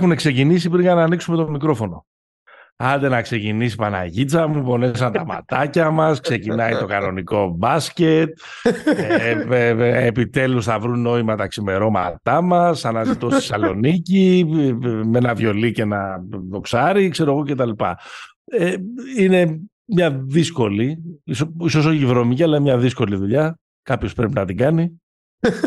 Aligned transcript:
έχουν 0.00 0.16
ξεκινήσει 0.16 0.70
πριν 0.70 0.84
να 0.84 1.02
ανοίξουμε 1.02 1.36
το 1.36 1.48
μικρόφωνο. 1.48 2.06
Άντε 2.76 3.08
να 3.08 3.22
ξεκινήσει 3.22 3.76
Παναγίτσα 3.76 4.46
μου, 4.46 4.62
πονέσαν 4.62 5.12
τα 5.12 5.24
ματάκια 5.24 5.90
μας, 5.90 6.20
ξεκινάει 6.20 6.76
το 6.76 6.86
κανονικό 6.86 7.54
μπάσκετ, 7.56 8.38
ε, 8.96 9.44
ε, 9.48 9.68
ε, 9.68 10.06
επιτέλους 10.06 10.64
θα 10.64 10.78
βρουν 10.78 11.00
νόημα 11.00 11.36
τα 11.36 11.46
ξημερώματά 11.46 12.42
μας, 12.42 12.84
αναζητώ 12.84 13.30
στη 13.30 13.38
Θεσσαλονίκη, 13.38 14.46
με 15.04 15.18
ένα 15.18 15.34
βιολί 15.34 15.72
και 15.72 15.82
ένα 15.82 16.20
δοξάρι, 16.50 17.08
ξέρω 17.08 17.30
εγώ 17.30 17.42
κτλ. 17.42 17.70
Ε, 18.44 18.74
είναι 19.18 19.60
μια 19.84 20.10
δύσκολη, 20.10 20.98
ίσως 21.60 21.86
όχι 21.86 22.06
βρωμική, 22.06 22.42
αλλά 22.42 22.60
μια 22.60 22.78
δύσκολη 22.78 23.16
δουλειά. 23.16 23.58
Κάποιος 23.82 24.12
πρέπει 24.12 24.34
να 24.34 24.44
την 24.44 24.56
κάνει. 24.56 25.00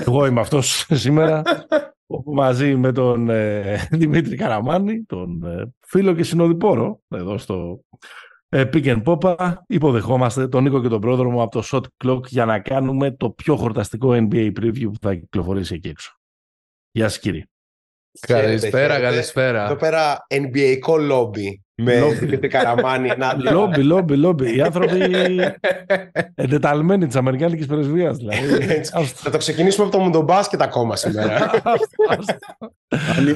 Εγώ 0.05 0.25
είμαι 0.25 0.39
αυτός 0.39 0.85
σήμερα 0.89 1.41
όπου 1.41 1.92
μαζί 2.33 2.75
με 2.75 2.91
τον 2.91 3.29
ε, 3.29 3.87
Δημήτρη 3.91 4.35
Καραμάνη, 4.35 5.03
τον 5.03 5.43
ε, 5.43 5.73
φίλο 5.79 6.13
και 6.13 6.23
συνοδοιπόρο 6.23 7.01
εδώ 7.07 7.37
στο 7.37 7.83
ε, 8.49 8.69
Pick 8.73 8.85
and 8.85 9.03
Popa, 9.03 9.53
υποδεχόμαστε 9.67 10.47
τον 10.47 10.63
Νίκο 10.63 10.81
και 10.81 10.87
τον 10.87 11.01
πρόδρομο 11.01 11.43
από 11.43 11.61
το 11.61 11.67
Shot 11.71 12.05
Clock 12.05 12.27
για 12.27 12.45
να 12.45 12.59
κάνουμε 12.59 13.11
το 13.11 13.29
πιο 13.29 13.55
χορταστικό 13.55 14.09
NBA 14.11 14.51
preview 14.59 14.83
που 14.83 14.99
θα 15.01 15.15
κυκλοφορήσει 15.15 15.73
εκεί 15.73 15.87
έξω. 15.87 16.19
Γεια 16.91 17.09
σας 17.09 17.19
κύριε. 17.19 17.43
Καλησπέρα, 18.19 18.99
καλησπέρα. 18.99 19.65
Εδώ 19.65 19.75
πέρα 19.75 20.17
NBA 20.29 20.77
lobby 20.87 21.62
με 21.75 22.13
Δημήτρη 22.19 22.47
Καραμάνη. 22.57 23.09
Λόμπι, 23.51 23.83
λόμπι, 23.83 24.15
λόμπι. 24.15 24.55
Οι 24.55 24.61
άνθρωποι 24.61 24.99
εντεταλμένοι 26.35 27.07
της 27.07 27.15
Αμερικάνικης 27.15 27.65
πρεσβείας. 27.65 28.17
Δηλαδή. 28.17 28.81
Θα 29.23 29.29
το 29.29 29.37
ξεκινήσουμε 29.37 29.87
από 29.87 29.97
το 29.97 30.03
μουντομπάσκετ 30.03 30.61
ακόμα 30.61 30.95
σήμερα. 30.95 31.51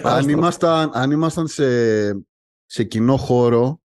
αν, 0.03 0.30
ήμασταν, 0.30 0.91
αν 0.93 1.11
ήμασταν 1.11 1.47
σε, 1.47 1.67
σε 2.65 2.83
κοινό 2.83 3.17
χώρο, 3.17 3.81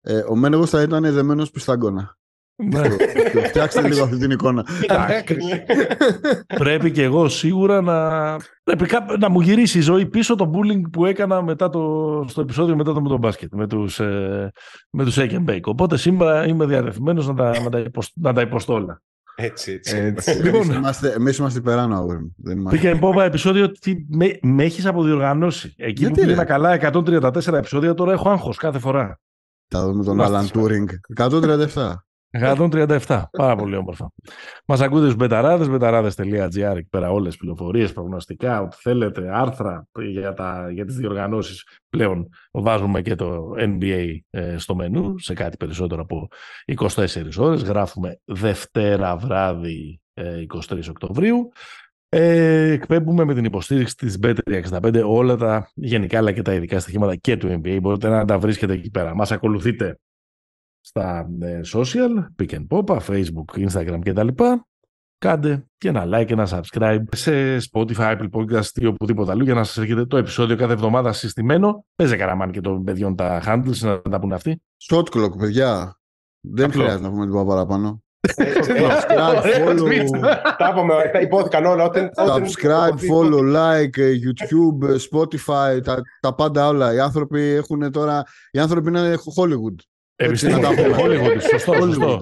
ε, 0.00 0.18
ο 0.28 0.36
Μένεγος 0.36 0.70
θα 0.70 0.82
ήταν 0.82 1.12
δεμένος 1.12 1.50
πιστάγκωνα. 1.50 2.16
Ναι. 2.56 2.88
Φτιάξτε 3.48 3.88
λίγο 3.88 4.02
αυτή 4.02 4.16
την 4.16 4.30
εικόνα. 4.30 4.66
Πρέπει 6.58 6.90
και 6.90 7.02
εγώ 7.02 7.28
σίγουρα 7.28 7.80
να, 7.80 8.36
πρέπει 8.64 8.86
να 9.18 9.28
μου 9.28 9.40
γυρίσει 9.40 9.78
η 9.78 9.80
ζωή 9.80 10.06
πίσω 10.06 10.34
το 10.34 10.50
bullying 10.54 10.90
που 10.92 11.06
έκανα 11.06 11.42
μετά 11.42 11.70
το, 11.70 12.24
στο 12.28 12.40
επεισόδιο 12.40 12.76
μετά 12.76 12.92
το 12.92 13.00
με 13.00 13.08
τον 13.08 13.18
μπάσκετ, 13.18 13.52
με 13.52 13.66
τους, 13.66 14.00
ε, 14.00 14.52
με 14.90 15.04
τους 15.04 15.16
Bake. 15.18 15.60
Οπότε 15.64 15.96
σήμερα 15.96 16.46
είμαι 16.46 16.66
διαδεθμένος 16.66 17.26
να 17.26 17.34
τα, 17.34 17.60
να 17.62 17.70
τα, 17.70 17.82
να 18.14 18.32
τα 18.32 18.40
υποστώ 18.40 18.72
όλα. 18.74 19.02
Έτσι, 19.36 19.72
έτσι. 19.72 19.96
έτσι. 19.96 20.42
Λοιπόν, 20.42 20.62
εμείς 20.62 20.76
είμαστε, 20.76 21.12
εμείς 21.12 21.36
είμαστε 21.36 21.58
υπεράνω, 21.58 22.06
Πήγε 22.70 22.94
πόπα 22.94 23.24
επεισόδιο 23.24 23.64
ότι 23.64 24.06
με, 24.08 24.38
με 24.42 24.64
έχεις 24.64 24.86
αποδιοργανώσει. 24.86 25.74
Εκεί 25.76 26.02
Γιατί 26.02 26.14
που 26.14 26.26
πήγαινα 26.26 26.44
καλά 26.44 26.92
134 26.92 27.52
επεισόδια, 27.52 27.94
τώρα 27.94 28.12
έχω 28.12 28.30
άγχος 28.30 28.56
κάθε 28.56 28.78
φορά. 28.78 29.20
Θα 29.68 29.84
δούμε 29.84 30.04
τον 30.04 30.18
Alan 30.20 30.46
Turing. 30.52 30.84
137. 31.16 31.92
137. 32.40 33.22
Πάρα 33.30 33.56
πολύ 33.56 33.76
όμορφα. 33.76 34.10
Μας 34.66 34.80
ακούτε 34.80 35.02
στους 35.02 35.16
μπεταράδες, 35.16 35.68
μπεταράδε.gr 35.68 36.76
εκεί 36.76 36.88
πέρα 36.90 37.10
όλες 37.10 37.28
τις 37.28 37.36
πληροφορίες, 37.36 37.92
προγνωστικά, 37.92 38.62
ό,τι 38.62 38.76
θέλετε, 38.80 39.30
άρθρα 39.32 39.86
για, 40.10 40.34
τα, 40.34 40.70
για 40.70 40.84
τις 40.84 40.96
διοργανώσεις. 40.96 41.66
Πλέον 41.88 42.28
βάζουμε 42.52 43.02
και 43.02 43.14
το 43.14 43.52
NBA 43.58 44.18
ε, 44.30 44.58
στο 44.58 44.74
μενού 44.74 45.18
σε 45.18 45.34
κάτι 45.34 45.56
περισσότερο 45.56 46.02
από 46.02 46.28
24 46.76 47.06
ώρες. 47.38 47.62
Γράφουμε 47.62 48.20
Δευτέρα 48.24 49.16
βράδυ 49.16 50.00
23 50.14 50.22
ε, 50.22 50.90
Οκτωβρίου. 50.90 51.52
Ε, 52.08 52.70
εκπέμπουμε 52.70 53.24
με 53.24 53.34
την 53.34 53.44
υποστήριξη 53.44 53.96
της 53.96 54.18
Bet365 54.22 55.02
όλα 55.06 55.36
τα 55.36 55.70
γενικά 55.74 56.18
αλλά 56.18 56.32
και 56.32 56.42
τα 56.42 56.54
ειδικά 56.54 56.78
στοιχήματα 56.78 57.16
και 57.16 57.36
του 57.36 57.60
NBA. 57.62 57.78
Μπορείτε 57.80 58.08
να 58.08 58.24
τα 58.24 58.38
βρίσκετε 58.38 58.72
εκεί 58.72 58.90
πέρα. 58.90 59.14
Μας 59.14 59.32
ακολουθείτε 59.32 59.98
στα 60.86 61.30
ε, 61.40 61.60
social, 61.74 62.42
pick 62.42 62.50
and 62.50 62.66
pop, 62.68 62.98
facebook, 62.98 63.68
instagram 63.68 63.98
κτλ. 64.04 64.28
Κάντε 65.18 65.66
και 65.78 65.88
ένα 65.88 66.04
like 66.06 66.24
και 66.26 66.32
ένα 66.32 66.48
subscribe 66.50 67.04
σε 67.10 67.56
Spotify, 67.56 68.18
Apple 68.18 68.30
Podcast 68.32 68.70
ή 68.74 68.86
οπουδήποτε 68.86 69.30
αλλού 69.30 69.44
για 69.44 69.54
να 69.54 69.64
σας 69.64 69.76
έρχεται 69.76 70.04
το 70.04 70.16
επεισόδιο 70.16 70.56
κάθε 70.56 70.72
εβδομάδα 70.72 71.12
συστημένο. 71.12 71.84
Παίζε 71.94 72.16
καραμάν 72.16 72.50
και 72.50 72.60
των 72.60 72.84
παιδιών 72.84 73.16
τα 73.16 73.42
handles 73.46 73.78
να 73.78 74.00
τα 74.00 74.20
πούνε 74.20 74.34
αυτοί. 74.34 74.62
Shot 74.90 75.04
clock, 75.04 75.38
παιδιά. 75.38 75.98
Δεν 76.40 76.72
χρειάζεται 76.72 77.02
να 77.02 77.10
πούμε 77.10 77.26
τίποτα 77.26 77.44
παραπάνω. 77.44 78.02
Τα 81.12 81.20
υπόθηκαν 81.20 81.64
όλα. 81.64 81.90
Subscribe, 82.16 82.98
follow, 83.10 83.54
like, 83.56 83.98
ε, 83.98 84.12
YouTube, 84.24 84.88
ε, 84.88 84.96
Spotify, 85.10 85.80
τα 86.20 86.34
πάντα 86.34 86.68
όλα. 86.68 86.94
Οι 86.94 87.00
άνθρωποι 87.00 87.40
έχουν 87.40 87.92
τώρα. 87.92 88.22
Οι 88.50 88.58
άνθρωποι 88.58 88.88
είναι 88.88 89.14
Hollywood. 89.36 89.93
Επιστήμονες. 90.24 90.68
Hollywood, 90.70 91.40
σωστό, 91.50 91.74
σωστό. 91.74 92.20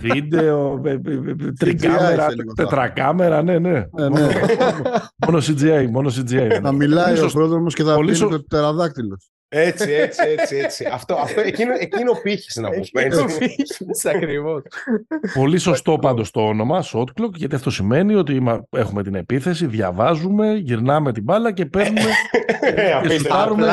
Βίντεο, 0.00 0.80
τρικάμερα, 1.58 2.26
τετρακάμερα, 2.56 3.42
ναι, 3.42 3.58
ναι. 3.58 3.70
ναι. 3.70 4.28
Μόνο 5.26 5.38
CGI, 5.38 5.86
μόνο 5.90 6.08
CGI. 6.08 6.58
Θα 6.62 6.72
μιλάει 6.72 7.20
ο 7.20 7.28
πρόδρομος 7.32 7.74
και 7.74 7.82
θα 7.82 7.98
πει 7.98 8.12
το 8.12 8.44
τεραδάκτυλος. 8.44 9.30
Έτσι, 9.54 9.92
έτσι, 9.92 10.20
έτσι. 10.38 10.56
έτσι. 10.56 10.88
αυτό, 10.92 11.14
αυτό, 11.14 11.40
εκείνο, 11.40 11.72
εκείνο 11.78 12.12
πύχης 12.22 12.56
να 12.56 12.68
πούμε. 12.68 12.82
Εκείνο 12.92 13.24
πύχης, 13.38 14.06
ακριβώς. 14.06 14.62
Πολύ 15.34 15.58
σωστό 15.58 15.98
πάντως 15.98 16.30
το 16.30 16.40
όνομα, 16.40 16.84
shot 16.92 17.04
clock, 17.20 17.32
γιατί 17.34 17.54
αυτό 17.54 17.70
σημαίνει 17.70 18.14
ότι 18.14 18.42
έχουμε 18.70 19.02
την 19.02 19.14
επίθεση, 19.14 19.66
διαβάζουμε, 19.66 20.54
γυρνάμε 20.54 21.12
την 21.12 21.22
μπάλα 21.22 21.52
και 21.52 21.66
παίρνουμε 21.66 22.00
και 23.02 23.08
σουτάρουμε. 23.08 23.66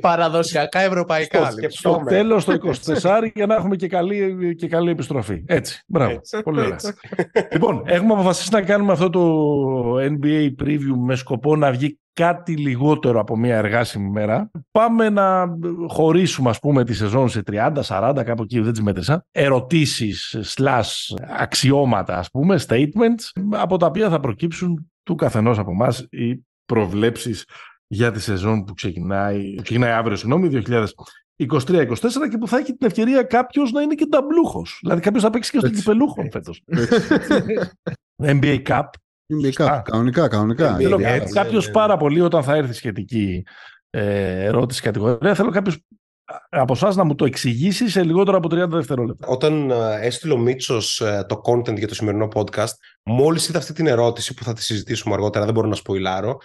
παραδοσιακά 0.00 0.80
ευρωπαϊκά. 0.80 1.50
Στο 1.68 2.02
τέλος 2.08 2.44
το 2.44 2.58
24 3.02 3.30
για 3.34 3.46
να 3.46 3.54
έχουμε 3.54 3.76
και 3.76 3.88
καλή, 3.88 4.54
και 4.54 4.68
καλή 4.68 4.90
επιστροφή. 4.90 5.42
Έτσι, 5.46 5.82
μπράβο. 5.86 6.20
Πολύ 6.44 6.60
ωραία. 6.60 6.78
λοιπόν, 7.52 7.82
έχουμε 7.86 8.12
αποφασίσει 8.12 8.52
να 8.52 8.62
κάνουμε 8.62 8.92
αυτό 8.92 9.10
το 9.10 9.94
NBA 9.96 10.62
preview 10.62 10.96
με 11.04 11.16
σκοπό 11.16 11.56
να 11.56 11.70
βγει 11.70 11.98
κάτι 12.20 12.56
λιγότερο 12.56 13.20
από 13.20 13.36
μια 13.36 13.56
εργάσιμη 13.56 14.10
μέρα. 14.10 14.50
Πάμε 14.70 15.08
να 15.08 15.56
χωρίσουμε 15.88 16.50
ας 16.50 16.58
πούμε 16.58 16.84
τη 16.84 16.94
σεζόν 16.94 17.28
σε 17.28 17.42
30, 17.50 17.72
40, 17.82 18.22
κάπου 18.24 18.42
εκεί 18.42 18.60
δεν 18.60 18.72
τις 18.72 18.82
μέτρησα. 18.82 19.24
Ερωτήσεις, 19.30 20.36
slash, 20.56 21.16
αξιώματα 21.38 22.18
ας 22.18 22.30
πούμε, 22.30 22.60
statements, 22.68 23.42
από 23.50 23.76
τα 23.76 23.86
οποία 23.86 24.10
θα 24.10 24.20
προκύψουν 24.20 24.90
του 25.02 25.14
καθενός 25.14 25.58
από 25.58 25.70
εμάς 25.70 26.06
οι 26.10 26.46
προβλέψεις 26.64 27.44
για 27.86 28.12
τη 28.12 28.20
σεζόν 28.20 28.64
που 28.64 28.74
ξεκινάει, 28.74 29.54
ξεκινάει 29.62 29.92
αύριο, 29.92 30.16
συγγνώμη, 30.16 30.48
2023-24 30.48 32.28
και 32.30 32.38
που 32.38 32.48
θα 32.48 32.58
έχει 32.58 32.76
την 32.76 32.86
ευκαιρία 32.86 33.22
κάποιος 33.22 33.72
να 33.72 33.82
είναι 33.82 33.94
και 33.94 34.06
ταμπλούχο. 34.06 34.62
Δηλαδή 34.80 35.00
κάποιος 35.00 35.22
θα 35.22 35.30
παίξει 35.30 35.50
και 35.50 35.58
στον 35.58 35.72
κυπελούχο 35.72 36.28
φέτος. 36.30 36.62
NBA 38.32 38.62
Cup 38.62 38.84
NBA 39.34 39.80
κανονικά, 39.82 40.28
κανονικά. 40.28 40.76
Θέλω 40.76 41.00
κάποιος 41.32 41.70
πάρα 41.70 41.96
πολύ 41.96 42.20
όταν 42.20 42.42
θα 42.42 42.54
έρθει 42.54 42.72
σχετική 42.72 43.44
ε, 43.90 44.44
ερώτηση 44.44 44.82
κατηγορία, 44.82 45.34
θέλω 45.34 45.50
κάποιος 45.50 45.78
από 46.48 46.72
εσάς 46.72 46.96
να 46.96 47.04
μου 47.04 47.14
το 47.14 47.24
εξηγήσει 47.24 47.88
σε 47.88 48.02
λιγότερο 48.02 48.36
από 48.36 48.48
30 48.52 48.68
δευτερόλεπτα. 48.68 49.26
Όταν 49.26 49.70
ε, 49.70 49.98
έστειλε 50.00 50.32
ο 50.32 50.36
Μίτσος 50.36 51.00
ε, 51.00 51.24
το 51.28 51.40
content 51.44 51.76
για 51.78 51.88
το 51.88 51.94
σημερινό 51.94 52.28
podcast, 52.34 52.72
μόλις 53.02 53.48
είδα 53.48 53.58
αυτή 53.58 53.72
την 53.72 53.86
ερώτηση 53.86 54.34
που 54.34 54.44
θα 54.44 54.52
τη 54.52 54.62
συζητήσουμε 54.62 55.14
αργότερα, 55.14 55.44
δεν 55.44 55.54
μπορώ 55.54 55.68
να 55.68 55.74
σποϊλάρω. 55.74 56.40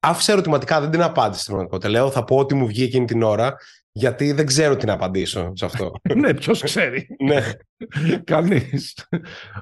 Άφησα 0.00 0.32
ερωτηματικά, 0.32 0.80
δεν 0.80 0.90
την 0.90 1.02
απάντησε 1.02 1.40
στην 1.40 1.54
πραγματικότητα. 1.54 1.98
Λέω, 1.98 2.10
θα 2.10 2.24
πω 2.24 2.36
ότι 2.36 2.54
μου 2.54 2.66
βγει 2.66 2.82
εκείνη 2.82 3.06
την 3.06 3.22
ώρα 3.22 3.56
γιατί 3.96 4.32
δεν 4.32 4.46
ξέρω 4.46 4.76
τι 4.76 4.86
να 4.86 4.92
απαντήσω 4.92 5.52
σε 5.54 5.64
αυτό. 5.64 5.92
ναι, 6.20 6.34
ποιος 6.34 6.62
ξέρει. 6.62 7.06
ναι. 7.28 7.52
Κανείς. 8.24 9.06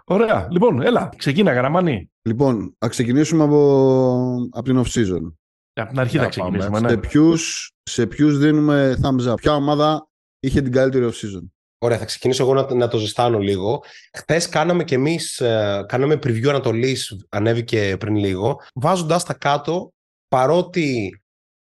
Ωραία. 0.04 0.48
Λοιπόν, 0.50 0.82
έλα, 0.82 1.12
ξεκίνα, 1.16 1.52
γραμμανή. 1.52 2.10
Λοιπόν, 2.22 2.76
ας 2.78 2.88
ξεκινήσουμε 2.88 3.44
από, 3.44 4.48
από 4.50 4.62
την 4.62 4.82
off-season. 4.82 5.32
Από 5.72 5.88
την 5.88 5.98
αρχή 6.00 6.18
θα 6.18 6.26
ξεκινήσουμε. 6.26 6.80
Ναι. 6.80 6.88
Σε 6.88 6.96
ποιους 6.96 7.72
σε 7.82 8.06
ποιους 8.06 8.38
δίνουμε 8.38 8.98
thumbs 9.02 9.32
up; 9.32 9.34
Ποια 9.36 9.54
ομάδα 9.54 10.08
είχε 10.40 10.62
την 10.62 10.72
καλύτερη 10.72 11.08
off-season. 11.08 11.48
Ωραία, 11.78 11.98
θα 11.98 12.04
ξεκινήσω 12.04 12.42
εγώ 12.42 12.54
να, 12.54 12.74
να 12.74 12.88
το 12.88 12.98
ζεστάνω 12.98 13.38
λίγο. 13.38 13.82
Χθες 14.12 14.48
κάναμε 14.48 14.84
κι 14.84 14.94
εμείς, 14.94 15.40
ε, 15.40 15.84
κάναμε 15.88 16.14
preview 16.14 16.48
Ανατολής, 16.48 17.26
ανέβηκε 17.28 17.96
πριν 17.98 18.16
λίγο, 18.16 18.60
βάζοντας 18.74 19.24
τα 19.24 19.34
κάτω, 19.34 19.92
παρότι 20.28 21.21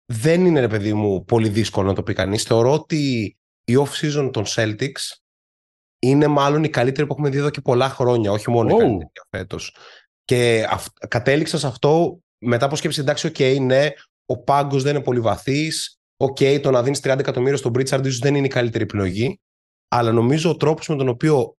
δεν 0.06 0.46
είναι, 0.46 0.60
ρε 0.60 0.68
παιδί 0.68 0.94
μου, 0.94 1.24
πολύ 1.24 1.48
δύσκολο 1.48 1.86
να 1.86 1.94
το 1.94 2.02
πει 2.02 2.12
κανείς. 2.12 2.42
Θεωρώ 2.42 2.72
ότι 2.72 3.36
η 3.64 3.74
off-season 3.76 4.30
των 4.32 4.44
Celtics 4.46 5.16
είναι 5.98 6.26
μάλλον 6.26 6.64
η 6.64 6.68
καλύτερη 6.68 7.06
που 7.06 7.12
έχουμε 7.12 7.30
δει 7.30 7.38
εδώ 7.38 7.50
και 7.50 7.60
πολλά 7.60 7.88
χρόνια, 7.88 8.30
όχι 8.30 8.50
μόνο 8.50 8.74
oh. 8.74 8.76
η 8.76 8.78
καλύτερη 8.78 9.10
φέτος. 9.30 9.76
Και 10.24 10.66
αυ... 10.70 10.86
κατέληξα 11.08 11.58
σε 11.58 11.66
αυτό 11.66 12.20
μετά 12.38 12.66
από 12.66 12.76
σκέψη, 12.76 13.00
εντάξει, 13.00 13.26
ok, 13.26 13.34
okay, 13.38 13.58
ναι, 13.60 13.88
ο 14.26 14.42
πάγκος 14.42 14.82
δεν 14.82 14.94
είναι 14.94 15.04
πολύ 15.04 15.20
βαθύς. 15.20 15.98
Ok, 16.16 16.36
okay, 16.40 16.60
το 16.62 16.70
να 16.70 16.82
δίνεις 16.82 17.00
30 17.02 17.18
εκατομμύρια 17.18 17.56
στον 17.56 17.72
Pritchard 17.74 18.00
ίσως 18.04 18.18
δεν 18.18 18.34
είναι 18.34 18.46
η 18.46 18.50
καλύτερη 18.50 18.84
επιλογή. 18.84 19.40
Αλλά 19.88 20.12
νομίζω 20.12 20.50
ο 20.50 20.56
τρόπος 20.56 20.88
με 20.88 20.96
τον 20.96 21.08
οποίο 21.08 21.56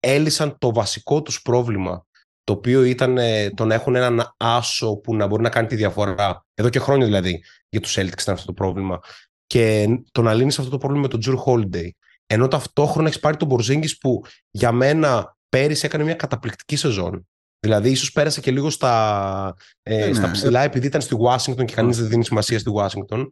έλυσαν 0.00 0.58
το 0.58 0.72
βασικό 0.72 1.22
τους 1.22 1.42
πρόβλημα 1.42 2.06
το 2.44 2.52
οποίο 2.52 2.84
ήταν 2.84 3.18
ε, 3.18 3.50
το 3.50 3.64
να 3.64 3.74
έχουν 3.74 3.94
έναν 3.94 4.34
άσο 4.36 4.96
που 4.96 5.16
να 5.16 5.26
μπορεί 5.26 5.42
να 5.42 5.48
κάνει 5.48 5.66
τη 5.66 5.76
διαφορά. 5.76 6.44
Εδώ 6.54 6.68
και 6.68 6.78
χρόνια 6.78 7.06
δηλαδή 7.06 7.44
για 7.68 7.80
τους 7.80 7.98
Celtics 7.98 8.20
ήταν 8.20 8.34
αυτό 8.34 8.46
το 8.46 8.52
πρόβλημα. 8.52 8.98
Και 9.46 9.86
το 10.12 10.22
να 10.22 10.34
λύνεις 10.34 10.58
αυτό 10.58 10.70
το 10.70 10.78
πρόβλημα 10.78 11.02
με 11.02 11.08
τον 11.08 11.20
Τζουρ 11.20 11.38
Holiday. 11.46 11.88
Ενώ 12.26 12.48
ταυτόχρονα 12.48 13.08
έχεις 13.08 13.20
πάρει 13.20 13.36
τον 13.36 13.48
Μπορζίνγκης 13.48 13.98
που 13.98 14.24
για 14.50 14.72
μένα 14.72 15.36
πέρυσι 15.48 15.86
έκανε 15.86 16.04
μια 16.04 16.14
καταπληκτική 16.14 16.76
σεζόν. 16.76 17.26
Δηλαδή, 17.60 17.90
ίσως 17.90 18.12
πέρασε 18.12 18.40
και 18.40 18.50
λίγο 18.50 18.70
στα, 18.70 19.54
ε, 19.82 20.06
ναι, 20.06 20.12
στα 20.12 20.26
ναι. 20.26 20.32
ψηλά 20.32 20.62
επειδή 20.62 20.86
ήταν 20.86 21.00
στη 21.00 21.16
Washington 21.20 21.64
και 21.64 21.74
κανείς 21.74 21.98
δεν 21.98 22.08
δίνει 22.08 22.24
σημασία 22.24 22.58
στη 22.58 22.70
Washington. 22.74 23.26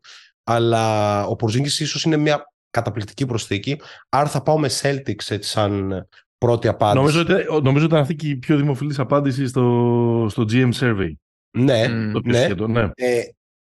Αλλά 0.44 1.24
ο 1.26 1.36
Πορζίνγκη 1.36 1.68
ίσως 1.68 2.04
είναι 2.04 2.16
μια 2.16 2.52
καταπληκτική 2.70 3.26
προσθήκη. 3.26 3.80
Άρα 4.08 4.28
θα 4.28 4.42
πάω 4.42 4.58
με 4.58 4.70
Celtics 4.80 5.28
έτσι, 5.28 5.50
σαν 5.50 6.08
πρώτη 6.40 6.68
απάντηση. 6.68 6.98
Νομίζω 6.98 7.20
ότι, 7.20 7.32
νομίζω 7.62 7.84
ότι 7.84 7.94
ήταν 7.94 7.98
αυτή 7.98 8.14
και 8.14 8.28
η 8.28 8.36
πιο 8.36 8.56
δημοφιλής 8.56 8.98
απάντηση 8.98 9.46
στο, 9.46 10.26
στο 10.30 10.44
GM 10.50 10.70
Survey. 10.80 11.12
Ναι, 11.50 11.86
ναι. 12.22 12.48
ναι. 12.66 12.90
Ε, 12.94 13.22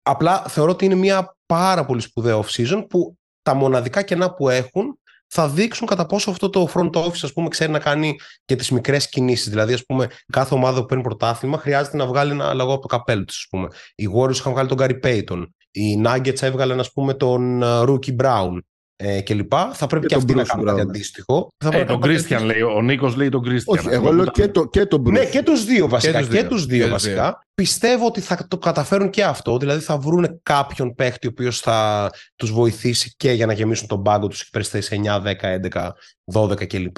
απλά 0.02 0.44
θεωρώ 0.48 0.70
ότι 0.70 0.84
είναι 0.84 0.94
μια 0.94 1.36
πάρα 1.46 1.84
πολύ 1.84 2.00
σπουδαία 2.00 2.40
off-season 2.42 2.84
που 2.88 3.18
τα 3.42 3.54
μοναδικά 3.54 4.02
κενά 4.02 4.34
που 4.34 4.48
έχουν 4.48 4.98
θα 5.26 5.48
δείξουν 5.48 5.86
κατά 5.86 6.06
πόσο 6.06 6.30
αυτό 6.30 6.50
το 6.50 6.68
front 6.74 6.90
office 6.90 7.22
ας 7.22 7.32
πούμε, 7.32 7.48
ξέρει 7.48 7.72
να 7.72 7.78
κάνει 7.78 8.16
και 8.44 8.56
τις 8.56 8.70
μικρές 8.70 9.08
κινήσεις. 9.08 9.48
Δηλαδή, 9.48 9.72
ας 9.72 9.84
πούμε, 9.86 10.08
κάθε 10.32 10.54
ομάδα 10.54 10.80
που 10.80 10.86
παίρνει 10.86 11.02
πρωτάθλημα 11.02 11.58
χρειάζεται 11.58 11.96
να 11.96 12.06
βγάλει 12.06 12.30
ένα 12.30 12.54
λαγό 12.54 12.72
από 12.72 12.80
το 12.82 12.86
καπέλο 12.86 13.24
του. 13.24 13.34
πούμε. 13.50 13.69
Οι 13.94 14.08
Warriors 14.16 14.34
είχαν 14.34 14.52
βγάλει 14.52 14.69
τον 14.69 14.78
Gary 14.80 15.00
Payton. 15.02 15.46
Οι 15.70 16.02
Nuggets 16.04 16.42
έβγαλαν 16.42 16.80
ας 16.80 16.92
πούμε, 16.92 17.14
τον 17.14 17.62
ε, 17.62 17.66
Rookie 17.66 18.16
Brown 18.16 18.58
ε, 18.96 19.20
και 19.20 19.34
λοιπά. 19.34 19.70
Θα 19.75 19.87
πρέπει 19.87 20.06
και, 20.06 20.14
και 20.14 20.20
αυτοί 20.20 20.34
να 20.34 20.43
κάνουν 20.43 20.66
κάτι 20.66 20.81
αντίστοιχο. 20.81 21.48
Ε, 21.70 21.84
τον 21.84 22.00
Κρίστιαν 22.00 22.44
λέει, 22.44 22.62
ο 22.62 22.82
Νίκος 22.82 23.16
λέει 23.16 23.28
τον 23.28 23.43
Κρίστιαν. 23.43 23.78
Όχι, 23.78 23.88
εγώ 23.88 24.12
λέω 24.12 24.26
και, 24.26 24.48
το, 24.48 24.66
και 24.66 24.87
τον 24.87 25.02
Ναι, 25.10 25.25
και 25.25 25.43
τους 25.43 25.64
δύο 25.64 25.88
βασικά. 25.88 26.22
Και 26.22 26.44
τους 26.44 26.66
δύο, 26.66 26.82
δύο, 26.84 26.88
βασικά. 26.88 27.46
Πιστεύω 27.54 28.06
ότι 28.06 28.20
θα 28.20 28.46
το 28.48 28.58
καταφέρουν 28.58 29.10
και 29.10 29.25
αυτό. 29.25 29.58
Δηλαδή 29.58 29.81
θα 29.81 29.98
βρουν 29.98 30.40
κάποιον 30.43 30.94
παίχτη 30.94 31.26
ο 31.26 31.31
οποίος 31.32 31.60
θα 31.60 32.10
τους 32.37 32.50
βοηθήσει 32.52 33.14
και 33.16 33.32
για 33.32 33.46
να 33.46 33.52
γεμίσουν 33.52 33.87
τον 33.87 34.02
πάγκο 34.02 34.26
τους 34.26 34.40
εκεί 34.40 34.81
σε 34.81 35.00
9, 35.04 35.22
10, 35.22 35.34
11, 35.72 35.90
12 36.32 36.66
κλπ. 36.66 36.96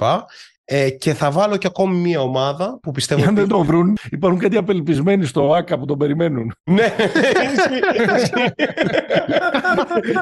Ε, 0.71 0.89
και 0.89 1.13
θα 1.13 1.31
βάλω 1.31 1.57
και 1.57 1.67
ακόμη 1.67 1.97
μία 1.97 2.21
ομάδα 2.21 2.79
που 2.81 2.91
πιστεύω. 2.91 3.27
Αν 3.27 3.35
δεν 3.35 3.47
το 3.47 3.63
βρουν, 3.63 3.97
υπάρχουν 4.11 4.39
κάτι 4.39 4.57
απελπισμένοι 4.57 5.25
στο 5.25 5.53
ΑΚΑ 5.53 5.79
που 5.79 5.85
τον 5.85 5.97
περιμένουν. 5.97 6.53
ναι, 6.63 6.95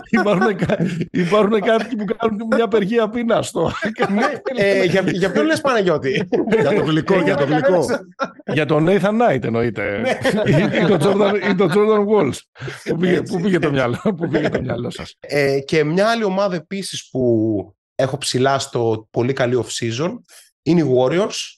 υπάρχουν, 0.09 0.57
υπάρχουν 1.11 1.61
κάποιοι 1.61 1.95
που 1.95 2.05
κάνουν 2.17 2.41
μια 2.55 2.63
απεργία 2.63 3.09
πείνα 3.09 3.41
στο 3.41 3.71
ΑΚΑ. 3.83 4.13
ναι, 4.13 4.25
ε, 4.55 4.83
για, 4.83 5.01
για 5.05 5.31
ποιον 5.31 5.45
λε 5.45 5.55
Παναγιώτη. 5.57 6.27
για 6.61 6.73
το 6.73 6.83
γλυκό, 6.83 7.21
για 7.21 7.35
το 7.35 7.45
γλυκό. 7.45 7.85
για 8.53 8.65
τον 8.65 8.85
Nathan 8.89 9.01
Knight 9.01 9.43
εννοείται. 9.43 9.97
Ναι. 9.97 10.17
ή 11.49 11.55
τον 11.55 11.71
Jordan 11.73 12.05
Walls. 12.07 12.37
Πού 13.29 13.41
πήγε 13.41 13.59
το 14.49 14.61
μυαλό 14.61 14.89
σα. 14.89 15.03
Ε, 15.37 15.59
και 15.59 15.83
μια 15.83 16.07
άλλη 16.07 16.23
ομάδα 16.23 16.55
επίση 16.55 17.09
που 17.11 17.76
έχω 17.99 18.17
ψηλά 18.17 18.59
στο 18.59 19.07
πολύ 19.11 19.33
καλή 19.33 19.63
off-season 19.65 20.15
είναι 20.61 20.81
οι 20.81 20.95
Warriors 20.97 21.57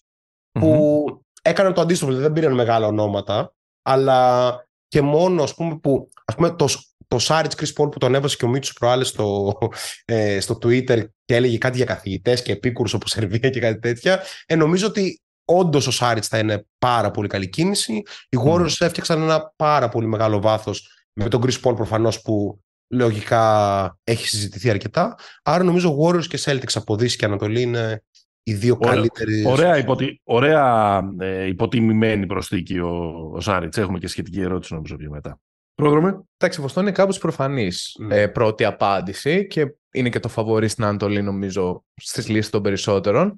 που 0.52 1.06
έκαναν 1.42 1.74
το 1.74 1.82
αντίστοιχο, 1.82 2.10
δηλαδή 2.10 2.28
δεν 2.28 2.34
πήραν 2.34 2.54
μεγάλα 2.54 2.88
ονόματα 2.88 3.54
αλλά 3.82 4.52
και 4.88 5.02
μόνο 5.02 5.44
ας 5.44 5.56
πούμε 5.56 5.78
που 5.78 6.10
ας 6.26 6.36
πούμε, 6.36 6.56
το, 6.56 6.68
το 7.08 7.20
Σάριτς 7.20 7.56
Chris 7.56 7.84
Paul 7.84 7.92
που 7.92 7.98
τον 7.98 8.16
έβασε 8.16 8.36
και 8.36 8.46
ο 8.46 8.48
Μίτσος 8.48 8.74
προάλλες 8.74 9.08
στο, 9.08 9.58
ε, 10.06 10.40
στο 10.40 10.58
Twitter 10.62 11.06
και 11.26 11.36
έλεγε 11.36 11.58
κάτι 11.58 11.78
για 11.78 11.86
καθηγητές 11.86 12.42
και 12.42 12.52
επίκουρους 12.52 12.94
όπως 12.94 13.12
Σερβία 13.12 13.50
και 13.50 13.60
κάτι 13.60 13.80
τέτοια 13.80 14.24
ε, 14.46 14.56
νομίζω 14.56 14.88
ότι 14.88 15.22
όντως 15.46 15.88
ο 15.88 15.92
Σάριτς 15.92 16.28
θα 16.28 16.38
είναι 16.38 16.66
πάρα 16.78 17.12
πολύ 17.12 17.28
καλή 17.28 17.50
κίνηση 17.50 17.94
οι 18.30 18.38
Warriors 18.46 18.70
mm. 18.70 18.86
έφτιαξαν 18.86 19.22
ένα 19.22 19.54
πάρα 19.56 19.90
πολύ 19.90 20.08
μεγάλο 20.08 20.42
βάθος 20.42 20.90
με 21.14 21.28
τον 21.30 21.42
Chris 21.44 21.62
Paul 21.62 21.76
προφανώς 21.76 22.22
που 22.22 22.64
λογικά 22.90 23.98
έχει 24.04 24.28
συζητηθεί 24.28 24.70
αρκετά. 24.70 25.16
Άρα 25.44 25.64
νομίζω 25.64 25.98
Warriors 26.02 26.26
και 26.26 26.40
Celtics 26.42 26.74
από 26.74 26.96
Δύση 26.96 27.18
και 27.18 27.26
Ανατολή 27.26 27.62
είναι 27.62 28.04
οι 28.44 28.54
δύο 28.54 28.78
ωραία, 28.80 28.94
καλύτεροι. 28.94 29.46
Ωραία, 29.46 29.78
υποτι, 29.78 30.22
ωραία 30.24 31.02
ε, 31.20 31.46
υποτιμημένη 31.48 32.26
προσθήκη 32.26 32.80
ο, 32.80 33.32
ο 33.34 33.40
Σάριτς. 33.40 33.78
Έχουμε 33.78 34.00
και 34.00 34.08
σχετική 34.08 34.42
ερώτηση 34.42 34.74
νομίζω 34.74 34.96
πιο 34.96 35.10
μετά. 35.10 35.40
Πρόδρομε. 35.76 36.24
Εντάξει, 36.38 36.62
αυτό 36.64 36.82
είναι 36.82 36.92
κάπως 36.92 37.18
προφανής 37.18 37.98
mm. 38.02 38.12
ε, 38.12 38.28
πρώτη 38.28 38.66
απάντηση 38.66 39.48
και 39.48 39.76
είναι 39.92 40.10
και 40.10 40.20
το 40.20 40.28
φαβορή 40.28 40.68
στην 40.68 40.84
Ανατολή 40.84 41.22
νομίζω 41.22 41.84
στις 41.96 42.28
λύσεις 42.28 42.50
των 42.50 42.62
περισσότερων. 42.62 43.36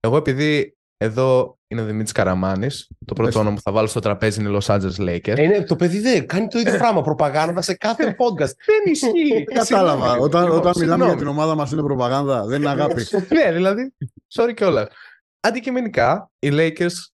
Εγώ 0.00 0.16
επειδή 0.16 0.73
εδώ 0.96 1.58
είναι 1.66 1.80
ο 1.80 1.84
Δημήτρης 1.84 2.12
Καραμάνης. 2.12 2.88
Το 3.04 3.14
πρώτο 3.14 3.38
όνομα 3.38 3.54
που 3.54 3.60
θα 3.60 3.72
βάλω 3.72 3.86
στο 3.86 4.00
τραπέζι 4.00 4.40
είναι 4.40 4.58
Los 4.60 4.74
Angeles 4.74 4.98
Lakers. 4.98 5.38
Είναι, 5.38 5.64
το 5.64 5.76
παιδί 5.76 6.00
δεν 6.00 6.26
κάνει 6.26 6.46
το 6.46 6.58
ίδιο 6.58 6.76
πράγμα. 6.78 7.02
Προπαγάνδα 7.02 7.62
σε 7.62 7.74
κάθε 7.74 8.16
podcast. 8.20 8.52
δεν 8.66 8.92
ισχύει. 8.92 9.44
Κατάλαβα. 9.44 10.16
Όταν, 10.16 10.50
όταν 10.50 10.72
μιλάμε 10.78 11.04
για 11.04 11.16
την 11.16 11.26
ομάδα 11.26 11.54
μας 11.54 11.72
είναι 11.72 11.82
προπαγάνδα, 11.82 12.44
δεν 12.46 12.60
είναι 12.60 12.70
αγάπη. 12.70 13.06
ναι, 13.34 13.52
δηλαδή. 13.52 13.94
Sorry 14.34 14.54
κιόλας. 14.54 14.88
Αντικειμενικά, 15.40 16.30
οι 16.38 16.48
Lakers 16.52 17.13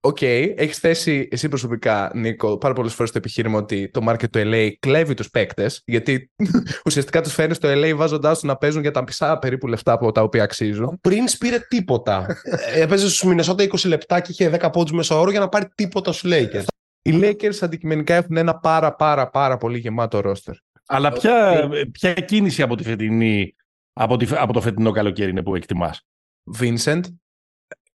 Ok, 0.00 0.16
okay, 0.20 0.52
έχεις 0.56 0.78
θέσει 0.78 1.28
εσύ 1.30 1.48
προσωπικά, 1.48 2.10
Νίκο, 2.14 2.58
πάρα 2.58 2.74
πολλές 2.74 2.94
φορές 2.94 3.10
το 3.12 3.18
επιχείρημα 3.18 3.58
ότι 3.58 3.90
το 3.90 4.06
market 4.08 4.30
του 4.30 4.40
LA 4.44 4.72
κλέβει 4.78 5.14
τους 5.14 5.30
παίκτες, 5.30 5.82
γιατί 5.86 6.30
ουσιαστικά 6.86 7.20
τους 7.20 7.32
φέρνεις 7.32 7.56
στο 7.56 7.68
LA 7.72 7.92
βάζοντάς 7.96 8.38
τους 8.38 8.48
να 8.48 8.56
παίζουν 8.56 8.82
για 8.82 8.90
τα 8.90 9.02
μισά 9.02 9.38
περίπου 9.38 9.66
λεφτά 9.66 9.92
από 9.92 10.12
τα 10.12 10.22
οποία 10.22 10.42
αξίζουν. 10.42 10.98
Prince 11.00 11.24
πήρε 11.38 11.58
τίποτα. 11.68 12.26
Ε, 12.42 12.80
έπαιζε 12.80 13.08
στους 13.08 13.22
Μινεσότα 13.22 13.64
20 13.64 13.88
λεπτά 13.88 14.20
και 14.20 14.32
είχε 14.32 14.58
10 14.60 14.68
πόντους 14.72 14.92
μέσο 14.92 15.18
όρο 15.18 15.30
για 15.30 15.40
να 15.40 15.48
πάρει 15.48 15.68
τίποτα 15.74 16.12
στους 16.12 16.32
Lakers. 16.34 16.64
Οι 17.02 17.20
Lakers 17.22 17.56
αντικειμενικά 17.60 18.14
έχουν 18.14 18.36
ένα 18.36 18.58
πάρα 18.58 18.94
πάρα 18.94 19.30
πάρα 19.30 19.56
πολύ 19.56 19.78
γεμάτο 19.78 20.20
ρόστερ. 20.20 20.54
Αλλά 20.86 21.12
ποια, 21.12 21.68
ποια 21.92 22.12
κίνηση 22.12 22.62
από, 22.62 22.76
τη 22.76 22.82
φετινή, 22.82 23.54
από, 23.92 24.16
τη, 24.16 24.26
από 24.30 24.52
το 24.52 24.60
φετινό 24.60 24.90
καλοκαίρι 24.90 25.30
είναι 25.30 25.42
που 25.42 25.54
εκτιμάς; 25.54 26.06
Vincent, 26.58 27.00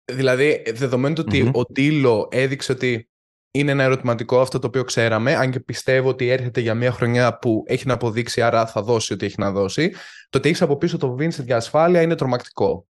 Δηλαδή, 0.06 0.64
δεδομένου 0.74 1.16
ότι 1.20 1.52
ο 1.54 1.66
Τίλο 1.66 2.28
έδειξε 2.32 2.72
ότι 2.72 3.10
είναι 3.52 3.72
ένα 3.72 3.84
ερωτηματικό 3.84 4.42
αυτό 4.42 4.60
το 4.60 4.68
οποίο 4.68 4.84
ξέραμε, 4.84 5.36
αν 5.36 5.52
και 5.52 5.60
πιστεύω 5.60 6.10
ότι 6.10 6.30
έρχεται 6.30 6.62
για 6.62 6.76
μια 6.76 6.92
χρονιά 6.92 7.38
που 7.38 7.64
έχει 7.68 7.88
να 7.88 7.94
αποδείξει, 7.94 8.42
άρα 8.42 8.66
θα 8.66 8.82
δώσει 8.82 9.14
ό,τι 9.14 9.26
έχει 9.26 9.36
να 9.38 9.52
δώσει. 9.52 9.90
Το 10.30 10.38
ότι 10.38 10.50
έχεις 10.50 10.62
από 10.62 10.78
πίσω 10.78 10.98
το 10.98 11.16
Vincent 11.20 11.44
για 11.46 11.56
ασφάλεια 11.56 12.02
είναι 12.02 12.16
τρομακτικό. 12.16 12.88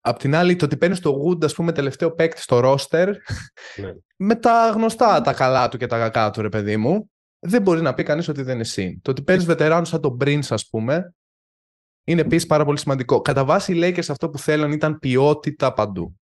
Απ' 0.00 0.18
την 0.18 0.34
άλλη, 0.34 0.56
το 0.56 0.64
ότι 0.64 0.76
παίρνεις 0.76 1.00
το 1.00 1.14
Wood, 1.24 1.44
ας 1.44 1.54
πούμε, 1.54 1.72
τελευταίο 1.72 2.14
παίκτη 2.14 2.40
στο 2.40 2.60
ρόστερ, 2.60 3.08
ναι. 3.08 3.92
με 4.16 4.34
τα 4.34 4.70
γνωστά 4.74 5.20
τα 5.20 5.32
καλά 5.32 5.68
του 5.68 5.76
και 5.76 5.86
τα 5.86 5.98
κακά 5.98 6.30
του, 6.30 6.42
ρε 6.42 6.48
παιδί 6.48 6.76
μου, 6.76 7.10
δεν 7.38 7.62
μπορεί 7.62 7.80
να 7.80 7.94
πει 7.94 8.02
κανείς 8.02 8.28
ότι 8.28 8.42
δεν 8.42 8.54
είναι 8.54 8.64
συν. 8.64 9.00
Το 9.02 9.10
ότι 9.10 9.22
παίρνεις 9.22 9.44
βετεράνους 9.44 9.88
σαν 9.88 10.00
τον 10.00 10.16
Prince, 10.20 10.46
ας 10.48 10.68
πούμε, 10.68 11.14
είναι 12.04 12.20
επίσης 12.20 12.46
πάρα 12.46 12.64
πολύ 12.64 12.78
σημαντικό. 12.78 13.20
Κατά 13.20 13.44
βάση, 13.44 13.76
οι 13.76 13.80
Lakers 13.82 14.08
αυτό 14.08 14.30
που 14.30 14.38
θέλουν 14.38 14.72
ήταν 14.72 14.98
ποιότητα 14.98 15.72
παντού. 15.72 16.20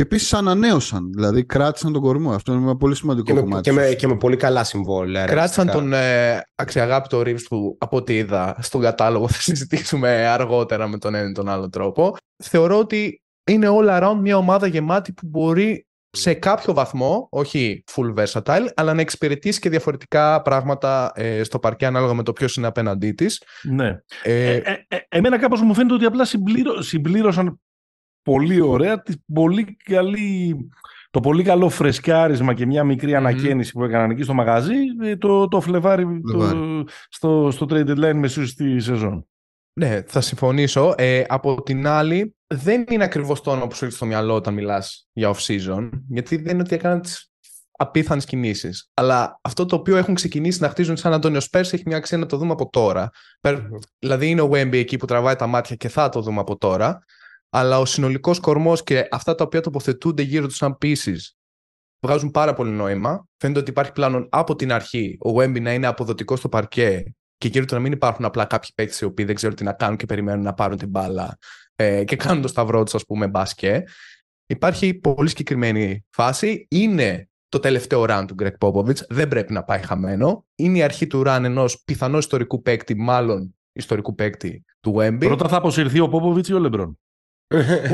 Και 0.00 0.06
επίσης 0.06 0.34
ανανέωσαν, 0.34 1.12
δηλαδή 1.12 1.44
κράτησαν 1.44 1.92
τον 1.92 2.02
κορμό. 2.02 2.32
Αυτό 2.32 2.52
είναι 2.52 2.62
ένα 2.62 2.76
πολύ 2.76 2.94
σημαντικό 2.94 3.34
και 3.34 3.40
κομμάτι. 3.40 3.72
Με, 3.72 3.82
και, 3.82 3.88
με, 3.88 3.94
και 3.94 4.06
με 4.06 4.16
πολύ 4.16 4.36
καλά 4.36 4.64
συμβόλαια. 4.64 5.24
Κράτησαν 5.24 5.70
τον 5.70 5.92
ε, 5.92 6.42
αξιαγάπητο 6.54 7.22
Ρίβ 7.22 7.42
που 7.48 7.76
από 7.80 7.96
ό,τι 7.96 8.16
είδα 8.16 8.56
στον 8.60 8.80
κατάλογο 8.80 9.28
θα 9.28 9.40
συζητήσουμε 9.40 10.26
αργότερα 10.26 10.88
με 10.88 10.98
τον 10.98 11.14
ένα 11.14 11.28
ή 11.28 11.32
τον 11.32 11.48
άλλο 11.48 11.68
τρόπο. 11.68 12.16
Θεωρώ 12.42 12.78
ότι 12.78 13.22
είναι 13.46 13.66
all 13.70 14.00
around 14.00 14.16
μια 14.20 14.36
ομάδα 14.36 14.66
γεμάτη 14.66 15.12
που 15.12 15.26
μπορεί 15.26 15.86
σε 16.10 16.34
κάποιο 16.34 16.74
βαθμό, 16.74 17.28
όχι 17.30 17.84
full 17.92 18.14
versatile, 18.14 18.66
αλλά 18.74 18.94
να 18.94 19.00
εξυπηρετήσει 19.00 19.60
και 19.60 19.70
διαφορετικά 19.70 20.42
πράγματα 20.42 21.12
ε, 21.14 21.42
στο 21.42 21.58
παρκέ 21.58 21.86
ανάλογα 21.86 22.14
με 22.14 22.22
το 22.22 22.32
ποιος 22.32 22.56
είναι 22.56 22.66
απέναντί 22.66 23.12
της. 23.12 23.42
Ναι. 23.62 23.98
Ε, 24.22 24.54
ε, 24.54 24.84
ε, 24.88 24.98
εμένα 25.08 25.38
κάπως 25.38 25.60
μου 25.60 25.74
φαίνεται 25.74 25.94
ότι 25.94 26.04
απλά 26.04 26.24
συμπλήρωσαν 26.78 27.60
πολύ 28.22 28.60
ωραία, 28.60 29.02
τη 29.02 29.14
πολύ 29.32 29.76
καλή, 29.84 30.56
το 31.10 31.20
πολύ 31.20 31.42
καλό 31.42 31.68
φρεσκάρισμα 31.68 32.54
και 32.54 32.66
μια 32.66 32.84
μικρή 32.84 33.10
mm. 33.10 33.14
ανακαίνιση 33.14 33.72
που 33.72 33.84
έκαναν 33.84 34.10
εκεί 34.10 34.22
στο 34.22 34.34
μαγαζί, 34.34 34.74
ε, 35.02 35.16
το, 35.16 35.48
το 35.48 35.60
Φλεβάρι 35.60 36.20
το, 36.32 36.84
στο, 37.08 37.48
στο 37.50 37.66
trade 37.70 37.88
deadline 37.88 38.14
μεσού 38.14 38.46
στη 38.46 38.80
σεζόν. 38.80 39.24
Ναι, 39.72 40.02
θα 40.06 40.20
συμφωνήσω. 40.20 40.94
Ε, 40.96 41.24
από 41.28 41.62
την 41.62 41.86
άλλη, 41.86 42.34
δεν 42.46 42.84
είναι 42.88 43.04
ακριβώς 43.04 43.40
το 43.40 43.50
όνομα 43.50 43.66
που 43.66 43.74
σου 43.74 43.84
έρχεται 43.84 44.04
στο 44.04 44.06
μυαλό 44.06 44.34
όταν 44.34 44.54
μιλάς 44.54 45.08
για 45.12 45.34
off-season, 45.34 45.90
γιατί 46.08 46.36
δεν 46.36 46.52
είναι 46.52 46.62
ότι 46.62 46.74
έκαναν 46.74 47.00
τις 47.00 47.30
απίθανες 47.80 48.24
κινήσεις. 48.24 48.90
Αλλά 48.94 49.40
αυτό 49.42 49.66
το 49.66 49.76
οποίο 49.76 49.96
έχουν 49.96 50.14
ξεκινήσει 50.14 50.62
να 50.62 50.68
χτίζουν 50.68 50.96
σαν 50.96 51.12
Αντώνιο 51.12 51.40
Σπέρς 51.40 51.72
έχει 51.72 51.82
μια 51.86 51.96
αξία 51.96 52.18
να 52.18 52.26
το 52.26 52.36
δούμε 52.36 52.52
από 52.52 52.68
τώρα. 52.70 53.10
Δηλαδή, 53.98 54.28
είναι 54.28 54.40
ο 54.40 54.50
Wemby 54.52 54.74
εκεί 54.74 54.96
που 54.96 55.06
τραβάει 55.06 55.36
τα 55.36 55.46
μάτια 55.46 55.76
και 55.76 55.88
θα 55.88 56.08
το 56.08 56.20
δούμε 56.20 56.40
από 56.40 56.56
τώρα 56.56 57.04
αλλά 57.50 57.78
ο 57.78 57.84
συνολικός 57.84 58.40
κορμός 58.40 58.82
και 58.82 59.08
αυτά 59.10 59.34
τα 59.34 59.44
οποία 59.44 59.60
τοποθετούνται 59.60 60.22
γύρω 60.22 60.46
τους 60.46 60.56
σαν 60.56 60.78
pieces 60.82 61.18
βγάζουν 62.06 62.30
πάρα 62.30 62.54
πολύ 62.54 62.70
νόημα. 62.70 63.26
Φαίνεται 63.36 63.60
ότι 63.60 63.70
υπάρχει 63.70 63.92
πλάνο 63.92 64.26
από 64.30 64.56
την 64.56 64.72
αρχή 64.72 65.18
ο 65.20 65.30
Wemby 65.30 65.60
να 65.60 65.72
είναι 65.72 65.86
αποδοτικός 65.86 66.38
στο 66.38 66.48
παρκέ 66.48 67.14
και 67.36 67.48
γύρω 67.48 67.64
του 67.64 67.74
να 67.74 67.80
μην 67.80 67.92
υπάρχουν 67.92 68.24
απλά 68.24 68.44
κάποιοι 68.44 68.70
παίκτες 68.74 69.00
οι 69.00 69.04
οποίοι 69.04 69.24
δεν 69.24 69.34
ξέρουν 69.34 69.56
τι 69.56 69.64
να 69.64 69.72
κάνουν 69.72 69.96
και 69.96 70.06
περιμένουν 70.06 70.42
να 70.44 70.54
πάρουν 70.54 70.76
την 70.76 70.88
μπάλα 70.88 71.38
ε, 71.76 72.04
και 72.04 72.16
κάνουν 72.16 72.42
το 72.42 72.48
σταυρό 72.48 72.82
τους, 72.82 72.94
ας 72.94 73.04
πούμε, 73.04 73.28
μπάσκε. 73.28 73.84
Υπάρχει 74.46 74.94
πολύ 74.94 75.28
συγκεκριμένη 75.28 76.04
φάση. 76.10 76.66
Είναι 76.70 77.28
το 77.48 77.58
τελευταίο 77.58 78.04
run 78.08 78.24
του 78.26 78.34
Greg 78.38 78.58
Popovich. 78.58 79.06
Δεν 79.08 79.28
πρέπει 79.28 79.52
να 79.52 79.64
πάει 79.64 79.82
χαμένο. 79.82 80.46
Είναι 80.54 80.78
η 80.78 80.82
αρχή 80.82 81.06
του 81.06 81.22
run 81.26 81.40
ενός 81.44 81.82
πιθανό 81.84 82.18
ιστορικού 82.18 82.62
παίκτη, 82.62 82.94
μάλλον 82.94 83.56
ιστορικού 83.72 84.14
παίκτη 84.14 84.64
του 84.80 84.94
Wemby. 84.98 85.18
Πρώτα 85.18 85.48
θα 85.48 85.56
αποσυρθεί 85.56 86.00
ο 86.00 86.10
Popovich 86.12 86.48
ή 86.48 86.52
ο 86.52 86.58
Λεμπρόν; 86.58 86.98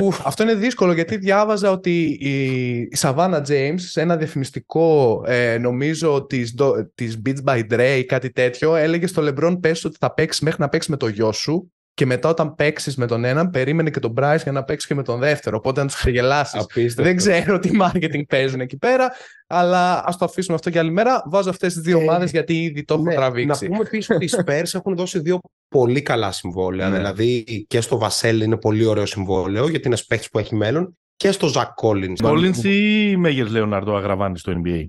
Ουφ, 0.03 0.27
αυτό 0.27 0.43
είναι 0.43 0.55
δύσκολο 0.55 0.93
γιατί 0.93 1.17
διάβαζα 1.17 1.71
ότι 1.71 2.05
η 2.05 2.99
Savannah 2.99 3.43
James 3.49 3.75
σε 3.77 4.01
ένα 4.01 4.17
διαφημιστικό 4.17 5.23
ε, 5.27 5.59
νομίζω 5.59 6.27
της, 6.27 6.55
της 6.95 7.23
Beats 7.27 7.45
by 7.45 7.73
Dre 7.73 7.97
ή 7.99 8.05
κάτι 8.05 8.31
τέτοιο 8.31 8.75
έλεγε 8.75 9.07
στο 9.07 9.23
LeBron 9.27 9.59
πες 9.61 9.85
ότι 9.85 9.97
θα 10.01 10.15
παίξεις 10.15 10.43
μέχρι 10.43 10.61
να 10.61 10.69
παίξεις 10.69 10.91
με 10.91 10.97
το 10.97 11.09
γιο 11.09 11.33
σου 11.33 11.73
και 11.97 12.07
μετά 12.07 12.29
όταν 12.29 12.55
παίξεις 12.55 12.97
με 12.97 13.07
τον 13.07 13.25
έναν, 13.25 13.51
περίμενε 13.51 13.91
και 13.91 13.99
τον 13.99 14.15
Bryce 14.17 14.43
για 14.43 14.53
να 14.53 14.65
παίξεις 14.65 14.89
και 14.89 14.95
με 14.95 15.03
τον 15.03 15.19
δεύτερο. 15.19 15.57
Οπότε 15.57 15.81
να 15.81 15.87
τους 15.87 15.97
ξεγελάσεις. 15.97 16.95
Δεν 16.95 17.17
ξέρω 17.17 17.59
τι 17.59 17.71
marketing 17.81 18.27
παίζουν 18.29 18.61
εκεί 18.61 18.77
πέρα, 18.77 19.13
αλλά 19.47 20.03
ας 20.07 20.17
το 20.17 20.25
αφήσουμε 20.25 20.55
αυτό 20.55 20.69
για 20.69 20.81
άλλη 20.81 20.91
μέρα. 20.91 21.23
Βάζω 21.27 21.51
αυτές 21.51 21.73
τις 21.73 21.83
δύο 21.83 21.99
ε, 21.99 22.03
ομάδες 22.03 22.31
γιατί 22.31 22.63
ήδη 22.63 22.85
το 22.85 22.95
έχω 22.95 23.03
ναι, 23.03 23.15
τραβήξει. 23.15 23.69
Να 23.69 23.71
πούμε 23.71 23.85
επίσης 23.87 24.11
ότι 24.11 24.25
οι 24.25 24.31
Spurs 24.37 24.75
έχουν 24.75 24.97
δώσει 24.97 25.19
δύο 25.19 25.41
πολύ 25.69 26.03
καλά 26.03 26.33
συμβόλαια. 26.33 26.89
Ναι. 26.89 26.97
Δηλαδή 26.97 27.45
και 27.69 27.81
στο 27.81 27.99
Βασέλ 27.99 28.41
είναι 28.41 28.57
πολύ 28.57 28.85
ωραίο 28.85 29.07
συμβόλαιο 29.07 29.69
γιατί 29.69 29.87
είναι 29.87 29.97
παίχτη 30.09 30.29
που 30.33 30.39
έχει 30.39 30.55
μέλλον 30.55 30.99
και 31.17 31.31
στο 31.31 31.47
Ζακ 31.47 31.75
Κόλλιν. 31.75 32.17
Κόλλιν 32.17 32.53
ή 32.63 33.17
Μέγερ 33.17 33.49
Λέοναρντο 33.49 33.97
Αγραβάνης 33.97 34.41
στο 34.41 34.63
NBA. 34.65 34.85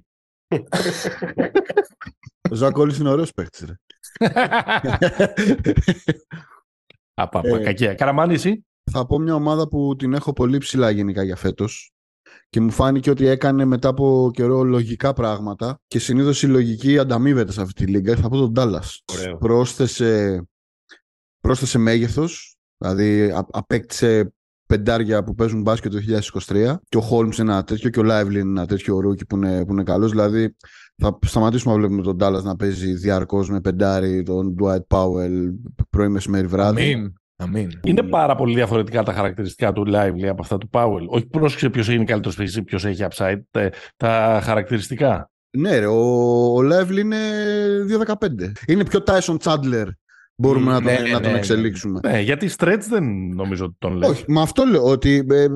Ο 2.51 2.55
Ζακ 2.55 2.71
Κόλλιν 2.71 2.95
είναι 2.99 3.09
ωραίος 3.09 3.31
παίχτη. 3.33 3.65
Απαπα, 7.19 7.57
ε, 7.57 7.63
κακία. 7.63 7.93
Καραμάνη, 7.93 8.33
εσύ; 8.33 8.65
Θα 8.91 9.05
πω 9.05 9.19
μια 9.19 9.35
ομάδα 9.35 9.67
που 9.67 9.95
την 9.97 10.13
έχω 10.13 10.33
πολύ 10.33 10.57
ψηλά 10.57 10.89
γενικά 10.89 11.23
για 11.23 11.35
φέτος 11.35 11.91
και 12.49 12.61
μου 12.61 12.71
φάνηκε 12.71 13.09
ότι 13.09 13.27
έκανε 13.27 13.65
μετά 13.65 13.89
από 13.89 14.31
καιρό 14.33 14.63
λογικά 14.63 15.13
πράγματα 15.13 15.81
και 15.87 15.99
συνήθως 15.99 16.43
η 16.43 16.47
λογική 16.47 16.97
ανταμείβεται 16.97 17.51
σε 17.51 17.61
αυτή 17.61 17.85
τη 17.85 17.91
λίγα. 17.91 18.15
Θα 18.15 18.29
πω 18.29 18.37
τον 18.37 18.51
Ντάλλα. 18.51 18.83
Πρόσθεσε, 19.39 20.43
πρόσθεσε 21.39 21.77
μέγεθος, 21.77 22.57
δηλαδή 22.77 23.33
απέκτησε 23.51 24.33
πεντάρια 24.65 25.23
που 25.23 25.35
παίζουν 25.35 25.61
μπάσκετ 25.61 25.91
το 25.91 25.99
2023 26.47 26.75
και 26.89 26.97
ο 26.97 27.01
Χολμς 27.01 27.37
είναι 27.37 27.51
ένα 27.51 27.63
τέτοιο 27.63 27.89
και 27.89 27.99
ο 27.99 28.03
Lively 28.03 28.47
είναι 28.47 28.59
ένα 28.59 28.67
τέτοιο 28.67 28.99
rookie 28.99 29.25
που 29.25 29.35
είναι, 29.35 29.65
που 29.65 29.71
είναι 29.71 29.83
καλός. 29.83 30.11
Δηλαδή 30.11 30.55
θα 31.01 31.19
σταματήσουμε 31.25 31.73
να 31.73 31.79
βλέπουμε 31.79 32.01
τον 32.01 32.17
Dallas 32.21 32.43
να 32.43 32.55
παίζει 32.55 32.93
διαρκώς 32.93 33.49
με 33.49 33.61
πεντάρι, 33.61 34.23
τον 34.23 34.55
Dwight 34.59 34.87
Powell 34.97 35.53
πρωί 35.89 36.07
μεσημέρι 36.07 36.47
βράδυ. 36.47 36.93
Αμήν. 36.93 37.13
Αμήν. 37.35 37.79
Είναι 37.83 38.03
πάρα 38.03 38.35
πολύ 38.35 38.55
διαφορετικά 38.55 39.03
τα 39.03 39.13
χαρακτηριστικά 39.13 39.73
του 39.73 39.85
Lively 39.87 40.25
από 40.25 40.41
αυτά 40.41 40.57
του 40.57 40.69
Powell. 40.71 41.05
Όχι 41.07 41.25
πρόσεξε 41.25 41.69
ποιος 41.69 41.89
είναι 41.89 42.03
καλύτερος 42.03 42.35
παίκτης, 42.35 42.63
ποιος 42.63 42.85
έχει 42.85 43.05
upside. 43.09 43.69
Τα 43.97 44.39
χαρακτηριστικά. 44.43 45.31
Ναι, 45.57 45.79
ρε, 45.79 45.85
ο, 45.85 45.99
ο 46.55 46.59
Lively 46.59 46.97
είναι 46.97 47.17
2-15. 48.05 48.15
Είναι 48.67 48.85
πιο 48.85 49.03
Tyson 49.05 49.37
Chandler 49.37 49.87
μπορούμε 50.37 50.71
να 50.71 50.81
τον, 50.81 50.93
ναι, 50.93 51.11
να 51.11 51.19
τον 51.19 51.31
ναι, 51.31 51.37
εξελίξουμε. 51.37 51.99
Ναι, 52.03 52.19
γιατί 52.19 52.49
stretch 52.57 52.81
δεν 52.89 53.03
νομίζω 53.35 53.65
ότι 53.65 53.75
τον 53.79 53.95
λέει. 53.95 54.09
Όχι, 54.09 54.23
με 54.27 54.41
αυτό 54.41 54.63
λέω 54.63 54.83
ότι 54.83 55.25
ε, 55.31 55.43
ε, 55.43 55.49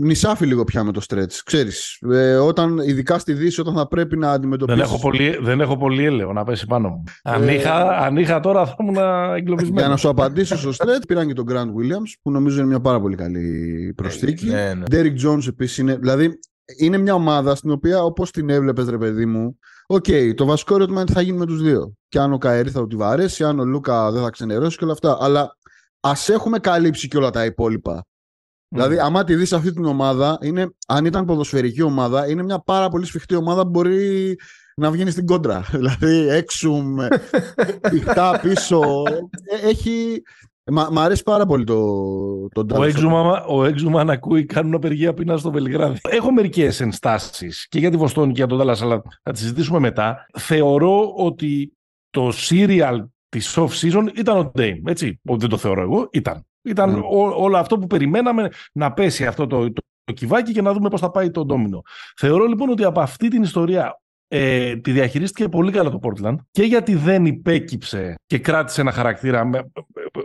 νησάφει 0.00 0.46
λίγο 0.46 0.64
πια 0.64 0.84
με 0.84 0.92
το 0.92 1.00
stretch. 1.08 1.40
Ξέρεις, 1.44 1.98
ε, 2.12 2.34
όταν, 2.34 2.78
ειδικά 2.78 3.18
στη 3.18 3.32
Δύση, 3.32 3.60
όταν 3.60 3.74
θα 3.74 3.88
πρέπει 3.88 4.16
να 4.16 4.30
αντιμετωπίσεις... 4.30 4.80
Δεν 4.80 4.90
έχω 4.90 5.00
πολύ, 5.00 5.38
δεν 5.40 5.60
έχω 5.60 5.76
πολύ 5.76 6.04
έλαιο 6.04 6.32
να 6.32 6.44
πέσει 6.44 6.66
πάνω 6.66 6.88
μου. 6.88 7.02
Αν, 7.22 7.48
είχα, 7.48 7.98
αν 7.98 8.16
είχα 8.16 8.40
τώρα 8.40 8.66
θα 8.66 8.76
ήμουν 8.80 8.96
εγκλωβισμένος. 9.36 9.80
Για 9.80 9.88
να 9.88 9.96
σου 9.96 10.08
απαντήσω 10.08 10.56
στο 10.56 10.70
stretch, 10.70 11.02
πήραν 11.08 11.26
και 11.26 11.32
τον 11.32 11.44
Grant 11.48 11.68
Williams, 11.68 12.12
που 12.22 12.30
νομίζω 12.30 12.58
είναι 12.58 12.68
μια 12.68 12.80
πάρα 12.80 13.00
πολύ 13.00 13.16
καλή 13.16 13.92
προσθήκη. 13.96 14.46
Ναι, 14.46 14.74
ναι. 14.74 14.84
Derrick 14.90 15.26
Jones 15.26 15.46
επίσης 15.48 15.78
είναι... 15.78 15.96
Δηλαδή, 15.96 16.38
είναι 16.78 16.98
μια 16.98 17.14
ομάδα 17.14 17.54
στην 17.54 17.70
οποία 17.70 18.02
όπως 18.02 18.30
την 18.30 18.50
έβλεπες 18.50 18.88
ρε 18.88 18.98
παιδί 18.98 19.26
μου 19.26 19.58
OK, 19.86 20.04
okay, 20.08 20.34
το 20.34 20.44
βασικό 20.44 20.74
ερώτημα 20.74 20.96
είναι 20.96 21.06
τι 21.06 21.12
θα 21.12 21.20
γίνει 21.20 21.38
με 21.38 21.46
τους 21.46 21.62
δύο. 21.62 21.94
Και 22.08 22.18
αν 22.18 22.32
ο 22.32 22.38
Κάιρι 22.38 22.70
θα 22.70 22.86
του 22.86 22.96
βαρέσει, 22.96 23.44
αν 23.44 23.58
ο 23.58 23.64
Λούκα 23.64 24.10
δεν 24.10 24.22
θα 24.22 24.30
ξενερώσει 24.30 24.76
και 24.76 24.84
όλα 24.84 24.92
αυτά. 24.92 25.18
Αλλά 25.20 25.56
ας 26.00 26.28
έχουμε 26.28 26.58
καλύψει 26.58 27.08
και 27.08 27.16
όλα 27.16 27.30
τα 27.30 27.44
υπόλοιπα. 27.44 28.00
Mm. 28.00 28.68
Δηλαδή, 28.68 28.98
άμα 28.98 29.24
τη 29.24 29.34
δεις 29.34 29.52
αυτή 29.52 29.72
την 29.72 29.84
ομάδα, 29.84 30.38
είναι, 30.40 30.70
αν 30.86 31.04
ήταν 31.04 31.24
ποδοσφαιρική 31.24 31.82
ομάδα, 31.82 32.28
είναι 32.28 32.42
μια 32.42 32.58
πάρα 32.58 32.88
πολύ 32.88 33.06
σφιχτή 33.06 33.34
ομάδα 33.34 33.62
που 33.62 33.68
μπορεί 33.68 34.36
να 34.76 34.90
βγαίνει 34.90 35.10
στην 35.10 35.26
κόντρα. 35.26 35.64
Δηλαδή, 35.72 36.28
Έξουμ, 36.28 36.96
πηχτά 37.90 38.40
πίσω. 38.42 39.02
Ε, 39.44 39.68
έχει, 39.68 40.22
Μα, 40.70 40.88
μ' 40.90 40.98
αρέσει 40.98 41.22
πάρα 41.22 41.46
πολύ 41.46 41.64
το, 41.64 42.48
το 42.48 42.66
Ο 42.78 42.84
Έξουμα, 42.84 43.44
ο 43.44 43.64
Έξουμα 43.64 44.04
να 44.04 44.12
ακούει 44.12 44.44
κάνουν 44.44 44.74
απεργία 44.74 45.14
πείνα 45.14 45.36
στο 45.36 45.50
Βελιγράδι. 45.50 45.98
Έχω 46.02 46.32
μερικές 46.32 46.80
ενστάσεις 46.80 47.66
και 47.68 47.78
για 47.78 47.90
τη 47.90 47.96
Βοστόνη 47.96 48.32
και 48.32 48.38
για 48.38 48.46
τον 48.46 48.58
Δάλλα, 48.58 48.76
αλλά 48.82 49.02
θα 49.22 49.30
τις 49.30 49.40
συζητήσουμε 49.40 49.78
μετά. 49.78 50.26
Θεωρώ 50.38 51.12
ότι 51.16 51.72
το 52.10 52.32
serial 52.48 53.04
της 53.28 53.58
off 53.58 53.68
season 53.68 54.08
ήταν 54.16 54.38
ο 54.38 54.52
Dame. 54.58 54.80
Έτσι. 54.84 55.20
Δεν 55.22 55.48
το 55.48 55.56
θεωρώ 55.56 55.82
εγώ, 55.82 56.08
ήταν. 56.12 56.46
Ήταν 56.62 56.98
mm. 56.98 57.02
όλο 57.36 57.56
αυτό 57.56 57.78
που 57.78 57.86
περιμέναμε 57.86 58.48
να 58.72 58.92
πέσει 58.92 59.26
αυτό 59.26 59.46
το, 59.46 59.72
το, 59.72 59.82
το 60.04 60.12
κυβάκι 60.12 60.52
και 60.52 60.62
να 60.62 60.72
δούμε 60.72 60.88
πώς 60.88 61.00
θα 61.00 61.10
πάει 61.10 61.30
το 61.30 61.44
ντόμινο. 61.44 61.82
Θεωρώ 62.16 62.44
λοιπόν 62.44 62.68
ότι 62.68 62.84
από 62.84 63.00
αυτή 63.00 63.28
την 63.28 63.42
ιστορία 63.42 64.00
ε, 64.28 64.76
τη 64.76 64.92
διαχειρίστηκε 64.92 65.48
πολύ 65.48 65.72
καλά 65.72 65.90
το 65.90 65.98
Portland 66.02 66.36
και 66.50 66.62
γιατί 66.62 66.94
δεν 66.94 67.26
υπέκυψε 67.26 68.14
και 68.26 68.38
κράτησε 68.38 68.80
ένα 68.80 68.92
χαρακτήρα 68.92 69.50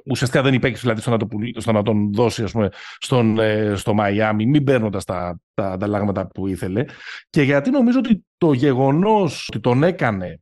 ουσιαστικά 0.06 0.44
δεν 0.44 0.54
υπέκυψε 0.54 0.82
δηλαδή 0.82 1.02
στο 1.02 1.12
να, 1.12 1.18
το, 1.18 1.28
στο 1.58 1.72
να 1.72 1.82
τον 1.82 2.14
δώσει 2.14 2.44
ας 2.44 2.52
πούμε, 2.52 2.70
στον, 2.98 3.40
ε, 3.40 3.76
στο 3.76 3.94
Μαϊάμι 3.94 4.46
μην 4.46 4.64
παίρνοντας 4.64 5.06
τα, 5.06 5.40
τα 5.54 5.72
ανταλλάγματα 5.72 6.28
που 6.28 6.48
ήθελε 6.48 6.86
και 7.30 7.42
γιατί 7.42 7.70
νομίζω 7.70 8.00
ότι 8.00 8.26
το 8.38 8.54
γεγονός 8.54 9.48
ότι 9.50 9.60
τον 9.60 9.84
έκανε 9.84 10.42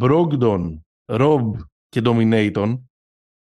Brogdon, 0.00 0.78
Rob 1.12 1.50
και 1.88 2.02
Dominaton 2.04 2.78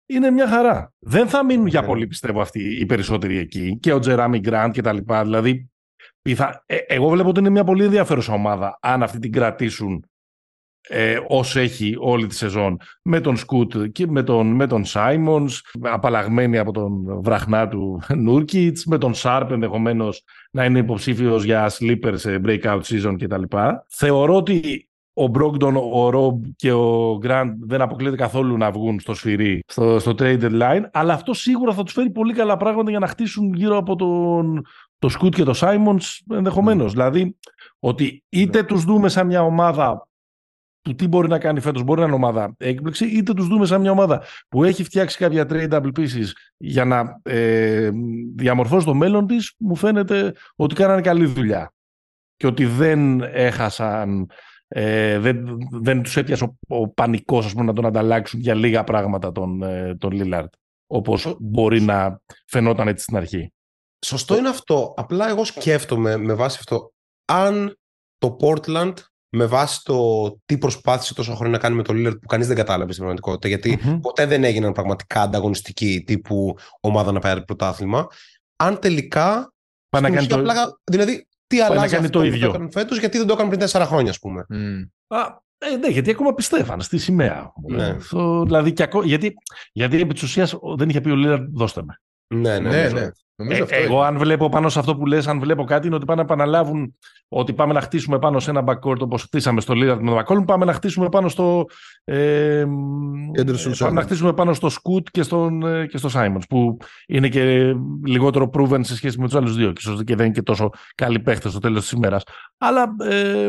είναι 0.05 0.29
μια 0.29 0.47
χαρά. 0.47 0.93
Δεν 0.99 1.27
θα 1.27 1.45
μείνουν 1.45 1.67
για 1.67 1.83
πολύ 1.83 2.07
πιστεύω 2.07 2.41
αυτοί 2.41 2.79
οι 2.79 2.85
περισσότεροι 2.85 3.37
εκεί 3.37 3.77
και 3.79 3.93
ο 3.93 3.99
Τζεράμι 3.99 4.39
Γκραντ 4.39 4.71
και 4.71 4.81
τα 4.81 4.93
λοιπά. 4.93 5.23
Δηλαδή 5.23 5.69
Πιθα... 6.21 6.63
Ε, 6.65 6.75
εγώ 6.75 7.09
βλέπω 7.09 7.29
ότι 7.29 7.39
είναι 7.39 7.49
μια 7.49 7.63
πολύ 7.63 7.83
ενδιαφέρουσα 7.83 8.33
ομάδα 8.33 8.77
αν 8.81 9.03
αυτή 9.03 9.19
την 9.19 9.31
κρατήσουν 9.31 10.03
ε, 10.91 11.19
όσο 11.27 11.59
έχει 11.59 11.95
όλη 11.99 12.27
τη 12.27 12.35
σεζόν 12.35 12.77
με 13.03 13.19
τον 13.19 13.37
Σκούτ 13.37 13.75
και 13.91 14.07
με 14.07 14.23
τον, 14.23 14.47
με 14.47 14.67
τον 14.67 14.85
Σάιμονς 14.85 15.61
απαλλαγμένοι 15.81 16.57
από 16.57 16.71
τον 16.71 17.21
βραχνά 17.21 17.67
του 17.67 18.01
Νούρκιτς 18.23 18.85
με 18.85 18.97
τον 18.97 19.13
Σάρπ 19.13 19.51
ενδεχομένως 19.51 20.23
να 20.51 20.65
είναι 20.65 20.79
υποψήφιος 20.79 21.43
για 21.43 21.71
sleeper 21.79 22.13
σε 22.13 22.41
breakout 22.45 22.81
season 22.81 23.15
κτλ. 23.19 23.43
Θεωρώ 23.87 24.35
ότι 24.35 24.83
ο 25.13 25.27
Μπρόγκτον, 25.27 25.75
ο 25.75 26.09
Ρομπ 26.09 26.43
και 26.55 26.71
ο 26.71 27.17
Γκραντ 27.17 27.63
δεν 27.65 27.81
αποκλείεται 27.81 28.15
καθόλου 28.15 28.57
να 28.57 28.71
βγουν 28.71 28.99
στο 28.99 29.13
σφυρί, 29.13 29.59
στο, 29.67 29.99
στο 29.99 30.15
trade 30.19 30.41
deadline, 30.41 30.81
αλλά 30.91 31.13
αυτό 31.13 31.33
σίγουρα 31.33 31.73
θα 31.73 31.83
τους 31.83 31.93
φέρει 31.93 32.09
πολύ 32.09 32.33
καλά 32.33 32.57
πράγματα 32.57 32.89
για 32.89 32.99
να 32.99 33.07
χτίσουν 33.07 33.53
γύρω 33.53 33.77
από 33.77 33.95
τον 33.95 34.65
το 34.99 35.09
Σκούτ 35.09 35.35
και 35.35 35.43
το 35.43 35.53
Σάιμονς 35.53 36.21
ενδεχομένως. 36.29 36.91
Mm. 36.91 36.93
Δηλαδή 36.93 37.37
ότι 37.79 38.23
είτε 38.29 38.59
mm. 38.59 38.65
τους 38.65 38.83
δούμε 38.83 39.09
σαν 39.09 39.27
μια 39.27 39.43
ομάδα 39.43 40.07
που 40.81 40.95
τι 40.95 41.07
μπορεί 41.07 41.27
να 41.27 41.39
κάνει 41.39 41.59
φέτος, 41.59 41.83
μπορεί 41.83 41.99
να 41.99 42.05
είναι 42.05 42.15
ομάδα 42.15 42.53
έκπληξη, 42.57 43.05
είτε 43.05 43.33
τους 43.33 43.47
δούμε 43.47 43.65
σαν 43.65 43.81
μια 43.81 43.91
ομάδα 43.91 44.23
που 44.49 44.63
έχει 44.63 44.83
φτιάξει 44.83 45.17
κάποια 45.17 45.45
tradable 45.49 45.91
pieces 45.97 46.27
για 46.57 46.85
να 46.85 47.19
ε, 47.23 47.89
διαμορφώσει 48.35 48.85
το 48.85 48.93
μέλλον 48.93 49.27
της, 49.27 49.53
μου 49.57 49.75
φαίνεται 49.75 50.33
ότι 50.55 50.75
κάνανε 50.75 51.01
καλή 51.01 51.25
δουλειά. 51.25 51.73
Και 52.35 52.47
ότι 52.47 52.65
δεν 52.65 53.21
έχασαν 53.21 54.29
ε, 54.67 55.19
δεν, 55.19 55.57
δεν 55.71 56.01
τους 56.01 56.17
έπιασε 56.17 56.43
ο, 56.43 56.57
ο 56.67 56.87
πανικός 56.87 57.45
ας 57.45 57.51
πούμε, 57.51 57.63
να 57.63 57.73
τον 57.73 57.85
ανταλλάξουν 57.85 58.39
για 58.39 58.53
λίγα 58.53 58.83
πράγματα 58.83 59.31
τον, 59.31 59.63
ε, 59.63 59.95
τον 59.95 60.11
Λίλαρτ 60.11 60.53
όπως 60.87 61.35
μπορεί 61.39 61.81
να 61.81 62.21
φαινόταν 62.45 62.87
έτσι 62.87 63.03
στην 63.03 63.17
αρχή. 63.17 63.53
Σωστό 64.05 64.37
είναι 64.37 64.49
αυτό. 64.49 64.93
Απλά 64.97 65.29
εγώ 65.29 65.45
σκέφτομαι 65.45 66.17
με 66.17 66.33
βάση 66.33 66.57
αυτό. 66.59 66.91
Αν 67.25 67.77
το 68.17 68.37
Portland 68.41 68.93
με 69.35 69.45
βάση 69.45 69.83
το 69.83 70.29
τι 70.45 70.57
προσπάθησε 70.57 71.13
τόσο 71.13 71.35
χρόνο 71.35 71.51
να 71.51 71.57
κάνει 71.57 71.75
με 71.75 71.83
το 71.83 71.93
Lillard 71.93 72.19
που 72.21 72.27
κανείς 72.27 72.47
δεν 72.47 72.55
κατάλαβε 72.55 72.91
στην 72.93 73.05
πραγματικότητα, 73.05 73.99
ποτέ 74.01 74.25
δεν 74.25 74.43
έγιναν 74.43 74.71
πραγματικά 74.71 75.21
ανταγωνιστικοί 75.21 76.03
τύπου 76.05 76.55
ομάδα 76.81 77.11
να 77.11 77.19
πάρει 77.19 77.43
πρωτάθλημα. 77.43 78.07
Αν 78.55 78.79
τελικά. 78.79 79.53
Πάνε 79.89 80.09
να 80.09 80.15
κάνει 80.15 80.27
το... 80.27 80.35
απλά, 80.35 80.79
δηλαδή, 80.91 81.27
τι 81.47 81.61
αλλάζεις 81.61 81.97
αυτό 81.97 82.09
το 82.09 82.23
ίδιο. 82.23 82.39
που 82.39 82.45
το 82.45 82.49
έκαναν 82.49 82.71
φέτος, 82.71 82.99
γιατί 82.99 83.17
δεν 83.17 83.27
το 83.27 83.33
έκαναν 83.33 83.49
πριν 83.49 83.61
τέσσερα 83.61 83.85
χρόνια, 83.85 84.09
ας 84.09 84.19
πούμε. 84.19 84.45
Mm. 84.53 84.89
Α, 85.07 85.19
ε, 85.57 85.75
ναι, 85.75 85.87
γιατί 85.87 86.09
ακόμα 86.09 86.33
πιστεύαν 86.33 86.81
στη 86.81 86.97
σημαία. 86.97 87.53
Ναι. 87.67 87.97
δηλαδή, 88.43 88.73
και 88.73 88.83
ακό... 88.83 89.03
γιατί, 89.03 89.33
γιατί 89.71 90.01
επί 90.01 90.13
της 90.13 90.23
ουσίας 90.23 90.55
δεν 90.77 90.89
είχε 90.89 91.01
πει 91.01 91.09
ο 91.09 91.15
Λίραρντ, 91.15 91.57
δώστε 91.57 91.81
με. 91.83 92.01
Ναι, 92.35 92.59
ναι, 92.59 92.69
ναι. 92.69 92.87
ναι. 92.87 93.09
Ε, 93.47 93.65
εγώ, 93.69 94.01
αν 94.01 94.17
βλέπω 94.17 94.49
πάνω 94.49 94.69
σε 94.69 94.79
αυτό 94.79 94.95
που 94.95 95.05
λες, 95.05 95.27
αν 95.27 95.39
βλέπω 95.39 95.63
κάτι, 95.63 95.87
είναι 95.87 95.95
ότι 95.95 96.05
πάνε 96.05 96.21
να 96.21 96.33
επαναλάβουν 96.33 96.95
ότι 97.27 97.53
πάμε 97.53 97.73
να 97.73 97.81
χτίσουμε 97.81 98.19
πάνω 98.19 98.39
σε 98.39 98.49
ένα 98.49 98.63
backcourt 98.65 98.99
όπως 98.99 99.21
χτίσαμε 99.21 99.61
στο 99.61 99.73
Lillard 99.73 99.97
με 100.01 100.11
τον 100.11 100.23
McCollum, 100.25 100.45
πάμε 100.45 100.65
να 100.65 100.73
χτίσουμε 100.73 101.09
πάνω 101.09 101.27
στο. 101.29 101.65
Ε, 102.03 102.65
πάμε 103.79 103.91
να 103.91 104.01
χτίσουμε 104.01 104.33
πάνω 104.33 104.53
στο 104.53 104.67
Scoot 104.67 105.03
και, 105.11 105.23
στον, 105.23 105.63
ε, 105.63 105.85
και 105.85 105.97
στο 105.97 106.09
Simons, 106.13 106.41
που 106.49 106.77
είναι 107.07 107.29
και 107.29 107.73
λιγότερο 108.05 108.49
proven 108.53 108.79
σε 108.81 108.95
σχέση 108.95 109.19
με 109.19 109.25
τους 109.25 109.35
άλλους 109.35 109.55
δύο. 109.55 109.71
Και 109.71 109.81
ίσως 109.83 110.03
και 110.03 110.15
δεν 110.15 110.25
είναι 110.25 110.35
και 110.35 110.41
τόσο 110.41 110.69
καλή 110.95 111.19
παίχτες 111.19 111.51
στο 111.51 111.59
τέλος 111.59 111.81
της 111.81 111.91
ημέρας. 111.91 112.23
Αλλά 112.57 112.95
ε, 113.09 113.47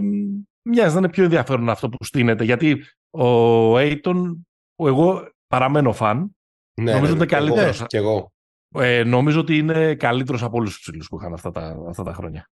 μοιάζει 0.62 0.92
να 0.92 0.98
είναι 0.98 1.08
πιο 1.08 1.24
ενδιαφέρον 1.24 1.68
αυτό 1.68 1.88
που 1.88 2.04
στείνεται. 2.04 2.44
Γιατί 2.44 2.84
ο 3.10 3.76
Aiton, 3.76 4.36
εγώ 4.76 5.28
παραμένω 5.46 5.92
φαν. 5.92 6.36
Ναι, 6.80 6.92
νομίζω 6.92 7.12
ότι 7.12 7.22
είναι 7.22 7.30
καλύτερος. 7.30 7.84
Και 7.86 7.96
εγώ. 7.96 8.32
Ε, 8.74 9.02
νομίζω 9.04 9.40
ότι 9.40 9.56
είναι 9.56 9.94
καλύτερος 9.94 10.42
από 10.42 10.56
όλους 10.56 10.70
τους 10.70 10.80
ψηλού 10.80 11.04
που 11.08 11.16
είχαν 11.20 11.32
αυτά 11.32 11.50
τα, 11.50 11.76
αυτά 11.88 12.02
τα 12.02 12.12
χρόνια. 12.12 12.50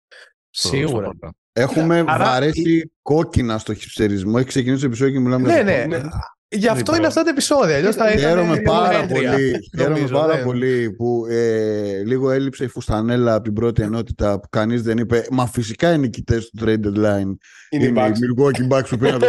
Σίγουρα. 0.51 1.11
Έχουμε 1.53 2.05
Άρα... 2.07 2.25
βαρέσει 2.25 2.93
κόκκινα 3.03 3.59
στο 3.59 3.75
χυψερισμό. 3.75 4.35
Έχει 4.37 4.47
ξεκινήσει 4.47 4.81
το 4.81 4.87
επεισόδιο 4.87 5.13
και 5.13 5.21
μιλάμε 5.21 5.47
ναι, 5.47 5.53
για 5.53 5.87
ναι, 5.87 5.97
ναι. 5.97 6.09
Γι' 6.53 6.67
αυτό 6.67 6.79
λοιπόν. 6.79 6.97
είναι 6.97 7.07
αυτά 7.07 7.23
τα 7.23 7.31
επεισόδια. 7.31 7.93
θα 7.93 8.11
χαίρομαι 8.11 8.57
πάρα, 8.57 9.07
πολύ, 9.07 9.69
χαίρομαι 9.77 10.09
πάρα 10.13 10.37
ναι. 10.37 10.43
πολύ 10.43 10.91
που 10.91 11.27
ε, 11.29 12.03
λίγο 12.05 12.31
έλειψε 12.31 12.65
η 12.65 12.69
φουστανέλα 12.69 13.35
από 13.35 13.45
την 13.45 13.53
πρώτη 13.53 13.83
ενότητα 13.83 14.41
που 14.41 14.49
κανείς 14.49 14.83
δεν 14.83 14.99
είπε. 14.99 15.27
Μα 15.31 15.47
φυσικά 15.47 15.93
οι 15.93 15.99
νικητές 15.99 16.51
του 16.51 16.65
trade 16.65 16.87
deadline 16.87 17.35
είναι 17.71 17.85
οι 17.85 17.93
Milwaukee 17.95 18.73
Bucks 18.73 18.89
που 18.89 18.97
πήραν 18.97 19.19
το 19.19 19.27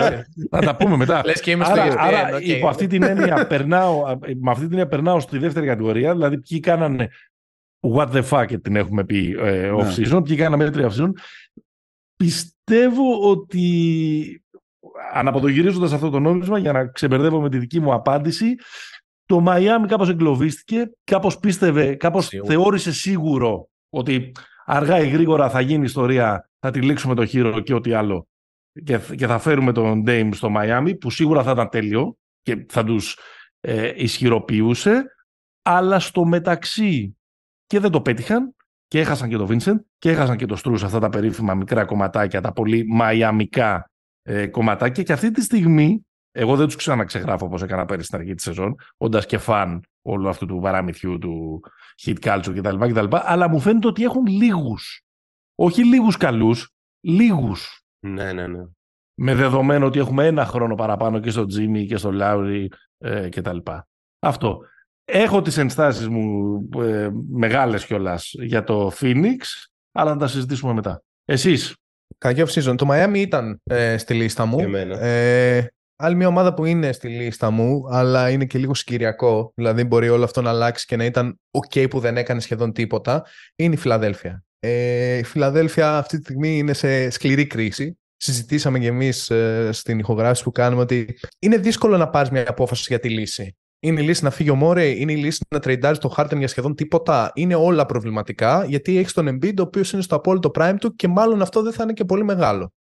Θα 0.50 0.58
τα 0.60 0.76
πούμε 0.76 0.96
μετά. 0.96 1.22
Λες 1.24 1.40
και 1.40 1.50
είμαστε 1.50 1.80
άρα, 1.80 1.94
άρα 1.98 2.36
okay. 2.36 2.42
υπό 2.42 2.68
αυτή 2.68 2.86
την 2.86 3.02
έννοια 3.02 3.46
περνάω, 3.46 4.02
με 4.40 4.50
αυτή 4.50 4.62
την 4.62 4.72
έννοια 4.72 4.86
περνάω 4.86 5.20
στη 5.20 5.38
δεύτερη 5.38 5.66
κατηγορία. 5.66 6.12
Δηλαδή, 6.12 6.38
ποιοι 6.38 6.60
κάνανε 6.60 7.08
what 7.94 8.08
the 8.12 8.22
fuck 8.28 8.62
την 8.62 8.76
έχουμε 8.76 9.04
πει 9.04 9.36
ε, 9.40 9.70
off 9.76 10.00
season, 10.00 10.12
ναι. 10.12 10.22
ποιοι 10.22 10.36
κάνανε 10.36 10.64
μέτρη 10.64 10.86
off 10.88 11.00
season. 11.00 11.10
Πιστεύω 12.16 13.30
ότι 13.30 14.42
αναποδογυρίζοντας 15.12 15.92
αυτό 15.92 16.10
το 16.10 16.18
νόμισμα 16.18 16.58
για 16.58 16.72
να 16.72 16.86
ξεμπερδεύω 16.86 17.40
με 17.40 17.48
τη 17.48 17.58
δική 17.58 17.80
μου 17.80 17.92
απάντηση, 17.92 18.54
το 19.24 19.40
Μαϊάμι 19.40 19.86
κάπως 19.86 20.08
εγκλωβίστηκε, 20.08 20.90
κάπως 21.04 21.38
πίστευε, 21.38 21.94
κάπως 21.94 22.28
θεώρησε 22.46 22.92
σίγουρο 22.92 23.68
ότι 23.90 24.32
αργά 24.64 24.98
ή 25.00 25.08
γρήγορα 25.08 25.50
θα 25.50 25.60
γίνει 25.60 25.84
ιστορία, 25.84 26.50
θα 26.58 26.70
τυλίξουμε 26.70 27.14
το 27.14 27.26
χείρο 27.26 27.60
και 27.60 27.74
ό,τι 27.74 27.92
άλλο. 27.92 28.28
Και, 28.84 28.98
και 29.16 29.26
θα 29.26 29.38
φέρουμε 29.38 29.72
τον 29.72 30.02
Ντέιμ 30.02 30.30
στο 30.30 30.50
Μαϊάμι, 30.50 30.96
που 30.96 31.10
σίγουρα 31.10 31.42
θα 31.42 31.50
ήταν 31.50 31.68
τέλειο 31.68 32.16
και 32.42 32.66
θα 32.68 32.84
τους 32.84 33.18
ε, 33.60 33.92
ισχυροποιούσε, 33.96 35.04
αλλά 35.62 35.98
στο 35.98 36.24
μεταξύ 36.24 37.16
και 37.66 37.80
δεν 37.80 37.90
το 37.90 38.00
πέτυχαν 38.00 38.54
και 38.86 39.00
έχασαν 39.00 39.28
και 39.28 39.36
το 39.36 39.46
Βίνσεντ 39.46 39.80
και 39.98 40.10
έχασαν 40.10 40.36
και 40.36 40.46
το 40.46 40.56
Στρούς 40.56 40.82
αυτά 40.82 40.98
τα 40.98 41.08
περίφημα 41.08 41.54
μικρά 41.54 41.84
κομματάκια, 41.84 42.40
τα 42.40 42.52
πολύ 42.52 42.84
μαϊαμικά 42.86 43.90
ε, 44.22 44.46
κομματάκια 44.46 45.02
και 45.02 45.12
αυτή 45.12 45.30
τη 45.30 45.42
στιγμή 45.42 46.04
εγώ 46.32 46.56
δεν 46.56 46.66
τους 46.66 46.76
ξαναξεγράφω 46.76 47.46
όπως 47.46 47.62
έκανα 47.62 47.84
πέρυσι 47.84 48.06
στην 48.06 48.18
αρχή 48.18 48.34
της 48.34 48.44
σεζόν, 48.44 48.74
όντας 48.96 49.26
και 49.26 49.38
φαν 49.38 49.82
όλου 50.02 50.28
αυτού 50.28 50.46
του 50.46 50.58
παραμυθιού 50.62 51.18
του 51.18 51.62
hit 52.04 52.16
culture 52.20 52.54
κτλ. 52.56 52.76
κτλ 52.76 53.06
αλλά 53.10 53.48
μου 53.48 53.60
φαίνεται 53.60 53.86
ότι 53.86 54.04
έχουν 54.04 54.26
λίγους. 54.26 55.02
Όχι 55.54 55.84
λίγους 55.84 56.16
καλούς, 56.16 56.70
λίγους. 57.00 57.82
Ναι, 58.06 58.32
ναι, 58.32 58.46
ναι. 58.46 58.64
Με 59.14 59.34
δεδομένο 59.34 59.86
ότι 59.86 59.98
έχουμε 59.98 60.26
ένα 60.26 60.44
χρόνο 60.44 60.74
παραπάνω 60.74 61.20
και 61.20 61.30
στο 61.30 61.42
Jimmy 61.42 61.86
και 61.86 61.96
στο 61.96 62.10
Lowry 62.12 62.66
ε, 62.98 63.28
κτλ. 63.28 63.56
Αυτό. 64.18 64.58
Έχω 65.04 65.42
τις 65.42 65.56
ενστάσεις 65.56 66.08
μου 66.08 66.58
ε, 66.78 67.10
μεγάλες 67.30 67.86
κιόλας 67.86 68.34
για 68.38 68.64
το 68.64 68.92
Phoenix, 69.00 69.38
αλλά 69.92 70.10
να 70.10 70.18
τα 70.18 70.26
συζητήσουμε 70.26 70.72
μετά. 70.72 71.02
Εσείς; 71.24 71.76
Κακή 72.18 72.42
off 72.46 72.60
season. 72.60 72.76
Το 72.76 72.88
Miami 72.90 73.16
ήταν 73.16 73.60
ε, 73.64 73.98
στη 73.98 74.14
λίστα 74.14 74.46
μου. 74.46 74.58
Ε, 75.00 75.66
άλλη 75.96 76.14
μια 76.14 76.26
ομάδα 76.26 76.54
που 76.54 76.64
είναι 76.64 76.92
στη 76.92 77.08
λίστα 77.08 77.50
μου, 77.50 77.82
αλλά 77.90 78.30
είναι 78.30 78.44
και 78.44 78.58
λίγο 78.58 78.74
σκυριακό, 78.74 79.52
δηλαδή 79.54 79.84
μπορεί 79.84 80.08
όλο 80.08 80.24
αυτό 80.24 80.42
να 80.42 80.50
αλλάξει 80.50 80.86
και 80.86 80.96
να 80.96 81.04
ήταν 81.04 81.40
ok 81.50 81.90
που 81.90 82.00
δεν 82.00 82.16
έκανε 82.16 82.40
σχεδόν 82.40 82.72
τίποτα, 82.72 83.26
είναι 83.56 83.74
η 83.74 83.76
Φιλαδέλφια. 83.76 84.44
Ε, 84.58 85.16
η 85.16 85.22
Φιλαδέλφια 85.22 85.96
αυτή 85.96 86.16
τη 86.16 86.22
στιγμή 86.22 86.58
είναι 86.58 86.72
σε 86.72 87.10
σκληρή 87.10 87.46
κρίση. 87.46 87.98
Συζητήσαμε 88.16 88.78
κι 88.78 88.86
εμείς 88.86 89.30
ε, 89.30 89.68
στην 89.72 89.98
ηχογράφηση 89.98 90.42
που 90.42 90.52
κάνουμε 90.52 90.82
ότι 90.82 91.18
είναι 91.38 91.56
δύσκολο 91.56 91.96
να 91.96 92.08
πάρεις 92.08 92.30
μια 92.30 92.44
απόφαση 92.48 92.84
για 92.88 93.00
τη 93.00 93.08
λύση. 93.08 93.56
Είναι 93.82 94.00
η 94.00 94.04
λύση 94.04 94.24
να 94.24 94.30
φύγει 94.30 94.50
ο 94.50 94.54
Μόρε, 94.54 94.86
είναι 94.86 95.12
η 95.12 95.16
λύση 95.16 95.44
να 95.50 95.58
τρεϊντάρει 95.58 95.98
το 95.98 96.08
Χάρτεν 96.08 96.38
για 96.38 96.48
σχεδόν 96.48 96.74
τίποτα. 96.74 97.30
Είναι 97.34 97.54
όλα 97.54 97.86
προβληματικά 97.86 98.64
γιατί 98.64 98.98
έχεις 98.98 99.12
τον 99.12 99.28
Embiid 99.28 99.54
ο 99.58 99.62
οποίος 99.62 99.92
είναι 99.92 100.02
στο 100.02 100.14
απόλυτο 100.14 100.50
prime 100.54 100.76
του 100.80 100.94
και 100.94 101.08
μάλλον 101.08 101.42
αυτό 101.42 101.62
δεν 101.62 101.72
θα 101.72 101.82
είναι 101.82 101.92
και 101.92 102.04
πολύ 102.04 102.24
μεγάλο. 102.24 102.72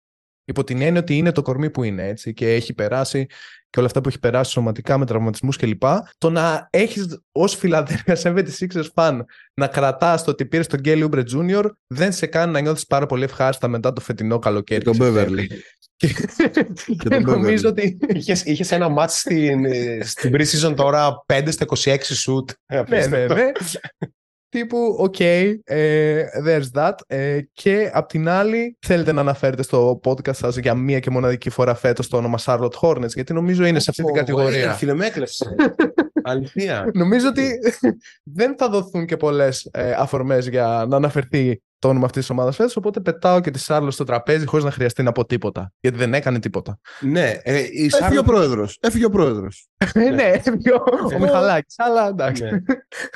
Υπό 0.49 0.65
την 0.65 0.83
έννοια 0.83 1.01
ότι 1.01 1.17
είναι 1.17 1.33
το 1.33 1.43
κορμί 1.43 1.71
που 1.71 1.83
είναι 1.83 2.07
έτσι 2.07 2.33
και 2.33 2.55
έχει 2.55 2.75
περάσει 2.75 3.27
και 3.71 3.79
όλα 3.79 3.87
αυτά 3.87 4.01
που 4.01 4.09
έχει 4.09 4.19
περάσει 4.19 4.51
σωματικά 4.51 4.99
με 4.99 5.07
τραυματισμούς 5.07 5.57
κλπ. 5.57 5.83
Το 6.19 6.31
να 6.31 6.69
έχεις 6.71 7.21
ως 7.33 7.55
Φιλαδέλφια 7.57 8.17
76ers 8.23 8.87
fan 8.95 9.21
να 9.55 9.67
κρατάς 9.67 10.25
το 10.25 10.31
ότι 10.31 10.47
πήρες 10.47 10.67
τον 10.67 10.81
Kelly 10.81 11.03
Oubre 11.03 11.23
Jr. 11.35 11.65
δεν 11.87 12.13
σε 12.13 12.27
κάνει 12.27 12.53
να 12.53 12.61
νιώθεις 12.61 12.87
πάρα 12.87 13.07
πολύ 13.07 13.25
ευχάριστα 13.25 13.69
μετά 13.69 13.93
το 13.93 14.01
φετινό 14.01 14.39
καλοκαίρι. 14.39 14.85
Τον 14.85 14.97
Beverly. 15.01 15.47
Και, 15.97 16.09
και 16.99 17.19
νομίζω 17.27 17.69
ότι. 17.69 17.99
Είχε 18.45 18.75
ένα 18.75 18.89
ματς 18.89 19.19
στην, 19.19 19.67
στην 20.03 20.35
pre-season 20.35 20.75
τώρα 20.77 21.25
5 21.27 21.47
στα 21.49 21.67
26 21.77 21.97
σουτ. 21.97 22.85
ναι, 22.89 23.07
ναι, 23.07 23.27
ναι. 23.27 23.53
Τύπου, 24.51 24.97
οκ, 24.99 25.21
ε, 25.21 26.25
there's 26.47 26.67
that. 26.75 26.93
Ε, 27.07 27.41
και 27.53 27.91
απ' 27.93 28.09
την 28.09 28.29
άλλη, 28.29 28.77
θέλετε 28.87 29.13
να 29.13 29.21
αναφέρετε 29.21 29.63
στο 29.63 30.01
podcast 30.05 30.35
σας 30.35 30.57
για 30.57 30.75
μία 30.75 30.99
και 31.01 31.11
μοναδική 31.11 31.51
φορά 31.51 31.75
φέτος 31.75 32.09
το 32.09 32.17
όνομα 32.17 32.39
Charlotte 32.45 32.79
Hornets, 32.81 33.15
γιατί 33.15 33.33
νομίζω 33.33 33.65
είναι 33.65 33.79
σε 33.79 33.91
αυτή 33.91 34.05
την 34.05 34.15
κατηγορία. 34.15 34.73
Φίλε, 34.73 34.95
με 34.95 35.07
έκλεψε. 35.07 35.55
Αλήθεια. 36.23 36.91
Νομίζω 36.95 37.29
ότι 37.29 37.59
δεν 38.39 38.55
θα 38.59 38.69
δοθούν 38.69 39.07
και 39.07 39.17
πολλές 39.17 39.69
ε, 39.73 39.93
αφορμές 39.93 40.49
για 40.49 40.87
να 40.89 40.97
αναφερθεί 40.97 41.63
το 41.79 41.89
όνομα 41.89 42.05
αυτής 42.05 42.21
της 42.21 42.31
ομάδας 42.31 42.57
φέτος. 42.57 42.77
Οπότε 42.77 43.01
πετάω 43.01 43.41
και 43.41 43.51
τη 43.51 43.59
Σάρλο 43.59 43.91
στο 43.91 44.05
τραπέζι 44.05 44.47
χωρίς 44.47 44.65
να 44.65 44.71
χρειαστεί 44.71 45.03
να 45.03 45.13
πω 45.13 45.25
τίποτα. 45.25 45.73
Γιατί 45.81 45.99
δεν 45.99 46.15
έκανε 46.15 46.39
τίποτα. 46.39 46.79
Ναι, 47.01 47.31
ε, 47.43 47.67
η 47.73 47.89
Σάρλο... 47.89 48.07
Έφυγε 48.07 48.21
ο 48.21 48.23
πρόεδρος. 48.23 48.79
Έφυγε 48.81 49.05
ο 49.05 49.11
πρόεδρος. 49.11 49.69
ναι, 49.95 50.11
ναι 50.17 50.23
έφυγε 50.23 50.73
ο 50.73 51.19
Μιχαλάκης. 51.21 51.75
Αλλά 51.79 52.09
εντάξει. 52.09 52.45
Ναι. 52.45 52.59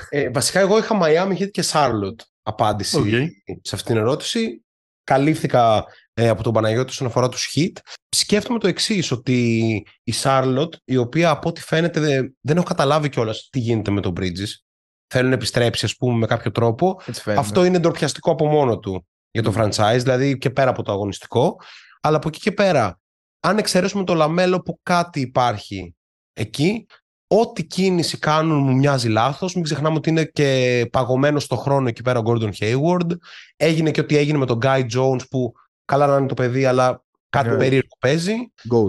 Ε, 0.09 0.31
βασικά, 0.31 0.61
εγώ 0.61 0.79
είχα 0.79 0.98
Miami 1.03 1.38
Heat 1.38 1.51
και 1.51 1.62
Σάρλοτ 1.62 2.20
απάντηση 2.42 3.03
okay. 3.05 3.55
σε 3.62 3.75
αυτήν 3.75 3.94
την 3.94 4.03
ερώτηση. 4.03 4.64
Καλύφθηκα 5.05 5.85
ε, 6.14 6.29
από 6.29 6.42
τον 6.42 6.53
Παναγιώτη 6.53 6.90
όσον 6.90 7.07
αφορά 7.07 7.29
τους 7.29 7.55
Heat. 7.55 7.72
Σκέφτομαι 8.09 8.59
το 8.59 8.68
εξής, 8.68 9.11
ότι 9.11 9.87
η 10.03 10.12
Σάρλοτ, 10.12 10.75
η 10.85 10.96
οποία 10.96 11.31
από 11.31 11.48
ό,τι 11.48 11.61
φαίνεται 11.61 12.01
δεν, 12.01 12.37
δεν 12.40 12.57
έχω 12.57 12.66
καταλάβει 12.66 13.09
κιόλας 13.09 13.48
τι 13.53 13.59
γίνεται 13.59 13.90
με 13.90 14.01
τον 14.01 14.12
Bridges 14.20 14.72
θέλουν 15.12 15.29
να 15.29 15.35
επιστρέψει, 15.35 15.85
ας 15.85 15.96
πούμε, 15.96 16.18
με 16.18 16.27
κάποιο 16.27 16.51
τρόπο. 16.51 17.01
Αυτό 17.37 17.64
είναι 17.64 17.79
ντροπιαστικό 17.79 18.31
από 18.31 18.46
μόνο 18.46 18.79
του 18.79 19.07
για 19.31 19.42
το 19.42 19.53
franchise, 19.57 19.98
δηλαδή 19.98 20.38
και 20.38 20.51
πέρα 20.51 20.70
από 20.70 20.83
το 20.83 20.92
αγωνιστικό. 20.92 21.57
Αλλά 22.01 22.16
από 22.16 22.29
εκεί 22.29 22.38
και 22.38 22.53
πέρα, 22.53 23.01
αν 23.40 23.59
εξαιρέσουμε 23.59 24.05
το 24.05 24.14
λαμέλο 24.14 24.61
που 24.61 24.81
κάτι 24.83 25.20
υπάρχει 25.20 25.94
εκεί, 26.33 26.87
ό,τι 27.27 27.64
κίνηση 27.64 28.18
κάνουν 28.18 28.62
μου 28.62 28.75
μοιάζει 28.75 29.09
λάθος. 29.09 29.55
Μην 29.55 29.64
ξεχνάμε 29.64 29.96
ότι 29.96 30.09
είναι 30.09 30.25
και 30.25 30.88
παγωμένο 30.92 31.38
στο 31.38 31.57
χρόνο 31.57 31.88
εκεί 31.88 32.03
πέρα 32.03 32.18
ο 32.18 32.22
Gordon 32.27 32.51
Hayward. 32.59 33.16
Έγινε 33.57 33.90
και 33.90 34.01
ό,τι 34.01 34.16
έγινε 34.16 34.38
με 34.38 34.46
τον 34.46 34.59
Guy 34.62 34.87
Jones 34.96 35.29
που 35.31 35.53
καλά 35.85 36.07
να 36.07 36.16
είναι 36.16 36.27
το 36.27 36.35
παιδί, 36.35 36.64
αλλά 36.64 37.05
κάτι 37.29 37.48
yeah. 37.48 37.53
Ναι. 37.53 37.59
περίεργο 37.59 37.96
παίζει. 37.98 38.35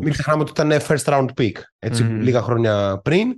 Μην 0.02 0.12
ξεχνάμε 0.12 0.42
ότι 0.42 0.52
ήταν 0.52 0.82
first 0.88 1.04
round 1.04 1.28
pick 1.38 1.52
έτσι, 1.80 2.06
mm. 2.08 2.22
λίγα 2.22 2.42
χρόνια 2.42 3.02
πριν. 3.04 3.36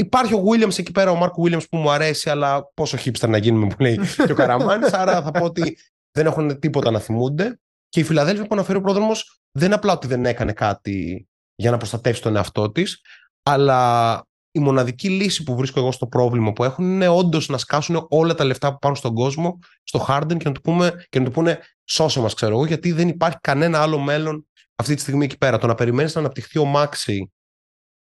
Υπάρχει 0.00 0.34
ο 0.34 0.42
Williams 0.46 0.78
εκεί 0.78 0.92
πέρα, 0.92 1.10
ο 1.10 1.14
Μάρκο 1.14 1.42
Williams 1.46 1.68
που 1.70 1.76
μου 1.76 1.90
αρέσει, 1.90 2.30
αλλά 2.30 2.70
πόσο 2.74 2.98
hipster 3.04 3.28
να 3.28 3.36
γίνουμε 3.36 3.66
που 3.66 3.82
λέει 3.82 4.00
και 4.26 4.32
ο 4.32 4.34
Καραμάνης. 4.34 4.92
άρα 4.92 5.22
θα 5.22 5.30
πω 5.30 5.44
ότι 5.44 5.78
δεν 6.10 6.26
έχουν 6.26 6.58
τίποτα 6.58 6.90
να 6.90 6.98
θυμούνται. 6.98 7.60
Και 7.88 8.00
η 8.00 8.02
Φιλαδέλφια 8.02 8.46
που 8.46 8.54
αναφέρει 8.54 8.78
ο 8.78 8.80
πρόδρομος 8.80 9.40
δεν 9.52 9.66
είναι 9.66 9.74
απλά 9.74 9.92
ότι 9.92 10.06
δεν 10.06 10.26
έκανε 10.26 10.52
κάτι 10.52 11.28
για 11.54 11.70
να 11.70 11.76
προστατεύσει 11.76 12.22
τον 12.22 12.36
εαυτό 12.36 12.72
της, 12.72 13.00
αλλά 13.42 14.22
η 14.50 14.58
μοναδική 14.60 15.08
λύση 15.08 15.42
που 15.42 15.56
βρίσκω 15.56 15.80
εγώ 15.80 15.92
στο 15.92 16.06
πρόβλημα 16.06 16.52
που 16.52 16.64
έχουν 16.64 16.84
είναι 16.84 17.08
όντως 17.08 17.48
να 17.48 17.58
σκάσουν 17.58 18.06
όλα 18.08 18.34
τα 18.34 18.44
λεφτά 18.44 18.72
που 18.72 18.78
πάνε 18.78 18.94
στον 18.94 19.14
κόσμο, 19.14 19.58
στο 19.82 20.06
Harden 20.08 20.36
και 20.36 20.48
να 20.48 20.52
του, 20.52 20.60
πούμε, 20.60 21.06
και 21.08 21.18
να 21.18 21.24
του 21.24 21.30
πούνε 21.30 21.58
σώσε 21.84 22.20
μας, 22.20 22.34
ξέρω 22.34 22.54
εγώ, 22.54 22.64
γιατί 22.64 22.92
δεν 22.92 23.08
υπάρχει 23.08 23.38
κανένα 23.40 23.82
άλλο 23.82 23.98
μέλλον 23.98 24.46
αυτή 24.74 24.94
τη 24.94 25.00
στιγμή 25.00 25.24
εκεί 25.24 25.38
πέρα. 25.38 25.58
Το 25.58 25.66
να 25.66 25.74
περιμένεις 25.74 26.14
να 26.14 26.20
αναπτυχθεί 26.20 26.58
ο 26.58 26.64
Μάξι 26.64 27.32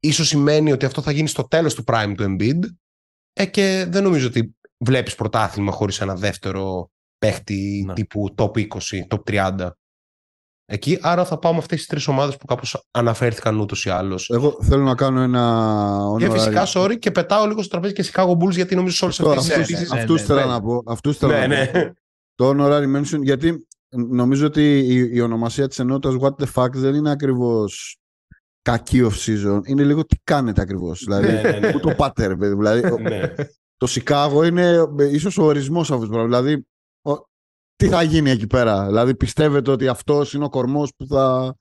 ίσως 0.08 0.28
σημαίνει 0.28 0.72
ότι 0.72 0.86
αυτό 0.86 1.02
θα 1.02 1.12
γίνει 1.12 1.28
στο 1.28 1.48
τέλος 1.48 1.74
του 1.74 1.84
prime 1.88 2.13
του 2.18 2.24
Embiid 2.28 2.60
ε, 3.34 3.46
και 3.46 3.86
δεν 3.89 4.04
νομίζω 4.04 4.28
ότι 4.28 4.56
βλέπεις 4.78 5.15
πρωτάθλημα 5.15 5.72
χωρίς 5.72 6.02
ένα 6.02 6.15
δεύτερο 6.15 6.89
παίχτη 7.18 7.84
ναι. 7.88 7.94
τύπου 7.94 8.36
top 8.38 8.52
20, 8.52 8.68
top 9.08 9.50
30. 9.58 9.70
εκεί. 10.65 10.98
Άρα 11.02 11.26
θα 11.26 11.39
πάω 11.39 11.52
με 11.52 11.58
αυτές 11.58 11.78
τις 11.78 11.88
τρεις 11.88 12.08
ομάδες 12.08 12.38
που 12.38 12.46
κάπως 12.46 12.88
αναφέρθηκαν 12.91 13.60
ούτως 13.60 13.86
ή 13.86 13.89
άλλως. 13.89 14.30
Εγώ 14.30 14.58
θέλω 14.62 14.84
να 14.84 14.96
κάνω 14.96 15.22
ένα. 15.22 16.15
Και 16.18 16.30
φυσικά, 16.32 16.63
sorry, 16.68 17.00
και 17.00 17.12
πετάω 17.12 17.46
λίγο 17.46 17.62
στο 17.62 17.70
τραπέζι 17.70 17.94
και 17.94 18.06
Chicago 18.13 18.32
Bulls 18.38 18.52
γιατί 18.52 18.76
νομίζω 18.76 19.12
σε 19.12 19.24
όλες 19.24 19.38
αυτές 19.38 19.68
τις 19.68 19.91
Αυτούς 19.91 20.22
θέλω 20.22 20.46
να 20.46 20.62
πω. 20.62 20.84
Αυτούς 20.86 21.18
θέλω 21.18 21.32
ναι, 21.32 21.39
να 21.39 21.48
ναι. 21.48 21.65
πω. 21.65 21.94
Το 22.36 22.50
honorary 22.50 22.96
mention, 22.96 23.22
γιατί 23.22 23.68
νομίζω 23.96 24.46
ότι 24.46 24.80
η, 24.80 25.10
η 25.13 25.22
ονομασία 25.22 25.68
της 25.68 25.80
ενότητας 25.80 26.15
What 26.22 26.44
the 26.44 26.48
fuck 26.54 26.72
δεν 26.72 26.96
είναι 26.96 27.12
ακριβώς 27.12 28.00
κακή 28.65 29.01
off 29.04 29.25
season. 29.25 29.62
Είναι 29.65 29.84
λίγο 29.84 30.06
τι 30.06 30.15
κάνετε 30.23 30.62
ακριβώς. 30.62 31.04
Δηλαδή, 31.04 31.32
ναι, 31.32 31.41
ναι, 31.41 31.60
ναι. 31.60 31.71
το 31.71 31.95
pattern, 31.97 32.36
δηλαδή. 32.38 32.82
το 33.78 33.88
Σικάγο 33.88 34.43
είναι 34.43 34.88
ίσως 35.12 35.38
ο 35.38 35.43
ορισμός 35.43 35.91
αυτού 35.91 36.06
του 36.06 36.12
πράγματο. 36.12 36.41
Δηλαδή, 36.41 36.65
τι 37.75 37.88
θα 37.88 38.01
γίνει 38.01 38.30
εκεί 38.30 38.47
πέρα; 38.47 38.86
Δηλαδή, 38.86 39.15
πιστεύετε 39.15 39.71
ότι 39.71 39.88
αυτός 39.88 40.34
είναι 40.34 40.45
ο 40.45 40.49
κορμός 40.49 40.91
που 40.97 41.06
θα, 41.08 41.56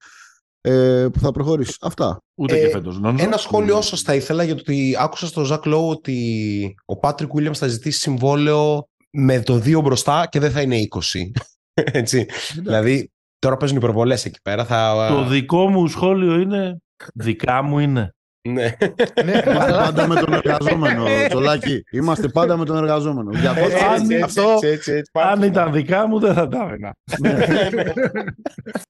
ε, 0.60 1.06
που 1.12 1.18
θα 1.18 1.30
προχωρήσει; 1.30 1.76
Αυτά. 1.80 2.22
Ούτε 2.34 2.56
ε, 2.56 2.60
και 2.60 2.68
φέτο. 2.70 3.14
Ένα 3.18 3.36
σχόλιο 3.36 3.76
όσο 3.76 3.96
θα 3.96 4.14
ήθελα 4.14 4.42
για 4.42 4.54
το 4.54 4.60
ότι 4.60 4.94
άκουσα 4.98 5.26
στο 5.26 5.44
Ζακ 5.44 5.66
Λόου 5.66 5.88
ότι 5.88 6.74
ο 6.84 6.98
Πάτρικ 6.98 7.30
Williams 7.34 7.54
θα 7.54 7.66
ζητήσει 7.66 7.98
συμβόλαιο 7.98 8.88
με 9.10 9.40
το 9.40 9.54
2 9.54 9.80
μπροστά 9.82 10.26
και 10.30 10.38
δεν 10.38 10.50
θα 10.50 10.60
είναι 10.60 10.76
20. 10.90 10.98
Έτσι. 12.00 12.26
δηλαδή, 12.54 13.12
τώρα 13.38 13.56
παίζουν 13.56 13.76
υπερβολέ 13.76 14.14
εκεί 14.14 14.40
πέρα. 14.42 14.64
Θα... 14.64 15.08
Το 15.08 15.24
δικό 15.24 15.68
μου 15.68 15.86
σχόλιο 15.86 16.40
είναι 16.40 16.78
δικά 17.14 17.62
μου 17.62 17.78
είναι. 17.78 18.14
Ναι. 18.48 18.76
ναι. 19.24 19.42
Είμαστε 19.46 19.72
πάντα 19.72 20.06
με 20.08 20.14
τον 20.14 20.32
εργαζόμενο, 20.32 21.04
Τσολάκη. 21.28 21.82
Είμαστε 21.90 22.28
πάντα 22.28 22.56
με 22.56 22.64
τον 22.64 22.76
εργαζόμενο. 22.76 23.30
Αυτό, 24.24 24.58
αν 25.12 25.42
ήταν 25.42 25.72
δικά 25.72 26.06
μου, 26.06 26.18
δεν 26.18 26.34
θα 26.34 26.48
τα 26.48 26.68
έδινα. 26.68 26.94
Ναι. 27.20 27.44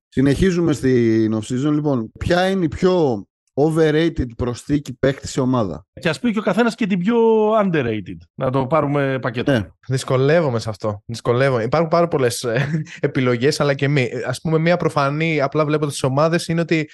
Συνεχίζουμε 0.08 0.72
στην 0.72 1.34
off-season. 1.34 1.72
Λοιπόν, 1.72 2.10
ποια 2.18 2.48
είναι 2.48 2.64
η 2.64 2.68
πιο 2.68 3.24
overrated 3.54 4.26
προσθήκη 4.36 4.96
παίχτη 4.98 5.28
σε 5.28 5.40
ομάδα; 5.40 5.86
Και 6.00 6.08
ας 6.08 6.20
πει 6.20 6.32
και 6.32 6.38
ο 6.38 6.42
καθένας 6.42 6.74
και 6.74 6.86
την 6.86 6.98
πιο 6.98 7.16
underrated. 7.62 8.16
Να 8.34 8.50
το 8.50 8.66
πάρουμε 8.66 9.18
πακέτο. 9.22 9.52
Ναι. 9.52 9.68
Δυσκολεύομαι 9.88 10.58
σε 10.58 10.68
αυτό. 10.68 11.02
Δυσκολεύομαι. 11.06 11.62
Υπάρχουν 11.62 11.90
πάρα 11.90 12.08
πολλές 12.08 12.42
ε, 12.42 12.82
επιλογές, 13.00 13.60
αλλά 13.60 13.74
και 13.74 13.88
μη. 13.88 14.02
Α 14.02 14.34
πούμε, 14.42 14.58
μία 14.58 14.76
προφανή, 14.76 15.40
απλά 15.40 15.64
βλέποντας 15.64 15.92
τις 15.92 16.02
ομάδες, 16.02 16.46
είναι 16.46 16.60
ότι 16.60 16.88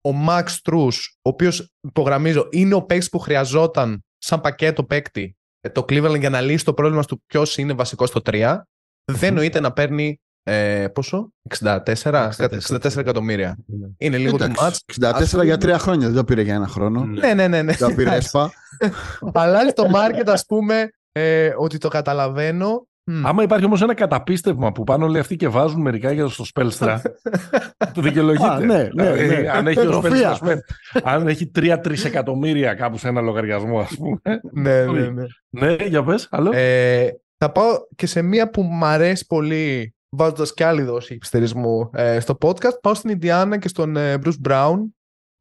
ο 0.00 0.10
Max 0.28 0.44
Truss, 0.44 0.94
ο 1.14 1.28
οποίος 1.28 1.70
υπογραμμίζω, 1.80 2.48
είναι 2.50 2.74
ο 2.74 2.82
παίκτης 2.82 3.08
που 3.08 3.18
χρειαζόταν 3.18 4.04
σαν 4.18 4.40
πακέτο 4.40 4.84
παίκτη 4.84 5.36
ε, 5.60 5.68
το 5.68 5.84
Cleveland 5.88 6.18
για 6.18 6.30
να 6.30 6.40
λύσει 6.40 6.64
το 6.64 6.74
πρόβλημα 6.74 7.04
του 7.04 7.22
ποιος 7.26 7.56
είναι 7.56 7.72
βασικός 7.72 8.08
στο 8.08 8.20
3, 8.24 8.60
δεν 9.04 9.34
νοείται 9.34 9.60
να 9.60 9.72
παίρνει 9.72 10.20
ε, 10.42 10.88
πόσο; 10.88 11.32
64, 11.58 11.82
64, 11.94 12.96
εκατομμύρια. 12.96 13.56
Ναι. 13.66 13.88
Είναι 13.98 14.18
λίγο 14.18 14.36
το 14.36 14.48
μάτς. 14.48 14.84
64 15.00 15.44
για 15.44 15.58
τρία 15.58 15.78
χρόνια, 15.78 16.06
δεν 16.06 16.16
το 16.16 16.24
πήρε 16.24 16.42
για 16.42 16.54
ένα 16.54 16.66
χρόνο. 16.66 17.04
Ναι, 17.04 17.34
ναι, 17.34 17.48
ναι. 17.48 17.62
ναι. 17.62 17.72
Δεν 17.72 17.88
το 17.88 17.94
πήρε 17.94 18.14
ΕΣΠΑ. 18.14 18.52
Αλλά 19.32 19.68
στο 19.68 19.86
market, 19.94 20.26
ας 20.26 20.46
πούμε, 20.46 20.90
ε, 21.12 21.52
ότι 21.56 21.78
το 21.78 21.88
καταλαβαίνω. 21.88 22.88
Mm. 23.10 23.22
Άμα 23.24 23.42
υπάρχει 23.42 23.64
όμως 23.64 23.82
ένα 23.82 23.94
καταπίστευμα 23.94 24.72
που 24.72 24.84
πάνε 24.84 25.04
όλοι 25.04 25.18
αυτοί 25.18 25.36
και 25.36 25.48
βάζουν 25.48 25.80
μερικά 25.80 26.12
για 26.12 26.24
το 26.24 26.44
Σπέλστρα, 26.44 27.02
το 27.94 28.00
δικαιολογείται. 28.00 28.64
ναι, 28.64 28.88
ναι, 28.94 29.10
ναι. 29.10 29.24
Ε, 29.24 29.48
αν 29.48 29.66
έχει 29.66 29.86
ο 29.86 29.92
Σπέλστρα, 29.92 30.60
αν 31.02 31.28
έχει 31.28 31.50
3-3 31.58 32.04
εκατομμύρια 32.04 32.74
κάπου 32.74 32.98
σε 32.98 33.08
ένα 33.08 33.20
λογαριασμό, 33.20 33.80
ας 33.80 33.96
πούμε. 33.96 34.20
ναι, 34.52 34.84
ναι, 34.84 35.08
ναι. 35.08 35.24
ναι, 35.50 35.76
για 35.84 36.04
πες, 36.04 36.28
άλλο. 36.30 36.50
Ε, 36.54 37.08
θα 37.36 37.52
πάω 37.52 37.74
και 37.96 38.06
σε 38.06 38.22
μία 38.22 38.50
που 38.50 38.62
μου 38.62 38.84
αρέσει 38.84 39.26
πολύ 39.26 39.94
βάζοντας 40.08 40.54
και 40.54 40.64
άλλη 40.64 40.82
δόση 40.82 41.14
υπηστερισμού 41.14 41.90
ε, 41.92 42.20
στο 42.20 42.38
podcast. 42.40 42.80
Πάω 42.82 42.94
στην 42.94 43.10
Ιντιάνα 43.10 43.58
και 43.58 43.68
στον 43.68 43.96
ε, 43.96 44.14
Bruce 44.24 44.48
Brown, 44.48 44.76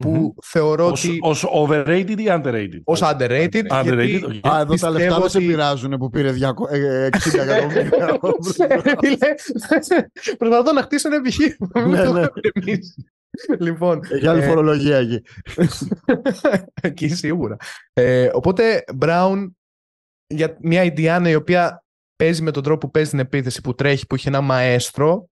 που 0.03 0.33
mm-hmm. 0.35 0.43
θεωρώ 0.45 0.85
ως, 0.85 1.05
ότι. 1.05 1.19
Ω 1.21 1.65
overrated 1.65 2.17
ή 2.17 2.25
underrated; 2.27 2.81
Ω 2.83 2.93
underrated. 2.93 3.67
underrated 3.67 3.83
γιατί... 3.83 4.25
okay. 4.27 4.49
Α, 4.49 4.59
εδώ 4.59 4.75
τα 4.75 4.89
λεφτά 4.89 5.13
ότι... 5.13 5.21
δεν 5.21 5.29
σε 5.29 5.39
πειράζουν 5.39 5.97
που 5.97 6.09
πήρε 6.09 6.31
60 6.31 6.37
εκατομμύρια. 7.33 8.19
Προσπαθώ 10.37 10.71
να 10.73 10.81
χτίσω 10.81 11.07
ένα 11.07 11.17
επιχείρημα. 11.17 11.87
ναι, 11.87 12.11
ναι. 12.11 12.27
λοιπόν, 13.59 13.99
Έχει 14.11 14.27
άλλη 14.27 14.41
ε... 14.41 14.47
φορολογία 14.47 14.97
εκεί. 14.97 15.21
εκεί 16.81 17.07
σίγουρα. 17.07 17.55
Ε, 17.93 18.29
οπότε, 18.33 18.83
Brown 19.01 19.47
για 20.27 20.57
μια 20.61 20.83
Ιντιάνα 20.83 21.29
η 21.29 21.35
οποία 21.35 21.83
παίζει 22.15 22.41
με 22.41 22.51
τον 22.51 22.63
τρόπο 22.63 22.85
που 22.85 22.91
παίζει 22.91 23.09
την 23.09 23.19
επίθεση, 23.19 23.61
που 23.61 23.75
τρέχει, 23.75 24.07
που 24.07 24.15
έχει 24.15 24.27
ένα 24.27 24.41
μαέστρο, 24.41 25.29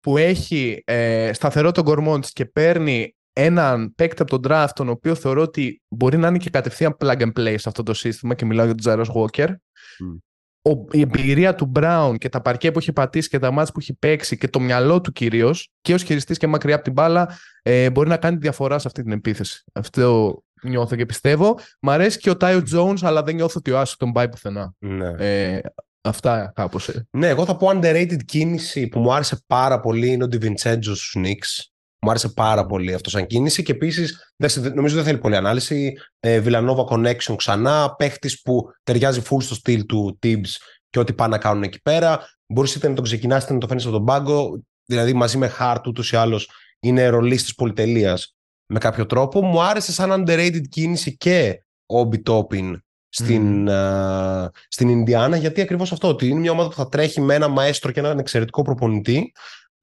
που 0.00 0.16
έχει 0.16 0.82
ε, 0.84 1.30
σταθερό 1.32 1.70
τον 1.70 1.84
κορμό 1.84 2.18
της 2.18 2.32
και 2.32 2.44
παίρνει 2.44 3.16
έναν 3.36 3.94
παίκτη 3.94 4.22
από 4.22 4.40
τον 4.40 4.52
draft, 4.52 4.68
τον 4.74 4.88
οποίο 4.88 5.14
θεωρώ 5.14 5.42
ότι 5.42 5.82
μπορεί 5.88 6.16
να 6.16 6.28
είναι 6.28 6.38
και 6.38 6.50
κατευθείαν 6.50 6.96
plug 7.00 7.20
and 7.20 7.32
play 7.38 7.54
σε 7.58 7.68
αυτό 7.68 7.82
το 7.82 7.94
σύστημα 7.94 8.34
και 8.34 8.44
μιλάω 8.44 8.64
για 8.64 8.74
τον 8.74 8.82
Τζάρος 8.82 9.10
Walker. 9.14 9.48
Mm. 9.48 10.18
Ο, 10.62 10.70
η 10.90 11.00
εμπειρία 11.00 11.54
του 11.54 11.72
Brown 11.74 12.14
και 12.18 12.28
τα 12.28 12.40
παρκέ 12.40 12.70
που 12.70 12.78
έχει 12.78 12.92
πατήσει 12.92 13.28
και 13.28 13.38
τα 13.38 13.50
μάτια 13.50 13.72
που 13.72 13.80
έχει 13.80 13.94
παίξει 13.94 14.36
και 14.36 14.48
το 14.48 14.60
μυαλό 14.60 15.00
του 15.00 15.12
κυρίως 15.12 15.70
και 15.80 15.94
ως 15.94 16.02
χειριστής 16.02 16.38
και 16.38 16.46
μακριά 16.46 16.74
από 16.74 16.84
την 16.84 16.92
μπάλα 16.92 17.38
ε, 17.62 17.90
μπορεί 17.90 18.08
να 18.08 18.16
κάνει 18.16 18.36
διαφορά 18.36 18.78
σε 18.78 18.88
αυτή 18.88 19.02
την 19.02 19.12
επίθεση. 19.12 19.64
Αυτό 19.72 20.38
νιώθω 20.62 20.96
και 20.96 21.06
πιστεύω. 21.06 21.58
Μ' 21.80 21.90
αρέσει 21.90 22.18
και 22.18 22.30
ο 22.30 22.36
Τάιο 22.36 22.62
Jones, 22.74 22.98
αλλά 23.02 23.22
δεν 23.22 23.34
νιώθω 23.34 23.54
ότι 23.58 23.70
ο 23.70 23.78
Άσο 23.80 23.96
τον 23.98 24.12
πάει 24.12 24.28
πουθενά. 24.28 24.74
Ναι. 24.78 25.08
Ε, 25.18 25.60
Αυτά 26.06 26.52
κάπως. 26.54 26.88
Ε. 26.88 27.06
Ναι, 27.10 27.28
εγώ 27.28 27.44
θα 27.44 27.56
πω 27.56 27.68
underrated 27.72 28.24
κίνηση 28.24 28.88
που 28.88 29.00
μου 29.00 29.14
άρεσε 29.14 29.38
πάρα 29.46 29.80
πολύ 29.80 30.08
είναι 30.08 30.24
ο 30.24 30.28
Ντιβιντσέντζο 30.28 30.94
στους 30.94 31.16
Knicks. 31.18 31.73
Μου 32.04 32.10
άρεσε 32.10 32.28
πάρα 32.28 32.66
πολύ 32.66 32.94
αυτό 32.94 33.10
σαν 33.10 33.26
κίνηση 33.26 33.62
και 33.62 33.72
επίσης 33.72 34.34
νομίζω 34.74 34.94
δεν 34.94 35.04
θέλει 35.04 35.18
πολλή 35.18 35.36
ανάλυση. 35.36 35.92
Ε, 36.20 36.42
Villanova 36.44 36.84
Connection 36.90 37.34
ξανά. 37.36 37.94
Παίχτης 37.94 38.42
που 38.42 38.64
ταιριάζει 38.82 39.22
full 39.30 39.42
στο 39.42 39.54
στυλ 39.54 39.86
του 39.86 40.18
Tibbs 40.22 40.50
και 40.90 40.98
ό,τι 40.98 41.12
πάνε 41.12 41.36
να 41.36 41.42
κάνουν 41.42 41.62
εκεί 41.62 41.80
πέρα. 41.82 42.28
Μπορείς 42.46 42.74
είτε 42.74 42.88
να 42.88 42.94
τον 42.94 43.04
ξεκινάς 43.04 43.44
είτε 43.44 43.52
να 43.52 43.58
τον 43.58 43.68
φέρνεις 43.68 43.86
από 43.86 43.96
τον 43.96 44.04
πάγκο. 44.04 44.64
Δηλαδή 44.84 45.12
μαζί 45.12 45.38
με 45.38 45.52
Hart 45.58 45.80
ούτως 45.86 46.12
ή 46.12 46.16
άλλως 46.16 46.50
είναι 46.80 47.06
ρολίστη 47.06 47.52
πολυτελείας 47.56 48.36
με 48.66 48.78
κάποιο 48.78 49.06
τρόπο. 49.06 49.42
Μου 49.42 49.62
άρεσε 49.62 49.92
σαν 49.92 50.24
underrated 50.26 50.62
κίνηση 50.68 51.16
και 51.16 51.64
ο 51.86 52.00
Obi 52.00 52.22
Toppin 52.30 52.76
στην, 53.08 53.66
mm. 53.70 54.48
στην 54.68 54.88
Ινδιάνα, 54.88 55.36
γιατί 55.36 55.60
ακριβώς 55.60 55.92
αυτό, 55.92 56.08
ότι 56.08 56.28
είναι 56.28 56.40
μια 56.40 56.50
ομάδα 56.50 56.68
που 56.68 56.74
θα 56.74 56.88
τρέχει 56.88 57.20
με 57.20 57.34
ένα 57.34 57.48
μαέστρο 57.48 57.90
και 57.90 58.00
έναν 58.00 58.18
εξαιρετικό 58.18 58.62
προπονητή. 58.62 59.32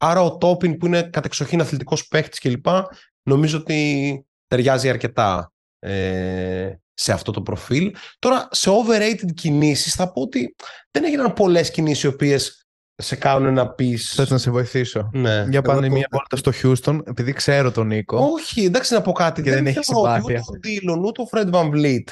Άρα 0.03 0.21
ο 0.21 0.37
Τόπιν 0.37 0.77
που 0.77 0.85
είναι 0.85 1.01
κατεξοχήν 1.03 1.61
αθλητικός 1.61 2.07
παίχτης 2.07 2.39
κλπ. 2.39 2.65
Νομίζω 3.23 3.57
ότι 3.57 4.25
ταιριάζει 4.47 4.89
αρκετά 4.89 5.51
ε, 5.79 6.73
σε 6.93 7.11
αυτό 7.11 7.31
το 7.31 7.41
προφίλ. 7.41 7.95
Τώρα 8.19 8.47
σε 8.51 8.69
overrated 8.69 9.33
κινήσεις 9.33 9.93
θα 9.93 10.11
πω 10.11 10.21
ότι 10.21 10.55
δεν 10.91 11.03
έγιναν 11.03 11.33
πολλές 11.33 11.71
κινήσεις 11.71 12.03
οι 12.03 12.07
οποίες 12.07 12.65
σε 12.95 13.15
κάνουν 13.15 13.53
να 13.53 13.69
πεις. 13.69 14.13
Θες 14.13 14.29
να 14.29 14.37
σε 14.37 14.51
βοηθήσω. 14.51 15.09
Ναι. 15.13 15.45
Για 15.49 15.61
πάνε 15.61 15.89
μία 15.89 16.07
βόλτα 16.11 16.35
στο 16.35 16.51
Houston, 16.61 17.07
επειδή 17.07 17.33
ξέρω 17.33 17.71
τον 17.71 17.87
Νίκο. 17.87 18.17
Όχι, 18.31 18.63
εντάξει 18.63 18.93
να 18.93 19.01
πω 19.01 19.11
κάτι. 19.11 19.41
Και 19.41 19.49
δεν, 19.49 19.63
δεν 19.63 19.73
έχει 19.75 19.83
συμπάθεια. 19.83 20.21
Ούτε 20.21 20.57
ο 20.57 20.59
Ντίλον, 20.59 21.03
ούτε 21.03 21.21
ο 21.21 21.25
Φρέντ 21.25 21.55
Van 21.55 21.69
Vliet 21.71 22.03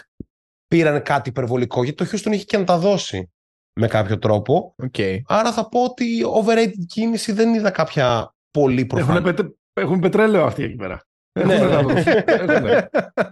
πήραν 0.67 1.02
κάτι 1.04 1.30
υπερβολικό, 1.30 1.84
γιατί 1.84 2.06
το 2.06 2.12
Houston 2.12 2.32
είχε 2.32 2.43
και 2.43 2.58
να 2.58 2.63
τα 2.63 2.78
δώσει 2.78 3.32
με 3.74 3.88
κάποιο 3.88 4.18
τρόπο. 4.18 4.76
Okay. 4.92 5.18
Άρα 5.26 5.52
θα 5.52 5.70
πω 5.70 5.84
ότι 5.84 6.06
overrated 6.42 6.86
κίνηση 6.88 7.32
δεν 7.32 7.54
είδα 7.54 7.70
κάποια 7.70 8.36
πολύ 8.52 8.86
προφανή. 8.86 9.12
Έχουν, 9.12 9.24
πετρε... 9.24 9.48
Έχουν 9.74 10.00
πετρέλαιο 10.00 10.44
αυτοί 10.44 10.64
εκεί 10.64 10.76
πέρα. 10.76 11.04
Ναι, 11.46 11.58
ναι. 12.60 12.88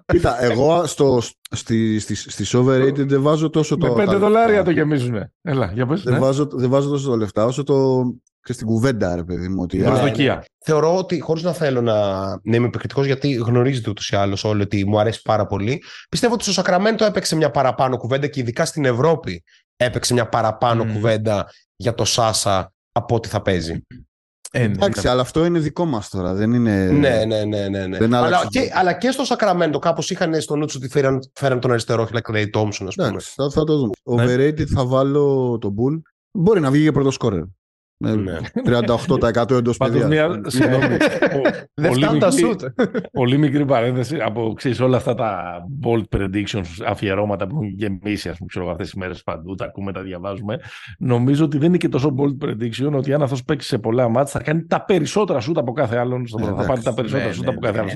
Κοίτα, 0.06 0.44
εγώ 0.44 0.86
στο, 0.86 1.22
στη, 1.52 2.00
στις, 2.00 2.26
στις 2.30 2.56
overrated 2.56 3.08
δεν 3.08 3.22
βάζω 3.22 3.50
τόσο 3.50 3.78
το... 3.78 3.96
Με 3.96 4.04
5 4.08 4.18
δολάρια 4.18 4.64
το 4.64 4.72
γεμίζουνε. 4.72 5.34
Έλα, 5.42 5.72
για 5.74 5.86
πες, 5.86 6.04
δεν, 6.04 6.14
ναι. 6.14 6.20
βάζω, 6.20 6.48
δεν 6.52 6.70
βάζω 6.70 6.90
τόσο 6.90 7.10
τα 7.10 7.16
λεφτά 7.16 7.46
όσο 7.46 7.64
το, 7.64 8.06
και 8.48 8.54
στην 8.54 8.68
κουβέντα, 8.68 9.16
ρε 9.16 9.24
παιδί 9.24 9.48
μου. 9.48 9.62
Ότι, 9.62 9.78
προσδοκία. 9.78 10.46
Θεωρώ 10.66 10.98
ότι, 10.98 11.20
χωρίς 11.20 11.44
να 11.44 11.54
θέλω 11.54 11.82
να, 11.82 12.28
να 12.28 12.56
είμαι 12.56 12.68
επικριτικός, 12.68 13.06
γιατί 13.06 13.32
γνωρίζετε 13.32 13.90
ούτως 13.90 14.10
ή 14.10 14.16
άλλως 14.16 14.44
όλοι 14.44 14.62
ότι 14.62 14.86
μου 14.86 15.00
αρέσει 15.00 15.22
πάρα 15.22 15.46
πολύ, 15.46 15.84
πιστεύω 16.10 16.34
ότι 16.34 16.44
στο 16.44 16.54
Σακραμέντο 16.54 17.06
έπαιξε 17.06 17.36
μια 17.36 17.52
παραπάνω 17.52 17.98
κουβέντα 17.98 18.28
και 18.28 18.40
ειδικά 18.40 18.66
στην 18.66 18.86
Ευρώπη 18.86 19.44
έπαιξε 19.76 20.14
μια 20.14 20.30
παραπάνω 20.30 20.84
mm. 20.84 20.94
κουβέντα 20.94 21.50
για 21.76 21.94
το 21.94 22.06
Σάσα 22.06 22.74
από 22.92 23.16
ό,τι 23.16 23.28
θα 23.28 23.42
παίζει. 23.42 23.82
Ε, 24.52 24.60
ναι, 24.60 24.74
Εντάξει, 24.74 25.02
ναι. 25.04 25.10
αλλά 25.10 25.22
αυτό 25.22 25.46
είναι 25.46 25.60
δικό 25.60 25.86
μας 25.86 26.10
τώρα. 26.10 26.34
Δεν 26.34 26.54
είναι. 26.54 26.86
Ναι, 26.92 27.26
ναι, 27.26 27.44
ναι. 27.44 27.68
ναι, 27.68 27.88
ναι. 27.88 27.98
Δεν 27.98 28.14
αλλά, 28.14 28.48
και, 28.50 28.72
αλλά 28.74 28.94
και 28.94 29.12
στο 29.12 29.24
Σακραμέντο 29.26 29.80
κάπως 29.80 30.10
είχαν 30.10 30.42
στο 30.42 30.56
νου 30.56 30.66
τους 30.66 30.76
ότι 30.76 30.88
φέραν, 30.88 31.32
φέραν 31.34 31.60
τον 31.60 31.72
αριστερό 31.72 32.08
Κλέι 32.22 32.50
Τόμψον, 32.50 32.88
ας 32.88 32.96
πούμε. 32.96 33.20
θα, 33.20 33.50
θα 33.50 33.64
το 33.64 33.78
δούμε. 33.78 33.92
Ναι. 34.04 34.24
Overrated 34.24 34.66
θα 34.66 34.86
βάλω 34.86 35.58
τον 35.62 35.76
Bull. 35.78 36.02
Μπορεί 36.32 36.60
να 36.60 36.72
βγει 36.72 36.82
για 36.82 36.92
πρώτο 36.92 37.12
σκόρερ. 37.12 37.44
Ναι. 38.00 38.38
38% 38.66 39.52
εντός 39.52 39.78
παιδείας. 39.78 40.08
Δεν 41.74 41.94
φτάνουν 41.94 42.20
τα 42.20 42.32
σουτ. 42.32 42.62
Πολύ 43.12 43.38
μικρή 43.38 43.66
παρένθεση 43.66 44.18
από 44.20 44.54
ξέρεις, 44.54 44.80
όλα 44.80 44.98
αυτά 44.98 45.14
τα 45.14 45.60
bold 45.84 46.18
predictions, 46.18 46.86
αφιερώματα 46.86 47.48
που 47.48 47.56
έχουν 47.56 47.68
γεμίσει, 47.68 48.30
ας 48.30 48.38
πούμε, 48.38 48.70
αυτές 48.72 48.86
τις 48.86 48.96
μέρες 48.96 49.24
παντού, 49.24 49.56
τα 49.56 49.66
ακούμε, 49.66 49.92
τα 49.92 50.02
διαβάζουμε. 50.02 50.60
Νομίζω 51.00 51.46
ότι 51.46 51.58
δεν 51.58 51.68
είναι 51.68 51.78
και 51.78 51.90
τόσο 51.90 52.16
bold 52.18 52.46
prediction 52.46 52.92
ότι 52.94 53.14
αν 53.14 53.22
αυτός 53.22 53.44
παίξει 53.44 53.68
σε 53.68 53.78
πολλά 53.78 54.10
μάτια 54.10 54.32
θα 54.32 54.40
κάνει 54.40 54.66
τα 54.66 54.84
περισσότερα 54.84 55.40
σουτ 55.40 55.58
από 55.58 55.72
κάθε 55.72 55.98
άλλον. 55.98 56.28
θα 56.58 56.66
πάρει 56.66 56.82
τα 56.82 56.94
περισσότερα 56.94 57.34
σουτ 57.34 57.48
από 57.48 57.60
κάθε 57.60 57.80
άλλο. 57.80 57.90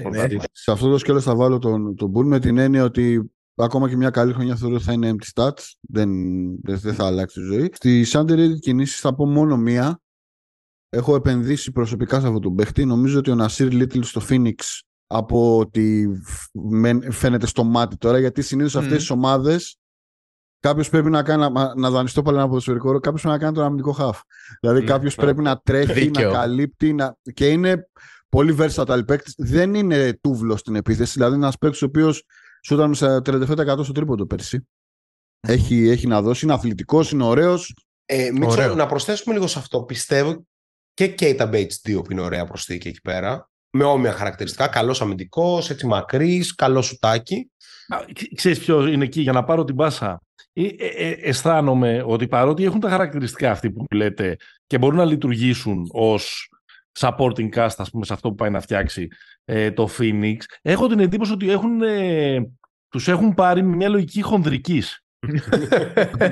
Σε 0.51 0.71
αυτό 0.71 0.89
το 0.89 0.97
σκέλος 0.97 1.23
θα 1.23 1.35
βάλω 1.35 1.59
τον, 1.59 1.95
τον 1.95 2.11
Bull 2.15 2.25
με 2.25 2.39
την 2.39 2.57
έννοια 2.57 2.83
ότι 2.83 3.31
ακόμα 3.55 3.89
και 3.89 3.95
μια 3.95 4.09
καλή 4.09 4.33
χρονιά 4.33 4.55
θεωρώ 4.55 4.75
ότι 4.75 4.83
θα 4.83 4.93
είναι 4.93 5.15
empty 5.15 5.41
stats. 5.41 5.63
Δεν, 5.81 6.09
δεν 6.61 6.93
θα 6.93 7.05
αλλάξει 7.05 7.39
τη 7.39 7.45
ζωή. 7.45 7.69
Στι 7.73 8.05
underrated 8.11 8.59
κινήσεις 8.59 8.99
θα 8.99 9.15
πω 9.15 9.25
μόνο 9.25 9.57
μία. 9.57 9.99
Έχω 10.89 11.15
επενδύσει 11.15 11.71
προσωπικά 11.71 12.19
σε 12.19 12.27
αυτό 12.27 12.39
τον 12.39 12.55
παίχτη. 12.55 12.85
Νομίζω 12.85 13.19
ότι 13.19 13.31
ο 13.31 13.35
Νασίρ 13.35 13.71
Λίτλ 13.71 14.01
στο 14.01 14.21
Phoenix 14.29 14.53
από 15.07 15.57
ότι 15.57 16.07
φαίνεται 17.09 17.45
στο 17.45 17.63
μάτι 17.63 17.97
τώρα, 17.97 18.19
γιατί 18.19 18.41
συνήθως 18.41 18.75
mm. 18.75 18.79
αυτές 18.79 19.05
τι 19.05 19.13
ομάδες 19.13 19.77
κάποιος 20.59 20.89
πρέπει 20.89 21.09
να 21.09 21.23
κάνει, 21.23 21.51
να, 21.51 21.75
να 21.75 21.89
δανειστώ 21.89 22.21
πάλι 22.21 22.37
ένα 22.37 22.47
ποδοσφαιρικό 22.47 22.99
κάποιος 22.99 23.21
πρέπει 23.21 23.37
να 23.37 23.43
κάνει 23.43 23.55
τον 23.55 23.63
αμυντικό 23.63 23.91
χαφ. 23.91 24.19
Δηλαδή 24.61 24.81
mm. 24.81 24.85
κάποιος 24.85 25.15
πρέπει 25.15 25.41
να 25.41 25.57
τρέχει, 25.57 26.09
να 26.09 26.21
καλύπτει 26.21 26.93
να... 26.93 27.15
και 27.33 27.47
είναι 27.47 27.89
πολύ 28.29 28.55
versatile 28.59 29.03
παίκτης. 29.07 29.33
Δεν 29.37 29.73
είναι 29.73 30.19
τούβλος 30.21 30.59
στην 30.59 30.75
επίθεση. 30.75 31.13
Δηλαδή 31.13 31.35
ένας 31.35 31.57
παίκτης 31.57 31.81
ο 31.81 31.85
οποίος 31.85 32.23
σου 32.61 32.73
ήταν 32.73 32.95
σε 32.95 33.15
37% 33.15 33.83
στο 33.83 33.91
τρίποντο 33.91 34.25
πέρσι. 34.25 34.67
Έχει, 35.47 35.89
έχει 35.89 36.07
να 36.07 36.21
δώσει, 36.21 36.45
είναι 36.45 36.53
αθλητικός, 36.53 37.11
είναι 37.11 37.23
ωραίος. 37.23 37.73
Ε, 38.05 38.31
Μίτσο, 38.31 38.75
να 38.75 38.85
προσθέσουμε 38.85 39.33
λίγο 39.33 39.47
σε 39.47 39.59
αυτό. 39.59 39.83
Πιστεύω 39.83 40.45
και 40.93 41.07
Κέιτα 41.07 41.49
Bates 41.53 41.89
2 41.89 42.03
που 42.03 42.11
είναι 42.11 42.21
ωραία 42.21 42.45
προσθήκη 42.45 42.87
εκεί 42.87 43.01
πέρα. 43.01 43.49
Με 43.69 43.83
όμοια 43.83 44.11
χαρακτηριστικά. 44.11 44.67
Καλός 44.67 45.01
αμυντικός, 45.01 45.69
έτσι 45.69 45.87
μακρύς, 45.87 46.55
καλός 46.55 46.85
σουτάκι. 46.85 47.51
Ξέρεις 48.35 48.59
ποιος 48.59 48.87
είναι 48.87 49.03
εκεί 49.03 49.21
για 49.21 49.31
να 49.31 49.43
πάρω 49.43 49.63
την 49.63 49.75
πάσα. 49.75 50.21
Ε, 50.53 50.65
ε, 50.65 50.85
ε, 50.87 51.09
αισθάνομαι 51.09 52.03
ότι 52.05 52.27
παρότι 52.27 52.63
έχουν 52.63 52.79
τα 52.79 52.89
χαρακτηριστικά 52.89 53.51
αυτοί 53.51 53.71
που 53.71 53.85
λέτε 53.91 54.37
και 54.67 54.77
μπορούν 54.77 54.97
να 54.97 55.05
λειτουργήσουν 55.05 55.87
ως 55.91 56.49
supporting 56.99 57.49
cast, 57.55 57.75
ας 57.77 57.89
πούμε, 57.89 58.05
σε 58.05 58.13
αυτό 58.13 58.29
που 58.29 58.35
πάει 58.35 58.49
να 58.49 58.61
φτιάξει 58.61 59.07
ε, 59.53 59.71
το 59.71 59.89
Phoenix, 59.97 60.37
έχω 60.61 60.87
την 60.87 60.99
εντύπωση 60.99 61.31
ότι 61.31 61.51
έχουν, 61.51 61.81
ε, 61.81 62.37
τους 62.89 63.07
έχουν 63.07 63.33
πάρει 63.33 63.63
μια 63.63 63.89
λογική 63.89 64.21
χονδρικής. 64.21 65.03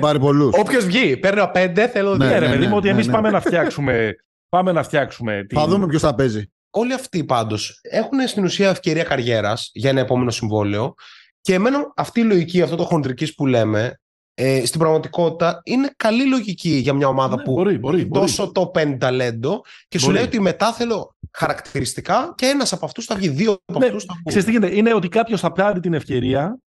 πάρει 0.00 0.18
πολλούς. 0.18 0.54
Όποιος 0.58 0.84
βγει, 0.84 1.16
παίρνω 1.16 1.50
πέντε, 1.52 1.88
θέλω 1.88 2.16
ναι, 2.16 2.28
δύο. 2.28 2.40
Ναι, 2.40 2.46
ναι, 2.46 2.66
ναι, 2.66 2.74
ότι 2.74 2.86
ναι, 2.86 2.92
εμείς 2.92 3.06
ναι. 3.06 3.12
πάμε 3.12 3.30
να 3.30 3.40
φτιάξουμε... 3.40 4.14
Πάμε 4.48 4.72
να 4.72 4.82
φτιάξουμε. 4.82 5.46
Θα 5.54 5.66
δούμε 5.66 5.86
ποιος 5.86 6.02
θα 6.02 6.14
παίζει. 6.14 6.52
Όλοι 6.70 6.92
αυτοί 6.92 7.24
πάντως 7.24 7.78
έχουν 7.82 8.26
στην 8.26 8.44
ουσία 8.44 8.68
ευκαιρία 8.68 9.02
καριέρας 9.02 9.70
για 9.72 9.90
ένα 9.90 10.00
επόμενο 10.00 10.30
συμβόλαιο. 10.30 10.94
Και 11.40 11.54
εμένα 11.54 11.92
αυτή 11.96 12.20
η 12.20 12.24
λογική, 12.24 12.62
αυτό 12.62 12.76
το 12.76 12.84
χοντρική 12.84 13.34
που 13.34 13.46
λέμε, 13.46 14.00
ε, 14.34 14.66
στην 14.66 14.80
πραγματικότητα 14.80 15.60
είναι 15.64 15.90
καλή 15.96 16.28
λογική 16.28 16.70
για 16.70 16.92
μια 16.92 17.08
ομάδα 17.08 17.36
ναι, 17.36 17.42
που 17.42 17.52
μπορεί, 17.52 17.78
μπορεί, 17.78 18.08
τόσο 18.08 18.52
το 18.52 18.66
πέντε 18.66 18.96
ταλέντο 18.96 19.64
και 19.88 19.98
σου 19.98 20.10
λέει 20.10 20.22
ότι 20.22 20.40
μετά 20.40 20.72
θέλω 20.72 21.14
χαρακτηριστικά 21.32 22.34
και 22.36 22.46
ένας 22.46 22.72
από 22.72 22.84
αυτούς 22.84 23.04
θα 23.04 23.14
βγει, 23.14 23.28
δύο 23.28 23.58
από 23.64 23.78
ναι, 23.78 23.86
αυτούς 23.86 24.04
θα 24.04 24.12
βγουν. 24.12 24.24
Ξέρεις 24.26 24.44
τι 24.44 24.50
γίνεται, 24.50 24.76
είναι 24.76 24.94
ότι 24.94 25.08
κάποιος 25.08 25.40
θα 25.40 25.52
πάρει 25.52 25.80
την 25.80 25.94
ευκαιρία. 25.94 26.58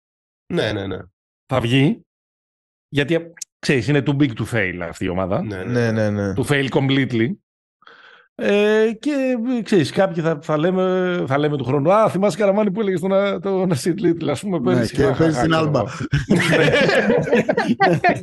Ναι, 0.53 0.71
ναι, 0.71 0.87
ναι. 0.87 0.97
Θα 1.45 1.61
βγει. 1.61 2.01
Γιατί 2.89 3.33
ξέρεις, 3.59 3.87
είναι 3.87 4.03
too 4.05 4.15
big 4.15 4.31
to 4.33 4.45
fail 4.53 4.79
αυτή 4.81 5.05
η 5.05 5.07
ομάδα. 5.07 5.43
Ναι, 5.43 5.63
ναι, 5.63 5.91
ναι. 5.91 6.09
ναι. 6.09 6.33
To 6.37 6.43
fail 6.43 6.69
completely. 6.69 7.27
Ε, 8.35 8.91
και 8.99 9.37
ξέρεις, 9.63 9.91
κάποιοι 9.91 10.23
θα, 10.23 10.39
θα, 10.41 10.57
λέμε, 10.57 11.23
θα 11.27 11.37
λέμε 11.37 11.57
του 11.57 11.63
χρόνου 11.63 11.93
Α, 11.93 12.09
θυμάσαι 12.09 12.37
Καραμάνι 12.37 12.71
που 12.71 12.81
έλεγες 12.81 12.99
τον 12.99 13.41
το 13.41 13.65
Νασίτ 13.65 13.99
Λίτλ, 13.99 14.29
ας 14.29 14.41
πούμε. 14.41 14.73
Ναι, 14.73 14.85
και 14.85 15.13
παίζεις 15.17 15.37
στην 15.37 15.53
Άλμπα. 15.53 15.83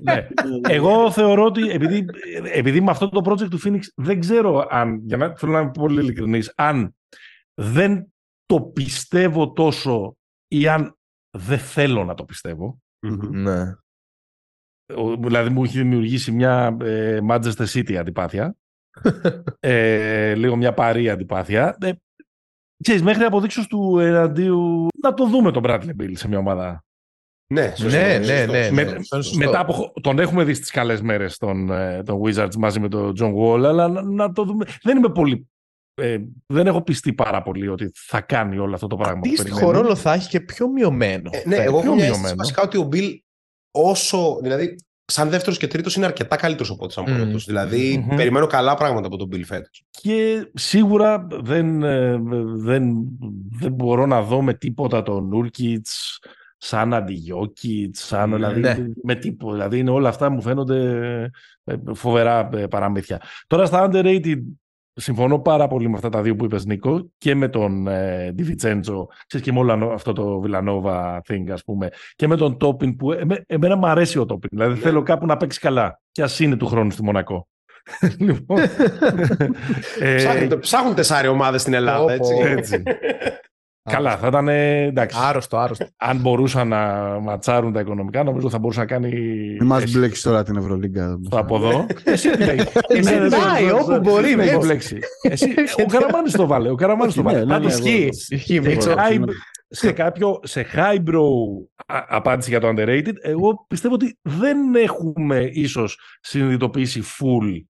ναι. 0.03 0.29
Εγώ 0.69 1.11
θεωρώ 1.11 1.45
ότι 1.45 1.71
επειδή, 1.71 2.05
επειδή 2.53 2.81
με 2.81 2.91
αυτό 2.91 3.09
το 3.09 3.21
project 3.25 3.49
του 3.51 3.61
Phoenix 3.65 3.81
δεν 3.95 4.21
ξέρω 4.21 4.67
αν, 4.71 5.01
για 5.05 5.17
να 5.17 5.37
θέλω 5.37 5.53
να 5.53 5.61
είμαι 5.61 5.71
πολύ 5.71 6.01
ειλικρινής, 6.01 6.53
αν 6.57 6.95
δεν 7.55 8.13
το 8.47 8.61
πιστεύω 8.61 9.53
τόσο 9.53 10.17
ή 10.49 10.69
αν 10.69 10.99
δεν 11.39 11.59
θέλω 11.59 12.05
να 12.05 12.15
το 12.15 12.25
πιστευω 12.25 12.81
Ναι. 13.31 13.75
Δηλαδή 15.19 15.51
μου 15.51 15.65
έχει 15.65 15.79
δημιουργήσει 15.79 16.33
μια 16.33 16.77
ε, 16.81 17.19
Manchester 17.29 17.67
City 17.73 17.95
αντιπάθεια 17.95 18.57
ε, 19.61 20.35
λίγο 20.35 20.57
μια 20.57 20.75
παρή 20.75 21.11
αντιπάθεια. 21.11 21.77
Ε, 21.81 21.93
ξέρεις, 22.83 23.03
μέχρι 23.03 23.25
αποδείξεις 23.25 23.67
του 23.67 23.99
εναντίου 23.99 24.87
να 25.03 25.15
το 25.15 25.27
δούμε 25.27 25.51
τον 25.51 25.63
Bradley 25.67 26.03
Bill 26.03 26.13
σε 26.13 26.29
μια 26.29 26.39
ομάδα. 26.39 26.85
Ναι, 27.53 27.73
σωστό, 27.77 27.99
ναι, 27.99 28.19
ναι, 28.19 28.47
ναι, 28.47 28.69
ναι, 28.69 28.85
μετά 29.37 29.61
από, 29.61 29.93
τον 30.01 30.19
έχουμε 30.19 30.45
δει 30.45 30.55
στις 30.55 30.71
καλές 30.71 31.03
μέρες 31.03 31.37
τον, 31.37 31.71
ε, 31.71 32.03
τον 32.03 32.21
Wizards 32.25 32.55
μαζί 32.55 32.81
με 32.81 32.89
τον 32.89 33.15
John 33.21 33.35
Wall, 33.35 33.65
αλλά 33.65 33.89
να, 33.89 34.03
να 34.03 34.33
το 34.33 34.45
δούμε. 34.45 34.67
Δεν 34.83 34.97
είμαι 34.97 35.09
πολύ 35.09 35.49
ε, 36.01 36.19
δεν 36.47 36.67
έχω 36.67 36.83
πιστεί 36.83 37.13
πάρα 37.13 37.43
πολύ 37.43 37.69
ότι 37.69 37.91
θα 37.95 38.21
κάνει 38.21 38.59
όλο 38.59 38.75
αυτό 38.75 38.87
το 38.87 38.97
πράγμα. 38.97 39.19
Αντίστοιχο 39.19 39.71
ρόλο 39.71 39.95
θα 39.95 40.13
έχει 40.13 40.29
και 40.29 40.41
πιο 40.41 40.69
μειωμένο. 40.69 41.31
Ε, 41.33 41.43
ναι, 41.47 41.57
εγώ 41.57 41.79
έχω 41.79 41.95
μειωμένο. 41.95 42.35
βασικά 42.37 42.63
ότι 42.63 42.79
ο 42.79 42.89
Bill 42.93 43.17
όσο, 43.71 44.39
δηλαδή 44.43 44.77
σαν 45.11 45.29
δεύτερος 45.29 45.59
και 45.59 45.67
τρίτος 45.67 45.97
είναι 45.97 46.07
αρκετά 46.07 46.37
καλύτερος 46.37 46.71
από 46.71 46.85
ό,τι 46.85 46.93
σαν 46.93 47.05
πρώτος. 47.05 47.45
Mm. 47.45 47.47
δηλαδη 47.47 48.07
περιμένω 48.17 48.47
καλά 48.47 48.75
πράγματα 48.75 49.07
από 49.07 49.17
τον 49.17 49.29
Bill 49.33 49.45
φέτος. 49.45 49.85
Και 49.91 50.51
σίγουρα 50.55 51.27
δεν, 51.31 51.83
ε, 51.83 52.19
δεν, 52.57 52.95
δεν 53.51 53.73
μπορώ 53.73 54.07
να 54.07 54.23
δω 54.23 54.43
με 54.43 54.55
τίποτα 54.55 55.03
τον 55.03 55.29
Νούρκιτ 55.29 55.87
σαν 56.63 56.95
αντιγιώκιτ, 56.95 57.97
σαν. 57.97 58.33
Δηλαδή, 58.35 58.61
ναι. 58.61 58.77
με 59.03 59.15
τίποτα. 59.15 59.53
Δηλαδή 59.53 59.79
είναι 59.79 59.91
όλα 59.91 60.09
αυτά 60.09 60.31
μου 60.31 60.43
φαίνονται 60.43 61.31
ε, 61.65 61.75
φοβερά 61.95 62.49
ε, 62.53 62.67
παραμύθια. 62.67 63.21
Τώρα 63.47 63.67
στα 63.67 63.89
underrated 63.91 64.41
συμφωνώ 65.01 65.39
πάρα 65.39 65.67
πολύ 65.67 65.89
με 65.89 65.95
αυτά 65.95 66.09
τα 66.09 66.23
δύο 66.23 66.37
που 66.37 66.45
είπες 66.45 66.65
Νίκο 66.65 67.11
και 67.19 67.35
με 67.35 67.49
τον 67.49 67.87
ε, 67.87 68.31
Διβιτσέντζο 68.35 69.09
και 69.27 69.53
με 69.53 69.59
όλο 69.59 69.91
αυτό 69.93 70.13
το 70.13 70.43
Villanova 70.45 71.19
thing 71.29 71.51
ας 71.53 71.65
πούμε 71.65 71.89
και 72.17 72.27
με 72.27 72.37
τον 72.37 72.59
Τόπιν 72.59 72.97
που 72.97 73.13
εμέ, 73.13 73.45
εμένα 73.47 73.77
μου 73.77 73.87
αρέσει 73.87 74.19
ο 74.19 74.27
Τόπιν 74.27 74.49
δηλαδή 74.53 74.73
ναι. 74.73 74.81
θέλω 74.81 75.03
κάπου 75.03 75.27
να 75.27 75.37
παίξει 75.37 75.61
καλά 75.61 76.01
και 76.13 76.23
ας 76.23 76.41
είναι 76.41 76.57
του 76.57 76.67
χρόνου 76.67 76.91
στη 76.91 77.03
Μονακό 77.03 77.49
λοιπόν, 78.19 78.59
ε, 80.01 80.49
ψάχνουν 80.61 80.95
τεσσάρι 80.95 81.29
ομάδες 81.29 81.61
στην 81.61 81.75
Ελλάδα 81.75 82.13
έτσι. 82.13 82.35
έτσι. 82.45 82.83
Καλά, 83.83 84.17
θα 84.17 84.27
ήταν 84.27 84.49
εντάξει. 84.49 85.19
Άρρωστο, 85.21 85.57
άρρωστο. 85.57 85.87
Αν 85.97 86.17
μπορούσαν 86.17 86.69
να 86.69 86.79
ματσάρουν 87.21 87.73
τα 87.73 87.81
οικονομικά, 87.81 88.23
νομίζω 88.23 88.51
θα 88.51 88.59
μπορούσε 88.59 88.81
να 88.81 88.87
κάνει. 88.87 89.09
Μην 89.59 89.67
μας 89.67 89.93
μπλέξεις 89.93 90.23
τώρα 90.23 90.43
την 90.43 90.57
Ευρωλίγκα. 90.57 91.19
Το 91.29 91.39
από 91.39 91.57
εδώ. 91.57 91.87
Εσύ 92.05 92.29
Ζητάει 93.03 93.71
όπου 93.71 94.01
μπορεί. 94.01 94.37
να 94.37 94.59
μπλέξεις. 94.59 94.99
Ο 95.77 95.87
Καραμάνης 95.87 96.33
το 96.33 96.47
βάλε. 96.47 96.71
Ο 96.71 96.75
Καραμάνης 96.75 97.15
το 97.15 97.23
βάλε. 97.23 97.47
Πάντως 97.47 97.79
ισχύει. 97.79 98.09
Σε 99.73 99.93
κάποιο, 99.93 100.41
σε 100.43 100.67
highbrow 100.75 101.31
απάντηση 102.09 102.51
για 102.51 102.61
το 102.61 102.69
underrated, 102.69 103.13
εγώ 103.21 103.65
πιστεύω 103.69 103.95
ότι 103.95 104.19
δεν 104.23 104.75
έχουμε 104.75 105.51
ίσως 105.53 105.99
συνειδητοποιήσει 106.21 107.03
full 107.03 107.63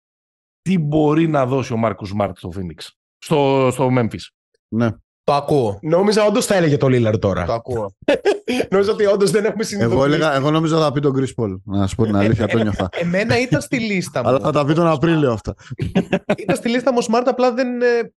τι 0.62 0.78
μπορεί 0.78 1.28
να 1.28 1.46
δώσει 1.46 1.72
ο 1.72 1.76
Μάρκο 1.76 2.06
Μάρκ 2.14 2.38
στο 2.38 2.50
Phoenix. 2.56 2.88
Στο, 3.18 3.68
στο 3.72 3.88
Memphis. 3.98 4.26
Ναι. 4.68 4.88
Το 5.30 5.36
ακούω. 5.36 5.78
Νόμιζα 5.82 6.24
όντως 6.24 6.46
θα 6.46 6.54
έλεγε 6.54 6.76
το 6.76 6.88
Λίλαρ 6.88 7.18
τώρα. 7.18 7.44
Το 7.44 7.52
ακούω. 7.52 7.94
Νόμιζα 8.70 8.92
ότι 8.92 9.06
όντως 9.06 9.30
δεν 9.30 9.44
έχουμε 9.44 9.62
συνειδητοποιήσει. 9.62 10.20
Εγώ, 10.20 10.32
εγώ 10.34 10.50
νόμιζα 10.50 10.80
θα 10.80 10.92
πει 10.92 11.00
τον 11.00 11.14
Chris 11.16 11.42
Paul. 11.42 11.60
Να 11.64 11.86
σου 11.86 11.96
πω 11.96 12.04
την 12.04 12.16
αλήθεια, 12.16 12.46
το 12.46 12.58
νιώθα. 12.58 12.88
Εμένα 12.92 13.40
ήταν 13.40 13.60
στη 13.60 13.78
λίστα 13.78 14.22
μου. 14.22 14.28
Αλλά 14.28 14.38
θα 14.40 14.52
τα 14.52 14.64
πει 14.64 14.74
τον 14.74 14.86
Απρίλιο 14.86 15.32
αυτά. 15.32 15.54
ήταν 16.42 16.56
στη 16.56 16.68
λίστα 16.68 16.92
μου 16.92 16.98
Smart, 17.02 17.22
απλά 17.24 17.52
δεν, 17.52 17.82
ε, 17.82 18.12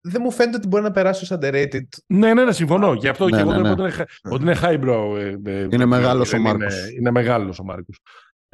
δεν 0.00 0.20
μου 0.24 0.30
φαίνεται 0.30 0.56
ότι 0.56 0.66
μπορεί 0.66 0.82
να 0.82 0.90
περάσει 0.90 1.32
ως 1.32 1.38
underrated. 1.38 1.86
Ναι, 2.06 2.34
ναι, 2.34 2.44
ναι, 2.44 2.52
συμφωνώ. 2.52 2.92
Γι' 2.92 3.08
αυτό 3.08 3.24
ναι, 3.24 3.30
και 3.30 3.42
εγώ 3.42 3.52
ναι, 3.52 3.74
ναι. 3.74 3.86
ότι 4.30 4.42
είναι 4.42 4.56
highbrow. 4.62 5.16
Ε, 5.18 5.50
ε, 5.50 5.68
είναι 5.70 5.84
μεγάλος 5.84 6.32
ο 6.32 6.38
Μάρκος. 6.38 6.90
Είναι 6.98 7.10
μεγάλος 7.10 7.58
ο 7.58 7.64
Μάρκος. 7.64 8.00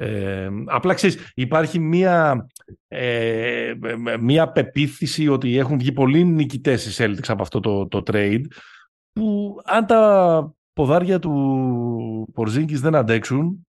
Ε, 0.03 0.49
απλά 0.67 0.95
ξέρεις, 0.95 1.33
υπάρχει 1.35 1.79
μία, 1.79 2.47
ε, 2.89 3.73
μία 4.21 4.53
πεποίθηση 4.53 5.29
ότι 5.29 5.59
έχουν 5.59 5.79
βγει 5.79 5.93
πολλοί 5.93 6.25
νικητές 6.25 6.87
οι 6.87 7.05
Celtics 7.05 7.29
από 7.29 7.43
αυτό 7.43 7.61
το, 7.61 7.89
το 7.89 8.03
trade 8.07 8.45
που 9.13 9.57
αν 9.65 9.87
τα 9.87 10.55
ποδάρια 10.73 11.19
του 11.19 12.31
Πορζίνκης 12.33 12.81
δεν 12.81 12.95
αντέξουν 12.95 13.67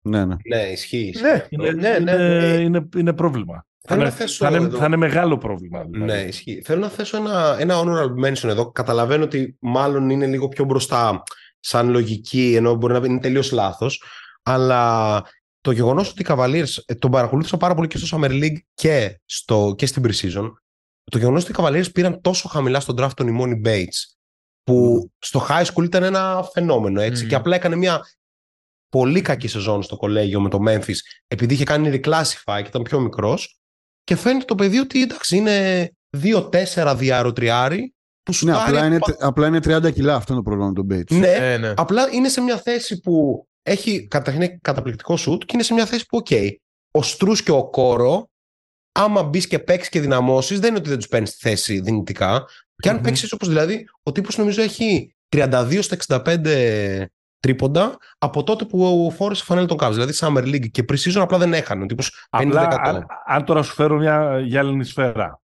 ναι, 0.00 0.24
ναι. 0.24 0.36
ναι 0.48 0.62
ισχύει. 0.62 1.14
Ναι, 1.20 1.46
είναι, 1.48 1.70
ναι, 1.70 1.98
ναι, 1.98 2.16
ναι. 2.16 2.54
είναι, 2.54 2.88
είναι, 2.96 3.12
πρόβλημα. 3.12 3.66
Θέλω 3.86 4.10
θα, 4.10 4.24
είναι, 4.24 4.30
θα, 4.30 4.56
είναι, 4.56 4.76
θα 4.78 4.86
είναι 4.86 4.96
μεγάλο 4.96 5.38
πρόβλημα. 5.38 5.84
Δηλαδή. 5.90 6.12
Ναι, 6.12 6.20
ισχύει. 6.20 6.62
Θέλω 6.64 6.80
να 6.80 6.88
θέσω 6.88 7.16
ένα, 7.16 7.56
ένα 7.58 7.82
honorable 7.82 8.26
mention 8.26 8.48
εδώ. 8.48 8.72
Καταλαβαίνω 8.72 9.24
ότι 9.24 9.56
μάλλον 9.60 10.10
είναι 10.10 10.26
λίγο 10.26 10.48
πιο 10.48 10.64
μπροστά 10.64 11.22
σαν 11.60 11.90
λογική, 11.90 12.54
ενώ 12.56 12.74
μπορεί 12.74 12.92
να 12.92 13.06
είναι 13.06 13.20
τελείως 13.20 13.52
λάθος. 13.52 14.02
Αλλά 14.42 15.22
το 15.60 15.70
γεγονός 15.70 16.10
ότι 16.10 16.22
οι 16.22 16.26
Cavaliers 16.28 16.82
ε, 16.86 16.94
τον 16.94 17.10
παρακολούθησα 17.10 17.56
πάρα 17.56 17.74
πολύ 17.74 17.88
και 17.88 17.98
στο 17.98 18.18
Summer 18.18 18.30
League 18.30 18.56
και, 18.74 19.20
στο, 19.24 19.74
και 19.78 19.86
στην 19.86 20.02
Precision. 20.06 20.52
Το 21.10 21.18
γεγονός 21.18 21.42
ότι 21.42 21.52
οι 21.52 21.54
Cavaliers 21.58 21.92
πήραν 21.92 22.20
τόσο 22.20 22.48
χαμηλά 22.48 22.80
στον 22.80 22.96
draft 22.98 23.14
τον 23.14 23.36
Imoni 23.38 23.66
Bates, 23.66 24.16
που 24.62 25.04
mm. 25.04 25.16
στο 25.18 25.46
high 25.48 25.64
school 25.64 25.84
ήταν 25.84 26.02
ένα 26.02 26.48
φαινόμενο 26.52 27.00
έτσι, 27.00 27.24
mm. 27.24 27.28
και 27.28 27.34
απλά 27.34 27.56
έκανε 27.56 27.76
μια 27.76 28.02
πολύ 28.88 29.20
κακή 29.20 29.48
σεζόν 29.48 29.82
στο 29.82 29.96
κολέγιο 29.96 30.40
με 30.40 30.48
το 30.48 30.58
Memphis, 30.68 30.96
επειδή 31.26 31.54
είχε 31.54 31.64
κάνει 31.64 32.00
reclassify 32.04 32.60
και 32.62 32.68
ήταν 32.68 32.82
πιο 32.82 33.00
μικρός. 33.00 33.58
Και 34.04 34.16
φαίνεται 34.16 34.44
το 34.44 34.54
παιδί 34.54 34.78
ότι 34.78 35.02
εντάξει, 35.02 35.36
είναι 35.36 35.88
2-4 36.74 36.94
διάρο 36.96 37.32
τριάρι. 37.32 37.92
Που 38.22 38.34
ναι, 38.40 38.52
απλά 38.52 38.86
είναι, 38.86 38.98
απλά 39.18 39.46
είναι 39.46 39.58
30 39.58 39.92
κιλά 39.92 40.14
αυτό 40.14 40.32
είναι 40.32 40.42
το 40.42 40.50
πρόβλημα 40.50 40.72
του 40.72 40.86
Bates. 40.90 41.16
Ναι, 41.18 41.52
ε, 41.52 41.58
ναι, 41.58 41.72
απλά 41.76 42.08
είναι 42.12 42.28
σε 42.28 42.40
μια 42.40 42.56
θέση 42.56 43.00
που 43.00 43.46
έχει 43.62 44.06
καταρχήν 44.06 44.60
καταπληκτικό 44.60 45.16
σουτ 45.16 45.42
και 45.44 45.50
είναι 45.52 45.62
σε 45.62 45.74
μια 45.74 45.86
θέση 45.86 46.06
που, 46.06 46.22
OK, 46.24 46.50
ο 46.90 47.02
Στρούς 47.02 47.42
και 47.42 47.50
ο 47.50 47.70
Κόρο, 47.70 48.30
άμα 48.92 49.22
μπεις 49.22 49.46
και 49.46 49.58
παίξεις 49.58 49.88
και 49.88 50.00
δυναμώσεις, 50.00 50.60
δεν 50.60 50.68
είναι 50.68 50.78
ότι 50.78 50.88
δεν 50.88 50.98
τους 50.98 51.08
παίρνεις 51.08 51.30
στη 51.30 51.48
θέση 51.48 51.80
δυνητικά. 51.80 52.44
Και 52.76 52.88
αν 52.88 52.98
mm-hmm. 52.98 53.02
παίξεις 53.02 53.32
όπως 53.32 53.48
δηλαδή, 53.48 53.88
ο 54.02 54.12
τύπος 54.12 54.36
νομίζω 54.36 54.62
έχει 54.62 55.14
32 55.28 55.78
στα 55.80 56.24
65 56.24 57.06
τρίποντα 57.40 57.96
από 58.18 58.42
τότε 58.42 58.64
που 58.64 59.12
φόρεσε 59.16 59.44
φανέλη 59.44 59.66
τον 59.66 59.76
Cavs. 59.80 59.92
Δηλαδή 59.92 60.12
Summer 60.16 60.42
League 60.42 60.70
και 60.70 60.84
Precision 60.88 61.20
απλά 61.20 61.38
δεν 61.38 61.52
έχανε. 61.52 61.82
Ο 61.82 61.86
τύπος 61.86 62.26
απλά, 62.30 62.68
αν, 62.82 63.06
αν, 63.26 63.44
τώρα 63.44 63.62
σου 63.62 63.74
φέρω 63.74 63.96
μια 63.96 64.40
γυάλινη 64.40 64.84
σφαίρα 64.84 65.40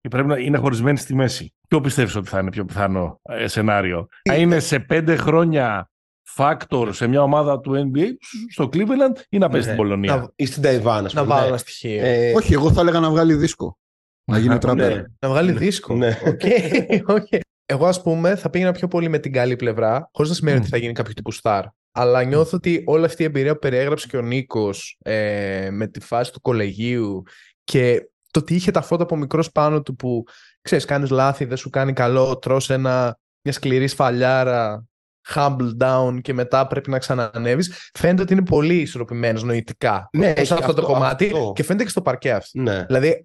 και 0.00 0.08
πρέπει 0.08 0.28
να 0.28 0.38
είναι 0.38 0.58
χωρισμένη 0.58 0.98
στη 0.98 1.14
μέση, 1.14 1.54
ποιο 1.68 1.80
πιστεύεις 1.80 2.16
ότι 2.16 2.28
θα 2.28 2.38
είναι 2.38 2.50
πιο 2.50 2.64
πιθανό 2.64 3.20
ε, 3.22 3.46
σενάριο; 3.46 4.08
Θα 4.22 4.34
είναι 4.34 4.58
σε 4.58 4.78
πέντε 4.78 5.16
χρόνια 5.16 5.90
factor 6.36 6.88
σε 6.90 7.06
μια 7.06 7.22
ομάδα 7.22 7.60
του 7.60 7.90
NBA 7.92 8.06
στο 8.50 8.68
Cleveland 8.72 9.20
ή 9.28 9.38
να 9.38 9.48
παίζει 9.48 9.66
ναι, 9.66 9.72
στην 9.72 9.76
Πολωνία; 9.76 10.32
Ή 10.36 10.46
στην 10.46 10.62
Ταϊβάν, 10.62 11.08
Να 11.12 11.24
βάλω 11.24 11.46
ένα 11.46 11.56
στοιχείο. 11.56 12.04
Ε, 12.04 12.32
όχι, 12.36 12.52
εγώ 12.52 12.72
θα 12.72 12.80
έλεγα 12.80 13.00
να 13.00 13.10
βγάλει 13.10 13.34
δίσκο. 13.34 13.78
Να 14.24 14.38
γίνει 14.38 14.58
τραπέζι. 14.58 14.94
Ναι, 14.94 15.04
να 15.20 15.28
βγάλει 15.28 15.52
ναι. 15.52 15.58
δίσκο. 15.58 15.94
Ναι. 15.94 16.18
Okay, 16.24 16.82
okay. 17.16 17.38
Εγώ, 17.66 17.86
ας 17.86 18.02
πούμε, 18.02 18.36
θα 18.36 18.50
πήγαινα 18.50 18.72
πιο 18.72 18.88
πολύ 18.88 19.08
με 19.08 19.18
την 19.18 19.32
καλή 19.32 19.56
πλευρά, 19.56 20.08
χωρίς 20.12 20.30
να 20.30 20.36
σημαίνει 20.36 20.58
ότι 20.58 20.68
θα 20.68 20.76
γίνει 20.76 20.92
κάποιο 20.92 21.14
τύπου 21.14 21.34
star. 21.42 21.62
Αλλά 21.92 22.24
νιώθω 22.24 22.56
ότι 22.56 22.82
όλη 22.86 23.04
αυτή 23.04 23.22
η 23.22 23.24
εμπειρία 23.24 23.52
που 23.52 23.58
περιέγραψε 23.58 24.06
και 24.06 24.16
ο 24.16 24.22
Νίκος 24.22 24.98
ε, 25.02 25.68
με 25.70 25.86
τη 25.86 26.00
φάση 26.00 26.32
του 26.32 26.40
κολεγίου 26.40 27.22
και 27.64 28.08
το 28.30 28.40
ότι 28.40 28.54
είχε 28.54 28.70
τα 28.70 28.82
φώτα 28.82 29.02
από 29.02 29.16
μικρός 29.16 29.52
πάνω 29.52 29.82
του 29.82 29.96
που 29.96 30.24
ξέρεις, 30.60 30.84
κάνεις 30.84 31.10
λάθη, 31.10 31.44
δεν 31.44 31.56
σου 31.56 31.70
κάνει 31.70 31.92
καλό, 31.92 32.38
τρως 32.38 32.70
ένα, 32.70 33.18
μια 33.42 33.52
σκληρή 33.52 33.88
σφαλιάρα 33.88 34.86
humble 35.34 35.70
down 35.80 36.18
και 36.20 36.34
μετά 36.34 36.66
πρέπει 36.66 36.90
να 36.90 36.98
ξανανέβει. 36.98 37.62
Φαίνεται 37.98 38.22
ότι 38.22 38.32
είναι 38.32 38.44
πολύ 38.44 38.74
ισορροπημένος 38.74 39.42
νοητικά 39.42 40.08
ναι, 40.12 40.34
σε 40.36 40.54
αυτό, 40.54 40.74
το 40.74 40.82
κομμάτι 40.82 41.32
και 41.54 41.62
φαίνεται 41.62 41.84
και 41.84 41.90
στο 41.90 42.02
παρκέ 42.02 42.32
αυτό. 42.32 42.60
Ναι. 42.60 42.84
Δηλαδή, 42.84 43.22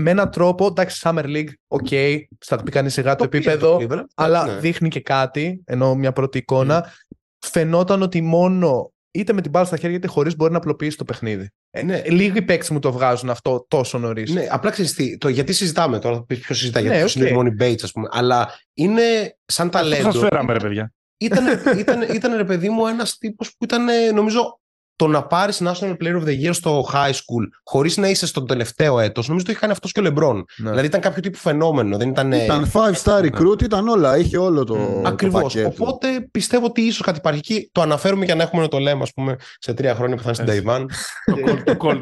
με 0.00 0.10
έναν 0.10 0.30
τρόπο, 0.30 0.66
εντάξει, 0.66 1.00
Summer 1.04 1.24
League, 1.24 1.52
OK, 1.68 1.86
okay, 1.90 2.18
θα 2.44 2.56
το 2.56 2.62
πει 2.62 2.70
κανεί 2.70 2.90
σιγά 2.90 3.16
το, 3.16 3.24
επίπεδο, 3.24 3.78
αλλά 4.14 4.46
ναι. 4.46 4.58
δείχνει 4.58 4.88
και 4.88 5.00
κάτι, 5.00 5.62
ενώ 5.64 5.94
μια 5.94 6.12
πρώτη 6.12 6.38
εικόνα. 6.38 6.84
Mm. 6.84 7.16
Φαινόταν 7.46 8.02
ότι 8.02 8.20
μόνο 8.20 8.92
είτε 9.10 9.32
με 9.32 9.40
την 9.40 9.50
μπάλα 9.50 9.66
στα 9.66 9.76
χέρια, 9.76 9.96
είτε 9.96 10.06
χωρίς 10.06 10.36
μπορεί 10.36 10.52
να 10.52 10.58
απλοποιήσει 10.58 10.96
το 10.96 11.04
παιχνίδι. 11.04 11.50
Ε, 11.70 11.82
ναι. 11.82 12.02
Λίγοι 12.06 12.42
παίκτες 12.42 12.70
μου 12.70 12.78
το 12.78 12.92
βγάζουν 12.92 13.30
αυτό 13.30 13.66
τόσο 13.68 13.98
νωρίς. 13.98 14.30
Ναι, 14.30 14.46
απλά 14.50 14.70
ξέρεις 14.70 14.94
τι, 14.94 15.18
το 15.18 15.28
γιατί 15.28 15.52
συζητάμε 15.52 15.98
τώρα, 15.98 16.16
θα 16.16 16.24
πεις 16.24 16.38
ποιος 16.38 16.58
συζητά, 16.58 16.80
ναι, 16.80 16.96
γιατί 16.96 17.12
okay. 17.12 17.16
είναι 17.16 17.30
Emoni 17.30 17.54
Bates, 17.60 17.82
ας 17.82 17.92
πούμε. 17.92 18.08
Αλλά 18.10 18.58
είναι 18.74 19.02
σαν 19.44 19.70
ταλέντο. 19.70 20.10
Σας 20.10 20.18
φέραμε, 20.18 20.52
ρε 20.52 20.58
παιδιά. 20.58 20.92
Ήταν, 21.18 21.44
ήταν, 21.78 22.02
ήταν, 22.02 22.36
ρε 22.36 22.44
παιδί 22.44 22.68
μου 22.68 22.86
ένας 22.86 23.18
τύπος 23.18 23.48
που 23.48 23.64
ήταν, 23.64 23.86
νομίζω, 24.14 24.60
το 24.98 25.06
να 25.06 25.26
πάρεις 25.26 25.62
National 25.64 25.96
Player 26.00 26.20
of 26.20 26.24
the 26.24 26.46
Year 26.46 26.50
στο 26.50 26.88
high 26.92 27.10
school 27.10 27.48
χωρίς 27.64 27.96
να 27.96 28.08
είσαι 28.08 28.26
στο 28.26 28.42
τελευταίο 28.42 29.00
έτος, 29.00 29.28
νομίζω 29.28 29.44
το 29.44 29.50
είχε 29.50 29.60
κάνει 29.60 29.72
αυτός 29.72 29.92
και 29.92 30.00
ο 30.00 30.02
Λεμπρόν. 30.02 30.44
Ναι. 30.56 30.68
Δηλαδή 30.68 30.86
ήταν 30.86 31.00
κάποιο 31.00 31.22
τύπου 31.22 31.38
φαινόμενο. 31.38 31.96
Δεν 31.96 32.08
ήταν, 32.08 32.32
ήταν 32.32 32.70
five 32.72 33.02
star 33.02 33.22
ναι. 33.22 33.28
recruit, 33.28 33.62
ήταν 33.62 33.88
όλα. 33.88 34.18
Είχε 34.18 34.38
όλο 34.38 34.64
το. 34.64 35.02
Ακριβώς. 35.04 35.56
Οπότε 35.56 36.28
πιστεύω 36.30 36.66
ότι 36.66 36.80
ίσως 36.80 37.00
κάτι 37.00 37.18
υπάρχει 37.18 37.38
εκεί. 37.38 37.70
Το 37.72 37.80
αναφέρουμε 37.80 38.24
για 38.24 38.34
να 38.34 38.42
έχουμε 38.42 38.62
να 38.62 38.68
το 38.68 38.78
λέμε, 38.78 39.02
ας 39.02 39.12
πούμε, 39.12 39.36
σε 39.58 39.74
τρία 39.74 39.94
χρόνια 39.94 40.16
που 40.16 40.22
θα 40.22 40.28
είναι 40.28 40.36
στην 40.36 40.46
Ταϊβάν. 40.46 40.90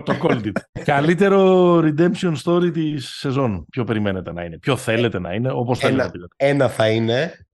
το 0.02 0.14
Cold 0.22 0.50
Καλύτερο 0.84 1.76
redemption 1.78 2.34
story 2.44 2.72
τη 2.72 2.98
σεζόν. 2.98 3.66
Ποιο 3.70 3.84
περιμένετε 3.84 4.32
να 4.32 4.42
είναι, 4.42 4.58
ποιο 4.58 4.76
θέλετε 4.76 5.18
να 5.18 5.32
είναι, 5.32 5.50
όπως 5.52 5.78
θέλετε. 5.78 6.18
Ένα 6.36 6.68
θα 6.68 6.88
είναι. 6.88 7.46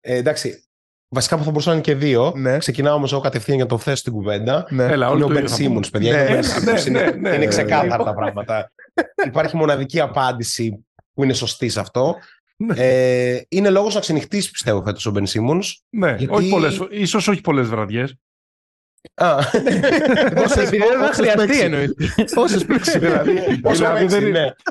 Ε, 0.00 0.16
εντάξει, 0.16 0.63
Βασικά 1.14 1.36
που 1.36 1.44
θα 1.44 1.50
μπορούσαν 1.50 1.72
να 1.72 1.78
είναι 1.78 1.86
και 1.86 1.94
δύο. 1.94 2.32
Ναι. 2.36 2.58
Ξεκινάω 2.58 2.94
όμως 2.94 3.12
εγώ 3.12 3.20
κατευθείαν 3.20 3.56
για 3.56 3.64
να 3.64 3.70
το 3.70 3.78
θέσω 3.78 3.96
στην 3.96 4.12
κουβέντα. 4.12 4.66
Ναι. 4.70 4.84
Έλα, 4.84 5.10
είναι 5.14 5.24
ο 5.24 5.28
Μπεν 5.28 5.48
Σίμονς, 5.48 5.90
παιδιά. 5.90 6.12
Ναι, 6.12 6.22
είναι, 6.86 7.00
ναι, 7.00 7.10
ναι, 7.10 7.34
είναι, 7.34 7.46
ξεκάθαρα 7.46 8.04
τα 8.04 8.14
πράγματα. 8.14 8.72
Υπάρχει 9.26 9.56
μοναδική 9.56 10.00
απάντηση 10.00 10.84
που 11.14 11.24
είναι 11.24 11.32
σωστή 11.32 11.68
σε 11.68 11.80
αυτό. 11.80 12.16
Ε, 12.74 13.40
είναι 13.48 13.70
λόγος 13.70 13.94
να 13.94 14.00
ξενυχτήσει, 14.00 14.50
πιστεύω, 14.50 14.82
φέτος 14.84 15.06
ο 15.06 15.10
Μπεν 15.10 15.26
Σίμονς. 15.26 15.82
Ναι, 15.90 16.14
γιατί... 16.18 16.34
όχι 16.34 16.48
πολλές, 16.48 16.80
ίσως 16.90 17.28
όχι 17.28 17.40
πολλές 17.40 17.68
βραδιές. 17.68 18.16
Α, 19.14 19.38
επειδή 20.62 20.78
δεν 20.78 21.00
θα 21.00 21.12
χρειαστεί 21.12 21.60
εννοείται. 21.60 22.04
Όσε 22.34 22.64
παίξει 22.64 22.98
δηλαδή. 22.98 23.40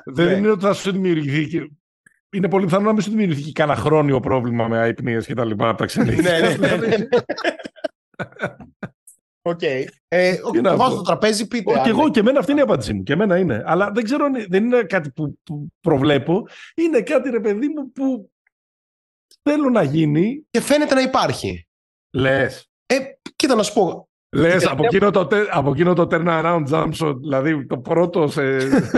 Δεν 0.06 0.38
είναι 0.38 0.50
ότι 0.50 0.66
θα 0.66 0.74
σου 0.74 0.92
δημιουργηθεί 0.92 1.70
είναι 2.34 2.50
πολύ 2.50 2.66
πιθανό 2.66 2.86
να 2.86 2.94
μην 2.94 3.02
σου 3.02 3.10
δημιουργηθεί 3.10 3.52
κανένα 3.52 3.80
χρόνιο 3.80 4.20
πρόβλημα 4.20 4.68
με 4.68 4.80
αϋπνίες 4.80 5.26
και 5.26 5.34
τα 5.34 5.46
λοιπά 5.46 5.70
από 5.70 5.78
τα 5.78 5.86
ξενύχια. 5.86 6.40
ναι, 6.40 6.56
ναι, 6.68 6.76
ναι. 6.76 6.96
Οκ. 9.46 9.62
Ε, 10.08 10.36
το 10.64 10.78
βάζω 10.78 10.94
στο 10.94 11.02
τραπέζι, 11.02 11.48
πείτε. 11.48 11.82
Και 11.84 11.90
εγώ 11.90 12.10
και 12.10 12.20
εμένα 12.20 12.40
αυτή 12.40 12.52
είναι 12.52 12.60
η 12.60 12.64
απάντησή 12.64 12.94
μου. 12.94 13.04
Και 13.04 13.14
εμένα 13.14 13.38
είναι. 13.38 13.64
Αλλά 13.66 13.92
δεν 13.92 14.04
ξέρω, 14.04 14.26
δεν 14.48 14.66
είναι 14.66 14.84
κάτι 14.84 15.12
που, 15.12 15.38
προβλέπω. 15.80 16.48
Είναι 16.76 17.02
κάτι, 17.02 17.30
ρε 17.30 17.40
παιδί 17.40 17.68
μου, 17.68 17.92
που 17.92 18.32
θέλω 19.42 19.70
να 19.70 19.84
γίνει. 19.84 20.46
Και 20.50 20.62
φαίνεται 20.62 20.94
να 20.94 21.02
υπάρχει. 21.02 21.68
Λες. 22.16 22.70
Ε, 22.86 23.00
κοίτα 23.36 23.56
να 23.56 23.64
σου 23.64 23.74
πω. 23.74 24.10
Λες, 24.34 24.66
από, 24.66 24.84
εκείνο 24.86 25.12
το, 25.12 25.28
από 25.52 25.72
εκείνο 25.72 25.94
το 25.94 26.08
turnaround 26.12 26.64
jump 26.70 26.92
shot, 27.00 27.16
δηλαδή 27.22 27.66
το 27.66 27.78
πρώτο 27.78 28.28
σε, 28.28 28.42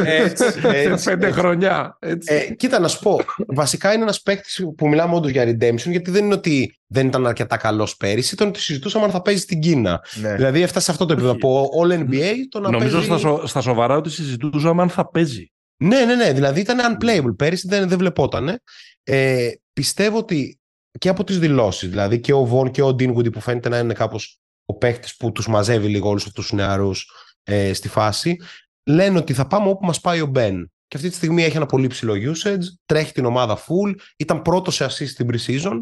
έτσι, 0.05 0.43
σε 1.03 1.09
πέντε 1.09 1.31
χρονιά. 1.31 1.97
Έτσι. 1.99 2.33
Ε, 2.33 2.53
κοίτα 2.53 2.79
να 2.79 2.87
σου 2.87 2.99
πω, 2.99 3.19
βασικά 3.47 3.93
είναι 3.93 4.01
ένας 4.01 4.21
παίκτης 4.21 4.65
που 4.77 4.87
μιλάμε 4.87 5.15
όντως 5.15 5.31
για 5.31 5.43
redemption, 5.43 5.89
γιατί 5.89 6.11
δεν 6.11 6.25
είναι 6.25 6.33
ότι 6.33 6.79
δεν 6.87 7.07
ήταν 7.07 7.27
αρκετά 7.27 7.57
καλός 7.57 7.97
πέρυσι, 7.97 8.33
ήταν 8.33 8.47
ότι 8.47 8.59
συζητούσαμε 8.59 9.05
αν 9.05 9.11
θα 9.11 9.21
παίζει 9.21 9.41
στην 9.41 9.59
Κίνα. 9.59 10.03
Ναι. 10.21 10.35
Δηλαδή 10.35 10.61
έφτασε 10.61 10.85
σε 10.85 10.91
αυτό 10.91 11.05
το 11.05 11.13
επίπεδο 11.13 11.33
από 11.33 11.69
All 11.81 11.93
NBA 11.93 12.33
το 12.49 12.59
να 12.59 12.69
Νομίζω 12.69 12.97
παίζει... 12.97 13.21
στα, 13.21 13.47
στα 13.47 13.61
σοβαρά 13.61 13.95
ότι 13.95 14.09
συζητούσαμε 14.09 14.81
αν 14.81 14.89
θα 14.89 15.09
παίζει. 15.09 15.51
Ναι, 15.77 16.05
ναι, 16.05 16.15
ναι. 16.15 16.31
Δηλαδή 16.33 16.59
ήταν 16.59 16.97
unplayable. 16.97 17.35
Πέρυσι 17.35 17.67
δεν, 17.67 17.87
δεν 17.87 17.97
βλεπότανε. 17.97 18.59
Ε, 19.03 19.49
πιστεύω 19.73 20.17
ότι 20.17 20.59
και 20.99 21.09
από 21.09 21.23
τις 21.23 21.39
δηλώσεις, 21.39 21.89
δηλαδή 21.89 22.19
και 22.19 22.33
ο 22.33 22.45
Βον 22.45 22.71
και 22.71 22.81
ο 22.81 22.93
Ντίνγκουντι 22.93 23.29
που 23.29 23.39
φαίνεται 23.39 23.69
να 23.69 23.77
είναι 23.77 23.93
κάπως 23.93 24.39
ο 24.65 24.73
παίχτης 24.77 25.15
που 25.17 25.31
τους 25.31 25.47
μαζεύει 25.47 25.87
λίγο 25.87 26.09
όλους 26.09 26.25
αυτούς 26.25 26.47
τους 26.47 26.57
νεαρούς 26.57 27.11
ε, 27.43 27.73
στη 27.73 27.87
φάση, 27.87 28.37
λένε 28.83 29.17
ότι 29.17 29.33
θα 29.33 29.47
πάμε 29.47 29.69
όπου 29.69 29.85
μας 29.85 30.01
πάει 30.01 30.21
ο 30.21 30.25
Μπεν. 30.25 30.71
Και 30.87 30.97
αυτή 30.97 31.09
τη 31.09 31.15
στιγμή 31.15 31.43
έχει 31.43 31.55
ένα 31.55 31.65
πολύ 31.65 31.87
ψηλό 31.87 32.13
usage, 32.13 32.63
τρέχει 32.85 33.11
την 33.11 33.25
ομάδα 33.25 33.57
full, 33.57 33.95
ήταν 34.17 34.41
πρώτο 34.41 34.71
σε 34.71 34.85
assist 34.85 35.07
στην 35.07 35.27
pre-season. 35.31 35.81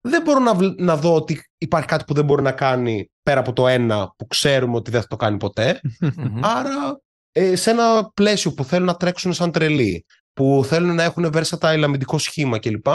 Δεν 0.00 0.22
μπορώ 0.22 0.38
να, 0.38 0.74
να 0.76 0.96
δω 0.96 1.14
ότι 1.14 1.44
υπάρχει 1.58 1.88
κάτι 1.88 2.04
που 2.04 2.14
δεν 2.14 2.24
μπορεί 2.24 2.42
να 2.42 2.52
κάνει 2.52 3.10
πέρα 3.22 3.40
από 3.40 3.52
το 3.52 3.68
ένα 3.68 4.14
που 4.16 4.26
ξέρουμε 4.26 4.76
ότι 4.76 4.90
δεν 4.90 5.00
θα 5.00 5.06
το 5.06 5.16
κάνει 5.16 5.36
ποτέ. 5.36 5.80
Άρα 6.56 7.00
ε, 7.32 7.56
σε 7.56 7.70
ένα 7.70 8.10
πλαίσιο 8.14 8.52
που 8.52 8.64
θέλουν 8.64 8.86
να 8.86 8.96
τρέξουν 8.96 9.32
σαν 9.32 9.52
τρελοί, 9.52 10.04
που 10.32 10.64
θέλουν 10.66 10.94
να 10.94 11.02
έχουν 11.02 11.32
versatile 11.34 11.82
αμυντικό 11.84 12.18
σχήμα 12.18 12.58
κλπ. 12.58 12.86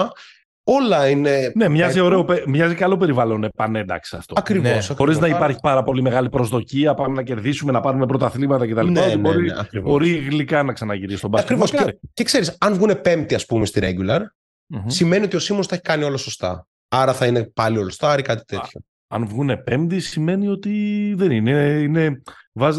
Όλα 0.71 1.09
είναι. 1.09 1.51
Ναι, 1.55 1.69
μοιάζει, 1.69 1.99
ωραίο, 1.99 2.25
μοιάζει 2.47 2.75
καλό 2.75 2.97
περιβάλλον 2.97 3.43
επανένταξη 3.43 4.15
αυτό. 4.15 4.33
Ακριβώς. 4.37 4.89
Ναι. 4.89 4.95
Χωρίς 4.95 5.19
να 5.19 5.27
υπάρχει 5.27 5.57
πάρα 5.61 5.83
πολύ 5.83 6.01
μεγάλη 6.01 6.29
προσδοκία, 6.29 6.93
πάμε 6.93 7.15
να 7.15 7.23
κερδίσουμε, 7.23 7.71
να 7.71 7.79
πάρουμε 7.79 8.05
πρωταθλήματα 8.05 8.67
κτλ. 8.67 8.87
Ναι, 8.87 9.05
ναι, 9.05 9.17
μπορεί, 9.17 9.51
ναι, 9.71 9.79
μπορεί 9.81 10.09
γλυκά 10.09 10.63
να 10.63 10.73
ξαναγυρίσει 10.73 11.17
στον 11.17 11.29
μπάσκετ. 11.29 11.51
Ακριβώς. 11.51 11.85
Και, 11.85 11.97
και 12.13 12.23
ξέρεις, 12.23 12.55
αν 12.59 12.73
βγουν 12.73 13.01
πέμπτη, 13.01 13.35
ας 13.35 13.45
πούμε, 13.45 13.65
στη 13.65 13.79
regular, 13.83 14.19
mm-hmm. 14.19 14.83
σημαίνει 14.85 15.25
ότι 15.25 15.35
ο 15.35 15.39
Σίμω 15.39 15.63
θα 15.63 15.75
έχει 15.75 15.83
κάνει 15.83 16.03
όλα 16.03 16.17
σωστά. 16.17 16.67
Άρα 16.87 17.13
θα 17.13 17.25
είναι 17.25 17.43
πάλι 17.43 17.77
όλο 17.77 17.91
ή 18.19 18.21
κάτι 18.21 18.43
τέτοιο. 18.45 18.81
αν 19.07 19.27
βγουν 19.27 19.63
πέμπτη, 19.63 19.99
σημαίνει 19.99 20.47
ότι 20.47 21.13
δεν 21.17 21.31
είναι. 21.31 21.51
είναι 21.81 22.21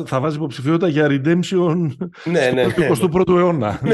θα 0.05 0.20
βάζει 0.20 0.37
υποψηφιότητα 0.37 0.88
για 0.88 1.07
redemption 1.07 1.90
ναι, 2.24 2.50
ναι, 2.50 2.66
ναι, 2.76 2.94
στο 2.94 3.09
21ου 3.12 3.29
αιώνα. 3.29 3.81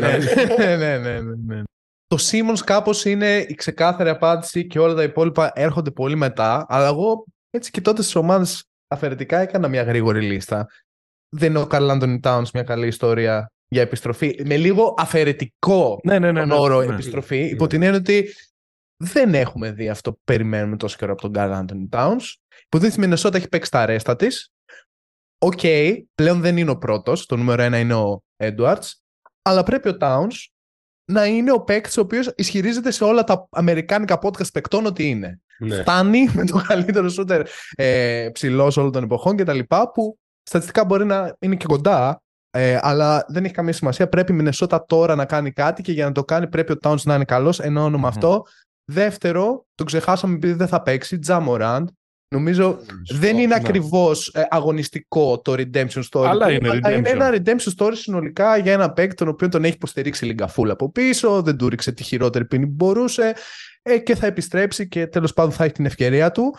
ναι, 0.58 0.76
ναι, 0.76 0.96
ναι, 0.98 1.18
ναι. 1.46 1.62
Το 2.06 2.16
Simmons 2.20 2.58
κάπως 2.64 3.04
είναι 3.04 3.36
η 3.48 3.54
ξεκάθαρη 3.54 4.08
απάντηση 4.08 4.66
και 4.66 4.78
όλα 4.78 4.94
τα 4.94 5.02
υπόλοιπα 5.02 5.50
έρχονται 5.54 5.90
πολύ 5.90 6.16
μετά. 6.16 6.66
Αλλά 6.68 6.86
εγώ 6.86 7.24
έτσι 7.50 7.70
κοιτώντας 7.70 8.04
τις 8.04 8.14
ομάδες 8.14 8.64
αφαιρετικά 8.88 9.38
έκανα 9.38 9.68
μια 9.68 9.82
γρήγορη 9.82 10.20
λίστα. 10.20 10.68
Δεν 11.36 11.50
είναι 11.50 11.58
ο 11.58 11.66
Καρλ 11.66 11.90
Άντωνι 11.90 12.20
Towns 12.22 12.50
μια 12.54 12.62
καλή 12.62 12.86
ιστορία 12.86 13.50
για 13.68 13.82
επιστροφή. 13.82 14.42
Με 14.44 14.56
λίγο 14.56 14.94
αφαιρετικό 14.98 16.00
ναι, 16.04 16.18
ναι, 16.18 16.32
ναι, 16.32 16.44
ναι 16.44 16.54
όρο 16.54 16.80
ναι, 16.80 16.92
επιστροφή. 16.92 17.38
Ναι. 17.38 17.48
Υπό 17.48 17.66
την 17.66 17.82
έννοια 17.82 17.98
ότι 17.98 18.34
δεν 18.96 19.34
έχουμε 19.34 19.72
δει 19.72 19.88
αυτό 19.88 20.12
που 20.12 20.20
περιμένουμε 20.24 20.76
τόσο 20.76 20.96
καιρό 20.96 21.12
από 21.12 21.20
τον 21.20 21.32
Καρλ 21.32 21.52
Άντωνι 21.52 21.88
Towns. 21.92 22.34
Που 22.68 22.78
δείχνει 22.78 22.96
η 22.96 23.00
Μινεσότα 23.00 23.36
έχει 23.36 23.48
παίξει 23.48 23.70
τα 23.70 23.80
ρέστα 23.80 24.16
της. 24.16 24.52
OK, 25.38 25.58
okay, 25.62 26.02
πλέον 26.14 26.40
δεν 26.40 26.56
είναι 26.56 26.70
ο 26.70 26.78
πρώτος, 26.78 27.26
το 27.26 27.36
νούμερο 27.36 27.62
ένα 27.62 27.78
είναι 27.78 27.94
ο 27.94 28.22
Edwards, 28.36 28.90
αλλά 29.42 29.62
πρέπει 29.62 29.88
ο 29.88 29.96
Towns 30.00 30.34
να 31.12 31.26
είναι 31.26 31.52
ο 31.52 31.60
παίκτης 31.60 31.96
ο 31.96 32.00
οποίος 32.00 32.32
ισχυρίζεται 32.36 32.90
σε 32.90 33.04
όλα 33.04 33.24
τα 33.24 33.48
αμερικάνικα 33.50 34.18
podcast 34.22 34.52
παικτών 34.52 34.86
ότι 34.86 35.08
είναι. 35.08 35.40
Ναι. 35.58 35.76
Φτάνει 35.76 36.28
με 36.32 36.44
το 36.44 36.62
καλύτερο 36.66 37.08
σούτερ 37.08 37.46
ε, 37.74 38.28
ψηλός 38.32 38.76
όλων 38.76 38.92
των 38.92 39.02
εποχών 39.02 39.36
κτλ. 39.36 39.58
Που 39.94 40.18
στατιστικά 40.42 40.84
μπορεί 40.84 41.04
να 41.04 41.36
είναι 41.38 41.56
και 41.56 41.66
κοντά, 41.66 42.22
ε, 42.50 42.78
αλλά 42.82 43.24
δεν 43.28 43.44
έχει 43.44 43.54
καμία 43.54 43.72
σημασία. 43.72 44.08
Πρέπει 44.08 44.32
η 44.32 44.34
Μινεσότα 44.34 44.84
τώρα 44.84 45.14
να 45.14 45.24
κάνει 45.24 45.52
κάτι 45.52 45.82
και 45.82 45.92
για 45.92 46.04
να 46.04 46.12
το 46.12 46.24
κάνει 46.24 46.46
πρέπει 46.46 46.72
ο 46.72 46.76
Towns 46.82 47.02
να 47.02 47.14
είναι 47.14 47.24
καλός. 47.24 47.60
Εννοώ 47.60 47.90
με 47.90 48.06
αυτό. 48.06 48.42
Δεύτερο, 48.84 49.66
το 49.74 49.84
ξεχάσαμε 49.84 50.34
επειδή 50.34 50.52
δεν 50.52 50.68
θα 50.68 50.82
παίξει, 50.82 51.18
Ja 51.18 51.34
Morant. 51.34 51.88
Νομίζω 52.28 52.78
δεν 53.12 53.36
είναι 53.36 53.46
ναι. 53.46 53.54
ακριβώς 53.54 54.28
ε, 54.28 54.46
αγωνιστικό 54.50 55.40
το 55.40 55.52
redemption 55.52 56.02
story. 56.10 56.26
Αλλά 56.26 56.50
είναι, 56.50 56.70
redemption. 56.72 56.96
είναι 56.96 57.08
ένα 57.08 57.30
redemption 57.30 57.72
story 57.78 57.92
συνολικά 57.94 58.56
για 58.56 58.72
ένα 58.72 58.92
παίκτη 58.92 59.14
τον 59.14 59.28
οποίο 59.28 59.48
τον 59.48 59.64
έχει 59.64 59.74
υποστηρίξει 59.74 60.24
η 60.24 60.29
λίγκα 60.29 60.50
φουλ 60.50 60.72
από 60.72 60.90
πίσω, 60.90 61.42
δεν 61.42 61.56
του 61.56 61.68
ρίξε 61.68 61.92
τη 61.92 62.02
χειρότερη 62.02 62.44
ποινή 62.44 62.66
που 62.66 62.74
μπορούσε 62.74 63.34
ε, 63.82 63.98
και 63.98 64.14
θα 64.14 64.26
επιστρέψει 64.26 64.88
και 64.88 65.06
τέλος 65.06 65.32
πάντων 65.32 65.52
θα 65.52 65.64
έχει 65.64 65.72
την 65.72 65.86
ευκαιρία 65.86 66.30
του. 66.30 66.56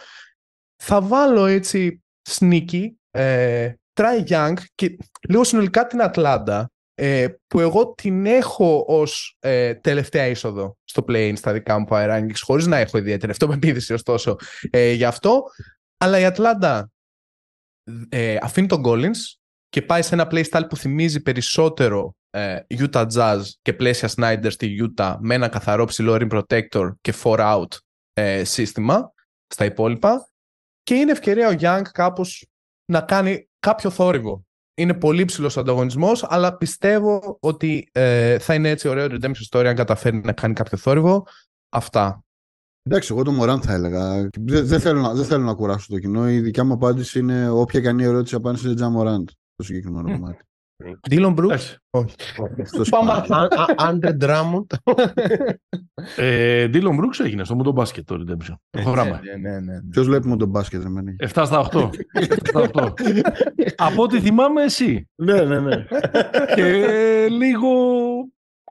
Θα 0.83 1.01
βάλω 1.01 1.45
έτσι 1.45 2.03
sneaky, 2.29 2.83
ε, 3.11 3.71
Trae 3.93 4.27
Young 4.29 4.53
και 4.75 4.97
λίγο 5.29 5.43
συνολικά 5.43 5.87
την 5.87 6.01
Ατλάντα 6.01 6.71
ε, 6.99 7.27
που 7.47 7.59
εγώ 7.59 7.93
την 7.93 8.25
έχω 8.25 8.85
ως 8.87 9.37
ε, 9.39 9.73
τελευταία 9.73 10.25
είσοδο 10.25 10.77
στο 10.83 11.05
play-in 11.07 11.33
στα 11.35 11.53
δικά 11.53 11.79
μου 11.79 11.85
power 11.89 12.09
rankings 12.09 12.39
χωρίς 12.41 12.65
να 12.65 12.77
έχω 12.77 12.97
ιδιαίτερη 12.97 13.31
αυτοπεποίθηση 13.31 13.93
ωστόσο. 13.93 14.35
Ε, 14.69 14.91
γι' 14.91 15.05
αυτό. 15.05 15.43
Αλλά 15.97 16.19
η 16.19 16.25
Ατλάντα 16.25 16.91
ε, 18.09 18.37
αφήνει 18.41 18.67
τον 18.67 18.83
Collins 18.85 19.37
και 19.69 19.81
πάει 19.81 20.01
σε 20.01 20.13
ένα 20.13 20.27
playstyle 20.31 20.65
που 20.69 20.77
θυμίζει 20.77 21.21
περισσότερο 21.21 22.15
ε, 22.29 22.59
Utah 22.69 23.07
Jazz 23.13 23.41
και 23.61 23.73
πλαίσια 23.73 24.09
Snyder 24.15 24.47
στη 24.51 24.75
Utah 24.81 25.15
με 25.19 25.35
ένα 25.35 25.47
καθαρό 25.47 25.85
ψηλό 25.85 26.17
rim 26.19 26.29
protector 26.29 26.91
και 27.01 27.13
four 27.23 27.39
out 27.39 27.77
ε, 28.13 28.43
σύστημα 28.43 29.13
στα 29.47 29.65
υπόλοιπα. 29.65 30.29
Και 30.83 30.95
είναι 30.95 31.11
ευκαιρία 31.11 31.49
ο 31.49 31.55
Young 31.59 31.81
κάπως 31.91 32.47
να 32.85 33.01
κάνει 33.01 33.49
κάποιο 33.59 33.89
θόρυβο 33.89 34.46
είναι 34.77 34.93
πολύ 34.93 35.25
ψηλός 35.25 35.57
ο 35.57 35.59
ανταγωνισμός, 35.59 36.25
αλλά 36.29 36.57
πιστεύω 36.57 37.37
ότι 37.41 37.89
ε, 37.91 38.39
θα 38.39 38.53
είναι 38.53 38.69
έτσι 38.69 38.87
ωραίο 38.87 39.07
redemption 39.11 39.49
story 39.51 39.65
αν 39.65 39.75
καταφέρει 39.75 40.21
να 40.23 40.31
κάνει 40.31 40.53
κάποιο 40.53 40.77
θόρυβο. 40.77 41.27
Αυτά. 41.69 42.23
Εντάξει, 42.83 43.13
εγώ 43.13 43.23
το 43.23 43.31
Μωράν 43.31 43.61
θα 43.61 43.73
έλεγα. 43.73 44.29
Δεν, 44.39 44.79
θέλω 44.79 45.01
να, 45.01 45.13
δεν 45.13 45.25
θέλω 45.25 45.43
να 45.43 45.53
κουράσω 45.53 45.87
το 45.89 45.99
κοινό. 45.99 46.29
Η 46.29 46.39
δικιά 46.39 46.63
μου 46.63 46.73
απάντηση 46.73 47.19
είναι 47.19 47.49
όποια 47.49 47.81
κάνει 47.81 48.03
ερώτηση 48.03 48.35
απάντηση 48.35 48.65
είναι 48.65 48.75
Τζα 48.75 48.89
Μωράντ. 48.89 49.27
Το 49.55 49.63
συγκεκριμένο 49.63 50.11
κομμάτι. 50.11 50.46
Δίλον 51.07 51.33
Μπρούξ. 51.33 51.77
Όχι. 51.89 52.15
Πάμε. 52.89 53.25
Άντρε 53.75 54.11
Ντράμοντ. 54.11 54.71
Δίλον 56.67 56.95
Μπρούξ 56.95 57.19
έγινε 57.19 57.43
στο 57.43 57.55
Μοντο 57.55 57.71
Μπάσκετ 57.71 58.05
το 58.05 58.25
Redemption. 58.27 58.53
Προχωράμε. 58.69 59.21
Ναι, 59.23 59.49
ναι, 59.49 59.59
ναι. 59.59 59.81
Ποιος 59.91 60.05
βλέπει 60.05 60.27
Μοντο 60.27 60.45
Μπάσκετ, 60.45 60.81
7 61.33 61.43
στα 61.45 61.69
8. 61.71 61.89
Από 63.75 64.03
ό,τι 64.03 64.19
θυμάμαι 64.19 64.63
εσύ. 64.63 65.09
Ναι, 65.15 65.41
ναι, 65.41 65.59
ναι. 65.59 65.85
Και 66.55 66.63
λίγο 67.29 67.69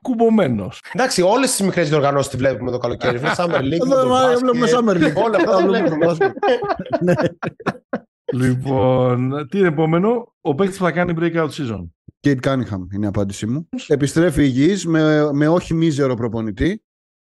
κουμπωμένος. 0.01 0.83
Εντάξει, 0.93 1.21
όλες 1.21 1.49
τις 1.49 1.61
μικρές 1.65 1.89
διοργανώσεις 1.89 2.31
τη 2.31 2.37
βλέπουμε 2.37 2.71
το 2.71 2.77
καλοκαίρι. 2.77 3.17
Βλέπουμε 3.17 3.45
Summer 3.47 3.61
League. 3.61 4.39
Βλέπουμε 4.39 4.67
Summer 4.73 4.95
League. 5.03 5.23
Όλα 5.23 5.37
αυτά 5.37 5.65
βλέπουμε. 5.65 6.17
Λοιπόν, 8.33 9.47
τι 9.49 9.57
είναι 9.57 9.67
επόμενο, 9.67 10.35
ο 10.41 10.55
παίκτης 10.55 10.77
που 10.77 10.83
θα 10.83 10.91
κάνει 10.91 11.13
breakout 11.17 11.49
season. 11.49 11.87
Kate 12.21 12.39
Cunningham 12.39 12.93
είναι 12.93 13.05
η 13.05 13.07
απάντησή 13.07 13.45
μου. 13.45 13.69
Επιστρέφει 13.87 14.43
υγιής 14.43 14.85
με, 14.85 15.31
με 15.33 15.47
όχι 15.47 15.73
μίζερο 15.73 16.15
προπονητή. 16.15 16.83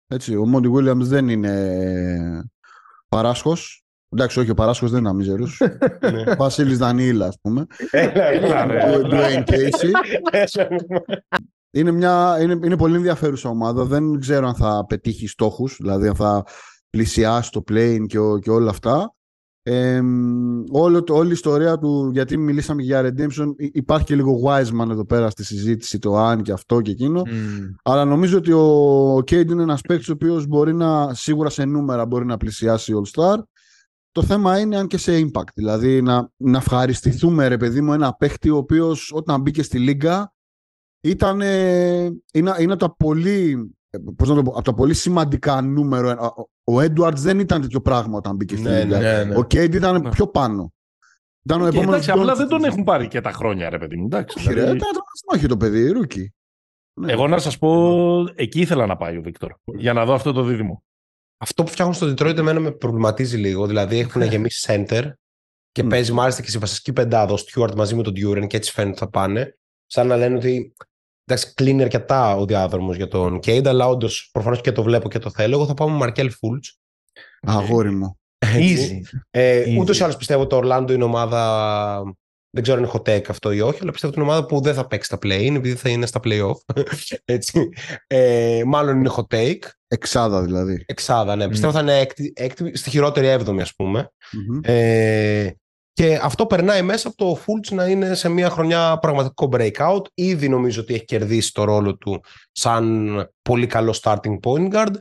Έτσι, 0.06 0.36
ο 0.36 0.46
Μόντι 0.46 0.70
Williams 0.74 0.96
δεν 0.96 1.28
είναι 1.28 2.48
παράσχος. 3.08 3.84
Εντάξει, 4.08 4.40
όχι, 4.40 4.50
ο 4.50 4.54
παράσχος 4.54 4.90
δεν 4.90 5.00
είναι 5.00 5.08
αμίζερος. 5.08 5.60
Ναι. 6.12 6.34
Βασίλης 6.34 6.78
Δανίλα, 6.78 7.26
ας 7.26 7.36
πούμε. 7.40 7.66
Dwayne 9.10 9.44
Casey. 9.44 9.90
Είναι, 11.72 11.90
μια, 11.90 12.38
είναι, 12.40 12.52
είναι 12.52 12.76
πολύ 12.76 12.96
ενδιαφέρουσα 12.96 13.48
ομάδα. 13.48 13.84
Δεν 13.84 14.20
ξέρω 14.20 14.46
αν 14.46 14.54
θα 14.54 14.84
πετύχει 14.88 15.26
στόχους, 15.26 15.76
δηλαδή 15.80 16.08
αν 16.08 16.14
θα 16.14 16.44
πλησιάσει 16.90 17.50
το 17.50 17.62
plane 17.70 18.04
και, 18.06 18.18
και 18.42 18.50
όλα 18.50 18.70
αυτά. 18.70 19.14
Ε, 19.62 20.00
όλο, 20.70 21.04
όλη 21.08 21.28
η 21.28 21.32
ιστορία 21.32 21.78
του, 21.78 22.10
γιατί 22.12 22.36
μιλήσαμε 22.36 22.82
για 22.82 23.02
Redemption, 23.02 23.46
υπάρχει 23.56 24.06
και 24.06 24.14
λίγο 24.14 24.40
Wiseman 24.44 24.90
εδώ 24.90 25.04
πέρα 25.04 25.30
στη 25.30 25.44
συζήτηση, 25.44 25.98
το 25.98 26.16
αν 26.16 26.42
και 26.42 26.52
αυτό 26.52 26.80
και 26.80 26.90
εκείνο. 26.90 27.22
Αλλά 27.82 28.04
νομίζω 28.04 28.38
ότι 28.38 28.52
ο 28.52 29.16
Cade 29.16 29.50
είναι 29.50 29.62
ένας 29.62 29.80
παίκτης 29.80 30.08
ο 30.08 30.12
οποίος 30.12 30.46
μπορεί 30.46 30.74
να, 30.74 31.14
σίγουρα 31.14 31.50
σε 31.50 31.64
νούμερα 31.64 32.06
μπορεί 32.06 32.24
να 32.24 32.36
πλησιάσει 32.36 32.92
All 32.96 33.20
Star. 33.20 33.38
Το 34.12 34.22
θέμα 34.22 34.58
είναι 34.58 34.76
αν 34.76 34.86
και 34.86 34.98
σε 34.98 35.18
impact. 35.18 35.52
Δηλαδή 35.54 36.02
να, 36.02 36.30
να 36.36 36.58
ευχαριστηθούμε, 36.58 37.48
ρε 37.48 37.56
παιδί 37.56 37.80
μου, 37.80 37.92
ένα 37.92 38.14
παίκτη 38.14 38.50
ο 38.50 38.56
οποίος 38.56 39.12
όταν 39.14 39.40
μπήκε 39.40 39.62
στη 39.62 39.78
Λίγκα 39.78 40.34
ήταν. 41.00 41.40
Είναι, 42.32 42.54
είναι 42.58 42.76
τα 42.76 42.96
πολύ 42.96 43.50
ε, 43.50 43.79
πώς 44.16 44.28
να 44.28 44.34
το 44.34 44.42
πω, 44.42 44.50
από 44.50 44.62
τα 44.62 44.74
πολύ 44.74 44.94
σημαντικά 44.94 45.60
νούμερο. 45.60 46.34
Ο 46.64 46.80
Έντουαρντς 46.80 47.18
δεν 47.18 47.38
ήταν 47.38 47.60
τέτοιο 47.60 47.80
πράγμα 47.80 48.16
όταν 48.16 48.36
μπήκε 48.36 48.56
στην 48.56 48.70
ναι, 48.70 48.84
ναι, 48.84 49.24
ναι. 49.24 49.36
Ο 49.36 49.44
Κέιντ 49.44 49.74
ήταν 49.74 50.02
ναι. 50.02 50.08
πιο 50.10 50.26
πάνω. 50.26 50.72
Ήταν 51.44 51.60
ο 51.60 51.66
επόμενος. 51.66 51.94
Εντάξει, 51.94 52.10
απλά 52.10 52.34
δεν 52.34 52.48
τον 52.48 52.64
έχουν 52.64 52.84
πάρει 52.84 53.08
και 53.08 53.20
τα 53.20 53.32
χρόνια, 53.32 53.70
ρε 53.70 53.78
παιδί 53.78 53.96
μου. 53.96 54.04
Εντάξει, 54.04 54.48
δηλαδή... 54.48 54.78
όχι 55.32 55.46
το 55.46 55.56
παιδί, 55.56 55.90
rookie. 55.90 56.34
Ναι. 57.00 57.12
Εγώ 57.12 57.28
να 57.28 57.38
σας 57.38 57.58
πω, 57.58 58.18
εκεί 58.34 58.60
ήθελα 58.60 58.86
να 58.86 58.96
πάει 58.96 59.16
ο 59.16 59.22
Βίκτορ. 59.22 59.52
Για 59.64 59.92
να 59.92 60.04
δω 60.04 60.14
αυτό 60.14 60.32
το 60.32 60.42
δίδυμο. 60.42 60.82
Αυτό 61.38 61.62
που 61.62 61.70
φτιάχνουν 61.70 61.96
στο 61.96 62.06
Detroit 62.06 62.36
εμένα 62.36 62.60
με 62.60 62.70
προβληματίζει 62.70 63.36
λίγο. 63.36 63.66
Δηλαδή 63.66 63.98
έχουν 63.98 64.22
γεμίσει 64.22 64.66
center 64.68 65.10
και 65.72 65.82
mm. 65.84 65.88
παίζει 65.88 66.12
μάλιστα 66.12 66.42
και 66.42 66.50
σε 66.50 66.58
βασική 66.58 66.92
πεντάδα 66.92 67.32
ο 67.32 67.36
Στιούαρτ 67.36 67.74
μαζί 67.74 67.94
με 67.94 68.02
τον 68.02 68.12
Duran 68.16 68.46
και 68.46 68.56
έτσι 68.56 68.72
φαίνεται 68.72 68.96
θα 68.96 69.08
πάνε. 69.08 69.58
Σαν 69.86 70.06
να 70.06 70.16
λένε 70.16 70.36
ότι 70.36 70.74
Εντάξει, 71.30 71.54
κλείνει 71.54 71.82
αρκετά 71.82 72.36
ο 72.36 72.44
διάδρομος 72.44 72.96
για 72.96 73.08
τον 73.08 73.40
Κέιντ, 73.40 73.68
αλλά 73.68 73.88
όντως 73.88 74.28
προφανώς 74.32 74.60
και 74.60 74.72
το 74.72 74.82
βλέπω 74.82 75.08
και 75.08 75.18
το 75.18 75.30
θέλω. 75.30 75.54
Εγώ 75.56 75.66
θα 75.66 75.74
πάω 75.74 75.88
με 75.88 75.96
Μαρκέλ 75.96 76.30
Φούλτς. 76.30 76.78
Αγόρι 77.40 77.90
μου. 77.90 78.18
Easy. 78.46 79.00
Ε, 79.30 79.76
Ούτως 79.78 79.98
ή 79.98 80.02
άλλως 80.02 80.16
πιστεύω 80.16 80.40
ότι 80.40 80.50
το 80.50 80.56
Ορλάντο 80.56 80.92
είναι 80.92 81.04
ομάδα. 81.04 82.02
Δεν 82.50 82.62
ξέρω 82.62 82.78
αν 82.78 82.84
είναι 82.84 82.92
hot 82.94 83.08
take 83.08 83.28
αυτό 83.28 83.52
ή 83.52 83.60
όχι, 83.60 83.78
αλλά 83.82 83.90
πιστεύω 83.90 84.12
ότι 84.12 84.22
είναι 84.22 84.30
ομάδα 84.30 84.46
που 84.46 84.60
δεν 84.60 84.74
θα 84.74 84.86
παίξει 84.86 85.06
στα 85.06 85.16
play 85.16 85.54
επειδή 85.56 85.74
θα 85.74 85.88
είναι 85.88 86.06
στα 86.06 86.20
play-off. 86.24 86.82
Έτσι. 87.24 87.68
Ε, 88.06 88.62
μάλλον 88.66 88.98
είναι 88.98 89.10
hot 89.16 89.34
take. 89.36 89.62
Εξάδα 89.88 90.42
δηλαδή. 90.42 90.84
Εξάδα, 90.86 91.36
ναι. 91.36 91.44
Mm. 91.44 91.48
Πιστεύω 91.48 91.72
θα 91.72 91.80
είναι 91.80 91.98
έκτη, 91.98 92.32
έκτη, 92.36 92.76
στη 92.76 92.90
χειρότερη 92.90 93.26
έβδομη, 93.26 93.60
ας 93.60 93.74
πούμε. 93.74 94.10
Mm-hmm. 94.10 94.68
Ε, 94.68 95.50
και 96.00 96.18
αυτό 96.22 96.46
περνάει 96.46 96.82
μέσα 96.82 97.08
από 97.08 97.16
το 97.16 97.40
Fultz 97.40 97.74
να 97.74 97.86
είναι 97.86 98.14
σε 98.14 98.28
μια 98.28 98.50
χρονιά 98.50 98.98
πραγματικό 98.98 99.48
breakout. 99.52 100.02
Ήδη 100.14 100.48
νομίζω 100.48 100.80
ότι 100.80 100.94
έχει 100.94 101.04
κερδίσει 101.04 101.52
το 101.52 101.64
ρόλο 101.64 101.96
του 101.96 102.20
σαν 102.52 103.10
πολύ 103.42 103.66
καλό 103.66 103.98
starting 104.02 104.38
point 104.42 104.72
guard. 104.72 104.94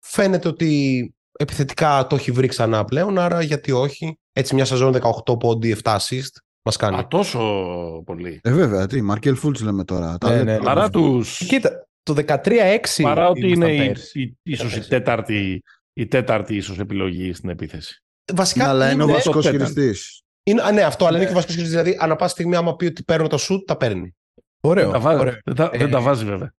Φαίνεται 0.00 0.48
ότι 0.48 1.14
επιθετικά 1.38 2.06
το 2.06 2.16
έχει 2.16 2.30
βρει 2.30 2.46
ξανά 2.46 2.84
πλέον, 2.84 3.18
άρα 3.18 3.42
γιατί 3.42 3.72
όχι. 3.72 4.18
Έτσι 4.32 4.54
μια 4.54 4.64
σεζόν 4.64 4.96
18 5.26 5.38
πόντι, 5.38 5.76
7 5.82 5.96
assist 5.96 6.34
μας 6.62 6.76
κάνει. 6.76 6.96
Α, 6.96 7.06
τόσο 7.06 7.40
πολύ. 8.06 8.40
Ε, 8.42 8.52
βέβαια, 8.52 8.86
τι, 8.86 9.02
Μαρκέλ 9.02 9.34
Φούλτς 9.34 9.60
λέμε 9.60 9.84
τώρα. 9.84 10.16
Ναι, 10.24 10.42
ναι, 10.42 10.58
παρά 10.58 10.90
τους... 10.90 11.38
Κοίτα, 11.46 11.88
το 12.02 12.14
13-6 12.26 12.38
Παρά 13.02 13.28
ότι 13.28 13.48
είναι 13.48 13.72
η, 13.72 13.94
η, 14.12 14.36
ίσως 14.42 14.76
η 14.76 14.88
τέταρτη, 14.88 15.62
η 15.92 16.06
τέταρτη 16.06 16.56
ίσως 16.56 16.78
επιλογή 16.78 17.32
στην 17.32 17.48
επίθεση. 17.48 18.02
Βασικά, 18.34 18.68
αλλά 18.68 18.90
είναι 18.90 19.02
ο 19.02 19.06
βασικός 19.06 19.48
χειριστής. 19.48 20.19
Είναι, 20.42 20.62
α, 20.62 20.72
ναι, 20.72 20.82
αυτό, 20.82 21.06
αλλά 21.06 21.16
είναι 21.16 21.26
και 21.26 21.32
βασικό 21.32 21.62
Δηλαδή, 21.62 21.96
ανά 22.00 22.16
πάση 22.16 22.32
στιγμή, 22.32 22.56
άμα 22.56 22.76
πει 22.76 22.86
ότι 22.86 23.02
παίρνω 23.02 23.26
το 23.26 23.38
σουτ, 23.38 23.66
τα 23.66 23.76
παίρνει. 23.76 24.14
Ωραίο. 24.60 24.90
Δεν 24.90 25.00
τα, 25.00 25.10
ωραίο. 25.10 25.38
Δεν, 25.44 25.54
τα, 25.54 25.70
δεν 25.74 25.90
τα 25.90 25.98
ε, 25.98 26.00
βάζει, 26.00 26.24
βέβαια. 26.24 26.54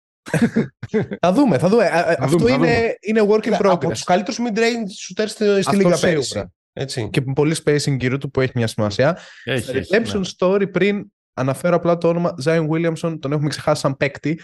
θα 1.22 1.32
δούμε, 1.34 1.58
θα 1.58 1.70
δούμε. 1.70 1.86
Αυτό 2.20 2.38
δούμε, 2.38 2.52
είναι, 2.52 2.96
είναι 3.02 3.26
work 3.30 3.44
in 3.44 3.58
progress. 3.58 3.70
Από 3.70 3.90
τους 3.90 4.04
καλύτερους 4.04 4.40
mid-range 4.40 5.24
shooters 5.24 5.28
στη, 5.28 5.62
στη 5.62 5.76
Λίγα 5.76 5.98
πέρυσι. 5.98 6.44
Έτσι. 6.74 7.10
Και 7.10 7.22
πολύ 7.22 7.56
spacing 7.64 7.98
γύρω 8.00 8.18
του 8.18 8.32
που 8.32 8.42
έχει 8.42 8.52
μια 8.56 8.68
σημασία. 8.68 9.18
Έχει, 9.44 9.72
Redemption 9.74 10.20
ναι. 10.20 10.30
story 10.38 10.72
πριν 10.72 11.06
Αναφέρω 11.34 11.76
απλά 11.76 11.98
το 11.98 12.08
όνομα 12.08 12.36
Zion 12.46 12.68
Williamson, 12.70 13.18
τον 13.20 13.32
έχουμε 13.32 13.50
ξεχάσει 13.50 13.82
σαν 13.82 13.98
παίκτη. 13.98 14.40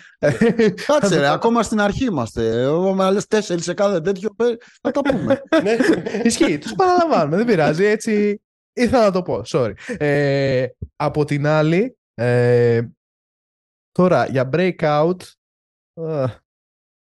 Κάτσε 0.85 1.19
ρε, 1.19 1.29
ακόμα 1.37 1.63
στην 1.63 1.81
αρχή 1.81 2.05
είμαστε. 2.05 2.71
Με 2.95 3.03
άλλες 3.03 3.27
τέσσερις 3.27 3.63
σε 3.63 3.73
κάθε 3.73 4.01
τέτοιο 4.01 4.35
θα 4.81 4.91
τα 4.91 5.01
πούμε. 5.01 5.41
Ναι. 5.63 5.77
Ισχύει, 6.23 6.57
τους 6.57 6.73
παραλαμβάνουμε, 6.73 7.37
δεν 7.37 7.45
πειράζει. 7.45 7.85
Έτσι 7.85 8.41
Ήθελα 8.77 9.03
να 9.03 9.11
το 9.11 9.21
πω, 9.21 9.41
sorry. 9.45 9.73
Ε, 9.97 10.67
από 10.95 11.25
την 11.25 11.45
άλλη, 11.45 11.97
ε, 12.13 12.81
τώρα 13.91 14.25
για 14.25 14.49
breakout, 14.53 15.21
ε, 15.93 16.25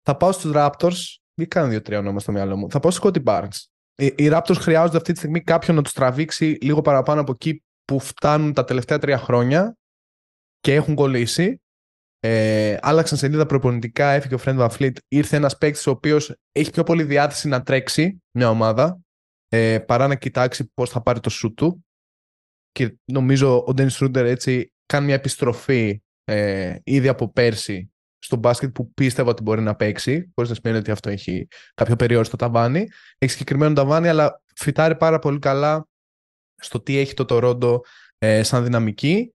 θα 0.02 0.16
πάω 0.16 0.32
στους 0.32 0.52
Raptors. 0.54 0.96
Μην 1.34 1.48
κάνω 1.48 1.68
δύο-τρία 1.68 1.98
ονόμα 1.98 2.20
στο 2.20 2.32
μυαλό 2.32 2.56
μου. 2.56 2.70
Θα 2.70 2.80
πάω 2.80 2.90
στους 2.90 3.10
Scotty 3.10 3.24
Barnes. 3.24 3.56
Οι, 3.96 4.06
οι 4.06 4.28
Raptors 4.32 4.56
χρειάζονται 4.58 4.96
αυτή 4.96 5.12
τη 5.12 5.18
στιγμή 5.18 5.40
κάποιον 5.40 5.76
να 5.76 5.82
τους 5.82 5.92
τραβήξει 5.92 6.58
λίγο 6.60 6.80
παραπάνω 6.80 7.20
από 7.20 7.32
εκεί 7.32 7.62
που 7.84 8.00
φτάνουν 8.00 8.52
τα 8.52 8.64
τελευταία 8.64 8.98
τρία 8.98 9.18
χρόνια 9.18 9.76
και 10.60 10.74
έχουν 10.74 10.94
κολλήσει. 10.94 11.58
Ε, 12.20 12.78
άλλαξαν 12.80 13.18
σελίδα 13.18 13.46
προπονητικά, 13.46 14.10
έφυγε 14.10 14.34
ο 14.34 14.38
Φρέντ 14.38 14.56
Βαφλίτ. 14.56 14.98
Ήρθε 15.08 15.36
ένας 15.36 15.58
παίκτης 15.58 15.86
ο 15.86 15.90
οποίος 15.90 16.34
έχει 16.52 16.70
πιο 16.70 16.82
πολύ 16.82 17.02
διάθεση 17.02 17.48
να 17.48 17.62
τρέξει 17.62 18.22
μια 18.30 18.50
ομάδα 18.50 19.03
ε, 19.54 19.78
παρά 19.78 20.06
να 20.06 20.14
κοιτάξει 20.14 20.70
πώς 20.74 20.90
θα 20.90 21.02
πάρει 21.02 21.20
το 21.20 21.30
σου 21.30 21.54
του. 21.54 21.84
Και 22.72 22.96
νομίζω 23.04 23.64
ο 23.66 23.74
Ντένι 23.74 23.90
Ρούντερ 23.98 24.26
έτσι 24.26 24.72
κάνει 24.86 25.06
μια 25.06 25.14
επιστροφή 25.14 26.02
ε, 26.24 26.76
ήδη 26.84 27.08
από 27.08 27.32
πέρσι 27.32 27.92
στο 28.18 28.36
μπάσκετ 28.36 28.72
που 28.72 28.92
πίστευα 28.92 29.30
ότι 29.30 29.42
μπορεί 29.42 29.60
να 29.60 29.74
παίξει, 29.74 30.32
χωρίς 30.34 30.50
να 30.50 30.56
σημαίνει 30.56 30.78
ότι 30.78 30.90
αυτό 30.90 31.10
έχει 31.10 31.48
κάποιο 31.74 31.96
περιόριστο 31.96 32.36
ταβάνι. 32.36 32.88
Έχει 33.18 33.32
συγκεκριμένο 33.32 33.74
ταβάνι, 33.74 34.08
αλλά 34.08 34.42
φυτάρει 34.56 34.96
πάρα 34.96 35.18
πολύ 35.18 35.38
καλά 35.38 35.88
στο 36.56 36.80
τι 36.80 36.96
έχει 36.96 37.14
το 37.14 37.24
Τορόντο 37.24 37.80
ε, 38.18 38.42
σαν 38.42 38.64
δυναμική. 38.64 39.34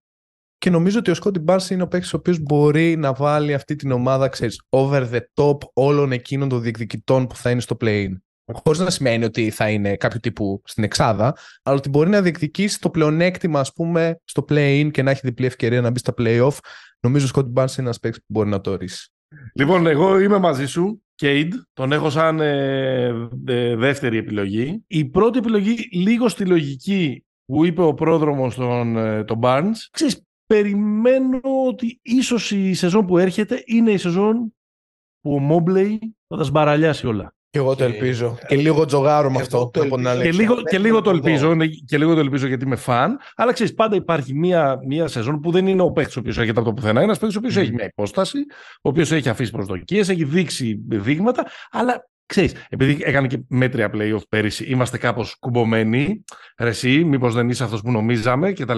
Και 0.57 0.69
νομίζω 0.69 0.99
ότι 0.99 1.11
ο 1.11 1.13
Σκόντι 1.13 1.39
Μπάρς 1.39 1.69
είναι 1.69 1.83
ο 1.83 1.87
παίκτης 1.87 2.13
ο 2.13 2.17
οποίος 2.17 2.39
μπορεί 2.39 2.95
να 2.95 3.13
βάλει 3.13 3.53
αυτή 3.53 3.75
την 3.75 3.91
ομάδα, 3.91 4.27
ξέρεις, 4.27 4.61
over 4.69 5.09
the 5.11 5.21
top 5.33 5.57
όλων 5.73 6.11
εκείνων 6.11 6.49
των 6.49 6.61
διεκδικητών 6.61 7.27
που 7.27 7.35
θα 7.35 7.49
είναι 7.49 7.61
στο 7.61 7.77
play-in. 7.81 8.13
Χωρίς 8.53 8.79
να 8.79 8.89
σημαίνει 8.89 9.23
ότι 9.23 9.49
θα 9.49 9.69
είναι 9.69 9.95
κάποιο 9.95 10.19
τύπου 10.19 10.61
στην 10.65 10.83
εξάδα, 10.83 11.35
αλλά 11.63 11.77
ότι 11.77 11.89
μπορεί 11.89 12.09
να 12.09 12.21
διεκδικήσει 12.21 12.79
το 12.79 12.89
πλεονέκτημα, 12.89 13.59
ας 13.59 13.73
πούμε, 13.73 14.21
στο 14.23 14.45
play-in 14.49 14.89
και 14.91 15.03
να 15.03 15.11
έχει 15.11 15.21
διπλή 15.23 15.45
ευκαιρία 15.45 15.81
να 15.81 15.89
μπει 15.89 15.99
στα 15.99 16.13
play-off. 16.17 16.57
Νομίζω 16.99 17.25
ο 17.25 17.27
Σκόντι 17.27 17.49
Μπάρς 17.49 17.77
είναι 17.77 17.85
ένας 17.85 17.99
παίκτης 17.99 18.19
που 18.19 18.33
μπορεί 18.33 18.49
να 18.49 18.61
το 18.61 18.71
ορίσει. 18.71 19.11
Λοιπόν, 19.53 19.87
εγώ 19.87 20.19
είμαι 20.19 20.37
μαζί 20.37 20.65
σου. 20.65 21.03
Κέιντ, 21.15 21.53
τον 21.73 21.91
έχω 21.91 22.09
σαν 22.09 22.39
ε, 22.39 23.29
ε, 23.45 23.75
δεύτερη 23.75 24.17
επιλογή. 24.17 24.83
Η 24.87 25.05
πρώτη 25.05 25.37
επιλογή, 25.37 25.89
λίγο 25.91 26.29
στη 26.29 26.45
λογική 26.45 27.25
που 27.45 27.65
είπε 27.65 27.81
ο 27.81 27.93
πρόδρομος 27.93 28.55
τον, 28.55 28.97
ε, 28.97 29.23
τον 29.23 29.39
Barnes, 29.41 29.75
ξέρεις, 29.91 30.23
περιμένω 30.45 31.39
ότι 31.67 31.99
ίσως 32.01 32.51
η 32.51 32.73
σεζόν 32.73 33.05
που 33.05 33.17
έρχεται 33.17 33.63
είναι 33.65 33.91
η 33.91 33.97
σεζόν 33.97 34.53
που 35.21 35.33
ο 35.33 35.39
Μόμπλεϊ 35.39 36.15
θα 36.27 36.37
τα 36.37 36.43
σμπαραλιάσει 36.43 37.07
όλα. 37.07 37.33
Και 37.51 37.59
εγώ 37.59 37.75
το 37.75 37.83
ελπίζω. 37.83 38.37
Και 38.47 38.55
λίγο 38.55 38.85
τζογάρω 38.85 39.31
με 39.31 39.39
αυτό. 39.39 39.69
Το 39.73 39.85
και, 40.21 40.31
λίγο, 40.31 40.55
και 40.69 40.77
λίγο 40.77 41.01
το 41.01 41.09
ελπίζω. 41.09 41.55
Και 41.85 41.97
λίγο 41.97 42.13
το 42.13 42.19
ελπίζω 42.19 42.47
γιατί 42.47 42.65
είμαι 42.65 42.75
φαν. 42.75 43.19
Αλλά 43.35 43.53
ξέρεις, 43.53 43.73
πάντα 43.73 43.95
υπάρχει 43.95 44.33
μία, 44.33 44.79
μία 44.87 45.07
σεζόν 45.07 45.39
που 45.39 45.51
δεν 45.51 45.67
είναι 45.67 45.81
ο 45.81 45.91
παίκτης 45.91 46.15
ο 46.15 46.19
οποίος 46.19 46.37
έρχεται 46.37 46.59
από 46.59 46.69
το 46.69 46.75
πουθενά. 46.75 47.01
Ένας 47.01 47.17
παίκτης 47.17 47.35
ο 47.35 47.39
οποίος 47.39 47.57
έχει 47.57 47.73
μια 47.73 47.85
υπόσταση, 47.85 48.37
ο 48.75 48.89
οποίος 48.89 49.11
έχει 49.11 49.29
αφήσει 49.29 49.51
προσδοκίες, 49.51 50.09
έχει 50.09 50.23
δείξει 50.23 50.79
δείγματα. 50.87 51.45
Αλλά 51.71 52.09
ξέρεις, 52.25 52.53
επειδή 52.69 52.97
έκανε 53.01 53.27
και 53.27 53.39
μέτρια 53.47 53.89
playoff 53.93 54.27
πέρυσι, 54.29 54.63
είμαστε 54.63 54.97
κάπως 54.97 55.35
κουμπωμένοι. 55.39 56.23
Ρε, 56.57 56.69
εσύ, 56.69 57.03
μήπως 57.03 57.33
δεν 57.33 57.49
είσαι 57.49 57.63
αυτός 57.63 57.81
που 57.81 57.91
νομίζαμε 57.91 58.51
κτλ. 58.51 58.77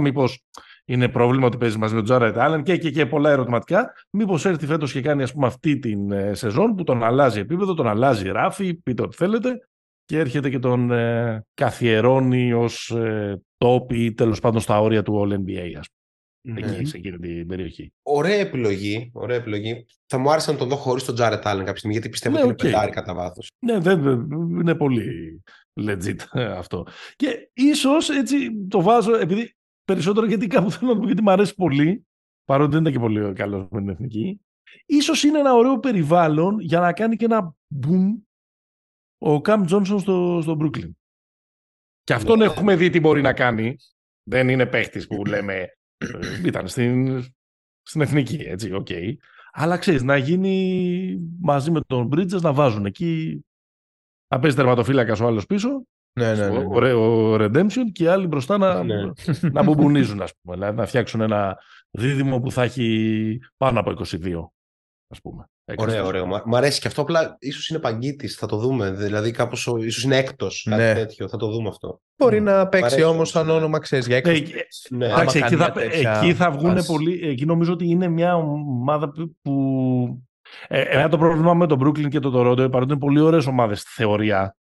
Μήπως 0.00 0.44
είναι 0.88 1.08
πρόβλημα 1.08 1.46
ότι 1.46 1.56
παίζει 1.56 1.78
μαζί 1.78 1.94
με 1.94 1.98
τον 1.98 2.08
Τζάρετ 2.08 2.38
Άλεν 2.38 2.62
και, 2.62 2.76
και, 2.76 2.90
και 2.90 3.06
πολλά 3.06 3.30
ερωτηματικά. 3.30 3.94
Μήπως 4.10 4.44
έρθει 4.44 4.66
φέτος 4.66 4.92
και 4.92 5.00
κάνει 5.00 5.22
ας 5.22 5.32
πούμε, 5.32 5.46
αυτή 5.46 5.78
την 5.78 6.12
ε, 6.12 6.34
σεζόν 6.34 6.74
που 6.74 6.84
τον 6.84 7.04
αλλάζει 7.04 7.40
επίπεδο, 7.40 7.74
τον 7.74 7.88
αλλάζει 7.88 8.28
ράφη, 8.28 8.74
πείτε 8.74 9.02
ό,τι 9.02 9.16
θέλετε, 9.16 9.68
και 10.04 10.18
έρχεται 10.18 10.50
και 10.50 10.58
τον 10.58 10.90
ε, 10.90 11.44
καθιερώνει 11.54 12.52
ως 12.52 12.90
ε, 12.90 13.40
top 13.58 13.92
ή 13.92 14.12
τέλος 14.12 14.40
πάντων 14.40 14.60
στα 14.60 14.80
όρια 14.80 15.02
του 15.02 15.24
All 15.24 15.32
NBA, 15.32 15.72
ας 15.78 15.86
πούμε. 15.88 16.06
Εκεί, 16.56 16.84
σε 16.84 16.96
εκείνη 16.96 17.18
την 17.18 17.46
περιοχή. 17.46 17.92
Ωραία 18.02 18.38
επιλογή. 18.38 19.10
Ωραία 19.14 19.36
επιλογή. 19.36 19.86
Θα 20.06 20.18
μου 20.18 20.30
άρεσε 20.30 20.52
να 20.52 20.58
τον 20.58 20.68
δω 20.68 20.76
χωρίς 20.76 21.04
τον 21.04 21.14
Τζάρετ 21.14 21.46
Άλεν 21.46 21.64
κάποια 21.64 21.76
στιγμή, 21.76 21.94
γιατί 21.94 22.08
πιστεύω 22.08 22.36
ναι, 22.36 22.42
ότι 22.42 22.66
είναι 22.66 22.72
πεντάρι 22.72 22.90
κατά 22.92 23.14
βάθος. 23.14 23.50
Ναι, 23.58 23.78
δεν, 23.78 24.00
είναι 24.30 24.74
πολύ 24.74 25.42
legit 25.80 26.16
αυτό. 26.62 26.86
Και 27.16 27.50
ίσως 27.52 28.10
έτσι 28.10 28.66
το 28.68 28.82
βάζω, 28.82 29.14
επειδή 29.16 29.56
περισσότερο 29.88 30.26
γιατί 30.26 30.46
κάπου 30.46 30.70
θέλω 30.70 30.92
να 30.92 30.98
πω 30.98 31.06
γιατί 31.06 31.22
μου 31.22 31.30
αρέσει 31.30 31.54
πολύ, 31.54 32.06
παρότι 32.44 32.70
δεν 32.70 32.80
ήταν 32.80 32.92
και 32.92 32.98
πολύ 32.98 33.32
καλός 33.32 33.68
με 33.70 33.80
την 33.80 33.88
εθνική. 33.88 34.40
Ίσως 34.86 35.22
είναι 35.22 35.38
ένα 35.38 35.54
ωραίο 35.54 35.78
περιβάλλον 35.78 36.60
για 36.60 36.80
να 36.80 36.92
κάνει 36.92 37.16
και 37.16 37.24
ένα 37.24 37.54
boom 37.82 38.22
ο 39.18 39.40
Καμ 39.40 39.64
Τζόνσον 39.64 39.98
στο, 39.98 40.38
στο 40.42 40.56
Brooklyn. 40.60 40.90
Και 42.04 42.14
αυτόν 42.14 42.38
ναι. 42.38 42.44
έχουμε 42.44 42.76
δει 42.76 42.90
τι 42.90 43.00
μπορεί 43.00 43.20
να 43.20 43.32
κάνει. 43.32 43.76
Δεν 44.22 44.48
είναι 44.48 44.66
παίχτης 44.66 45.06
που 45.06 45.24
λέμε 45.24 45.54
ε, 45.96 46.46
ήταν 46.46 46.68
στην, 46.68 47.22
στην 47.82 48.00
εθνική, 48.00 48.36
έτσι, 48.36 48.72
OK. 48.72 48.86
Okay. 48.90 49.12
Αλλά 49.52 49.78
ξέρεις, 49.78 50.02
να 50.02 50.16
γίνει 50.16 51.18
μαζί 51.40 51.70
με 51.70 51.80
τον 51.86 52.08
Bridges 52.12 52.40
να 52.40 52.52
βάζουν 52.52 52.86
εκεί. 52.86 53.44
Να 54.28 54.38
παίζει 54.38 54.56
τερματοφύλακας 54.56 55.20
ο 55.20 55.26
άλλος 55.26 55.46
πίσω 55.46 55.86
ναι, 56.18 56.34
ναι, 56.34 56.48
ναι, 56.48 56.58
ναι. 56.58 56.92
Ο, 56.92 57.34
Redemption 57.34 57.84
και 57.92 58.04
οι 58.04 58.06
άλλοι 58.06 58.26
μπροστά 58.26 58.58
να, 58.58 58.84
ναι. 58.84 58.94
να 59.52 59.62
μπουμπουνίζουν, 59.62 60.22
ας 60.22 60.32
πούμε. 60.40 60.56
Δηλαδή 60.56 60.76
να 60.76 60.86
φτιάξουν 60.86 61.20
ένα 61.20 61.58
δίδυμο 61.90 62.40
που 62.40 62.52
θα 62.52 62.62
έχει 62.62 63.38
πάνω 63.56 63.80
από 63.80 63.90
22, 63.90 64.50
ας 65.08 65.20
πούμε. 65.20 65.48
Ωραίο, 65.76 66.06
ωραίο. 66.06 66.26
Μ' 66.26 66.54
αρέσει 66.54 66.80
και 66.80 66.88
αυτό. 66.88 67.02
Απλά 67.02 67.36
ίσως 67.40 67.68
είναι 67.68 67.78
παγκίτης. 67.78 68.34
Θα 68.34 68.46
το 68.46 68.56
δούμε. 68.56 68.90
Δηλαδή, 68.90 69.30
κάπως 69.30 69.68
ίσως 69.78 70.02
είναι 70.02 70.16
έκτος. 70.16 70.66
Κάτι 70.70 70.82
ναι. 70.82 70.94
τέτοιο. 70.94 71.28
Θα 71.28 71.36
το 71.36 71.50
δούμε 71.50 71.68
αυτό. 71.68 72.00
Μπορεί 72.16 72.40
να 72.40 72.68
παίξει 72.68 73.02
όμως 73.02 73.28
σαν 73.28 73.50
όνομα, 73.50 73.78
ξέρεις, 73.78 74.06
για 74.06 74.16
έκτος. 74.16 74.42
Ναι. 74.90 75.06
Εντάξει, 75.06 75.38
εκεί, 75.38 75.56
θα, 75.56 75.72
εκεί 75.76 76.34
θα 76.34 76.50
βγουν 76.50 76.84
πολύ. 76.86 77.20
Εκεί 77.28 77.44
νομίζω 77.44 77.72
ότι 77.72 77.88
είναι 77.88 78.08
μια 78.08 78.36
ομάδα 78.36 79.12
που. 79.42 80.22
Ε, 80.68 80.80
ένα 80.80 81.08
το 81.08 81.18
πρόβλημα 81.18 81.54
με 81.54 81.66
τον 81.66 81.80
Brooklyn 81.82 82.08
και 82.08 82.20
τον 82.20 82.32
Toronto, 82.36 82.70
παρότι 82.70 82.92
είναι 82.92 83.00
πολύ 83.00 83.20
ωραίες 83.20 83.46
ομάδες 83.46 83.80
στη 83.80 83.90
θεωρία, 83.94 84.56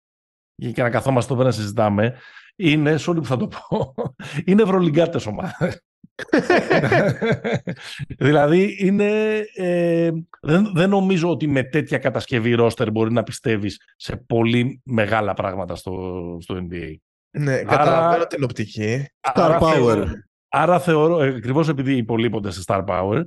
και 0.55 0.81
να 0.81 0.89
καθόμαστε 0.89 1.33
εδώ 1.33 1.43
να 1.43 1.51
συζητάμε, 1.51 2.15
είναι, 2.55 2.95
sorry 2.99 3.15
που 3.15 3.25
θα 3.25 3.37
το 3.37 3.47
πω, 3.47 3.93
είναι 4.45 4.61
ευρωλυγκάτες 4.61 5.25
ομάδες. 5.25 5.81
δηλαδή 8.27 8.75
είναι, 8.79 9.41
ε, 9.55 10.11
δεν, 10.41 10.71
δεν 10.73 10.89
νομίζω 10.89 11.29
ότι 11.29 11.47
με 11.47 11.63
τέτοια 11.63 11.97
κατασκευή 11.97 12.53
ρόστερ 12.53 12.91
μπορεί 12.91 13.11
να 13.11 13.23
πιστεύεις 13.23 13.79
σε 13.95 14.15
πολύ 14.15 14.81
μεγάλα 14.85 15.33
πράγματα 15.33 15.75
στο, 15.75 16.37
στο 16.41 16.55
NBA. 16.55 16.95
Ναι, 17.37 17.63
καταλαβαίνω 17.63 18.25
την 18.25 18.43
οπτική. 18.43 19.05
Star 19.33 19.59
Power. 19.59 20.05
άρα 20.49 20.79
θεωρώ, 20.79 21.21
ε, 21.21 21.27
ακριβώς 21.27 21.69
επειδή 21.69 21.95
υπολείπονται 21.95 22.51
σε 22.51 22.63
Star 22.67 22.85
Power, 22.85 23.23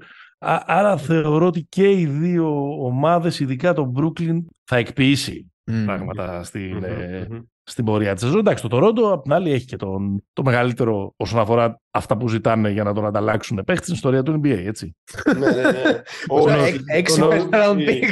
άρα 0.66 0.96
θεωρώ 0.96 1.46
ότι 1.46 1.66
και 1.68 1.90
οι 1.90 2.06
δύο 2.06 2.84
ομάδες, 2.84 3.40
ειδικά 3.40 3.72
το 3.72 3.92
Brooklyn, 3.96 4.44
θα 4.64 4.76
εκποιήσει 4.76 5.52
mm. 5.70 5.82
πράγματα 5.84 6.42
στην, 6.42 6.84
mm-hmm, 6.84 7.42
στην 7.62 7.84
πορεία 7.84 8.12
της 8.12 8.22
σεζόν. 8.22 8.38
Εντάξει, 8.38 8.62
το 8.62 8.68
Τωρόντο 8.68 9.12
απ' 9.12 9.22
την 9.22 9.32
άλλη 9.32 9.52
έχει 9.52 9.66
και 9.66 9.76
τον, 9.76 10.24
το 10.32 10.42
μεγαλύτερο 10.44 11.12
όσον 11.16 11.40
αφορά 11.40 11.80
αυτά 11.96 12.16
που 12.16 12.28
ζητάνε 12.28 12.70
για 12.70 12.84
να 12.84 12.92
τον 12.92 13.06
ανταλλάξουν 13.06 13.62
παίχτη 13.66 13.82
στην 13.82 13.94
ιστορία 13.94 14.22
του 14.22 14.40
NBA, 14.42 14.64
έτσι. 14.66 14.96
ναι, 15.38 15.50
ναι, 15.50 15.62
ναι. 15.62 16.02
Έξι 16.86 17.20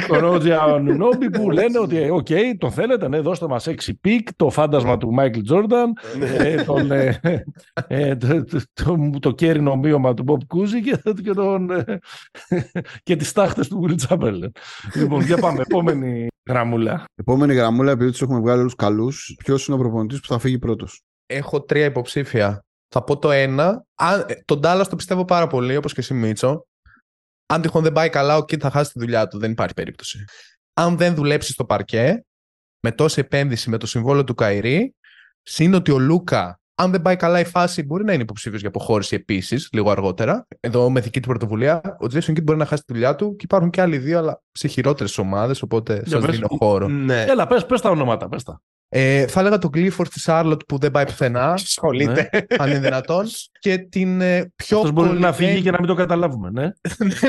Τον 0.07 0.17
Ρότζι 0.17 0.51
Ανουνόμπι 0.51 1.29
που 1.29 1.51
λένε 1.51 1.79
ότι 1.79 2.09
οκ, 2.09 2.27
τον 2.57 2.71
θέλετε, 2.71 3.07
ναι, 3.07 3.19
δώστε 3.19 3.47
μας 3.47 3.67
έξι 3.67 3.99
pick, 3.99 4.27
το 4.35 4.49
φάντασμα 4.49 4.97
του 4.97 5.13
Μάικλ 5.13 5.39
Τζόρνταν, 5.41 5.93
το 9.19 9.31
κέρινο 9.31 9.75
ομοίωμα 9.75 10.13
του 10.13 10.23
Μπομπ 10.23 10.41
Κούζι 10.47 10.81
και, 10.81 11.33
τον, 11.33 11.71
και 13.03 13.15
τις 13.15 13.31
στάχτες 13.31 13.67
του 13.67 13.85
Wilt 13.87 14.07
Chamberlain. 14.07 14.51
λοιπόν, 14.93 15.21
για 15.21 15.37
πάμε, 15.37 15.61
επόμενη 15.61 16.27
γραμμούλα. 16.49 17.03
Επόμενη 17.15 17.53
γραμμούλα, 17.53 17.91
επειδή 17.91 18.11
τους 18.11 18.21
έχουμε 18.21 18.39
βγάλει 18.39 18.59
όλους 18.59 18.75
καλούς, 18.75 19.35
ποιος 19.43 19.67
είναι 19.67 19.75
ο 19.75 19.79
προπονητής 19.79 20.19
που 20.19 20.27
θα 20.27 20.39
φύγει 20.39 20.59
πρώτος; 20.59 21.01
Έχω 21.25 21.61
τρία 21.61 21.85
υποψήφια. 21.85 22.64
Θα 22.97 23.03
πω 23.03 23.17
το 23.17 23.31
ένα. 23.31 23.85
Αν, 23.95 24.25
το 24.45 24.61
Ντάλας 24.61 24.85
το 24.85 24.95
πιστεύω 24.95 25.25
πάρα 25.25 25.47
πολύ, 25.47 25.75
όπως 25.75 25.93
και 25.93 25.99
εσύ 25.99 26.13
Μίτσο. 26.13 26.67
Αν 27.45 27.61
τυχόν 27.61 27.83
δεν 27.83 27.91
πάει 27.91 28.09
καλά, 28.09 28.37
ο 28.37 28.45
Κιντ 28.45 28.59
θα 28.63 28.69
χάσει 28.69 28.91
τη 28.91 28.99
δουλειά 28.99 29.27
του. 29.27 29.39
Δεν 29.39 29.51
υπάρχει 29.51 29.73
περίπτωση. 29.73 30.23
Αν 30.73 30.97
δεν 30.97 31.15
δουλέψει 31.15 31.51
στο 31.51 31.65
παρκέ, 31.65 32.25
με 32.79 32.91
τόση 32.91 33.19
επένδυση 33.19 33.69
με 33.69 33.77
το 33.77 33.87
συμβόλαιο 33.87 34.23
του 34.23 34.33
Κάιρι, 34.33 34.95
συν 35.41 35.73
ότι 35.73 35.91
ο 35.91 35.99
Λούκα, 35.99 36.59
αν 36.75 36.91
δεν 36.91 37.01
πάει 37.01 37.15
καλά 37.15 37.39
η 37.39 37.45
φάση, 37.45 37.83
μπορεί 37.83 38.03
να 38.03 38.13
είναι 38.13 38.23
υποψήφιος 38.23 38.59
για 38.59 38.69
αποχώρηση 38.69 39.15
επίσης, 39.15 39.69
λίγο 39.71 39.91
αργότερα. 39.91 40.47
Εδώ 40.59 40.89
με 40.89 40.99
δική 40.99 41.19
του 41.19 41.27
πρωτοβουλία. 41.27 41.97
Ο 41.99 42.07
Τζέισον 42.07 42.35
Κιντ 42.35 42.43
μπορεί 42.43 42.57
να 42.57 42.65
χάσει 42.65 42.83
τη 42.85 42.93
δουλειά 42.93 43.15
του 43.15 43.35
και 43.35 43.43
υπάρχουν 43.43 43.69
και 43.69 43.81
άλλοι 43.81 43.97
δύο, 43.97 44.17
αλλά 44.17 44.41
σε 44.51 44.67
χειρότερες 44.67 45.17
ομάδες, 45.17 45.61
οπότε 45.61 46.03
σας 46.05 46.25
δίνω 46.25 46.47
χώρο. 46.47 46.87
Ναι. 46.87 47.21
Έλα, 47.21 47.47
πες 47.47 47.81
τα 47.81 47.89
ονόματα, 47.89 48.29
πες 48.29 48.43
τα. 48.43 48.61
Ε, 48.89 49.27
θα 49.27 49.39
έλεγα 49.39 49.57
τον 49.57 49.71
Clifford 49.73 50.07
της 50.13 50.21
Σάρλοτ 50.21 50.61
που 50.67 50.77
δεν 50.77 50.91
πάει 50.91 51.05
πουθενά. 51.05 51.51
Ασχολείται. 51.67 52.29
Ναι, 52.33 52.39
αν 52.57 52.69
είναι 52.69 52.79
δυνατόν. 52.79 53.25
Και 53.59 53.77
την 53.77 54.21
ε, 54.21 54.51
πιο. 54.55 54.77
Αυτός 54.77 54.91
μπορεί 54.91 55.19
να 55.19 55.33
φύγει 55.33 55.61
και 55.61 55.71
να 55.71 55.77
μην 55.79 55.87
το 55.87 55.93
καταλάβουμε, 55.93 56.49
ναι. 56.49 56.63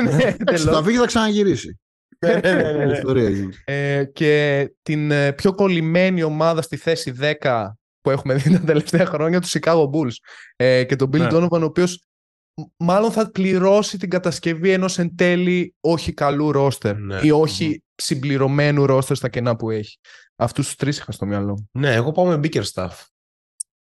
ναι, 0.01 0.11
ναι 0.11 0.57
θα 0.57 0.83
φύγει 0.83 0.97
θα 0.97 1.05
ξαναγυρίσει. 1.05 1.79
Ναι, 2.25 2.33
ναι, 2.33 2.85
ναι, 2.85 3.31
ε, 3.65 4.05
και 4.05 4.65
την 4.81 5.11
ε, 5.11 5.33
πιο 5.33 5.53
κολλημένη 5.53 6.23
ομάδα 6.23 6.61
στη 6.61 6.77
θέση 6.77 7.13
10 7.41 7.67
που 8.01 8.09
έχουμε 8.09 8.33
δει 8.33 8.51
τα 8.51 8.59
τελευταία 8.65 9.05
χρόνια, 9.05 9.41
τους 9.41 9.55
Chicago 9.59 9.83
Bulls. 9.89 10.15
Ε, 10.55 10.83
και 10.83 10.95
τον 10.95 11.09
Bill 11.13 11.19
ναι. 11.19 11.27
Donovan, 11.31 11.61
ο 11.61 11.63
οποίος 11.63 12.07
μάλλον 12.77 13.11
θα 13.11 13.31
πληρώσει 13.31 13.97
την 13.97 14.09
κατασκευή 14.09 14.71
ενός 14.71 14.99
εν 14.99 15.15
τέλει 15.15 15.75
όχι 15.79 16.13
καλού 16.13 16.51
ρόστερ 16.51 16.95
ή 17.21 17.31
όχι 17.31 17.81
συμπληρωμένου 17.97 18.85
ρόστερ 18.85 19.15
στα 19.15 19.29
κενά 19.29 19.55
που 19.55 19.69
έχει. 19.69 19.97
Αυτούς 20.35 20.65
τους 20.65 20.75
τρεις 20.75 20.97
είχα 20.97 21.11
στο 21.11 21.25
μυαλό 21.25 21.67
Ναι, 21.71 21.93
εγώ 21.93 22.11
πάω 22.11 22.25
με 22.25 22.39
Bickerstaff. 22.43 22.91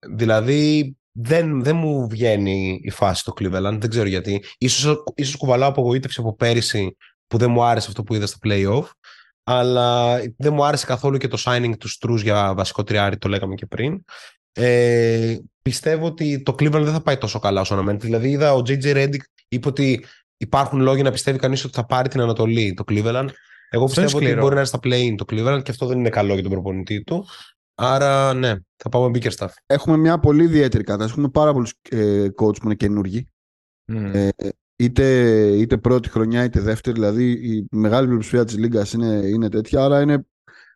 Δηλαδή, 0.08 0.96
δεν, 1.12 1.64
δεν 1.64 1.76
μου 1.76 2.08
βγαίνει 2.08 2.80
η 2.84 2.90
φάση 2.90 3.22
στο 3.22 3.34
Cleveland, 3.40 3.78
δεν 3.80 3.90
ξέρω 3.90 4.08
γιατί. 4.08 4.44
Ίσως, 4.58 5.04
ίσως 5.16 5.36
κουβαλάω 5.36 5.70
απογοήτευση 5.70 6.20
από 6.20 6.36
πέρυσι 6.36 6.98
που 7.28 7.38
δεν 7.38 7.52
μου 7.52 7.64
άρεσε 7.64 7.88
αυτό 7.90 8.04
που 8.04 8.14
είδα 8.14 8.26
στα 8.26 8.38
playoff, 8.44 8.86
αλλά 9.44 10.18
δεν 10.38 10.54
μου 10.54 10.66
άρεσε 10.66 10.86
καθόλου 10.86 11.18
και 11.18 11.28
το 11.28 11.44
signing 11.46 11.74
τους 11.80 12.00
Struz 12.02 12.18
για 12.22 12.54
βασικό 12.54 12.84
τριάρι, 12.84 13.18
το 13.18 13.30
λέγαμε 13.30 13.56
και 13.56 13.66
πριν. 13.66 14.04
Ε, 14.52 15.38
πιστεύω 15.62 16.06
ότι 16.06 16.44
το 16.44 16.56
Cleveland 16.60 16.84
δεν 16.84 16.94
θα 16.94 17.02
πάει 17.02 17.18
τόσο 17.18 17.40
καλά 17.40 17.62
όσο 17.62 17.74
αναμένεται. 17.74 18.06
Δηλαδή 18.06 18.30
είδα 18.30 18.54
ο 18.54 18.62
JJ 18.66 18.96
Redick 18.96 19.22
είπε 19.48 19.68
ότι 19.68 20.06
υπάρχουν 20.38 20.82
λόγοι 20.82 21.02
να 21.02 21.12
πιστεύει 21.12 21.40
κανείς 21.40 21.64
ότι 21.64 21.74
θα 21.74 21.86
πάρει 21.86 22.10
την 22.10 22.22
Ανατολή 22.22 22.74
το 22.74 22.84
Cleveland. 22.88 23.28
Εγώ 23.70 23.86
πιστεύω 23.86 24.18
ότι 24.18 24.34
μπορεί 24.34 24.54
να 24.54 24.60
είναι 24.60 24.66
στα 24.66 24.80
play 24.84 25.16
το 25.18 25.26
Cleveland 25.28 25.62
και 25.64 25.72
αυτό 25.72 25.86
δεν 25.86 26.00
είναι 26.00 26.10
καλό 26.10 26.34
για 26.34 26.44
τον 26.44 26.52
προπονητή 26.52 27.04
του. 27.04 27.26
Άρα, 27.76 28.34
ναι, 28.34 28.56
θα 28.76 28.90
πάμε 28.90 29.12
Bickerstaff. 29.14 29.50
Έχουμε 29.66 29.98
μια 29.98 30.20
πολύ 30.20 30.44
ιδιαίτερη 30.44 30.84
κατάσταση. 30.84 31.12
Έχουμε 31.12 31.30
πάρα 31.30 31.54
πολλούς 31.54 31.74
ε, 31.90 32.26
coach 32.26 32.56
που 32.60 32.66
είναι 32.66 32.76
καινούργοι. 32.76 33.28
Mm. 33.92 34.12
Ε, 34.14 34.30
είτε, 34.76 35.28
είτε 35.48 35.78
πρώτη 35.78 36.10
χρονιά 36.10 36.44
είτε 36.44 36.60
δεύτερη. 36.60 36.96
Δηλαδή 36.96 37.32
η 37.32 37.68
μεγάλη 37.72 38.08
πλειοψηφία 38.08 38.46
της 38.46 38.58
Λίγκας 38.58 38.94
είναι, 38.94 39.22
είναι 39.28 39.50
τέτοια. 39.50 39.84
Άρα 39.84 40.02
είναι, 40.02 40.26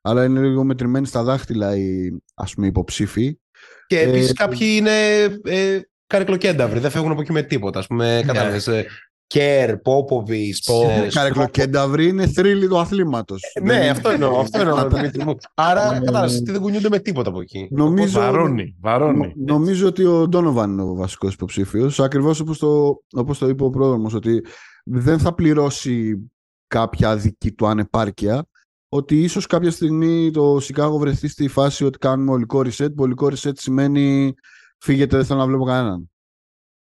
άρα 0.02 0.24
είναι 0.24 0.39
λίγο 0.39 0.64
μετρημένοι 0.64 1.06
στα 1.06 1.24
δάχτυλα 1.24 1.76
οι 1.76 2.18
ας 2.34 2.54
πούμε, 2.54 2.68
υποψήφοι. 2.68 3.39
Και 3.88 4.00
επίσης 4.00 4.30
ε, 4.30 4.34
κάποιοι 4.34 4.68
είναι 4.72 5.22
ε, 5.44 5.80
καρεκλοκένταυροι. 6.08 6.80
Δεν 6.80 6.92
φεύγουν 6.92 7.12
από 7.12 7.22
εκεί 7.22 7.32
με 7.32 7.42
τίποτα. 7.42 7.80
Ας 7.80 7.88
πούμε, 7.88 8.24
ναι. 8.24 8.76
Ε, 8.78 8.86
Κέρ, 9.32 9.78
Πόποβι, 9.78 10.56
Καρεκλοκένταυροι 11.14 12.08
είναι 12.08 12.28
θρύλοι 12.28 12.68
του 12.68 12.78
αθλήματος. 12.78 13.42
Ναι, 13.62 13.90
αυτό 13.90 14.10
εννοώ. 14.10 14.40
Αυτό 14.40 14.60
εννοώ. 14.60 15.36
Άρα 15.54 16.00
κατάλαβες 16.00 16.38
ότι 16.38 16.52
δεν 16.52 16.62
κουνιούνται 16.62 16.90
με 16.90 17.00
τίποτα 17.00 17.30
από 17.30 17.42
εκεί. 17.42 17.68
Νομίζω, 17.72 18.20
βαρώνει, 18.20 18.76
βαρώνει. 18.80 19.34
Νομίζω 19.46 19.88
ότι 19.88 20.06
ο 20.06 20.28
Ντόνοβαν 20.28 20.72
είναι 20.72 20.82
ο 20.82 20.96
βασικός 20.96 21.34
υποψήφιος. 21.34 22.00
Ακριβώς 22.00 22.40
όπως 22.40 22.58
το, 22.58 23.02
όπως 23.14 23.38
το 23.38 23.48
είπε 23.48 23.64
ο 23.64 23.70
πρόδρομος, 23.70 24.14
ότι 24.14 24.44
δεν 24.84 25.20
θα 25.20 25.34
πληρώσει 25.34 26.32
κάποια 26.68 27.18
δική 27.18 27.52
του 27.52 27.68
ανεπάρκεια. 27.68 28.46
Ότι 28.90 29.22
ίσως 29.22 29.46
κάποια 29.46 29.72
στιγμή 29.72 30.32
το 30.32 30.60
Σικάγο 30.60 30.98
βρεθεί 30.98 31.28
στη 31.28 31.48
φάση 31.48 31.86
ότι 31.86 31.98
κάνουμε 31.98 32.32
ολικό 32.32 32.60
reset. 32.60 32.96
Ολικό 32.96 33.28
reset 33.28 33.52
σημαίνει 33.54 34.34
φύγετε, 34.78 35.16
δεν 35.16 35.26
θέλω 35.26 35.40
να 35.40 35.46
βλέπω 35.46 35.64
κανέναν. 35.64 36.12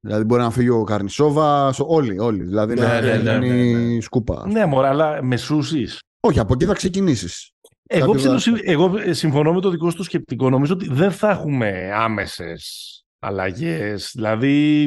Δηλαδή 0.07 0.23
μπορεί 0.23 0.41
να 0.41 0.49
φύγει 0.49 0.69
ο 0.69 0.83
Καρνισόβα, 0.83 1.73
όλοι, 1.77 2.19
όλοι. 2.19 2.43
Δηλαδή 2.43 2.73
ναι, 2.73 2.81
να 2.81 3.01
ναι, 3.01 3.17
ναι, 3.17 3.37
ναι, 3.37 3.53
ναι. 3.53 4.01
σκούπα. 4.01 4.47
Ναι, 4.47 4.65
μωρά, 4.65 4.89
αλλά 4.89 5.23
μεσούσει. 5.23 5.87
Όχι, 6.19 6.39
από 6.39 6.53
εκεί 6.53 6.65
θα 6.65 6.73
ξεκινήσεις. 6.73 7.51
Εγώ, 7.87 8.15
εγώ 8.63 8.91
συμφωνώ 9.11 9.53
με 9.53 9.61
το 9.61 9.69
δικό 9.69 9.89
σου 9.89 10.03
σκεπτικό. 10.03 10.49
Νομίζω 10.49 10.73
ότι 10.73 10.87
δεν 10.89 11.11
θα 11.11 11.29
έχουμε 11.29 11.91
άμεσες 11.93 12.91
αλλαγές. 13.19 14.11
Δηλαδή 14.15 14.85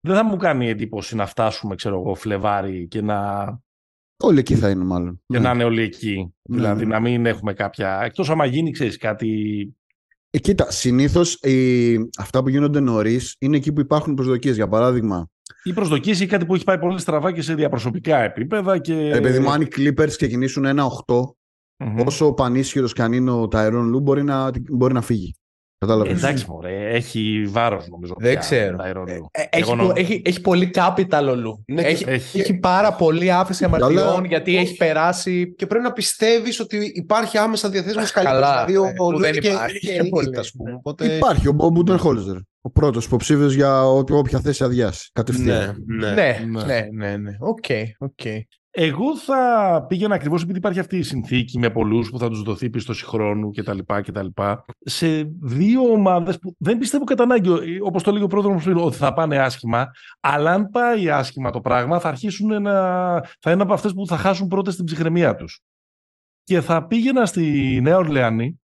δεν 0.00 0.14
θα 0.14 0.24
μου 0.24 0.36
κάνει 0.36 0.68
εντύπωση 0.68 1.16
να 1.16 1.26
φτάσουμε, 1.26 1.74
ξέρω 1.74 2.00
εγώ, 2.00 2.14
Φλεβάρι 2.14 2.88
και 2.88 3.02
να. 3.02 3.46
Όλοι 4.22 4.38
εκεί 4.38 4.54
θα 4.54 4.70
είναι, 4.70 4.84
μάλλον. 4.84 5.22
Και 5.26 5.38
να 5.38 5.50
είναι 5.50 5.64
όλοι 5.64 5.82
εκεί. 5.82 6.34
Δηλαδή 6.42 6.86
να 6.86 7.00
μην 7.00 7.26
έχουμε 7.26 7.52
κάποια. 7.52 8.00
Εκτός 8.02 8.30
άμα 8.30 8.44
γίνει, 8.44 8.70
ξέρεις, 8.70 8.96
κάτι 8.96 9.76
ε, 10.30 10.38
κοίτα, 10.38 10.70
συνήθως 10.70 11.40
αυτά 12.18 12.42
που 12.42 12.48
γίνονται 12.48 12.80
νωρίς 12.80 13.36
είναι 13.38 13.56
εκεί 13.56 13.72
που 13.72 13.80
υπάρχουν 13.80 14.14
προσδοκίες. 14.14 14.54
Για 14.54 14.68
παράδειγμα. 14.68 15.28
Οι 15.62 15.72
προσδοκίες 15.72 16.20
ή 16.20 16.26
κάτι 16.26 16.46
που 16.46 16.54
έχει 16.54 16.64
πάει 16.64 16.78
πολύ 16.78 17.00
στραβά 17.00 17.32
και 17.32 17.42
σε 17.42 17.54
διαπροσωπικά 17.54 18.18
επίπεδα. 18.18 18.78
Και... 18.78 19.10
Επειδή 19.14 19.38
μου, 19.38 19.50
αν 19.50 19.60
οι 19.60 19.66
Clippers 19.76 20.08
ξεκινήσουν 20.16 20.64
ένα 20.64 20.84
8, 21.06 21.14
mm-hmm. 21.14 22.04
όσο 22.06 22.32
πανίσχυρος 22.32 22.92
και 22.92 23.02
αν 23.02 23.12
είναι 23.12 23.30
ο 23.30 23.48
Ταϊρόν 23.48 23.86
Λου, 23.86 24.00
μπορεί 24.00 24.22
να, 24.22 24.50
μπορεί 24.70 24.94
να 24.94 25.00
φύγει. 25.00 25.34
Κατάλαβες. 25.78 26.22
Εντάξει, 26.22 26.44
μωρέ, 26.48 26.88
έχει 26.90 27.44
βάρος 27.48 27.88
νομίζω. 27.88 28.14
Δεν 28.18 28.38
ξέρω. 28.38 28.76
Ε, 28.82 28.90
ε, 29.30 29.46
έχει, 29.50 29.74
έχει, 29.94 30.22
έχει, 30.24 30.40
πολύ 30.40 30.70
capital 30.74 31.28
ο 31.30 31.34
Λου. 31.34 31.64
Ναι, 31.66 31.82
έχει, 31.82 32.04
έχει, 32.08 32.40
έχει, 32.40 32.54
πάρα 32.54 32.92
πολύ 32.92 33.32
άφηση 33.32 33.64
αμαρτιών 33.64 34.24
γιατί 34.24 34.56
έχει 34.56 34.76
περάσει. 34.76 35.54
Και 35.54 35.66
πρέπει 35.66 35.84
να 35.84 35.92
πιστεύεις 35.92 36.60
ότι 36.60 36.92
υπάρχει 36.94 37.38
άμεσα 37.38 37.68
διαθέσιμος 37.68 38.10
καλύτερος. 38.10 38.64
Δηλαδή 38.64 38.76
ο, 38.76 39.04
ο 39.04 39.10
Λου 39.10 39.18
δεν 39.18 39.32
και, 39.32 39.48
υπάρχει. 39.48 39.78
Και, 39.78 40.10
Οπότε... 40.76 41.16
Υπάρχει 41.16 41.48
ο 41.48 41.52
Μπούτεν 41.52 41.98
Χόλζερ. 41.98 42.36
Ο 42.60 42.70
πρώτος 42.70 43.04
υποψήφιο 43.04 43.46
για 43.46 43.84
όποια 43.86 44.40
θέση 44.40 44.64
αδειάσει. 44.64 45.10
Κατευθείαν. 45.12 45.84
Ναι, 45.86 46.10
ναι, 46.10 46.46
ναι. 46.46 46.64
ναι, 46.64 46.88
ναι, 46.92 47.16
ναι. 47.16 47.36
Okay, 47.40 47.84
okay. 47.98 48.38
Εγώ 48.80 49.16
θα 49.16 49.84
πήγαινα 49.88 50.14
ακριβώς 50.14 50.42
επειδή 50.42 50.58
υπάρχει 50.58 50.78
αυτή 50.78 50.96
η 50.96 51.02
συνθήκη 51.02 51.58
με 51.58 51.70
πολλούς 51.70 52.10
που 52.10 52.18
θα 52.18 52.28
τους 52.28 52.42
δοθεί 52.42 52.70
πίστοση 52.70 53.04
χρόνου 53.04 53.50
κτλ. 53.50 53.78
κτλ 53.84 54.26
σε 54.78 55.22
δύο 55.40 55.82
ομάδες 55.82 56.38
που 56.38 56.54
δεν 56.58 56.78
πιστεύω 56.78 57.04
κατά 57.04 57.22
ανάγκη, 57.22 57.80
όπως 57.80 58.02
το 58.02 58.12
λέει 58.12 58.22
ο 58.22 58.26
πρόδρομος 58.26 58.64
πριν, 58.64 58.76
ότι 58.76 58.96
θα 58.96 59.12
πάνε 59.12 59.38
άσχημα. 59.38 59.90
Αλλά 60.20 60.52
αν 60.52 60.68
πάει 60.68 61.10
άσχημα 61.10 61.50
το 61.50 61.60
πράγμα, 61.60 62.00
θα 62.00 62.08
αρχίσουν 62.08 62.62
να. 62.62 62.72
θα 63.40 63.50
είναι 63.50 63.62
από 63.62 63.72
αυτές 63.72 63.92
που 63.92 64.06
θα 64.06 64.16
χάσουν 64.16 64.48
πρώτα 64.48 64.70
στην 64.70 64.84
ψυχραιμία 64.84 65.34
τους. 65.34 65.60
Και 66.44 66.60
θα 66.60 66.86
πήγαινα 66.86 67.26
στη 67.26 67.78
Νέα 67.82 67.96
Ορλεάνη. 67.96 68.60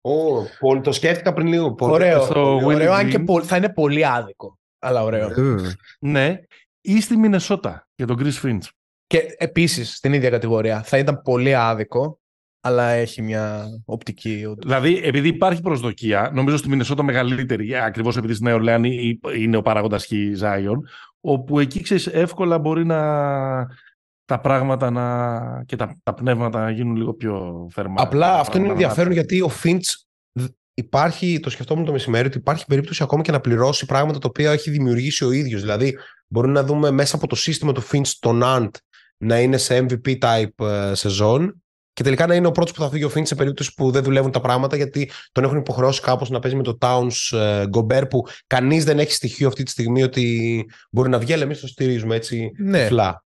Oh, 0.00 0.82
το 0.82 0.92
σκέφτηκα 0.92 1.32
πριν 1.32 1.46
λίγο. 1.46 1.74
Ωραίο. 1.78 2.28
ωραίο, 2.64 2.92
αν 2.92 3.08
και 3.10 3.24
θα 3.42 3.56
είναι 3.56 3.72
πολύ 3.72 4.06
άδικο. 4.06 4.58
Αλλά 4.78 5.02
ωραίο. 5.02 5.30
ναι. 6.00 6.40
Ή 6.80 7.00
στη 7.00 7.16
Μινεσότα 7.16 7.88
για 7.94 8.06
τον 8.06 8.16
Chris 8.20 8.42
Finch. 8.42 8.68
Και 9.06 9.34
επίσης 9.38 9.96
στην 9.96 10.12
ίδια 10.12 10.30
κατηγορία. 10.30 10.82
Θα 10.82 10.98
ήταν 10.98 11.22
πολύ 11.22 11.54
άδικο, 11.54 12.20
αλλά 12.60 12.88
έχει 12.88 13.22
μια 13.22 13.66
οπτική. 13.84 14.54
Δηλαδή, 14.58 15.00
επειδή 15.02 15.28
υπάρχει 15.28 15.60
προσδοκία, 15.60 16.30
νομίζω 16.34 16.56
στη 16.56 16.68
Μινεσότα 16.68 17.02
μεγαλύτερη, 17.02 17.76
ακριβώς 17.76 18.16
επειδή 18.16 18.32
στην 18.32 18.46
Νέα 18.46 18.54
Ορλεάνη 18.54 19.18
είναι 19.36 19.56
ο 19.56 19.62
παράγοντας 19.62 20.06
χ 20.06 20.10
Ζάιον, 20.34 20.88
όπου 21.20 21.58
εκεί 21.58 21.80
ξέρεις 21.80 22.06
εύκολα 22.06 22.58
μπορεί 22.58 22.84
να 22.84 23.00
τα 24.24 24.40
πράγματα 24.40 24.90
να... 24.90 25.64
και 25.66 25.76
τα, 25.76 25.96
τα 26.02 26.14
πνεύματα 26.14 26.60
να 26.60 26.70
γίνουν 26.70 26.96
λίγο 26.96 27.14
πιο 27.14 27.66
θερμά. 27.72 27.94
Απλά 27.98 28.38
αυτό 28.38 28.58
είναι 28.58 28.68
ενδιαφέρον 28.68 29.12
γιατί 29.12 29.40
ο 29.40 29.48
Φίντς 29.48 30.08
υπάρχει, 30.74 31.40
το 31.40 31.50
σκεφτόμουν 31.50 31.84
το 31.84 31.92
μεσημέρι, 31.92 32.26
ότι 32.26 32.38
υπάρχει 32.38 32.64
περίπτωση 32.66 33.02
ακόμα 33.02 33.22
και 33.22 33.32
να 33.32 33.40
πληρώσει 33.40 33.86
πράγματα 33.86 34.18
τα 34.18 34.28
οποία 34.28 34.52
έχει 34.52 34.70
δημιουργήσει 34.70 35.24
ο 35.24 35.30
ίδιος. 35.30 35.60
Δηλαδή, 35.60 35.98
μπορούμε 36.28 36.52
να 36.52 36.62
δούμε 36.62 36.90
μέσα 36.90 37.16
από 37.16 37.26
το 37.26 37.34
σύστημα 37.34 37.72
του 37.72 37.82
Finch 37.82 38.08
τον 38.18 38.40
Ant 38.44 38.70
να 39.16 39.40
είναι 39.40 39.56
σε 39.56 39.86
MVP 39.88 40.18
type 40.18 40.66
ε, 40.66 40.94
σεζόν 40.94 41.60
και 41.96 42.02
τελικά 42.02 42.26
να 42.26 42.34
είναι 42.34 42.46
ο 42.46 42.50
πρώτος 42.50 42.72
που 42.72 42.80
θα 42.80 42.88
φύγει 42.88 43.04
ο 43.04 43.10
Finch 43.14 43.26
σε 43.26 43.34
περίπτωση 43.34 43.74
που 43.74 43.90
δεν 43.90 44.02
δουλεύουν 44.02 44.30
τα 44.30 44.40
πράγματα 44.40 44.76
γιατί 44.76 45.10
τον 45.32 45.44
έχουν 45.44 45.58
υποχρεώσει 45.58 46.00
κάπως 46.00 46.30
να 46.30 46.38
παίζει 46.38 46.56
με 46.56 46.62
το 46.62 46.78
Towns 46.80 47.38
ε, 47.38 47.64
Gobert 47.72 48.10
που 48.10 48.26
κανείς 48.46 48.84
δεν 48.84 48.98
έχει 48.98 49.12
στοιχείο 49.12 49.48
αυτή 49.48 49.62
τη 49.62 49.70
στιγμή 49.70 50.02
ότι 50.02 50.64
μπορεί 50.90 51.08
να 51.08 51.18
βγει, 51.18 51.32
αλλά 51.32 51.42
εμείς 51.42 51.60
το 51.60 51.66
στηρίζουμε 51.66 52.14
έτσι 52.14 52.50
ναι. 52.56 52.86
φλά. 52.86 53.24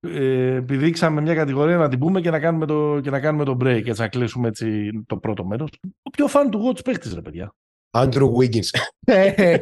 ε, 0.00 0.54
επειδή 0.54 0.86
είχαμε 0.86 1.20
μια 1.20 1.34
κατηγορία 1.34 1.76
να 1.76 1.88
την 1.88 1.98
πούμε 1.98 2.20
και 2.20 2.30
να 2.30 2.38
κάνουμε 2.38 2.66
το, 2.66 3.00
και 3.02 3.10
να 3.10 3.20
κάνουμε 3.20 3.44
το 3.44 3.56
break, 3.60 3.86
έτσι 3.86 4.00
να 4.00 4.08
κλείσουμε 4.08 4.48
έτσι 4.48 4.90
το 5.06 5.16
πρώτο 5.16 5.44
μέρος. 5.44 5.70
Ο 6.02 6.10
πιο 6.10 6.26
fun 6.26 6.50
to 6.50 6.60
watch 6.68 6.84
παίχτης, 6.84 7.14
ρε 7.14 7.20
παιδιά. 7.20 7.54
Andrew 7.90 8.32
Wiggins. 8.38 8.68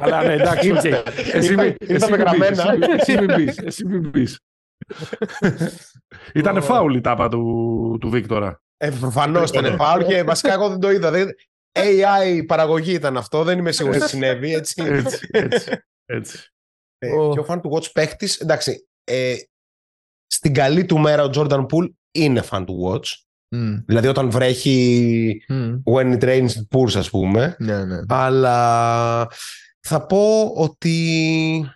Αλλά 0.01 0.23
ναι, 0.23 0.33
εντάξει, 0.33 0.71
οκ. 0.71 0.85
Εσύ 1.33 1.57
μην 1.57 3.35
πεις. 3.35 3.59
Εσύ 3.59 3.87
μην 3.87 4.11
πεις. 4.11 4.39
Ήταν 6.35 6.63
φάουλ 6.63 6.95
η 6.95 7.01
τάπα 7.01 7.29
του, 7.29 7.99
του 8.01 8.11
Βίκτορα. 8.11 8.63
Ε, 8.77 8.91
Προφανώς 9.01 9.51
ήταν 9.51 9.77
φάουλ 9.77 10.03
και 10.03 10.23
βασικά 10.23 10.53
εγώ 10.53 10.69
δεν 10.69 10.81
το 10.81 10.91
είδα. 10.91 11.13
AI 11.73 12.45
παραγωγή 12.47 12.93
ήταν 12.93 13.17
αυτό, 13.17 13.45
δεν 13.45 13.59
είμαι 13.59 13.73
σίγουρος 13.73 13.99
τι 13.99 14.09
συνέβη. 14.09 14.55
Έτσι. 14.55 14.83
έτσι, 14.87 15.29
έτσι, 15.31 15.71
έτσι. 16.05 16.39
Ε, 16.99 17.09
και 17.09 17.39
ο 17.39 17.45
φαν 17.45 17.61
του 17.61 17.73
Watch 17.75 17.93
παίχτης, 17.93 18.41
εντάξει, 18.41 18.89
ε, 19.05 19.35
στην 20.27 20.55
καλή 20.55 20.85
του 20.85 20.99
μέρα 20.99 21.25
ο 21.25 21.31
Jordan 21.35 21.67
Poole 21.67 21.89
είναι 22.13 22.43
fan 22.51 22.65
του 22.67 22.83
Watch. 22.85 23.07
Mm. 23.55 23.83
Δηλαδή 23.87 24.07
όταν 24.09 24.31
βρέχει 24.31 25.45
mm. 25.49 25.83
when 25.85 26.19
it 26.19 26.23
rains 26.23 26.49
it 26.49 26.79
pours 26.79 26.97
ας 26.97 27.11
πούμε. 27.11 27.57
Ναι, 27.59 27.85
ναι. 27.85 28.01
Αλλά 28.09 29.29
θα 29.81 30.07
πω 30.07 30.53
ότι 30.57 31.75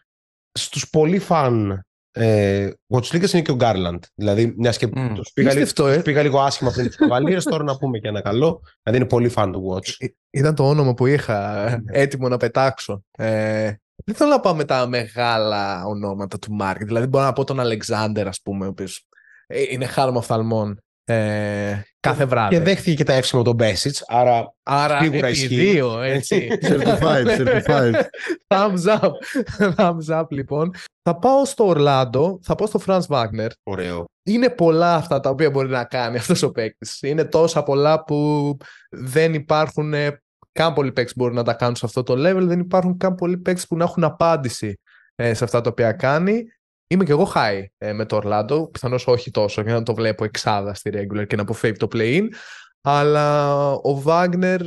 στους 0.53 0.91
πολύ 0.91 1.19
φαν 1.19 1.87
ε, 2.19 2.71
Watch 2.95 3.13
είναι 3.13 3.43
και 3.43 3.51
ο 3.51 3.57
Garland. 3.61 3.99
Δηλαδή, 4.15 4.55
μιας 4.57 4.77
και 4.77 4.87
mm. 4.87 5.13
τους, 5.15 5.33
πήγα, 5.33 5.55
λίγο, 5.55 5.87
ε; 5.87 5.99
πήγα 5.99 6.23
λίγο 6.23 6.41
άσχημα 6.41 6.71
πριν 6.71 6.87
τις 6.87 6.97
καβαλίες, 6.97 7.45
τώρα 7.45 7.65
να 7.65 7.77
πούμε 7.77 7.99
και 7.99 8.09
ένα 8.09 8.21
καλό. 8.21 8.63
Δηλαδή, 8.83 9.03
είναι 9.03 9.11
πολύ 9.11 9.33
fan 9.37 9.51
του 9.53 9.73
Watch. 9.73 9.95
Ε, 9.99 10.07
ήταν 10.31 10.55
το 10.55 10.69
όνομα 10.69 10.95
που 10.95 11.07
είχα 11.07 11.69
ναι. 11.71 12.01
έτοιμο 12.01 12.29
να 12.29 12.37
πετάξω. 12.37 13.05
Ε, 13.11 13.73
δεν 14.05 14.15
θέλω 14.15 14.31
να 14.31 14.41
πάω 14.41 14.55
με 14.55 14.65
τα 14.65 14.87
μεγάλα 14.87 15.85
ονόματα 15.85 16.39
του 16.39 16.53
Μάρκ. 16.53 16.85
Δηλαδή, 16.85 17.07
μπορώ 17.07 17.25
να 17.25 17.33
πω 17.33 17.45
τον 17.45 17.61
Αλεξάνδερ, 17.61 18.29
ας 18.29 18.41
πούμε, 18.43 18.67
ο 18.67 18.69
οποίος 18.69 19.07
ε, 19.47 19.63
είναι 19.71 19.87
χάλμα 19.87 20.19
οφθαλμών 20.19 20.81
ε, 21.09 21.83
κάθε 22.01 22.25
βράδυ. 22.25 22.57
Και 22.57 22.63
δέχτηκε 22.63 22.95
και 22.95 23.05
τα 23.05 23.13
εύσημα 23.13 23.43
τον 23.43 23.55
Μπέσιτς, 23.55 24.05
άρα, 24.07 24.55
άρα 24.63 25.01
σίγουρα 25.01 25.29
ισχύει. 25.29 25.47
δύο, 25.47 26.01
έτσι. 26.01 26.49
certified, 26.63 27.27
certified. 27.39 27.95
Thumbs 28.55 28.99
up. 29.01 29.11
Thumbs 29.77 30.21
up, 30.21 30.25
λοιπόν. 30.29 30.71
Θα 31.03 31.19
πάω 31.19 31.45
στο 31.45 31.67
Ορλάντο, 31.67 32.39
θα 32.43 32.55
πάω 32.55 32.67
στο 32.67 32.81
Franz 32.87 33.07
Wagner. 33.09 33.49
Ωραίο. 33.63 34.05
Είναι 34.23 34.51
πολλά 34.51 34.95
αυτά 34.95 35.21
τα 35.21 35.31
οποία 35.31 35.51
μπορεί 35.51 35.69
να 35.69 35.85
κάνει 35.85 36.17
αυτός 36.17 36.43
ο 36.43 36.51
παίκτης. 36.51 37.03
Είναι 37.03 37.25
τόσα 37.25 37.63
πολλά 37.63 38.05
που 38.05 38.57
δεν 38.91 39.35
υπάρχουν 39.35 39.95
καν 40.53 40.73
πολλοί 40.73 40.93
παίκτες 40.93 41.17
μπορούν 41.17 41.35
να 41.35 41.43
τα 41.43 41.53
κάνουν 41.53 41.77
σε 41.77 41.87
αυτό 41.87 42.03
το 42.03 42.13
level, 42.13 42.43
δεν 42.43 42.59
υπάρχουν 42.59 42.97
καν 42.97 43.15
πολλοί 43.15 43.39
παίκτες 43.39 43.67
που 43.67 43.77
να 43.77 43.85
έχουν 43.85 44.05
απάντηση 44.05 44.81
ε, 45.15 45.35
σε 45.35 45.45
αυτά 45.45 45.61
τα 45.61 45.71
οποία 45.71 45.93
κάνει. 45.93 46.45
Είμαι 46.87 47.05
και 47.05 47.13
εγώ 47.13 47.33
high 47.35 47.65
ε, 47.79 47.93
με 47.93 48.07
το 48.07 48.21
Orlando, 48.23 48.73
πιθανώς 48.73 49.07
όχι 49.07 49.31
τόσο 49.31 49.63
για 49.63 49.73
να 49.73 49.83
το 49.83 49.95
βλέπω 49.95 50.25
εξάδα 50.25 50.75
στη 50.75 50.91
regular 50.95 51.27
και 51.27 51.37
να 51.37 51.43
αποφεύγει 51.43 51.77
το 51.77 51.89
play-in, 51.93 52.29
αλλά 52.81 53.71
ο 53.73 54.03
Wagner 54.07 54.61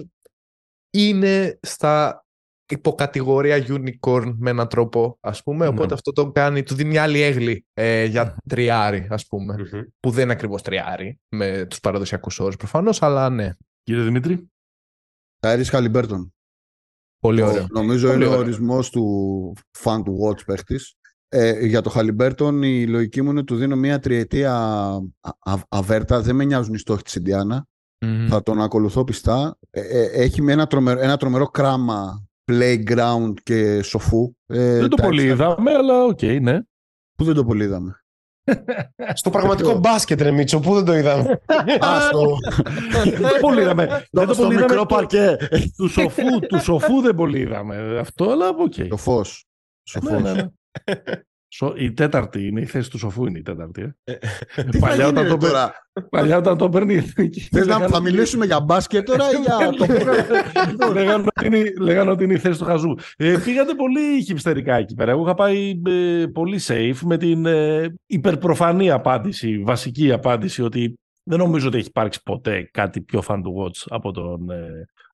είναι 0.89 1.59
στα 1.61 2.23
υποκατηγορία 2.71 3.65
unicorn 3.67 4.33
με 4.37 4.49
έναν 4.49 4.67
τρόπο, 4.67 5.17
ας 5.21 5.43
πούμε, 5.43 5.65
ναι. 5.65 5.71
οπότε 5.71 5.93
αυτό 5.93 6.11
το 6.11 6.31
κάνει, 6.31 6.63
του 6.63 6.75
δίνει 6.75 6.97
άλλη 6.97 7.21
έγλη 7.21 7.65
ε, 7.73 8.05
για 8.05 8.37
τριάρι, 8.49 9.07
ας 9.09 9.27
πουμε 9.27 9.55
που 9.99 10.09
δεν 10.09 10.23
είναι 10.23 10.33
ακριβώς 10.33 10.61
τριάρι 10.61 11.19
με 11.29 11.65
τους 11.65 11.79
παραδοσιακούς 11.79 12.39
όρους 12.39 12.55
προφανώς, 12.55 13.01
αλλά 13.01 13.29
ναι. 13.29 13.51
Κύριε 13.83 14.03
Δημήτρη. 14.03 14.49
Τάιρις 15.39 15.69
Χαλιμπέρτον. 15.69 16.33
Πολύ 17.19 17.41
ωραίο. 17.41 17.65
Νομίζω 17.69 18.07
Πολύ 18.07 18.25
είναι 18.25 18.35
ο 18.35 18.37
ορισμός 18.37 18.89
του 18.89 19.53
fun 19.83 20.01
to 20.03 20.17
watch 20.23 20.45
παίχτης. 20.45 20.98
Ε, 21.31 21.65
για 21.65 21.81
το 21.81 21.89
Χαλιμπέρτον 21.89 22.63
η 22.63 22.87
λογική 22.87 23.21
μου 23.21 23.29
είναι 23.29 23.43
του 23.43 23.55
δίνω 23.55 23.75
μια 23.75 23.99
τριετία 23.99 24.89
αβέρτα. 25.69 26.21
Δεν 26.21 26.35
με 26.35 26.43
νοιάζουν 26.43 26.73
οι 26.73 26.77
στόχοι 26.77 27.03
της 27.03 27.15
Ιντιάνα. 27.15 27.67
Θα 28.27 28.43
τον 28.43 28.61
ακολουθώ 28.61 29.03
πιστά. 29.03 29.57
Ε, 29.69 29.81
ε, 29.81 30.23
έχει 30.23 30.43
ένα 30.49 30.67
τρομερό, 30.67 30.99
ένα 30.99 31.17
τρομερό 31.17 31.45
κράμα 31.45 32.27
playground 32.51 33.33
και 33.43 33.81
σοφού. 33.81 34.35
Ε, 34.45 34.79
δεν 34.79 34.89
το 34.89 35.01
πολύ 35.01 35.23
είδαμε, 35.23 35.71
αλλά 35.71 36.03
OK, 36.03 36.19
okay, 36.21 36.41
ναι. 36.41 36.59
Πού 37.15 37.23
δεν 37.23 37.35
το 37.35 37.45
πολύ 37.45 37.63
είδαμε. 37.63 38.03
Στο 39.13 39.29
πραγματικό 39.29 39.77
μπάσκετ, 39.77 40.21
ρε 40.21 40.31
Μίτσο, 40.31 40.59
πού 40.59 40.73
δεν 40.75 40.85
το 40.85 40.95
είδαμε; 40.95 41.23
Δεν 43.03 43.21
το 43.21 43.37
πολύ 43.41 43.61
είδαμε. 43.61 43.87
Δεν 44.11 44.27
το 44.27 44.35
πολύ 44.35 44.55
μικρό 44.55 44.85
παρκέ. 44.85 45.37
Του 46.47 46.59
σοφού 46.61 47.01
δεν 47.01 47.15
πολύ 47.15 47.39
είδαμε 47.39 47.99
αυτό, 47.99 48.31
αλλά 48.31 48.47
οκ. 48.47 48.73
Το 48.89 48.97
φως. 48.97 49.45
Σοφός. 49.83 50.11
Ναι, 50.11 50.19
ναι, 50.19 50.33
ναι. 50.33 50.47
Η 51.75 51.91
τέταρτη 51.91 52.47
είναι, 52.47 52.61
η 52.61 52.65
θέση 52.65 52.89
του 52.89 52.97
σοφού 52.97 53.25
είναι 53.25 53.37
η 53.37 53.41
τέταρτη. 53.41 53.81
Ε. 54.03 54.13
Ε, 54.55 54.63
τι 54.63 54.79
παλιά, 54.79 55.07
όταν 55.07 55.27
το 55.27 55.37
τώρα; 55.37 55.73
παλιά 56.09 56.37
όταν 56.37 56.57
το 56.57 56.69
παίρνει. 56.69 56.99
Θες 57.51 57.67
να 57.67 57.87
θα 57.87 58.01
μιλήσουμε 58.01 58.45
για 58.45 58.59
μπάσκετ 58.59 59.05
τώρα 59.05 59.25
ή 59.31 59.35
για 59.41 59.69
το 60.77 60.93
Λέγανε 61.79 62.11
ότι 62.11 62.23
είναι 62.23 62.33
η 62.33 62.37
θέση 62.37 62.59
του 62.59 62.65
χαζού. 62.65 62.95
Ε, 63.17 63.37
πήγατε 63.45 63.73
πολύ 63.73 64.23
χυψτερικά 64.23 64.75
εκεί 64.75 64.95
πέρα. 64.95 65.11
Εγώ 65.11 65.23
είχα 65.23 65.33
πάει 65.33 65.81
πολύ 66.33 66.59
safe 66.67 66.99
με 67.01 67.17
την 67.17 67.45
υπερπροφανή 68.05 68.91
απάντηση, 68.91 69.63
βασική 69.63 70.11
απάντηση 70.11 70.63
ότι 70.63 70.99
δεν 71.23 71.37
νομίζω 71.37 71.67
ότι 71.67 71.77
έχει 71.77 71.87
υπάρξει 71.87 72.23
ποτέ 72.23 72.69
κάτι 72.73 73.01
πιο 73.01 73.23
fan 73.27 73.35
to 73.35 73.63
watch 73.63 73.85
από 73.87 74.11
τον 74.11 74.47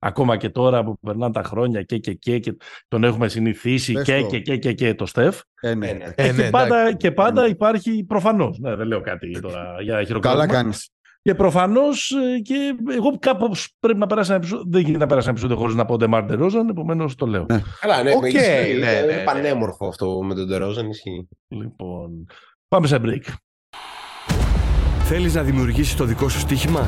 ακόμα 0.06 0.38
και 0.38 0.50
τώρα 0.50 0.84
που 0.84 1.00
περνάνε 1.00 1.34
τα 1.34 1.44
χρόνια 1.44 1.82
και 1.82 1.98
και 1.98 2.14
και, 2.14 2.40
και 2.40 2.58
τον 2.88 3.04
έχουμε 3.04 3.28
συνηθίσει 3.28 3.94
και, 4.02 4.22
και, 4.22 4.40
και, 4.40 4.58
και, 4.58 4.74
και, 4.74 4.94
το 4.94 5.06
Στεφ. 5.06 5.40
Ε, 5.62 5.76
ναι. 5.76 5.88
Ε, 5.88 6.14
ε, 6.16 6.32
ναι, 6.32 6.44
και, 6.44 6.50
πάντα, 6.50 6.94
και 6.94 7.12
πάντα 7.12 7.42
ναι. 7.42 7.48
υπάρχει 7.48 8.04
προφανώς. 8.04 8.60
Ναι, 8.60 8.76
δεν 8.76 8.88
λέω 8.88 9.02
κάτι 9.02 9.40
τώρα 9.40 9.76
για 9.82 10.04
χειροκρότημα. 10.04 10.46
Καλά 10.46 10.62
κάνεις. 10.62 10.90
Και 11.22 11.36
προφανώς 11.36 12.12
ε, 12.12 12.40
και 12.40 12.76
εγώ 12.92 13.18
κάπως 13.20 13.76
πρέπει 13.80 14.00
να 14.00 14.08
περάσει 14.08 14.30
ένα 14.30 14.40
επεισόδιο. 14.40 14.66
Δεν 14.70 14.82
γίνεται 14.82 15.00
να 15.00 15.08
περάσει 15.08 15.28
ένα 15.28 15.38
επεισόδιο 15.38 15.62
χωρίς 15.62 15.76
να 15.76 15.86
πω 15.86 15.98
Ντεμάρ 15.98 16.24
Ντερόζαν, 16.24 16.70
επομένως 16.70 17.16
το 17.16 17.26
λέω. 17.26 17.46
Ναι. 17.50 17.62
Καλά, 17.80 18.04
ναι, 18.04 18.12
okay, 18.22 18.26
ισχύει, 18.26 18.74
ναι, 18.74 18.86
ναι, 18.86 19.14
είναι 19.14 19.24
πανέμορφο 19.26 19.88
αυτό 19.88 20.22
με 20.24 20.36
τον 20.36 20.48
Ντερόζαν, 20.48 20.90
ισχύει. 20.90 21.28
Λοιπόν, 21.48 22.28
πάμε 22.68 22.88
σε 22.88 23.02
break. 23.04 23.34
Θέλεις 25.00 25.34
να 25.34 25.42
δημιουργήσεις 25.42 25.96
το 25.96 26.04
δικό 26.04 26.30
σου 26.30 26.40
στοίχημα; 26.40 26.88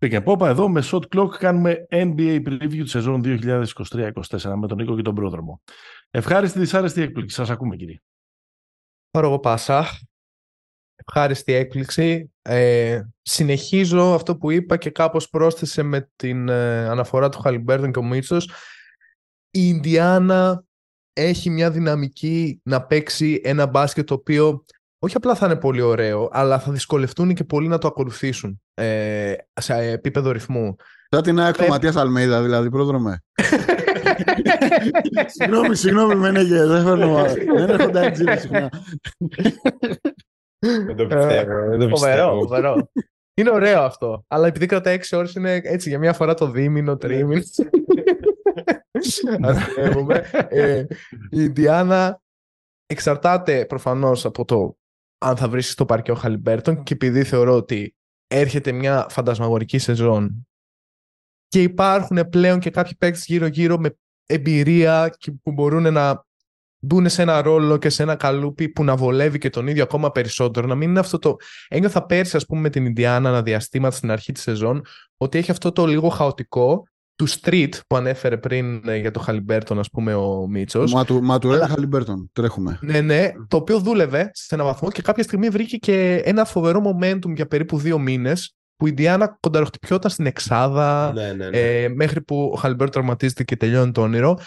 Pick 0.00 0.22
and 0.22 0.40
εδώ 0.40 0.68
με 0.68 0.82
Shot 0.84 1.02
Clock 1.08 1.28
κάνουμε 1.38 1.86
NBA 1.90 2.42
Preview 2.46 2.80
της 2.82 2.90
σεζόν 2.90 3.22
2023-2024 3.24 4.12
με 4.56 4.66
τον 4.66 4.76
Νίκο 4.76 4.96
και 4.96 5.02
τον 5.02 5.14
Πρόδρομο. 5.14 5.62
Ευχάριστη 6.10 6.58
δυσάρεστη 6.58 7.02
έκπληξη. 7.02 7.36
Σας 7.36 7.50
ακούμε 7.50 7.76
κύριε. 7.76 8.00
Πάρω 9.10 9.26
εγώ 9.26 9.38
πάσα. 9.38 9.86
Ευχάριστη 10.94 11.52
έκπληξη. 11.52 12.32
Ε, 12.42 13.02
συνεχίζω 13.22 14.14
αυτό 14.14 14.36
που 14.36 14.50
είπα 14.50 14.76
και 14.76 14.90
κάπως 14.90 15.28
πρόσθεσε 15.28 15.82
με 15.82 16.10
την 16.16 16.48
ε, 16.48 16.88
αναφορά 16.88 17.28
του 17.28 17.40
Χαλιμπέρτον 17.40 17.92
και 17.92 17.98
ο 17.98 18.02
Μίτσος. 18.02 18.50
Η 19.50 19.60
Ινδιάνα 19.62 20.64
έχει 21.12 21.50
μια 21.50 21.70
δυναμική 21.70 22.60
να 22.62 22.86
παίξει 22.86 23.40
ένα 23.44 23.66
μπάσκετ 23.66 24.06
το 24.06 24.14
οποίο 24.14 24.64
όχι 24.98 25.16
απλά 25.16 25.34
θα 25.34 25.46
είναι 25.46 25.56
πολύ 25.56 25.80
ωραίο, 25.80 26.28
αλλά 26.32 26.58
θα 26.58 26.72
δυσκολευτούν 26.72 27.34
και 27.34 27.44
πολλοί 27.44 27.68
να 27.68 27.78
το 27.78 27.88
ακολουθήσουν 27.88 28.60
ε, 28.74 29.34
σε 29.54 29.74
επίπεδο 29.74 30.30
ρυθμού. 30.30 30.76
Σαν 31.10 31.22
την 31.22 31.40
άκρη 31.40 31.64
του 31.64 31.70
Ματίας 31.70 31.96
Αλμέιδα, 31.96 32.42
δηλαδή, 32.42 32.70
πρόδρομε. 32.70 33.22
συγγνώμη, 35.26 35.76
συγγνώμη, 35.76 36.14
Μενέγε, 36.14 36.64
δεν 36.64 36.84
φέρνω. 36.84 37.24
δεν 37.66 37.80
έχω 37.80 37.90
τάξη 37.90 38.24
συχνά. 38.38 38.70
Δεν 40.58 40.96
το 40.96 41.06
πιστεύω. 41.06 41.68
Δεν 41.68 41.78
το 41.78 41.88
πιστεύω. 41.88 42.38
Φοβερό, 42.38 42.90
Είναι 43.34 43.50
ωραίο 43.50 43.82
αυτό. 43.82 44.24
Αλλά 44.28 44.46
επειδή 44.46 44.66
κρατάει 44.66 44.98
6 45.10 45.18
ώρες 45.18 45.34
είναι 45.34 45.60
έτσι 45.64 45.88
για 45.88 45.98
μια 45.98 46.12
φορά 46.12 46.34
το 46.34 46.50
δίμηνο, 46.50 46.96
τρίμηνο. 46.96 47.38
ε, 50.48 50.84
η 51.30 51.42
Ιντιάνα 51.42 52.20
εξαρτάται 52.86 53.66
προφανώς 53.66 54.24
από 54.24 54.44
το 54.44 54.77
αν 55.18 55.36
θα 55.36 55.48
βρει 55.48 55.62
στο 55.62 55.84
παρκέ 55.84 56.10
ο 56.10 56.14
Χαλιμπέρτον 56.14 56.82
και 56.82 56.94
επειδή 56.94 57.24
θεωρώ 57.24 57.56
ότι 57.56 57.94
έρχεται 58.26 58.72
μια 58.72 59.06
φαντασμαγορική 59.10 59.78
σεζόν 59.78 60.46
και 61.48 61.62
υπάρχουν 61.62 62.28
πλέον 62.28 62.58
και 62.58 62.70
κάποιοι 62.70 62.94
παίκτες 62.94 63.24
γύρω-γύρω 63.24 63.78
με 63.78 63.98
εμπειρία 64.26 65.14
και 65.18 65.32
που 65.42 65.52
μπορούν 65.52 65.92
να 65.92 66.26
μπουν 66.78 67.08
σε 67.08 67.22
ένα 67.22 67.42
ρόλο 67.42 67.76
και 67.76 67.88
σε 67.88 68.02
ένα 68.02 68.16
καλούπι 68.16 68.68
που 68.68 68.84
να 68.84 68.96
βολεύει 68.96 69.38
και 69.38 69.50
τον 69.50 69.66
ίδιο 69.66 69.82
ακόμα 69.82 70.10
περισσότερο. 70.10 70.66
Να 70.66 70.74
μην 70.74 70.88
είναι 70.88 70.98
αυτό 70.98 71.18
το. 71.18 71.36
Ένιωθα 71.68 72.06
πέρσι, 72.06 72.36
ας 72.36 72.46
πούμε, 72.46 72.60
με 72.60 72.70
την 72.70 72.86
Ινδιάνα 72.86 73.42
διαστήματα 73.42 73.96
στην 73.96 74.10
αρχή 74.10 74.32
της 74.32 74.42
σεζόν, 74.42 74.84
ότι 75.16 75.38
έχει 75.38 75.50
αυτό 75.50 75.72
το 75.72 75.86
λίγο 75.86 76.08
χαοτικό 76.08 76.82
του 77.18 77.28
street 77.28 77.72
που 77.86 77.96
ανέφερε 77.96 78.36
πριν 78.36 78.88
ε, 78.88 78.96
για 78.96 79.10
το 79.10 79.20
Χαλιμπέρτον, 79.20 79.78
ας 79.78 79.90
πούμε, 79.90 80.14
ο 80.14 80.46
Μίτσος. 80.46 80.92
Μα 81.22 81.38
του 81.38 81.52
Αλλά... 81.52 81.68
Χαλιμπέρτον, 81.68 82.30
τρέχουμε. 82.32 82.78
Ναι, 82.82 83.00
ναι, 83.00 83.32
το 83.48 83.56
οποίο 83.56 83.78
δούλευε 83.78 84.30
σε 84.32 84.54
έναν 84.54 84.66
βαθμό 84.66 84.90
και 84.90 85.02
κάποια 85.02 85.22
στιγμή 85.22 85.48
βρήκε 85.48 85.76
και 85.76 86.22
ένα 86.24 86.44
φοβερό 86.44 86.82
momentum 86.84 87.34
για 87.34 87.46
περίπου 87.46 87.78
δύο 87.78 87.98
μήνες 87.98 88.56
που 88.76 88.86
η 88.86 88.90
Ιντιάνα 88.92 89.36
κονταροχτυπιόταν 89.40 90.10
στην 90.10 90.26
Εξάδα 90.26 91.12
ναι, 91.12 91.32
ναι, 91.32 91.48
ναι. 91.48 91.58
Ε, 91.58 91.88
μέχρι 91.88 92.20
που 92.20 92.50
ο 92.54 92.56
Χαλιμπέρτον 92.56 92.92
τραυματίζεται 92.92 93.44
και 93.44 93.56
τελειώνει 93.56 93.92
το 93.92 94.02
όνειρο. 94.02 94.38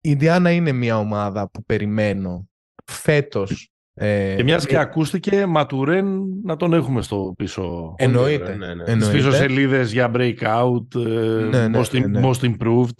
Η 0.00 0.10
Ιντιάνα 0.10 0.50
είναι 0.50 0.72
μια 0.72 0.98
ομάδα 0.98 1.50
που 1.50 1.64
περιμένω 1.64 2.48
φέτος 2.84 3.69
ε, 3.94 4.34
και 4.36 4.42
μιας 4.42 4.66
και 4.66 4.78
ακούστηκε 4.78 5.46
Ματουρέν 5.46 6.22
να 6.42 6.56
τον 6.56 6.72
έχουμε 6.72 7.02
στο 7.02 7.34
πίσω. 7.36 7.94
Εννοείται. 7.96 8.56
Ναι, 8.56 8.74
ναι. 8.74 8.84
Στις 8.84 9.10
πίσω 9.10 9.32
σελίδες 9.32 9.92
για 9.92 10.10
breakout, 10.14 10.94
ε, 10.94 11.44
ναι, 11.48 11.68
ναι, 11.68 11.80
most, 11.80 12.08
ναι, 12.08 12.20
most, 12.24 12.54
improved. 12.54 12.98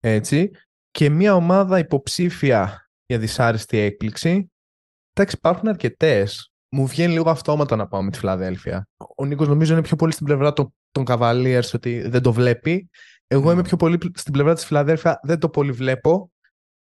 Έτσι. 0.00 0.50
Και 0.90 1.10
μια 1.10 1.34
ομάδα 1.34 1.78
υποψήφια 1.78 2.90
για 3.06 3.18
δυσάρεστη 3.18 3.78
έκπληξη. 3.78 4.50
Εντάξει, 5.12 5.36
υπάρχουν 5.38 5.68
αρκετές. 5.68 6.52
Μου 6.68 6.86
βγαίνει 6.86 7.12
λίγο 7.12 7.30
αυτόματα 7.30 7.76
να 7.76 7.86
πάω 7.86 8.02
με 8.02 8.10
τη 8.10 8.18
Φιλαδέλφια. 8.18 8.88
Ο 9.16 9.24
Νίκος 9.24 9.48
νομίζω 9.48 9.72
είναι 9.72 9.82
πιο 9.82 9.96
πολύ 9.96 10.12
στην 10.12 10.26
πλευρά 10.26 10.52
των, 10.52 10.74
των 10.90 11.04
Cavaliers 11.06 11.70
ότι 11.74 12.08
δεν 12.08 12.22
το 12.22 12.32
βλέπει. 12.32 12.88
Εγώ 13.26 13.52
είμαι 13.52 13.62
πιο 13.62 13.76
πολύ 13.76 13.98
στην 14.14 14.32
πλευρά 14.32 14.54
της 14.54 14.64
Φιλαδέλφια, 14.64 15.20
δεν 15.22 15.38
το 15.38 15.48
πολύ 15.48 15.72
βλέπω. 15.72 16.32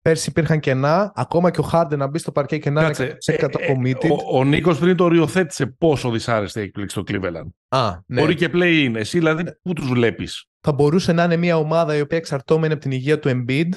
Πέρσι 0.08 0.30
υπήρχαν 0.30 0.60
κενά, 0.60 1.12
ακόμα 1.14 1.50
και 1.50 1.60
ο 1.60 1.62
Χάρντε 1.62 1.96
να 1.96 2.06
μπει 2.06 2.18
στο 2.18 2.32
παρκέ 2.32 2.58
και 2.58 2.70
να 2.70 2.84
είναι 2.84 2.94
σε 3.18 3.32
ε, 3.32 3.46
committed. 3.52 4.10
Ο, 4.10 4.38
ο 4.38 4.44
Νίκος 4.44 4.78
πριν 4.78 4.96
το 4.96 5.04
οριοθέτησε 5.04 5.66
πόσο 5.66 6.10
δυσάρεστη 6.10 6.60
έκπληξη 6.60 6.96
το 6.96 7.02
Cleveland. 7.08 7.48
Α, 7.68 7.98
ναι. 8.06 8.20
Μπορεί 8.20 8.34
και 8.34 8.50
play-in. 8.52 8.92
Εσύ 8.94 9.18
δηλαδή 9.18 9.44
πού 9.62 9.72
τους 9.72 9.88
βλέπεις; 9.88 10.46
Θα 10.60 10.72
μπορούσε 10.72 11.12
να 11.12 11.24
είναι 11.24 11.36
μια 11.36 11.56
ομάδα 11.56 11.96
η 11.96 12.00
οποία 12.00 12.18
εξαρτώμενη 12.18 12.72
από 12.72 12.82
την 12.82 12.90
υγεία 12.90 13.18
του 13.18 13.28
Embiid 13.28 13.68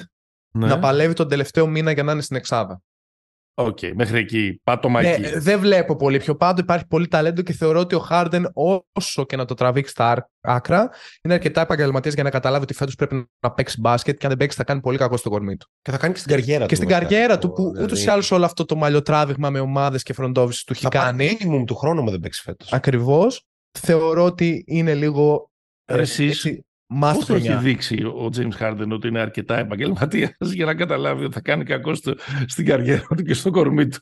ναι. 0.52 0.66
να 0.66 0.78
παλεύει 0.78 1.14
τον 1.14 1.28
τελευταίο 1.28 1.66
μήνα 1.66 1.90
για 1.90 2.02
να 2.02 2.12
είναι 2.12 2.22
στην 2.22 2.36
Εξάδα. 2.36 2.82
OK, 3.54 3.78
okay, 3.80 3.92
μέχρι 3.94 4.18
εκεί. 4.18 4.60
Πάτωμα 4.64 5.02
ναι, 5.02 5.10
εκεί. 5.10 5.38
Δεν 5.38 5.58
βλέπω 5.60 5.96
πολύ 5.96 6.18
πιο 6.18 6.36
κάτω. 6.36 6.60
Υπάρχει 6.60 6.86
πολύ 6.86 7.08
ταλέντο 7.08 7.42
και 7.42 7.52
θεωρώ 7.52 7.80
ότι 7.80 7.94
ο 7.94 7.98
Χάρντεν, 7.98 8.50
όσο 8.92 9.24
και 9.24 9.36
να 9.36 9.44
το 9.44 9.54
τραβήξει 9.54 9.92
στα 9.92 10.30
άκρα, 10.40 10.90
είναι 11.22 11.34
αρκετά 11.34 11.60
επαγγελματίας 11.60 12.14
για 12.14 12.22
να 12.22 12.30
καταλάβει 12.30 12.62
ότι 12.62 12.74
φέτος 12.74 12.94
πρέπει 12.94 13.30
να 13.40 13.52
παίξει 13.52 13.80
μπάσκετ 13.80 14.18
και 14.18 14.26
αν 14.26 14.28
δεν 14.28 14.38
παίξει 14.38 14.56
θα 14.56 14.64
κάνει 14.64 14.80
πολύ 14.80 14.98
κακό 14.98 15.16
στο 15.16 15.30
κορμί 15.30 15.56
του. 15.56 15.66
Και 15.82 15.90
θα 15.90 15.96
κάνει 15.96 16.12
και 16.12 16.18
στην 16.18 16.30
καριέρα 16.30 16.58
και 16.58 16.62
του. 16.62 16.68
Και 16.68 16.74
στην 16.74 16.88
καριέρα 16.88 17.38
του, 17.38 17.52
που 17.52 17.62
δηλαδή... 17.62 17.82
ούτως 17.82 18.04
ή 18.04 18.08
άλλως 18.08 18.30
όλο 18.30 18.44
αυτό 18.44 18.64
το 18.64 18.76
μαλλιοτράβηγμα 18.76 19.50
με 19.50 19.60
ομάδες 19.60 20.02
και 20.02 20.12
φροντόβησης 20.12 20.64
του 20.64 20.72
έχει 20.72 20.88
κάνει. 20.88 21.38
minimum 21.40 21.64
του 21.66 21.74
χρόνου 21.74 22.02
μου 22.02 22.10
δεν 22.10 22.20
παίξει 22.20 22.42
φέτος. 22.42 22.72
Ακριβώς. 22.72 23.46
Θεωρώ 23.78 24.24
ότι 24.24 24.64
είναι 24.66 24.94
λίγο. 24.94 25.50
Εσείς, 25.84 26.60
Πώς 27.00 27.26
το 27.26 27.34
έχει 27.34 27.54
δείξει 27.54 28.04
ο 28.04 28.30
James 28.36 28.58
Harden 28.60 28.88
ότι 28.92 29.08
είναι 29.08 29.20
αρκετά 29.20 29.58
επαγγελματίας 29.58 30.30
για 30.40 30.64
να 30.64 30.74
καταλάβει 30.74 31.24
ότι 31.24 31.34
θα 31.34 31.40
κάνει 31.40 31.64
κακό 31.64 31.94
στο, 31.94 32.14
στην 32.46 32.66
καριέρα 32.66 33.06
του 33.16 33.22
και 33.22 33.34
στο 33.34 33.50
κορμί 33.50 33.88
του; 33.88 33.98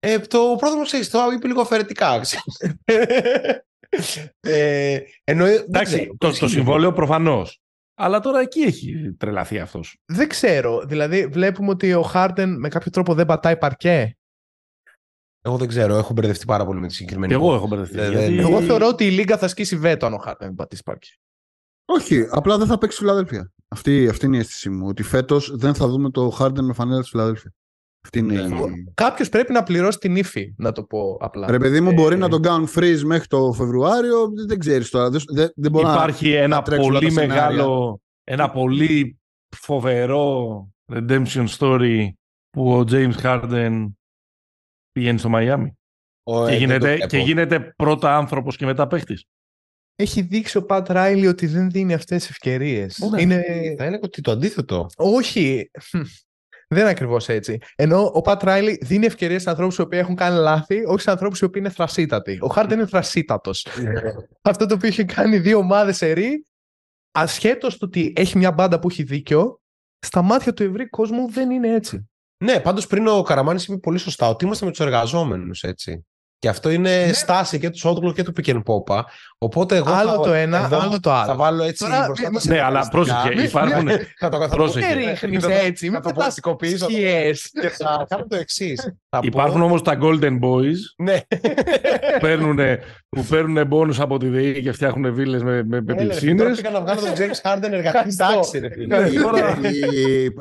Ε, 0.00 0.18
το 0.18 0.56
πρώτο 0.58 0.76
μου 0.76 0.82
ξέρεις, 0.82 1.10
το 1.10 1.18
είπε 1.34 1.46
λίγο 1.46 1.60
αφαιρετικά. 1.60 2.20
ε, 4.40 5.00
Εντάξει, 5.66 6.14
το, 6.18 6.38
το 6.38 6.48
συμβόλαιο 6.48 6.92
προφανώς. 6.92 7.58
Αλλά 7.96 8.20
τώρα 8.20 8.40
εκεί 8.40 8.60
έχει 8.60 9.14
τρελαθεί 9.18 9.58
αυτός. 9.58 9.98
Δεν 10.04 10.28
ξέρω. 10.28 10.84
Δηλαδή, 10.86 11.26
βλέπουμε 11.26 11.70
ότι 11.70 11.92
ο 11.92 12.02
Χάρντεν 12.02 12.58
με 12.58 12.68
κάποιο 12.68 12.90
τρόπο 12.90 13.14
δεν 13.14 13.26
πατάει 13.26 13.56
παρκέ. 13.56 14.16
Εγώ 15.46 15.56
δεν 15.56 15.68
ξέρω. 15.68 15.96
Έχω 15.96 16.12
μπερδευτεί 16.12 16.44
πάρα 16.44 16.64
πολύ 16.64 16.80
με 16.80 16.86
τη 16.86 16.94
συγκεκριμένη. 16.94 17.32
Και 17.32 17.38
εγώ 17.38 17.54
έχω 17.54 17.66
μπερδευτεί. 17.66 18.16
γιατί... 18.16 18.38
Εγώ 18.38 18.60
θεωρώ 18.60 18.86
ότι 18.86 19.06
η 19.06 19.10
Λίγκα 19.10 19.38
θα 19.38 19.48
σκίσει 19.48 19.76
βέτο 19.76 20.06
αν 20.06 20.12
ο 20.12 20.16
Χάρντεν 20.16 20.46
δεν 20.46 20.56
πατήσει 20.56 20.82
παρκέ. 20.82 21.08
Όχι, 21.84 22.26
απλά 22.30 22.58
δεν 22.58 22.66
θα 22.66 22.78
παίξει 22.78 22.98
Φιλαδέλφια. 22.98 23.52
Αυτή, 23.68 24.08
αυτή 24.08 24.26
είναι 24.26 24.36
η 24.36 24.38
αίσθησή 24.38 24.70
μου. 24.70 24.86
Ότι 24.86 25.02
φέτος 25.02 25.56
δεν 25.56 25.74
θα 25.74 25.88
δούμε 25.88 26.10
το 26.10 26.36
Harden 26.38 26.60
με 26.60 26.72
φανέλα 26.72 27.00
της 27.00 27.08
Φιλαδέλφια. 27.10 27.52
Αυτή 28.04 28.18
είναι 28.18 28.34
η... 28.34 28.92
Κάποιος 28.94 29.28
πρέπει 29.28 29.52
να 29.52 29.62
πληρώσει 29.62 29.98
την 29.98 30.16
ύφη, 30.16 30.54
να 30.56 30.72
το 30.72 30.82
πω 30.82 31.16
απλά. 31.20 31.50
Ρε 31.50 31.58
παιδί 31.58 31.80
μου, 31.80 31.90
ε, 31.90 31.94
μπορεί 31.94 32.14
ε, 32.14 32.18
να 32.18 32.28
τον 32.28 32.42
κάνουν 32.42 32.68
freeze 32.74 33.00
μέχρι 33.04 33.26
το 33.26 33.52
Φεβρουάριο. 33.52 34.28
Δεν 34.46 34.58
ξέρεις 34.58 34.90
τώρα. 34.90 35.10
Δεν, 35.10 35.22
δεν 35.56 35.74
Υπάρχει 35.74 36.30
να, 36.30 36.38
ένα 36.38 36.62
να 36.68 36.76
πολύ 36.76 37.12
μεγάλο, 37.12 38.00
ένα 38.24 38.50
πολύ 38.50 39.18
φοβερό 39.56 40.68
redemption 40.92 41.46
story 41.58 42.08
που 42.50 42.72
ο 42.72 42.84
James 42.90 43.14
Harden 43.22 43.92
πηγαίνει 44.92 45.18
στο 45.18 45.28
Μαϊάμι. 45.28 45.78
Και, 46.22 46.54
ε, 46.54 46.56
γίνεται, 46.56 46.96
και 46.96 47.18
γίνεται 47.18 47.72
πρώτα 47.76 48.16
άνθρωπος 48.16 48.56
και 48.56 48.64
μετά 48.64 48.86
παίχτης 48.86 49.24
έχει 49.96 50.20
δείξει 50.20 50.56
ο 50.56 50.64
Πατ 50.64 50.90
Ράιλι 50.90 51.26
ότι 51.26 51.46
δεν 51.46 51.70
δίνει 51.70 51.94
αυτές 51.94 52.20
τις 52.20 52.30
ευκαιρίες. 52.30 52.98
Είναι... 53.18 53.44
Θα 53.78 53.84
έλεγα 53.84 54.02
ότι 54.02 54.20
το 54.20 54.30
αντίθετο. 54.30 54.86
Όχι. 54.96 55.70
Δεν 56.68 56.82
είναι 56.82 56.90
ακριβώς 56.90 57.28
έτσι. 57.28 57.58
Ενώ 57.76 58.10
ο 58.14 58.20
Πατ 58.20 58.42
Ράιλι 58.42 58.78
δίνει 58.82 59.06
ευκαιρίες 59.06 59.42
σε 59.42 59.50
ανθρώπους 59.50 59.76
που 59.76 59.88
έχουν 59.90 60.14
κάνει 60.14 60.38
λάθη, 60.38 60.84
όχι 60.86 61.00
σε 61.00 61.10
ανθρώπους 61.10 61.40
οι 61.40 61.44
οποίοι 61.44 61.62
είναι 61.64 61.74
θρασίτατοι. 61.74 62.38
Ο 62.40 62.46
Χάρντ 62.46 62.72
είναι 62.72 62.86
θρασίτατος. 62.86 63.66
Αυτό 64.42 64.66
το 64.66 64.74
οποίο 64.74 64.88
είχε 64.88 65.04
κάνει 65.04 65.38
δύο 65.38 65.58
ομάδες 65.58 66.02
ερή, 66.02 66.44
ασχέτως 67.10 67.72
του 67.74 67.82
ότι 67.86 68.12
έχει 68.16 68.38
μια 68.38 68.52
μπάντα 68.52 68.78
που 68.78 68.88
έχει 68.88 69.02
δίκιο, 69.02 69.60
στα 69.98 70.22
μάτια 70.22 70.52
του 70.52 70.62
ευρύ 70.62 70.88
κόσμου 70.88 71.30
δεν 71.30 71.50
είναι 71.50 71.74
έτσι. 71.74 72.08
Ναι, 72.44 72.60
πάντως 72.60 72.86
πριν 72.86 73.06
ο 73.06 73.22
Καραμάνης 73.22 73.66
είπε 73.66 73.76
πολύ 73.76 73.98
σωστά 73.98 74.28
ότι 74.28 74.44
είμαστε 74.44 74.64
με 74.64 74.70
τους 74.70 74.80
εργαζόμενους, 74.80 75.62
έτσι. 75.62 76.06
Και 76.44 76.50
αυτό 76.50 76.70
είναι 76.70 77.04
ναι. 77.06 77.12
στάση 77.12 77.58
και 77.58 77.70
του 77.70 77.78
Σότγλου 77.78 78.12
και 78.12 78.22
του 78.22 78.32
Πικενπόπα. 78.32 79.06
Οπότε 79.38 79.76
εγώ. 79.76 79.92
Άλλο 79.92 80.10
θα, 80.10 80.20
το 80.20 80.32
ένα, 80.32 80.64
εδώ, 80.64 80.78
άλλο 80.80 81.00
το 81.00 81.12
άλλο. 81.12 81.26
Θα 81.26 81.34
βάλω 81.34 81.62
έτσι 81.62 81.84
Τώρα, 81.84 82.06
μπροστά 82.06 82.30
Ναι, 82.30 82.54
ναι 82.54 82.62
αλλά 82.62 82.88
πρόσεχε. 82.88 83.42
Υπάρχουν. 83.42 83.88
θα 84.18 84.28
το 84.28 84.38
καθαρίσω. 84.38 84.80
Δεν 84.80 84.96
ρίχνεις 84.96 85.44
έτσι. 85.44 85.90
Θα 85.90 86.00
το 86.00 86.10
πολιτικοποιήσω. 86.12 86.86
Και 86.86 87.68
θα 87.78 88.06
κάνω 88.08 88.26
το 88.28 88.36
εξής. 88.36 88.94
Υπάρχουν 89.20 89.62
όμως 89.62 89.82
τα 89.82 89.98
Golden 90.02 90.38
Boys. 90.40 90.78
Ναι. 90.96 91.20
Που 93.08 93.24
παίρνουν 93.28 93.66
μπόνου 93.66 93.94
από 93.98 94.18
τη 94.18 94.28
ΔΕΗ 94.28 94.62
και 94.62 94.72
φτιάχνουν 94.72 95.14
βίλες 95.14 95.42
με 95.42 95.82
πεποίθινε. 95.82 96.42
Τώρα 96.42 96.54
πήγα 96.54 96.70
να 96.70 96.80
βγάλω 96.80 97.00
τον 97.00 97.12
James 97.16 97.50
Harden 97.50 97.72
εργατική 97.82 98.16
τάξη. 98.16 98.60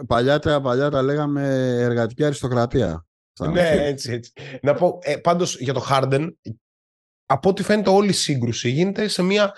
Παλιά 0.08 0.40
τα 0.90 1.02
λέγαμε 1.02 1.48
εργατική 1.80 2.24
αριστοκρατία. 2.24 3.06
Ναι, 3.40 3.70
έτσι, 3.70 4.12
έτσι. 4.12 4.32
Να 4.62 4.74
πω, 4.74 5.00
ε, 5.02 5.18
πάντως 5.18 5.60
για 5.60 5.74
το 5.74 5.86
Harden, 5.90 6.34
από 7.26 7.50
ό,τι 7.50 7.64
φαίνεται 7.64 7.90
όλη 7.90 8.10
η 8.10 8.14
σύγκρουση 8.14 8.70
γίνεται 8.70 9.08
σε 9.08 9.22
μια 9.22 9.56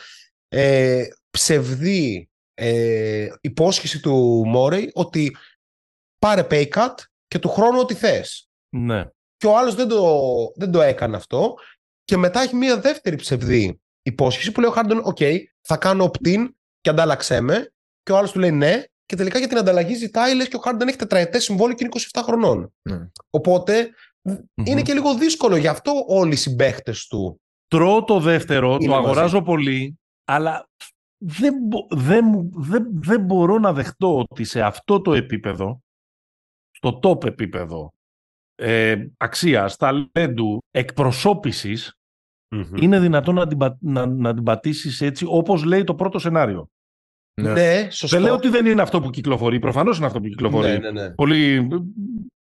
ε, 0.47 1.07
ψευδή 1.29 2.29
ε, 2.53 3.27
υπόσχεση 3.41 4.01
του 4.01 4.43
Μόρεϊ 4.45 4.91
ότι 4.93 5.35
πάρε 6.19 6.47
pay 6.49 6.67
cut 6.69 6.93
και 7.27 7.39
του 7.39 7.49
χρόνου 7.49 7.79
ό,τι 7.79 7.93
θες. 7.93 8.49
Ναι. 8.69 9.09
Και 9.37 9.47
ο 9.47 9.57
άλλος 9.57 9.75
δεν 9.75 9.87
το, 9.87 10.27
δεν 10.55 10.71
το 10.71 10.81
έκανε 10.81 11.15
αυτό 11.15 11.55
και 12.03 12.17
μετά 12.17 12.41
έχει 12.41 12.55
μια 12.55 12.79
δεύτερη 12.79 13.15
ψευδή 13.15 13.81
υπόσχεση 14.01 14.51
που 14.51 14.61
λέει 14.61 14.69
ο 14.69 14.73
Harden, 14.75 15.03
ok, 15.13 15.43
θα 15.61 15.77
κάνω 15.77 16.11
opt-in 16.11 16.49
και 16.81 16.89
αντάλλαξέ 16.89 17.41
με 17.41 17.73
και 18.03 18.11
ο 18.11 18.17
άλλος 18.17 18.31
του 18.31 18.39
λέει 18.39 18.51
ναι 18.51 18.83
και 19.05 19.15
τελικά 19.15 19.39
για 19.39 19.47
την 19.47 19.57
ανταλλαγή 19.57 19.93
ζητάει, 19.93 20.35
λες 20.35 20.47
και 20.47 20.55
ο 20.55 20.59
Χάρντεν 20.59 20.87
έχει 20.87 20.97
τετραετές 20.97 21.43
συμβόλαιο 21.43 21.75
και 21.75 21.83
είναι 21.83 22.05
27 22.13 22.21
χρονών. 22.23 22.73
Ναι. 22.81 23.09
Οπότε 23.29 23.89
είναι 24.53 24.81
και 24.81 24.93
λίγο 24.93 25.15
δύσκολο. 25.15 25.55
Γι' 25.55 25.67
αυτό 25.67 25.91
όλοι 26.07 26.33
οι 26.33 26.35
συμπαίχτες 26.35 27.07
του. 27.07 27.41
Τρώω 27.67 28.03
το 28.03 28.19
δεύτερο, 28.19 28.77
το 28.77 28.95
αγοράζω 28.95 29.41
πολύ, 29.41 29.99
αλλά 30.25 30.69
δεν, 31.17 31.53
δεν, 31.89 32.51
δεν, 32.53 32.87
δεν 32.93 33.21
μπορώ 33.21 33.59
να 33.59 33.73
δεχτώ 33.73 34.17
ότι 34.17 34.43
σε 34.43 34.61
αυτό 34.61 35.01
το 35.01 35.13
επίπεδο, 35.13 35.81
στο 36.71 36.99
top 37.03 37.25
επίπεδο 37.25 37.93
ε, 38.55 39.05
αξίας, 39.17 39.75
ταλέντου, 39.75 40.63
εκπροσώπησης, 40.71 41.93
είναι 42.75 42.99
δυνατόν 42.99 43.35
να 43.35 43.47
την, 43.47 43.57
να, 43.79 44.05
να 44.05 44.33
την 44.33 44.43
πατήσεις 44.43 45.01
έτσι 45.01 45.25
όπως 45.27 45.63
λέει 45.63 45.83
το 45.83 45.95
πρώτο 45.95 46.19
σενάριο. 46.19 46.69
Ναι, 47.41 47.53
ναι 47.53 47.87
σωστό. 47.89 48.17
Δεν 48.17 48.25
λέω 48.25 48.35
ότι 48.35 48.49
δεν 48.49 48.65
είναι 48.65 48.81
αυτό 48.81 49.01
που 49.01 49.09
κυκλοφορεί. 49.09 49.59
Προφανώς 49.59 49.97
είναι 49.97 50.05
αυτό 50.05 50.19
που 50.19 50.27
κυκλοφορεί. 50.27 50.67
Ναι, 50.67 50.77
ναι, 50.77 50.91
ναι. 50.91 51.09
Πολύ, 51.09 51.67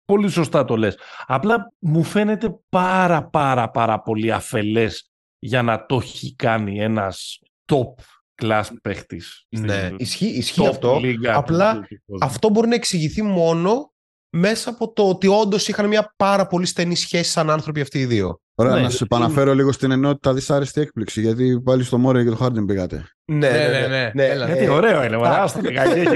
πολύ 0.06 0.30
σωστά 0.30 0.66
το 0.66 0.78
λες. 0.78 0.98
Απλά 1.26 1.74
μου 1.80 2.04
φαίνεται 2.04 2.60
πάρα 2.70 3.24
πάρα 3.24 3.70
πάρα 3.70 4.02
πολύ 4.02 4.32
αφελές 4.32 5.12
για 5.40 5.62
να 5.62 5.86
το 5.86 5.96
έχει 5.96 6.36
κάνει 6.36 6.80
ένας 6.80 7.40
top 7.66 8.04
class 8.42 8.64
παίχτης. 8.82 9.46
Ναι, 9.50 9.92
ισχύει, 9.98 10.28
ισχύει 10.28 10.68
αυτό. 10.68 11.02
Απλά 11.34 11.88
αυτό 12.22 12.50
μπορεί 12.50 12.68
να 12.68 12.76
εξηγηθεί 12.76 13.22
μόνο 13.22 13.92
μέσα 14.38 14.70
από 14.70 14.94
το 14.94 15.10
ότι 15.10 15.28
όντως 15.28 15.68
είχαν 15.68 15.88
μια 15.88 16.14
πάρα 16.16 16.48
πολύ 16.48 16.66
στενή 16.66 16.96
σχέση 16.96 17.32
σαν 17.32 17.50
άνθρωποι 17.50 17.82
αυτοί 17.82 18.00
οι 18.00 18.06
δύο. 18.06 18.40
Ωραία, 18.56 18.76
ναι, 18.76 18.82
να 18.82 18.90
σα 18.90 19.04
επαναφέρω 19.04 19.54
λίγο 19.54 19.72
στην 19.72 19.92
ενότητα 19.92 20.34
δυσάρεστη 20.34 20.82
έκπληξη, 20.82 21.22
γιατί 21.22 21.62
πάλι 21.62 21.84
στο 21.84 21.98
Μόρε 21.98 22.24
και 22.24 22.30
το 22.30 22.36
Χάρντιν 22.36 22.66
πήγατε. 22.66 23.08
Ναι, 23.26 23.50
ναι, 23.50 23.68
ναι. 23.68 23.88
ναι, 23.88 24.12
ναι. 24.14 24.34
ναι 24.34 24.46
γιατί 24.46 24.68
ωραίο 24.68 25.04
είναι, 25.04 25.16
ωραία, 25.16 25.44
έχει, 25.44 26.16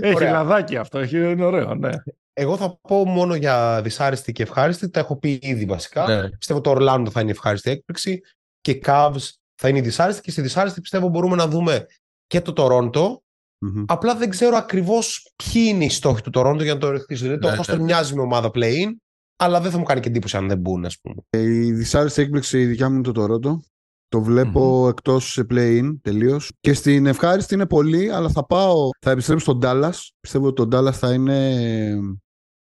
έχει 0.00 0.24
λαδάκι 0.24 0.76
αυτό, 0.76 0.98
έχει, 0.98 1.16
είναι 1.16 1.44
ωραίο, 1.44 1.74
ναι. 1.74 1.90
Εγώ 2.32 2.56
θα 2.56 2.78
πω 2.80 3.04
μόνο 3.04 3.34
για 3.34 3.80
δυσάρεστη 3.82 4.32
και 4.32 4.42
ευχάριστη, 4.42 4.90
τα 4.90 5.00
έχω 5.00 5.18
πει 5.18 5.38
ήδη 5.42 5.64
βασικά. 5.64 6.06
Ναι. 6.06 6.28
Πιστεύω 6.28 6.60
το 6.60 6.70
Ορλάντο 6.70 7.10
θα 7.10 7.20
είναι 7.20 7.30
ευχάριστη 7.30 7.70
έκπληξη 7.70 8.20
και 8.60 8.80
Cavs 8.84 9.30
θα 9.54 9.68
είναι 9.68 9.80
δυσάρεστη 9.80 10.22
και 10.22 10.30
στη 10.30 10.40
δυσάρεστη 10.40 10.80
πιστεύω 10.80 11.08
μπορούμε 11.08 11.36
να 11.36 11.46
δούμε 11.46 11.86
και 12.26 12.40
το 12.40 12.52
Τορόντο 12.52 13.22
Mm-hmm. 13.66 13.84
Απλά 13.86 14.14
δεν 14.16 14.30
ξέρω 14.30 14.56
ακριβώς 14.56 15.32
ποιοι 15.36 15.62
είναι 15.68 15.84
οι 15.84 15.88
στόχοι 15.88 16.22
του 16.22 16.30
Τωρόντο 16.30 16.62
για 16.62 16.74
να 16.74 16.80
το 16.80 16.90
ρεχτήσω. 16.90 17.24
Δηλαδή, 17.24 17.46
ναι, 17.46 17.56
το 17.56 17.76
ναι. 17.76 17.82
μοιάζει 17.82 18.14
με 18.14 18.20
ομάδα 18.20 18.50
play-in, 18.54 18.90
αλλά 19.36 19.60
δεν 19.60 19.70
θα 19.70 19.78
μου 19.78 19.84
κάνει 19.84 20.00
και 20.00 20.08
εντύπωση 20.08 20.36
αν 20.36 20.48
δεν 20.48 20.58
μπουν, 20.58 20.84
ας 20.84 21.00
πούμε. 21.00 21.14
Ε, 21.30 21.40
η 21.40 21.72
δυσάρεστη 21.72 22.22
έκπληξη 22.22 22.60
η 22.60 22.66
δικιά 22.66 22.88
μου 22.88 22.94
είναι 22.94 23.02
το 23.02 23.12
Τωρόντο. 23.12 23.62
Το 24.08 24.22
βλέπω 24.22 24.84
mm-hmm. 24.84 24.88
εκτός 24.90 25.32
σε 25.32 25.46
play-in 25.50 25.96
τελείως. 26.02 26.52
Και 26.60 26.72
στην 26.72 27.06
ευχάριστη 27.06 27.54
είναι 27.54 27.66
πολύ, 27.66 28.10
αλλά 28.10 28.28
θα 28.28 28.46
πάω. 28.46 28.88
Θα 29.00 29.10
επιστρέψω 29.10 29.44
στον 29.44 29.60
Dallas. 29.62 30.08
Πιστεύω 30.20 30.46
ότι 30.46 30.68
το 30.68 30.78
Dallas 30.78 30.92
θα 30.92 31.12
είναι, 31.12 31.58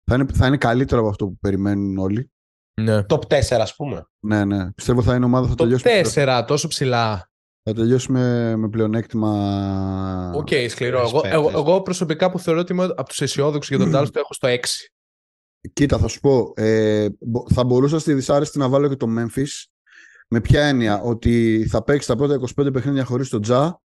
θα 0.03 0.15
είναι, 0.15 0.25
θα 0.33 0.47
είναι 0.47 0.57
καλύτερο 0.57 1.01
από 1.01 1.09
αυτό 1.09 1.25
που 1.25 1.37
περιμένουν 1.37 1.97
όλοι. 1.97 2.31
Ναι. 2.81 3.01
Top 3.09 3.19
4, 3.27 3.39
ας 3.59 3.75
πούμε. 3.75 4.05
Ναι, 4.19 4.45
ναι. 4.45 4.71
Πιστεύω 4.71 5.01
θα 5.01 5.15
είναι 5.15 5.25
ομάδα 5.25 5.47
θα 5.47 5.55
τελειώσει. 5.55 5.83
Top 5.87 6.41
4, 6.41 6.43
τόσο 6.47 6.67
ψηλά. 6.67 7.28
Θα 7.69 7.75
τελειώσουμε 7.75 8.55
με 8.55 8.69
πλεονέκτημα. 8.69 10.31
OK, 10.35 10.47
okay, 10.51 10.65
σκληρό. 10.69 10.99
Εγώ, 10.99 11.21
εγώ, 11.23 11.49
εγώ, 11.49 11.81
προσωπικά 11.81 12.31
που 12.31 12.39
θεωρώ 12.39 12.59
ότι 12.59 12.73
είμαι 12.73 12.83
από 12.83 13.09
τους 13.09 13.21
αισιόδοξους 13.21 13.77
για 13.77 13.85
τον 13.85 13.91
Dallas 13.95 14.11
το 14.11 14.19
έχω 14.19 14.33
στο 14.33 14.47
6. 14.47 14.55
Κοίτα, 15.73 15.97
θα 15.97 16.07
σου 16.07 16.19
πω. 16.19 16.53
Ε, 16.55 17.07
θα 17.53 17.63
μπορούσα 17.63 17.99
στη 17.99 18.13
δυσάρεστη 18.13 18.57
να 18.57 18.69
βάλω 18.69 18.87
και 18.87 18.95
το 18.95 19.07
Memphis. 19.17 19.65
Με 20.29 20.41
ποια 20.41 20.63
έννοια, 20.63 21.01
ότι 21.01 21.65
θα 21.69 21.83
παίξει 21.83 22.07
τα 22.07 22.15
πρώτα 22.15 22.39
25 22.61 22.73
παιχνίδια 22.73 23.03
χωρίς 23.03 23.29
τον 23.29 23.41
Τζα 23.41 23.81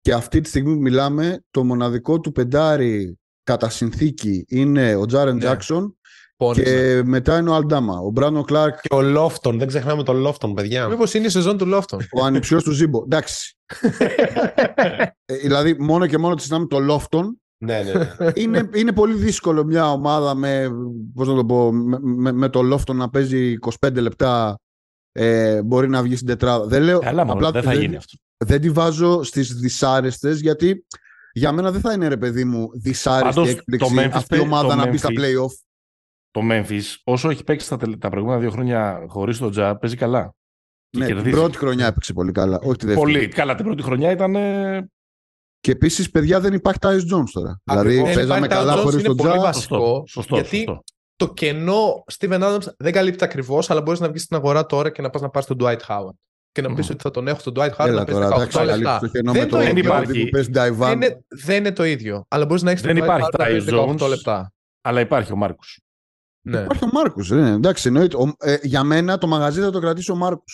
και 0.00 0.12
αυτή 0.12 0.40
τη 0.40 0.48
στιγμή 0.48 0.74
που 0.74 0.80
μιλάμε, 0.80 1.44
το 1.50 1.64
μοναδικό 1.64 2.20
του 2.20 2.32
πεντάρι 2.32 3.18
κατά 3.42 3.68
συνθήκη 3.68 4.44
είναι 4.48 4.94
ο 4.94 5.06
Τζάρεν 5.06 5.38
Τζάξον 5.38 5.97
ναι. 6.46 6.52
Και 6.62 7.02
μετά 7.04 7.38
είναι 7.38 7.50
ο 7.50 7.54
Αλντάμα. 7.54 7.98
Ο 7.98 8.10
Μπράνο 8.10 8.42
Κλάρκ. 8.42 8.80
Και 8.80 8.94
ο 8.94 9.02
Λόφτον. 9.02 9.58
Δεν 9.58 9.66
ξεχνάμε 9.68 10.02
τον 10.02 10.16
Λόφτον, 10.16 10.54
παιδιά. 10.54 10.88
Μήπως 10.88 11.14
είναι 11.14 11.26
η 11.26 11.30
σεζόν 11.30 11.58
του 11.58 11.66
Λόφτον. 11.66 12.00
Ο 12.12 12.24
ανυψιός 12.24 12.62
του 12.62 12.70
Ζήμπο. 12.72 13.02
Εντάξει. 13.04 13.56
ε, 15.24 15.36
δηλαδή, 15.42 15.76
μόνο 15.78 16.06
και 16.06 16.18
μόνο 16.18 16.34
της 16.34 16.44
συνάμε 16.44 16.66
το 16.66 16.78
Λόφτον 16.78 17.40
Ναι, 17.64 17.82
ναι, 17.82 17.92
ναι. 18.18 18.30
είναι, 18.34 18.68
είναι 18.74 18.92
πολύ 18.92 19.14
δύσκολο 19.14 19.64
μια 19.64 19.90
ομάδα 19.92 20.34
με, 20.34 20.68
πώς 21.14 21.28
να 21.28 21.34
το, 21.34 21.44
πω, 21.44 21.72
με, 21.72 21.98
με, 22.00 22.32
με 22.32 22.48
το 22.48 22.62
λόφτο 22.62 22.92
να 22.92 23.10
παίζει 23.10 23.54
25 23.80 23.92
λεπτά 23.94 24.58
ε, 25.12 25.62
μπορεί 25.62 25.88
να 25.88 26.02
βγει 26.02 26.14
στην 26.14 26.26
τετράδα. 26.26 26.66
Δεν 26.66 26.82
λέω, 26.82 26.98
Καλά, 26.98 27.24
μόνο, 27.24 27.32
απλά 27.36 27.50
δεν 27.50 27.62
θα 27.62 27.70
δεν- 27.70 27.80
γίνει 27.80 27.96
αυτό. 27.96 28.16
δεν 28.44 28.60
τη 28.60 28.70
βάζω 28.70 29.22
στις 29.22 29.54
δυσάρεστες 29.54 30.40
γιατί 30.40 30.86
για 31.32 31.52
μένα 31.52 31.70
δεν 31.70 31.80
θα 31.80 31.92
είναι 31.92 32.08
ρε 32.08 32.16
παιδί 32.16 32.44
μου 32.44 32.68
δυσάρεστη 32.82 33.34
Πάντως, 33.34 33.48
έκπληξη 33.54 33.94
το 33.94 34.00
Memphis 34.02 34.10
αυτή 34.12 34.34
η 34.34 34.38
παί- 34.38 34.46
ομάδα 34.46 34.68
το 34.68 34.74
να 34.74 34.86
μπει 34.88 34.96
στα 34.96 35.08
Memphis- 35.08 35.18
play-off. 35.20 35.52
Το 36.30 36.40
Memphis, 36.50 36.82
όσο 37.04 37.30
έχει 37.30 37.44
παίξει 37.44 37.68
τα, 37.68 37.76
τελε- 37.76 37.98
τα 38.00 38.08
προηγούμενα 38.10 38.40
δύο 38.40 38.50
χρόνια 38.50 39.04
χωρίς 39.08 39.38
τον 39.38 39.50
Τζα, 39.50 39.76
παίζει 39.76 39.96
καλά. 39.96 40.34
Και 40.90 40.98
Ναι, 40.98 41.04
την 41.06 41.14
κερδίζει. 41.14 41.36
πρώτη 41.36 41.56
χρονιά 41.58 41.86
έπαιξε 41.86 42.12
πολύ 42.12 42.32
καλά, 42.32 42.58
όχι 42.62 42.76
τη 42.76 42.86
δεύτερη. 42.86 43.12
Πολύ. 43.12 43.28
Καλά, 43.28 43.54
την 43.54 43.64
πρώτη 43.64 43.82
χρονιά 43.82 44.10
ήταν. 44.10 44.34
ε, 44.34 44.88
Και 45.60 45.70
επίσης, 45.70 46.10
παιδιά, 46.10 46.40
δεν 46.40 46.52
υπάρχει 46.52 46.78
Tyus 46.82 47.14
Jones 47.14 47.28
τώρα. 47.32 47.60
Ακριβώς. 47.64 47.92
Δηλαδή, 47.92 48.04
Δεν 48.04 48.14
παίζαμε 48.14 48.46
υπάρχει 48.46 48.46
Tyus 48.46 48.66
καλά 48.66 48.74
Jones, 48.80 48.82
χωρίς 48.82 48.98
είναι 48.98 49.06
τον 49.08 49.16
πολύ 49.16 49.30
Τζα. 49.30 49.40
βασικό. 49.40 49.76
Σωστό, 49.76 50.04
σωστό, 50.06 50.34
γιατί 50.34 50.56
σωστό. 50.56 50.82
το 51.16 51.32
κενό 51.32 52.04
Steven 52.18 52.40
Adams 52.42 52.66
δεν 52.78 52.92
καλύπτει 52.92 53.24
ακριβώς, 53.24 53.70
αλλά 53.70 53.82
μπορείς 53.82 54.00
να 54.00 54.08
βγεις 54.08 54.22
στην 54.22 54.36
αγορά 54.36 54.66
τώρα 54.66 54.90
και 54.90 55.02
να 55.02 55.10
πας 55.10 55.20
να 55.22 55.28
πάρεις 55.28 55.48
τον 55.48 55.56
Dwight 55.60 55.80
Howard. 55.88 56.14
Και 56.52 56.62
να 56.62 56.68
πεις 56.74 56.84
Μμμ. 56.86 56.92
ότι 56.94 57.02
θα 57.02 57.10
τον 57.10 57.28
έχω 57.28 57.40
τον 57.50 57.52
Dwight 57.56 57.70
Howard 57.76 57.86
Έλα 57.86 57.98
να 57.98 58.04
παίζει 58.04 58.20
τώρα, 58.20 58.28
18 58.28 58.36
εντάξει, 58.36 58.58
λεπτά. 58.58 58.70
καλύπτει 58.98 59.06
το 59.06 59.08
κενό 59.08 59.32
Δεν 59.32 59.42
με 59.42 59.48
το 59.48 59.56
το 59.56 59.62
ίδιο. 59.62 59.92
Bradley 59.94 60.22
που 60.24 60.28
παίζει 60.30 60.50
Δεν 60.50 60.76
Divan. 60.80 60.92
είναι, 60.92 61.24
δεν 61.28 61.56
είναι 61.56 61.72
το 61.72 61.84
ίδιο. 61.84 62.24
Αλλά 62.28 62.46
μπορείς 62.46 62.62
να 62.62 62.70
έχεις 62.70 62.82
Δεν 62.82 62.94
τον 62.94 63.02
Dwight 63.04 63.06
υπάρχει 63.06 63.26
Howard 63.32 63.38
να 63.38 63.44
Tyus 63.44 63.48
παίζει 63.48 63.66
18 63.70 64.04
Jones. 64.04 64.08
λεπτά. 64.08 64.52
Αλλά 64.82 65.00
υπάρχει 65.00 65.32
ο 65.32 65.36
Μάρκο. 65.36 65.60
Ναι. 66.48 66.58
Υπάρχει 66.60 66.84
ο 66.84 66.88
Μάρκο. 66.92 67.20
Ναι, 67.28 67.50
εντάξει, 67.50 67.88
εννοείται. 67.88 68.16
Ο- 68.16 68.32
ε, 68.38 68.56
για 68.62 68.82
μένα 68.82 69.18
το 69.18 69.26
μαγαζί 69.26 69.60
θα 69.60 69.70
το 69.70 69.80
κρατήσει 69.80 70.10
ο 70.10 70.14
Μάρκο. 70.16 70.44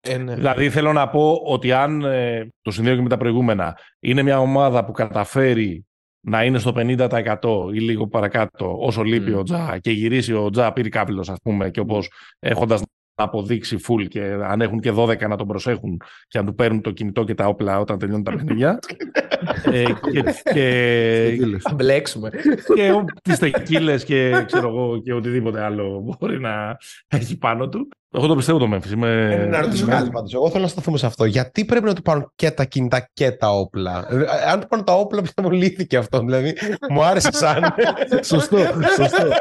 Ε, 0.00 0.16
ναι. 0.16 0.34
Δηλαδή 0.34 0.70
θέλω 0.70 0.92
να 0.92 1.08
πω 1.08 1.40
ότι 1.44 1.72
αν 1.72 2.02
ε, 2.04 2.48
το 2.62 2.70
συνδέω 2.70 2.94
και 2.96 3.02
με 3.02 3.08
τα 3.08 3.16
προηγούμενα 3.16 3.78
είναι 4.00 4.22
μια 4.22 4.40
ομάδα 4.40 4.84
που 4.84 4.92
καταφέρει 4.92 5.86
να 6.20 6.44
είναι 6.44 6.58
στο 6.58 6.72
50% 6.76 7.36
ή 7.72 7.78
λίγο 7.80 8.08
παρακάτω 8.08 8.76
όσο 8.80 9.02
λείπει 9.02 9.30
Μμ. 9.30 9.38
ο 9.38 9.42
Τζα 9.42 9.78
και 9.80 9.90
γυρίσει 9.90 10.32
ο 10.32 10.50
Τζα 10.50 10.72
πύρικάπηλος 10.72 11.28
ας 11.28 11.38
πούμε 11.42 11.70
και 11.70 11.80
όπως 11.80 12.10
έχοντας 12.38 12.80
να 12.80 12.86
αποδείξει 13.20 13.76
full 13.88 14.08
και 14.08 14.20
αν 14.44 14.60
έχουν 14.60 14.80
και 14.80 14.92
12 14.96 15.28
να 15.28 15.36
τον 15.36 15.46
προσέχουν 15.46 16.00
και 16.28 16.38
να 16.38 16.44
του 16.44 16.54
παίρνουν 16.54 16.80
το 16.80 16.90
κινητό 16.90 17.24
και 17.24 17.34
τα 17.34 17.46
όπλα 17.46 17.80
όταν 17.80 17.98
τελειώνουν 17.98 18.24
τα 18.24 18.32
παιχνίδια 18.32 18.78
ε, 19.72 19.82
και, 20.12 20.24
και, 20.52 21.58
Θα 21.60 21.74
μπλέξουμε. 21.74 22.30
και 22.74 22.90
ο- 22.92 23.04
τις 23.22 23.38
τεκίλες 23.38 24.04
και 24.04 24.42
ξέρω 24.46 24.68
εγώ 24.68 25.00
και 25.02 25.12
οτιδήποτε 25.12 25.62
άλλο 25.62 26.16
μπορεί 26.18 26.40
να 26.40 26.76
έχει 27.08 27.38
πάνω 27.38 27.68
του. 27.68 27.88
Εγώ 28.10 28.26
το 28.26 28.36
πιστεύω 28.36 28.58
το 28.58 28.68
Memphis. 28.74 28.90
Είμαι... 28.90 29.28
Ε, 29.32 29.46
να 29.46 29.60
ρωτήσω 29.60 29.84
είμαι- 29.84 29.94
κάτι 29.94 30.10
πάντως. 30.10 30.34
Εγώ 30.34 30.50
θέλω 30.50 30.62
να 30.62 30.68
σταθούμε 30.68 30.98
σε 30.98 31.06
αυτό. 31.06 31.24
Γιατί 31.24 31.64
πρέπει 31.64 31.84
να 31.84 31.94
του 31.94 32.02
πάρουν 32.02 32.32
και 32.34 32.50
τα 32.50 32.64
κινητά 32.64 33.08
και 33.12 33.30
τα 33.30 33.48
όπλα; 33.50 34.06
Ε, 34.10 34.50
Αν 34.50 34.60
του 34.60 34.66
πάρουν 34.66 34.84
τα 34.84 34.94
όπλα, 34.94 35.22
πιστεύω 35.22 35.50
λύθηκε 35.50 35.96
αυτό. 35.96 36.18
Δηλαδή, 36.18 36.54
μου 36.90 37.02
άρεσε 37.04 37.32
σαν. 37.32 37.74
σωστό, 38.22 38.56
σωστό. 38.96 39.28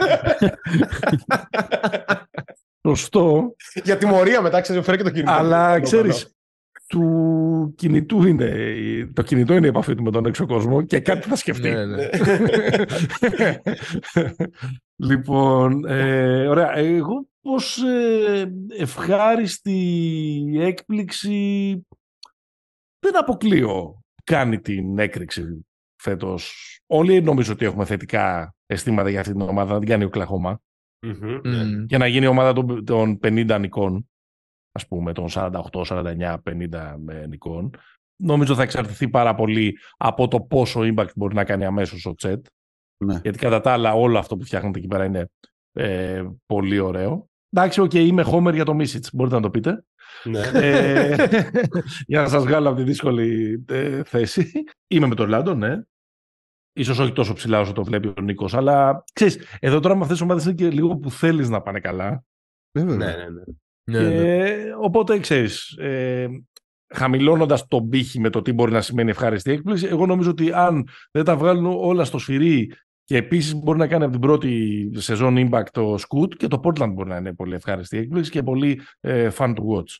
Σωστό, 2.95 3.55
Για 3.83 3.97
τιμωρία 3.97 4.41
μετά, 4.41 4.61
ξέρεις, 4.61 4.85
φέρει 4.85 4.97
και 4.97 5.03
το 5.03 5.09
κινητό. 5.09 5.31
αλλά 5.31 5.75
Το 5.75 5.81
ξέρεις, 5.81 6.37
του 6.87 7.73
κινητού 7.77 8.27
είναι, 8.27 8.51
το 9.13 9.21
κινητό 9.21 9.53
είναι 9.53 9.65
η 9.65 9.69
επαφή 9.69 9.95
του 9.95 10.03
με 10.03 10.11
τον 10.11 10.25
έξω 10.25 10.45
κόσμο 10.45 10.81
και 10.81 10.99
κάτι 10.99 11.27
θα 11.27 11.35
σκεφτεί. 11.35 11.69
ναι, 11.69 11.85
ναι. 11.85 12.09
λοιπόν, 15.09 15.85
ε, 15.85 16.47
ωραία. 16.47 16.77
Εγώ 16.77 17.27
πως 17.41 17.83
ε, 17.83 18.53
ευχάριστη 18.77 19.79
έκπληξη 20.59 21.71
δεν 22.99 23.17
αποκλείω 23.17 24.01
κάνει 24.23 24.59
την 24.59 24.99
έκρηξη 24.99 25.65
φέτος. 26.01 26.53
Όλοι 26.87 27.21
νομίζω 27.21 27.53
ότι 27.53 27.65
έχουμε 27.65 27.85
θετικά 27.85 28.55
αισθήματα 28.65 29.09
για 29.09 29.19
αυτή 29.19 29.31
την 29.31 29.41
ομάδα, 29.41 29.73
να 29.73 29.79
την 29.79 29.87
κάνει 29.87 30.03
ο 30.03 30.09
Κλαχώμα 30.09 30.61
Μμμ. 31.01 31.39
Μμμ. 31.43 31.85
και 31.85 31.97
να 31.97 32.07
γίνει 32.07 32.25
η 32.25 32.27
ομάδα 32.27 32.53
των, 32.53 32.85
των 32.85 33.19
50 33.23 33.57
νικών, 33.59 34.09
ας 34.71 34.87
πούμε, 34.87 35.13
των 35.13 35.25
48, 35.29 35.51
49, 35.71 36.37
50 36.43 36.95
ε, 37.07 37.27
νικών. 37.27 37.69
Νομίζω 38.23 38.55
θα 38.55 38.63
εξαρτηθεί 38.63 39.09
πάρα 39.09 39.35
πολύ 39.35 39.77
από 39.97 40.27
το 40.27 40.41
πόσο 40.41 40.81
impact 40.83 41.13
μπορεί 41.15 41.35
να 41.35 41.43
κάνει 41.43 41.65
αμέσως 41.65 42.05
ο 42.05 42.15
Τσέτ. 42.15 42.45
Ναι. 42.97 43.19
Γιατί 43.23 43.37
κατά 43.37 43.61
τα 43.61 43.71
άλλα 43.71 43.93
όλο 43.93 44.17
αυτό 44.17 44.37
που 44.37 44.43
φτιάχνετε 44.43 44.79
εκεί 44.79 44.87
πέρα 44.87 45.05
είναι 45.05 45.29
ε, 45.73 46.25
πολύ 46.45 46.79
ωραίο. 46.79 47.29
Εντάξει, 47.49 47.81
οκ, 47.81 47.93
είμαι 47.93 48.23
homer 48.31 48.53
για 48.53 48.65
το 48.65 48.73
Μίσιτς, 48.73 49.09
μπορείτε 49.13 49.35
να 49.35 49.41
το 49.41 49.49
πείτε. 49.49 49.83
Ναι. 50.23 50.39
ε, 50.53 51.15
για 52.07 52.21
να 52.21 52.27
σας 52.27 52.43
βγάλω 52.43 52.67
από 52.67 52.77
τη 52.77 52.83
δύσκολη 52.83 53.63
ε, 53.67 54.03
θέση. 54.03 54.51
Είμαι 54.87 55.07
με 55.07 55.15
τον 55.15 55.29
Λάντο, 55.29 55.53
ναι. 55.53 55.81
Ίσως 56.77 56.99
όχι 56.99 57.11
τόσο 57.11 57.33
ψηλά 57.33 57.59
όσο 57.59 57.73
το 57.73 57.83
βλέπει 57.83 58.07
ο 58.07 58.21
Νίκος, 58.21 58.53
αλλά 58.53 59.03
ξέρεις, 59.13 59.39
εδώ 59.59 59.79
τώρα 59.79 59.95
με 59.95 60.01
αυτές 60.01 60.17
τις 60.17 60.25
ομάδες 60.25 60.45
είναι 60.45 60.53
και 60.53 60.69
λίγο 60.69 60.97
που 60.97 61.11
θέλεις 61.11 61.49
να 61.49 61.61
πάνε 61.61 61.79
καλά. 61.79 62.23
Βέβαια. 62.71 62.95
Ναι, 62.95 63.05
ναι, 63.05 63.11
ναι. 63.11 63.43
Ναι, 63.91 64.09
ναι. 64.09 64.49
Ε, 64.49 64.73
οπότε 64.81 65.19
ξέρεις, 65.19 65.77
ε, 65.77 66.27
χαμηλώνοντας 66.93 67.67
τον 67.67 67.89
πύχη 67.89 68.19
με 68.19 68.29
το 68.29 68.41
τι 68.41 68.53
μπορεί 68.53 68.71
να 68.71 68.81
σημαίνει 68.81 69.09
ευχάριστη 69.09 69.51
έκπληξη, 69.51 69.85
εγώ 69.85 70.05
νομίζω 70.05 70.29
ότι 70.29 70.51
αν 70.51 70.87
δεν 71.11 71.23
τα 71.23 71.37
βγάλουν 71.37 71.65
όλα 71.65 72.03
στο 72.03 72.17
σφυρί 72.17 72.71
και 73.03 73.17
επίσης 73.17 73.55
μπορεί 73.55 73.77
να 73.77 73.87
κάνει 73.87 74.03
από 74.03 74.11
την 74.11 74.21
πρώτη 74.21 74.91
σεζόν 74.95 75.49
impact 75.49 75.69
το 75.71 75.93
Scoot 75.93 76.35
και 76.37 76.47
το 76.47 76.59
Portland 76.63 76.91
μπορεί 76.93 77.09
να 77.09 77.17
είναι 77.17 77.33
πολύ 77.33 77.55
ευχάριστη 77.55 77.97
έκπληξη 77.97 78.31
και 78.31 78.43
πολύ 78.43 78.81
ε, 78.99 79.29
fun 79.37 79.53
to 79.53 79.61
watch. 79.75 79.95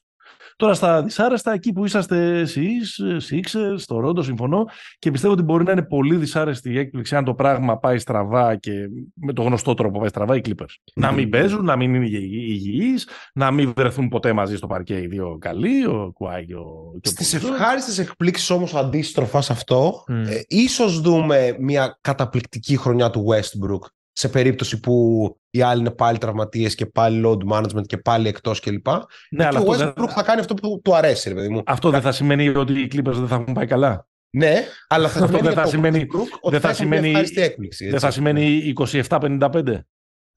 Τώρα 0.58 0.74
στα 0.74 1.04
δυσάρεστα, 1.04 1.52
εκεί 1.54 1.74
που 1.74 1.86
είσαστε 1.86 2.40
εσείς, 2.40 2.98
ε, 2.98 3.18
Sixers, 3.30 3.76
στο 3.78 4.00
Ρόντο, 4.00 4.22
συμφωνώ 4.22 4.66
και 5.00 5.12
πιστεύω 5.12 5.34
ότι 5.34 5.42
μπορεί 5.42 5.64
να 5.64 5.72
είναι 5.72 5.84
πολύ 5.84 6.16
δυσάρεστη 6.16 6.72
η 6.72 6.78
έκπληξη 6.80 7.16
αν 7.16 7.24
το 7.24 7.34
πράγμα 7.34 7.78
πάει 7.78 7.98
στραβά 7.98 8.56
και 8.56 8.72
με 9.14 9.34
το 9.34 9.42
γνωστό 9.42 9.74
τρόπο 9.74 10.00
πάει 10.00 10.08
στραβά 10.10 10.36
οι 10.36 10.42
Clippers. 10.46 10.76
Να 10.96 11.12
μην 11.12 11.30
παίζουν, 11.30 11.66
να 11.66 11.76
μην 11.76 11.94
είναι 11.96 12.06
υγιεί- 12.06 12.50
υγιείς, 12.50 13.08
να 13.34 13.52
μην 13.52 13.74
βρεθούν 13.76 14.08
ποτέ 14.08 14.34
μαζί 14.34 14.56
στο 14.58 14.68
παρκέ 14.68 15.02
οι 15.02 15.08
δύο 15.08 15.38
καλοί, 15.42 15.86
ο 15.86 16.12
Κουάι 16.14 16.46
και 16.46 16.56
ο, 16.56 16.92
και 17.02 17.10
ο 17.10 17.12
Στις 17.12 17.40
Πολ. 17.40 17.52
ευχάριστες 17.54 17.98
εκπλήξεις 18.00 18.50
όμως 18.50 18.76
αντίστροφας 18.76 19.46
σε 19.46 19.52
αυτό, 19.52 20.04
Μμ. 20.08 20.14
ε, 20.28 20.44
ίσως 20.48 21.02
δούμε 21.02 21.56
μια 21.60 21.98
καταπληκτική 22.02 22.78
χρονιά 22.78 23.10
του 23.10 23.26
Westbrook 23.30 23.88
σε 24.20 24.30
περίπτωση 24.30 24.80
που 24.80 25.38
οι 25.50 25.62
άλλοι 25.62 25.80
είναι 25.80 25.92
πάλι 25.92 26.18
τραυματίες 26.18 26.76
και 26.76 26.86
πάλι 26.86 27.22
load 27.26 27.54
management 27.54 27.86
και 27.86 27.98
πάλι 27.98 28.28
εκτός 28.28 28.60
κλπ. 28.60 28.88
Ναι, 28.88 28.98
και 29.38 29.44
αλλά 29.46 29.60
ο 29.60 29.72
αυτό, 29.72 29.86
Westbrook 29.88 29.96
δεν, 29.96 30.10
θα 30.10 30.24
κάνει 30.24 30.40
αυτό 30.40 30.54
που 30.54 30.82
του 30.84 30.96
αρέσει, 30.96 31.30
ρε 31.30 31.36
παιδί 31.36 31.50
μου. 31.50 31.62
αυτό 31.66 31.90
δεν 31.90 32.02
θα 32.02 32.12
σημαίνει 32.12 32.48
ότι 32.50 32.74
οι 32.82 32.90
Clippers 32.94 33.04
δεν 33.14 33.28
θα 33.28 33.36
έχουν 33.36 33.54
πάει 33.54 33.66
καλά. 33.66 34.08
Ναι, 34.38 34.64
αλλά 34.88 35.08
θα 35.10 35.14
Αυτό 35.24 35.26
σημαίνει 35.26 35.44
δεν 35.44 35.52
για 35.54 35.62
θα 35.62 35.62
το 35.64 35.70
σημαίνει- 35.70 36.02
Westbrook 36.04 36.38
ότι 36.42 36.52
δεν 36.52 36.60
θα 36.62 36.68
θα 36.68 36.70
έχει 36.70 36.86
μια 36.86 36.96
σημαίνει- 36.96 37.08
ευχάριστη 37.08 37.42
έκπληξη. 37.42 37.90
Δεν 37.90 38.00
θα 38.00 38.08
έτσι. 38.08 38.18
σημαίνει 38.20 38.74
27-55. 39.10 39.80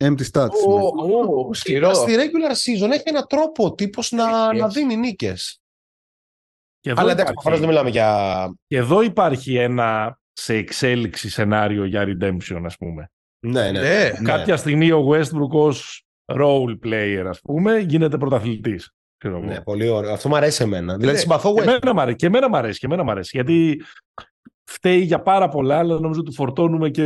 Empty 0.04 0.24
stats. 0.32 0.48
Ω, 0.66 1.06
ναι. 1.06 1.14
ω, 1.14 1.54
Σκληρό. 1.54 1.94
Στη 1.94 2.12
regular 2.16 2.52
season 2.52 2.90
έχει 2.90 3.02
έναν 3.04 3.26
τρόπο 3.28 3.64
ο 3.64 3.74
τύπος 3.74 4.10
να, 4.10 4.22
Έχει, 4.24 4.58
να 4.60 4.66
έχει. 4.66 4.78
δίνει 4.78 4.96
νίκες. 4.96 5.60
Και 6.80 6.90
εδώ, 6.90 7.00
Αλλά 7.00 7.10
εντάξει, 7.12 7.32
υπάρχει, 7.32 7.48
προφανώς 7.50 7.58
δεν 7.60 7.68
μιλάμε 7.68 7.90
για... 7.90 8.58
και 8.66 8.76
εδώ 8.76 9.02
υπάρχει 9.02 9.56
ένα 9.56 10.18
σε 10.32 10.54
εξέλιξη 10.54 11.30
σενάριο 11.30 11.84
για 11.84 12.04
redemption, 12.06 12.62
ας 12.64 12.76
πούμε. 12.76 13.10
Ναι, 13.41 13.62
ναι. 13.62 13.70
Ναι, 13.70 13.78
ναι. 13.80 14.11
Κάποια 14.24 14.57
στιγμή 14.57 14.93
ο 14.93 15.07
Westbrook 15.11 15.51
ως 15.51 16.05
role 16.32 16.78
player, 16.86 17.24
ας 17.28 17.41
πούμε, 17.41 17.78
γίνεται 17.78 18.18
πρωταθλητής. 18.18 18.91
ξέρω 19.18 19.36
εγώ. 19.36 19.47
Ναι, 19.47 19.61
πολύ 19.61 19.88
ωραίο. 19.88 20.12
Αυτό 20.12 20.28
μου 20.28 20.36
αρέσει 20.36 20.62
εμένα. 20.62 20.95
Δηλαδή 20.97 21.12
Ναι, 21.14 21.18
συμπαθώ 21.20 21.55
Και 21.55 21.61
Westbrook. 21.61 21.64
εμένα, 21.66 21.95
μ' 21.95 22.01
αρέσει, 22.01 22.16
και 22.16 22.26
εμένα 22.26 22.49
μ' 22.49 22.55
αρέσει, 22.57 22.78
και 22.78 22.86
εμένα 22.86 23.03
μ' 23.05 23.11
αρέσει, 23.11 23.30
γιατί 23.34 23.82
φταίει 24.70 25.01
για 25.01 25.22
πάρα 25.22 25.49
πολλά, 25.49 25.78
αλλά 25.78 26.01
νομίζω 26.01 26.20
ότι 26.20 26.34
φορτώνουμε 26.34 26.88
και 26.91 27.03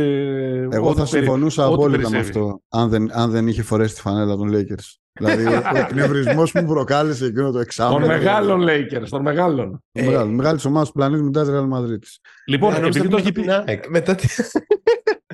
Εγώ 0.71 0.89
ό,τι 0.89 0.97
θα 0.99 1.03
περι- 1.03 1.07
συμφωνούσα 1.07 1.65
ό,τι 1.65 1.73
απόλυτα 1.73 1.97
με 1.97 2.09
περισσεύει. 2.09 2.39
αυτό, 2.39 2.61
αν 2.69 2.89
δεν, 2.89 3.09
αν 3.13 3.29
δεν 3.31 3.47
είχε 3.47 3.61
φορέσει 3.63 3.95
τη 3.95 4.01
φανέλα 4.01 4.35
των 4.35 4.49
Lakers. 4.53 4.93
δηλαδή, 5.19 5.45
ο, 5.45 5.61
ο 5.73 5.77
εκνευρισμός 5.77 6.51
που 6.51 6.61
μου 6.61 6.67
προκάλεσε 6.67 7.25
εκείνο 7.25 7.51
το 7.51 7.59
εξάμεινο. 7.59 7.99
Των 7.99 8.07
μεγάλων 8.07 8.63
Lakers, 8.69 9.07
των 9.09 9.21
μεγάλων. 9.21 9.83
Των 9.91 10.05
μεγάλων. 10.05 10.33
Μεγάλης 10.33 10.65
ομάδας 10.65 10.87
του 10.87 10.93
πλανήτη 10.93 11.23
μετά 11.23 11.41
της 11.41 11.51
Real 11.53 11.77
Madrid. 11.77 11.99
Λοιπόν, 12.45 12.73
Ε, 12.73 12.79
νόμιζα 12.79 12.99
επειδή 12.99 13.07
το 13.07 13.15
ότι 13.15 13.23
έχει, 13.23 13.31
πει, 13.31 13.39
μιλάμε 13.41 13.63
για 13.67 13.73
την 13.75 13.81
ΑΕΚ. 13.83 13.89
Μετά 13.89 14.15
τι. 14.15 14.27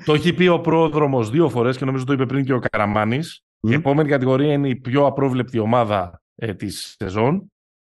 Το 0.06 0.14
έχει 0.14 0.34
πει 0.34 0.48
ο 0.48 0.60
πρόδρομος 0.60 1.30
δύο 1.30 1.50
φορές 1.50 1.78
και 1.78 1.86
νομίζω 1.86 2.06
το 2.06 2.14
είπε 2.14 2.26
πριν 2.26 2.46
και 2.46 2.54
ο 2.54 2.60
Καραμάνης, 2.60 3.44
Μμ. 3.60 3.72
η 3.72 3.74
επόμενη 3.74 4.10
κατηγορία 4.10 4.54
είναι 4.54 4.70
η 4.70 4.76
πιο 4.76 5.06
απρόβλεπτη 5.06 5.60
ομάδα 5.60 6.22
ε, 6.36 6.54
της 6.54 6.96
σεζόν. 7.00 7.52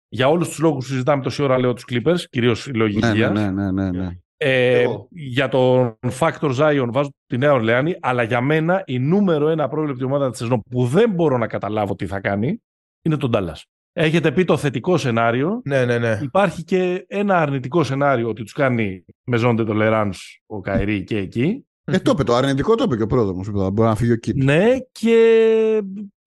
Για 0.10 0.30
όλους 0.30 0.48
τους 0.48 0.60
λόγους 0.60 0.86
που 0.86 0.92
συζητάμε 0.92 1.24
τόση 1.24 1.44
ώρα 1.44 1.60
λέω 1.60 1.74
τους 1.74 1.86
Clippers, 1.88 2.20
κυρίως 2.30 2.68
η 2.68 2.74
λογική 2.74 3.08
Ναι, 3.08 3.28
ναι, 3.28 3.52
ναι, 3.52 3.52
ναι, 3.52 3.72
ναι, 3.72 3.92
ναι. 3.92 4.10
Ε, 4.38 4.82
Εγώ. 4.82 5.08
για 5.12 5.48
τον 5.48 5.98
Factor 6.20 6.56
Zion 6.58 6.88
βάζω 6.92 7.10
τη 7.26 7.38
Νέα 7.38 7.54
Ορλεάνη, 7.54 7.96
αλλά 8.00 8.24
για 8.24 8.42
μένα 8.42 8.84
η 8.86 9.00
νούμερο 9.00 9.50
ένα 9.50 9.64
απρόβλεπτη 9.64 10.04
ομάδα 10.04 10.30
της 10.30 10.40
σεζόν 10.40 10.62
που 10.70 10.86
δεν 10.86 11.10
μπορώ 11.10 11.38
να 11.38 11.48
καταλάβω 11.48 11.96
τι 11.96 12.06
θα 12.06 12.20
κάνει 12.20 12.62
είναι 13.02 13.18
τον 13.18 13.32
Dallas. 13.34 13.62
Έχετε 13.94 14.32
πει 14.32 14.46
το 14.46 14.58
θετικό 14.58 14.98
σενάριο. 14.98 15.62
Ναι, 15.66 15.86
ναι, 15.86 15.98
ναι. 15.98 16.20
Υπάρχει 16.22 16.64
και 16.64 17.06
ένα 17.08 17.38
αρνητικό 17.38 17.84
σενάριο 17.84 18.30
ότι 18.30 18.44
τους 18.44 18.54
κάνει 18.54 19.06
μεζόντε 19.24 19.64
το 19.64 19.74
Λεράνς 19.74 20.42
ο 20.46 20.62
Καϊρή 20.62 21.04
και 21.04 21.18
εκεί. 21.18 21.67
Ε, 21.92 22.00
το 22.00 22.12
είπε, 22.12 22.24
το 22.24 22.36
αρνητικό 22.36 22.76
το 22.76 22.84
είπε 22.84 22.96
και 22.96 23.04
ο 23.04 23.08
πρόδρομος. 23.08 23.50
Μπορεί 23.52 23.90
να 23.90 23.96
φύγει 23.96 24.12
ο 24.12 24.16
Κίτ. 24.16 24.44
Ναι 24.44 24.78
και 24.92 25.82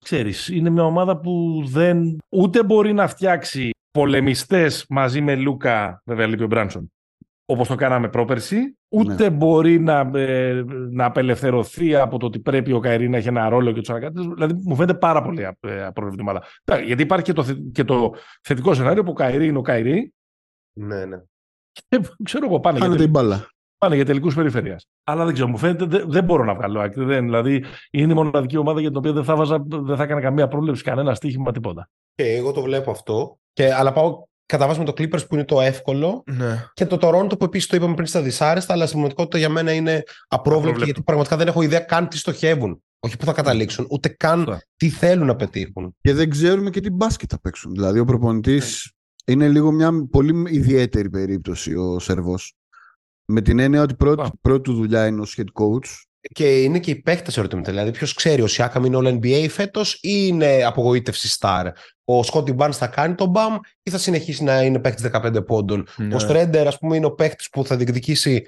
ξέρεις, 0.05 0.47
είναι 0.47 0.69
μια 0.69 0.83
ομάδα 0.83 1.17
που 1.19 1.63
δεν 1.65 2.17
ούτε 2.29 2.63
μπορεί 2.63 2.93
να 2.93 3.07
φτιάξει 3.07 3.69
πολεμιστές 3.91 4.85
μαζί 4.89 5.21
με 5.21 5.35
Λούκα, 5.35 6.01
βέβαια 6.05 6.27
λείπει 6.27 6.43
ο 6.43 6.47
Μπράνσον, 6.47 6.91
όπως 7.45 7.67
το 7.67 7.75
κάναμε 7.75 8.09
πρόπερση, 8.09 8.77
ούτε 8.89 9.23
ναι. 9.23 9.29
μπορεί 9.29 9.79
να, 9.79 10.11
ε, 10.13 10.63
να 10.91 11.05
απελευθερωθεί 11.05 11.95
από 11.95 12.17
το 12.17 12.25
ότι 12.25 12.39
πρέπει 12.39 12.71
ο 12.71 12.79
Καϊρή 12.79 13.09
να 13.09 13.17
έχει 13.17 13.27
ένα 13.27 13.49
ρόλο 13.49 13.71
και 13.71 13.79
τους 13.79 13.89
αναγκάτε. 13.89 14.21
Δηλαδή, 14.21 14.53
μου 14.63 14.75
φαίνεται 14.75 14.97
πάρα 14.97 15.21
πολύ 15.21 15.47
ε, 15.59 15.83
προβληματικά. 15.83 16.79
Γιατί 16.85 17.01
υπάρχει 17.01 17.25
και 17.25 17.33
το, 17.33 17.45
και 17.71 17.83
το 17.83 18.13
θετικό 18.41 18.73
σενάριο 18.73 19.03
που 19.03 19.11
ο 19.11 19.13
Καϊρή 19.13 19.47
είναι 19.47 19.57
ο 19.57 19.61
Καϊρή. 19.61 20.13
Ναι, 20.73 21.05
ναι. 21.05 21.17
Και, 21.71 22.01
ξέρω 22.23 22.45
εγώ, 22.45 22.59
πάνε, 22.59 22.95
για, 22.95 23.07
μπάλα. 23.07 23.49
Πάνε 23.85 23.95
για 23.95 24.05
τελικούς 24.05 24.35
περιφέρειας. 24.35 24.79
Αλλά 25.03 25.25
δεν 25.25 25.33
ξέρω, 25.33 25.47
μου 25.47 25.57
φαίνεται 25.57 25.85
δεν, 25.85 26.11
δεν 26.11 26.23
μπορώ 26.23 26.43
να 26.43 26.55
βγάλω 26.55 26.79
άκρη. 26.79 27.03
Δεν, 27.03 27.23
δηλαδή, 27.23 27.63
είναι 27.91 28.11
η 28.11 28.15
μοναδική 28.15 28.57
ομάδα 28.57 28.79
για 28.79 28.89
την 28.89 28.97
οποία 28.97 29.11
δεν 29.11 29.23
θα, 29.23 29.35
βάζα, 29.35 29.63
δεν 29.67 29.95
θα 29.95 30.03
έκανα 30.03 30.21
καμία 30.21 30.47
πρόβλεψη, 30.47 30.83
κανένα 30.83 31.15
στοίχημα, 31.15 31.51
τίποτα. 31.51 31.89
Και 32.15 32.23
εγώ 32.23 32.51
το 32.51 32.61
βλέπω 32.61 32.91
αυτό. 32.91 33.39
Και, 33.53 33.73
αλλά 33.73 33.93
πάω 33.93 34.23
κατά 34.45 34.67
βάση 34.67 34.79
με 34.79 34.85
το 34.85 34.93
Clippers 34.97 35.27
που 35.27 35.35
είναι 35.35 35.45
το 35.45 35.61
εύκολο 35.61 36.23
ναι. 36.25 36.65
και 36.73 36.85
το 36.85 36.97
Toronto 37.01 37.39
που 37.39 37.45
επίσης 37.45 37.67
το 37.67 37.75
είπαμε 37.75 37.93
πριν 37.93 38.07
στα 38.07 38.21
δυσάρεστα, 38.21 38.73
αλλά 38.73 38.85
στην 38.85 38.93
πραγματικότητα 38.93 39.37
για 39.37 39.49
μένα 39.49 39.71
είναι 39.71 40.03
απρόβλεπτο 40.27 40.83
γιατί 40.83 41.01
πραγματικά 41.03 41.37
δεν 41.37 41.47
έχω 41.47 41.61
ιδέα 41.61 41.79
καν 41.79 42.07
τι 42.07 42.17
στοχεύουν. 42.17 42.83
Όχι 42.99 43.17
που 43.17 43.25
θα 43.25 43.33
καταλήξουν, 43.33 43.87
ούτε 43.89 44.09
καν 44.09 44.61
τι 44.75 44.89
θέλουν 44.89 45.27
να 45.27 45.35
πετύχουν. 45.35 45.95
Και 46.01 46.13
δεν 46.13 46.29
ξέρουμε 46.29 46.69
και 46.69 46.79
τι 46.79 46.89
μπάσκετ 46.89 47.29
θα 47.31 47.39
παίξουν. 47.39 47.71
Δηλαδή, 47.71 47.99
ο 47.99 48.05
προπονητής 48.05 48.91
ναι. 49.25 49.33
είναι 49.33 49.47
λίγο 49.47 49.71
μια 49.71 50.07
πολύ 50.11 50.43
ιδιαίτερη 50.47 51.09
περίπτωση 51.09 51.75
ο 51.75 51.99
Σερβός. 51.99 52.55
Με 53.31 53.41
την 53.41 53.59
έννοια 53.59 53.81
ότι 53.81 53.95
πρώτη, 53.95 54.29
πρώτη 54.41 54.61
του 54.61 54.73
δουλειά 54.73 55.07
είναι 55.07 55.21
ο 55.21 55.25
head 55.37 55.41
coach 55.41 55.89
και 56.33 56.61
είναι 56.61 56.79
και 56.79 56.91
οι 56.91 56.95
παίχτε 56.95 57.31
ερωτήματα. 57.35 57.71
Δηλαδή, 57.71 57.91
ποιος 57.91 58.13
ξέρει, 58.13 58.41
ο 58.41 58.47
Σιάκαμ 58.47 58.85
είναι 58.85 58.97
all 58.99 59.19
NBA 59.19 59.47
φέτος 59.49 59.93
ή 59.93 59.99
είναι 60.01 60.63
απογοήτευση 60.63 61.37
star; 61.39 61.71
Ο 62.03 62.23
Σκόντι 62.23 62.53
Μπάν 62.53 62.73
θα 62.73 62.87
κάνει 62.87 63.15
τον 63.15 63.29
μπαμ 63.29 63.55
ή 63.83 63.89
θα 63.89 63.97
συνεχίσει 63.97 64.43
να 64.43 64.61
είναι 64.61 64.79
παίχτη 64.79 65.09
15 65.13 65.45
πόντων; 65.45 65.87
Ναι. 65.97 66.15
Ο 66.15 66.19
Στρέντερ, 66.19 66.67
ας 66.67 66.77
πούμε, 66.77 66.95
είναι 66.95 67.05
ο 67.05 67.11
παίχτη 67.11 67.45
που 67.51 67.65
θα 67.65 67.75
διεκδικήσει 67.75 68.45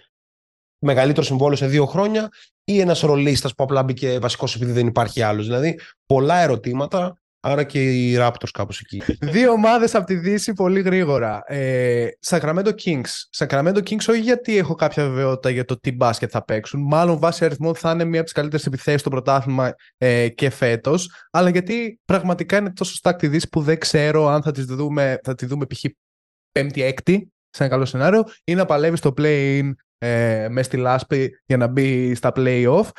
μεγαλύτερο 0.80 1.26
συμβόλαιο 1.26 1.58
σε 1.58 1.68
δύο 1.68 1.86
χρόνια 1.86 2.30
ή 2.64 2.80
ένας 2.80 3.02
ρολίστας 3.02 3.56
που 3.56 3.64
απλά 3.64 3.84
μπήκε 3.84 4.20
βασικός 4.20 4.56
επειδή 4.56 4.72
δεν 4.72 4.88
υπάρχει 4.88 5.22
άλλος; 5.22 5.46
Δηλαδή, 5.46 5.80
πολλά 6.06 6.38
ερωτήματα 6.38 7.18
Άρα 7.46 7.64
και 7.64 7.92
οι 7.92 8.16
Raptors 8.20 8.50
κάπως 8.54 8.80
εκεί. 8.80 9.02
Δύο 9.20 9.52
ομάδες 9.52 9.96
από 9.96 10.06
τη 10.06 10.16
Δύση 10.16 10.54
πολύ 10.54 10.82
γρήγορα. 10.82 11.44
Ε, 11.46 12.08
Sacramento 12.26 12.72
Kings. 12.84 13.38
Sacramento 13.38 13.78
Kings 13.78 14.06
όχι 14.10 14.20
γιατί 14.20 14.58
έχω 14.58 14.76
κάποια 14.76 15.04
βεβαιότητα 15.04 15.50
για 15.50 15.66
το 15.66 15.80
τι 15.80 15.92
μπάσκετ 15.92 16.30
θα 16.32 16.44
παίξουν. 16.44 16.82
Μάλλον 16.82 17.20
βάσει 17.20 17.46
αριθμών 17.46 17.76
θα 17.76 17.92
είναι 17.92 18.04
μία 18.04 18.16
από 18.16 18.24
τις 18.24 18.34
καλύτερες 18.34 18.66
επιθέσεις 18.66 19.00
στο 19.00 19.10
πρωτάθλημα 19.10 19.74
ε, 19.98 20.30
και 20.30 20.50
φέτος. 20.50 21.12
Αλλά 21.32 21.50
γιατί 21.50 22.00
πραγματικά 22.06 22.58
είναι 22.58 22.74
τόσο 22.74 22.96
στάκτη 22.96 23.20
τη 23.20 23.28
Δύση 23.28 23.50
που 23.50 23.62
δεν 23.62 23.80
ξέρω 23.80 24.28
αν 24.28 24.42
θα, 24.42 24.52
τις 24.52 24.66
δούμε, 24.66 25.20
θα 25.24 25.36
τη 25.36 25.46
δούμε 25.46 25.66
π.χ. 25.66 25.84
πέμπτη-έκτη 26.52 27.32
σε 27.50 27.64
ένα 27.64 27.72
καλό 27.72 27.86
σενάριο 27.86 28.24
ή 28.44 28.56
να 28.56 28.66
παλεύει 28.66 28.98
στο 28.98 29.14
play-in 29.18 29.72
ε, 29.98 30.48
μες 30.50 30.66
στη 30.66 30.78
λάσπη 30.78 31.42
για 31.46 31.58
να 31.58 31.68
μπει 31.68 32.16
στα 32.16 32.32
play-off. 32.36 32.90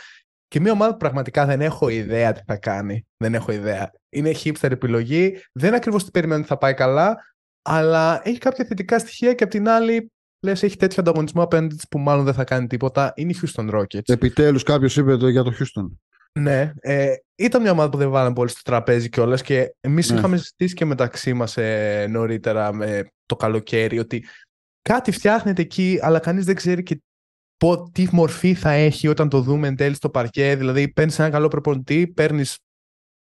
Και 0.54 0.60
μια 0.60 0.72
ομάδα 0.72 0.90
που 0.90 0.96
πραγματικά 0.96 1.46
δεν 1.46 1.60
έχω 1.60 1.88
ιδέα 1.88 2.32
τι 2.32 2.40
θα 2.46 2.56
κάνει. 2.56 3.06
Δεν 3.16 3.34
έχω 3.34 3.52
ιδέα. 3.52 3.90
Είναι 4.10 4.32
hipster 4.44 4.70
επιλογή. 4.70 5.40
Δεν 5.52 5.74
ακριβώς 5.74 6.04
τι 6.04 6.10
περιμένω 6.10 6.40
ότι 6.40 6.48
θα 6.48 6.58
πάει 6.58 6.74
καλά, 6.74 7.16
αλλά 7.62 8.20
έχει 8.24 8.38
κάποια 8.38 8.64
θετικά 8.64 8.98
στοιχεία 8.98 9.34
και 9.34 9.44
απ' 9.44 9.50
την 9.50 9.68
άλλη 9.68 10.12
λες 10.40 10.62
έχει 10.62 10.76
τέτοιο 10.76 10.96
ανταγωνισμό 11.02 11.42
απέναντι 11.42 11.76
που 11.90 11.98
μάλλον 11.98 12.24
δεν 12.24 12.34
θα 12.34 12.44
κάνει 12.44 12.66
τίποτα. 12.66 13.12
Είναι 13.16 13.30
η 13.30 13.36
Houston 13.42 13.70
Rockets. 13.70 14.08
Επιτέλους 14.08 14.62
κάποιος 14.62 14.96
είπε 14.96 15.16
το 15.16 15.28
για 15.28 15.42
το 15.42 15.52
Houston. 15.58 15.88
Ναι, 16.40 16.72
ε, 16.80 17.14
ήταν 17.34 17.62
μια 17.62 17.70
ομάδα 17.70 17.88
που 17.88 17.96
δεν 17.96 18.10
βάλαμε 18.10 18.34
πολύ 18.34 18.50
στο 18.50 18.60
τραπέζι 18.64 19.08
κιόλας 19.08 19.42
και 19.42 19.74
εμείς 19.80 20.10
ναι. 20.10 20.18
είχαμε 20.18 20.36
συζητήσει 20.36 20.74
και 20.74 20.84
μεταξύ 20.84 21.32
μας 21.32 21.56
ε, 21.56 22.06
νωρίτερα 22.10 22.72
με 22.72 23.12
το 23.26 23.36
καλοκαίρι 23.36 23.98
ότι 23.98 24.24
κάτι 24.82 25.10
φτιάχνεται 25.10 25.62
εκεί, 25.62 25.98
αλλά 26.02 26.18
κανείς 26.18 26.44
δεν 26.44 26.54
ξέρει 26.54 26.82
και 26.82 27.00
πω, 27.56 27.90
τι 27.90 28.08
μορφή 28.12 28.54
θα 28.54 28.70
έχει 28.70 29.08
όταν 29.08 29.28
το 29.28 29.40
δούμε 29.40 29.68
εν 29.68 29.76
τέλει 29.76 29.94
στο 29.94 30.10
παρκέ. 30.10 30.56
Δηλαδή, 30.56 30.88
παίρνεις 30.88 31.18
ένα 31.18 31.30
καλό 31.30 31.48
προπονητή, 31.48 32.06
παίρνεις. 32.06 32.58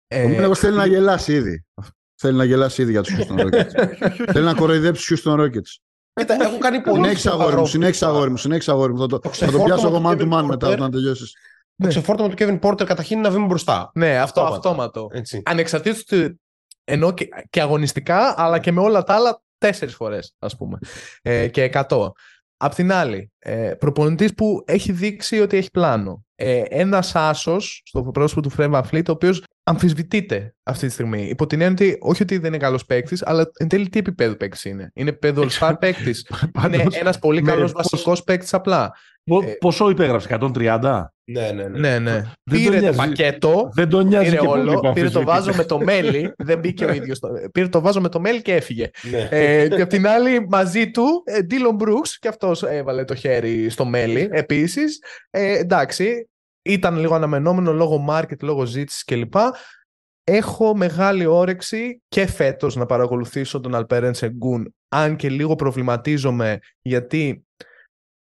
Ε... 0.06 0.46
Ο 0.46 0.54
θέλει 0.54 0.76
να 0.76 0.86
γελάσει 0.86 1.32
ήδη. 1.32 1.64
Θέλει 2.14 2.36
να 2.36 2.44
γελάσει 2.44 2.82
ήδη 2.82 2.90
για 2.90 3.02
τους 3.02 3.14
Houston 3.16 3.40
Rockets. 3.40 3.88
θέλει 4.32 4.44
να 4.44 4.54
κοροϊδέψει 4.54 5.06
τους 5.06 5.22
Houston 5.24 5.40
Rockets. 5.40 5.76
Κοίτα, 6.12 6.36
έχω 6.40 6.58
κάνει 6.58 6.80
πολύ. 6.80 6.96
Συνέχισε 6.96 7.28
αγόρι 7.30 7.56
μου, 7.56 7.66
συνέχισε 7.66 8.04
αγόρι 8.04 8.30
μου, 8.30 8.36
συνέχισε 8.36 8.70
αγόρι 8.70 8.92
μου. 8.92 8.98
Θα 8.98 9.06
το, 9.06 9.30
θα 9.32 9.50
το 9.50 9.62
πιάσω 9.62 9.86
εγώ 9.86 10.02
man 10.04 10.18
to 10.18 10.32
man 10.32 10.42
μετά 10.42 10.68
όταν 10.68 10.90
τελειώσει. 10.90 11.24
Το 11.24 11.84
ναι. 11.84 11.88
ξεφόρτωμα 11.88 12.28
του 12.28 12.34
Kevin 12.38 12.58
Porter 12.60 12.86
καταρχήν 12.86 13.20
να 13.20 13.30
βγει 13.30 13.44
μπροστά. 13.44 13.90
Ναι, 13.94 14.18
αυτό 14.18 14.40
αυτόματο. 14.40 15.10
Ανεξαρτήτως 15.42 16.04
του. 16.04 16.40
Ενώ 16.84 17.12
και, 17.12 17.28
και 17.50 17.60
αγωνιστικά, 17.60 18.34
αλλά 18.36 18.58
και 18.58 18.72
με 18.72 18.80
όλα 18.80 19.02
τα 19.02 19.14
άλλα 19.14 19.42
τέσσερις 19.58 19.94
φορές, 19.94 20.34
ας 20.38 20.56
πούμε. 20.56 20.78
Ε, 21.22 21.48
και 21.48 21.62
εκατό. 21.62 22.12
Απ' 22.60 22.74
την 22.74 22.92
άλλη, 22.92 23.32
ε, 23.38 23.74
προπονητής 23.78 24.34
που 24.34 24.62
έχει 24.66 24.92
δείξει 24.92 25.40
ότι 25.40 25.56
έχει 25.56 25.70
πλάνο. 25.70 26.24
Ε, 26.34 26.62
ένας 26.68 27.14
άσος 27.14 27.82
στο 27.84 28.02
πρόσωπο 28.02 28.42
του 28.42 28.50
Φρέμ 28.50 28.72
Φλίτ, 28.84 29.08
ο 29.08 29.12
οποίος 29.12 29.44
αμφισβητείται 29.68 30.54
αυτή 30.62 30.86
τη 30.86 30.92
στιγμή. 30.92 31.26
Υπό 31.28 31.46
την 31.46 31.60
έννοια 31.60 31.86
ότι 31.86 31.98
όχι 32.00 32.22
ότι 32.22 32.38
δεν 32.38 32.46
είναι 32.46 32.62
καλός 32.62 32.84
παίκτης, 32.84 33.26
αλλά 33.26 33.50
εν 33.58 33.68
τέλει 33.68 33.88
τι 33.88 33.98
επίπεδο 33.98 34.34
παίκτης 34.34 34.64
είναι. 34.64 34.90
Είναι 34.94 35.08
επίπεδο 35.08 35.46
all 35.60 35.74
παίκτης. 35.78 36.30
είναι 36.72 36.84
ένας 36.90 37.18
πολύ 37.18 37.42
καλός 37.42 37.72
ναι, 37.72 37.82
βασικός 37.82 38.22
παίκτης 38.22 38.54
απλά. 38.54 38.92
Ε, 39.24 39.52
πόσο 39.58 39.90
υπέγραψε, 39.90 40.38
130? 40.40 41.04
Ναι, 41.24 41.50
ναι, 41.50 41.62
ναι. 41.62 41.78
ναι, 41.78 41.98
ναι. 41.98 42.22
Πήρε 42.50 42.80
το 42.80 42.92
πακέτο. 42.92 43.70
Δεν 43.74 43.88
τον 43.88 44.06
νοιάζει 44.06 44.36
και 44.36 44.46
όλο. 44.46 44.92
Πήρε 44.94 45.10
το 45.10 45.22
βάζο 45.22 45.52
με 45.56 45.64
το 45.64 45.80
μέλι. 45.80 46.32
δεν 46.36 46.58
μπήκε 46.58 46.84
ο 46.84 46.92
ίδιος. 46.92 47.20
Πήρε 47.52 47.68
το 47.68 47.80
βάζο 47.80 48.00
με 48.00 48.08
το 48.08 48.20
μέλι 48.20 48.42
και 48.42 48.54
έφυγε. 48.54 48.90
Ναι. 49.10 49.28
ε, 49.30 49.68
και 49.68 49.82
απ' 49.82 49.88
την 49.88 50.06
άλλη, 50.06 50.46
μαζί 50.48 50.90
του, 50.90 51.22
Ντίλον 51.44 51.74
Μπρούξ, 51.74 52.18
και 52.18 52.28
αυτός 52.28 52.62
έβαλε 52.62 53.04
το 53.04 53.14
χέρι 53.14 53.68
στο 53.70 53.84
μέλι 53.84 54.28
επίσης. 54.32 54.98
Ε, 55.30 55.58
εντάξει, 55.58 56.28
ήταν 56.68 56.96
λίγο 56.96 57.14
αναμενόμενο 57.14 57.72
λόγω 57.72 58.06
market, 58.08 58.42
λόγω 58.42 58.64
ζήτησης 58.64 59.04
κλπ. 59.04 59.34
Έχω 60.24 60.76
μεγάλη 60.76 61.26
όρεξη 61.26 62.02
και 62.08 62.26
φέτος 62.26 62.76
να 62.76 62.86
παρακολουθήσω 62.86 63.60
τον 63.60 63.74
Αλπέρεν 63.74 64.14
Σεγκούν, 64.14 64.74
αν 64.88 65.16
και 65.16 65.28
λίγο 65.28 65.54
προβληματίζομαι 65.54 66.58
γιατί 66.80 67.46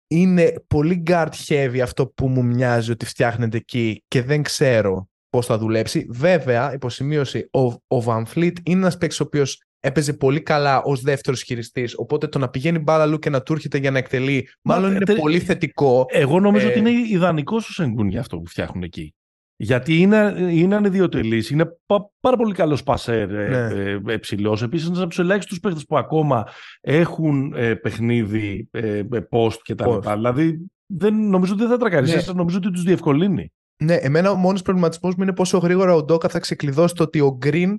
είναι 0.08 0.54
πολύ 0.68 1.04
guard 1.08 1.30
heavy 1.48 1.80
αυτό 1.80 2.08
που 2.08 2.28
μου 2.28 2.44
μοιάζει 2.46 2.92
ότι 2.92 3.06
φτιάχνεται 3.06 3.58
εκεί 3.58 4.04
και 4.08 4.22
δεν 4.22 4.44
ξέρω 4.44 5.10
πώς 5.30 5.46
θα 5.46 5.58
δουλέψει. 5.58 6.08
Βέβαια, 6.10 6.74
υποσημείωση, 6.74 7.50
ο, 7.52 7.62
ο 7.98 8.04
Van 8.06 8.24
Fleet 8.34 8.54
είναι 8.64 8.80
ένας 8.80 8.98
παίκτης 8.98 9.20
ο 9.20 9.24
οποίος 9.24 9.64
έπαιζε 9.86 10.14
πολύ 10.14 10.42
καλά 10.42 10.82
ως 10.82 11.02
δεύτερος 11.02 11.42
χειριστής. 11.42 11.94
Οπότε 11.98 12.28
το 12.28 12.40
να 12.40 12.50
πηγαίνει 12.50 12.80
μπάλα 12.80 13.04
αλλού 13.04 13.20
και 13.20 13.30
να 13.30 13.42
του 13.42 13.54
έρχεται 13.54 13.78
για 13.78 13.92
να 13.92 13.98
εκτελεί, 13.98 14.50
μάλλον 14.62 14.96
είναι 14.96 15.16
πολύ 15.16 15.40
θετικό. 15.40 16.06
Εγώ 16.10 16.40
νομίζω 16.40 16.68
ε... 16.68 16.70
ότι 16.70 16.80
είναι 16.80 16.90
ιδανικός 16.90 17.70
ο 17.70 17.74
Σενγκούν 17.74 18.08
για 18.08 18.20
αυτό 18.20 18.38
που 18.38 18.48
φτιάχνουν 18.48 18.84
εκεί. 18.84 19.16
Γιατί 19.58 19.98
είναι, 19.98 20.36
είναι 20.52 20.76
ανιδιοτελής, 20.76 21.50
είναι 21.50 21.78
πάρα 22.20 22.38
πολύ 22.38 22.54
καλός 22.54 22.84
πασέρ 22.84 23.34
ε, 23.34 23.48
ναι. 23.48 23.82
ε, 23.82 24.14
ε, 24.14 24.18
ψηλός. 24.18 24.64
Επίσης, 24.64 24.88
ένας 24.88 25.00
από 25.00 25.10
τους 25.10 25.20
ελάχιστους 25.20 25.60
παίχτες 25.60 25.86
που 25.86 25.98
ακόμα 25.98 26.48
έχουν 26.82 27.54
ε, 27.56 27.74
παιχνίδι 27.74 28.68
ε, 28.72 29.02
post 29.30 29.58
κτλ. 29.64 30.12
Δηλαδή, 30.14 30.66
δεν, 30.86 31.30
νομίζω 31.30 31.54
ότι 31.54 31.62
δεν 31.62 31.72
θα 31.72 31.78
τρακαριστεί, 31.78 32.28
ναι. 32.28 32.34
νομίζω 32.34 32.58
ότι 32.58 32.72
τους 32.72 32.84
διευκολύνει. 32.84 33.52
Ναι, 33.84 33.94
εμένα 33.94 34.32
ο 34.32 34.36
μόνος 34.36 34.62
προβληματισμός 34.62 35.16
μου 35.16 35.24
είναι 35.24 35.34
πόσο 35.34 35.58
γρήγορα 35.58 35.96
ο 35.96 36.04
Ντόκα 36.04 36.30
θα 36.30 36.40
ξεκλειδώσει 36.40 36.96
το 36.96 37.04
ότι 37.04 37.20
ο 37.20 37.38
Green 37.46 37.76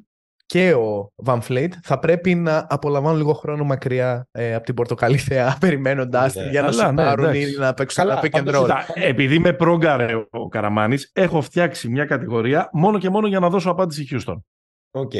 και 0.46 0.74
ο 0.74 1.12
Van 1.24 1.38
Fleet 1.48 1.68
θα 1.82 1.98
πρέπει 1.98 2.34
να 2.34 2.66
απολαμβάνουν 2.68 3.18
λίγο 3.18 3.32
χρόνο 3.32 3.64
μακριά 3.64 4.28
ε, 4.32 4.54
από 4.54 4.64
την 4.64 4.74
πορτοκαλί 4.74 5.16
θεά 5.16 5.56
περιμένοντα 5.60 6.32
ναι, 6.34 6.50
για 6.50 6.62
να 6.62 6.72
σου 6.72 6.92
πάρουν 6.94 7.30
ναι, 7.30 7.38
ή 7.38 7.56
να 7.58 7.74
παίξουν 7.74 8.08
ένα 8.08 8.20
pick 8.22 8.30
and 8.30 8.54
roll. 8.54 8.68
Επειδή 8.94 9.38
με 9.38 9.52
πρόγκαρε 9.52 10.14
ο 10.30 10.48
Καραμάνης, 10.48 11.10
έχω 11.12 11.40
φτιάξει 11.40 11.88
μια 11.88 12.04
κατηγορία 12.04 12.68
μόνο 12.72 12.98
και 12.98 13.10
μόνο 13.10 13.26
για 13.26 13.38
να 13.38 13.48
δώσω 13.48 13.70
απάντηση 13.70 14.06
Houston. 14.10 14.36
Οκ. 14.90 15.12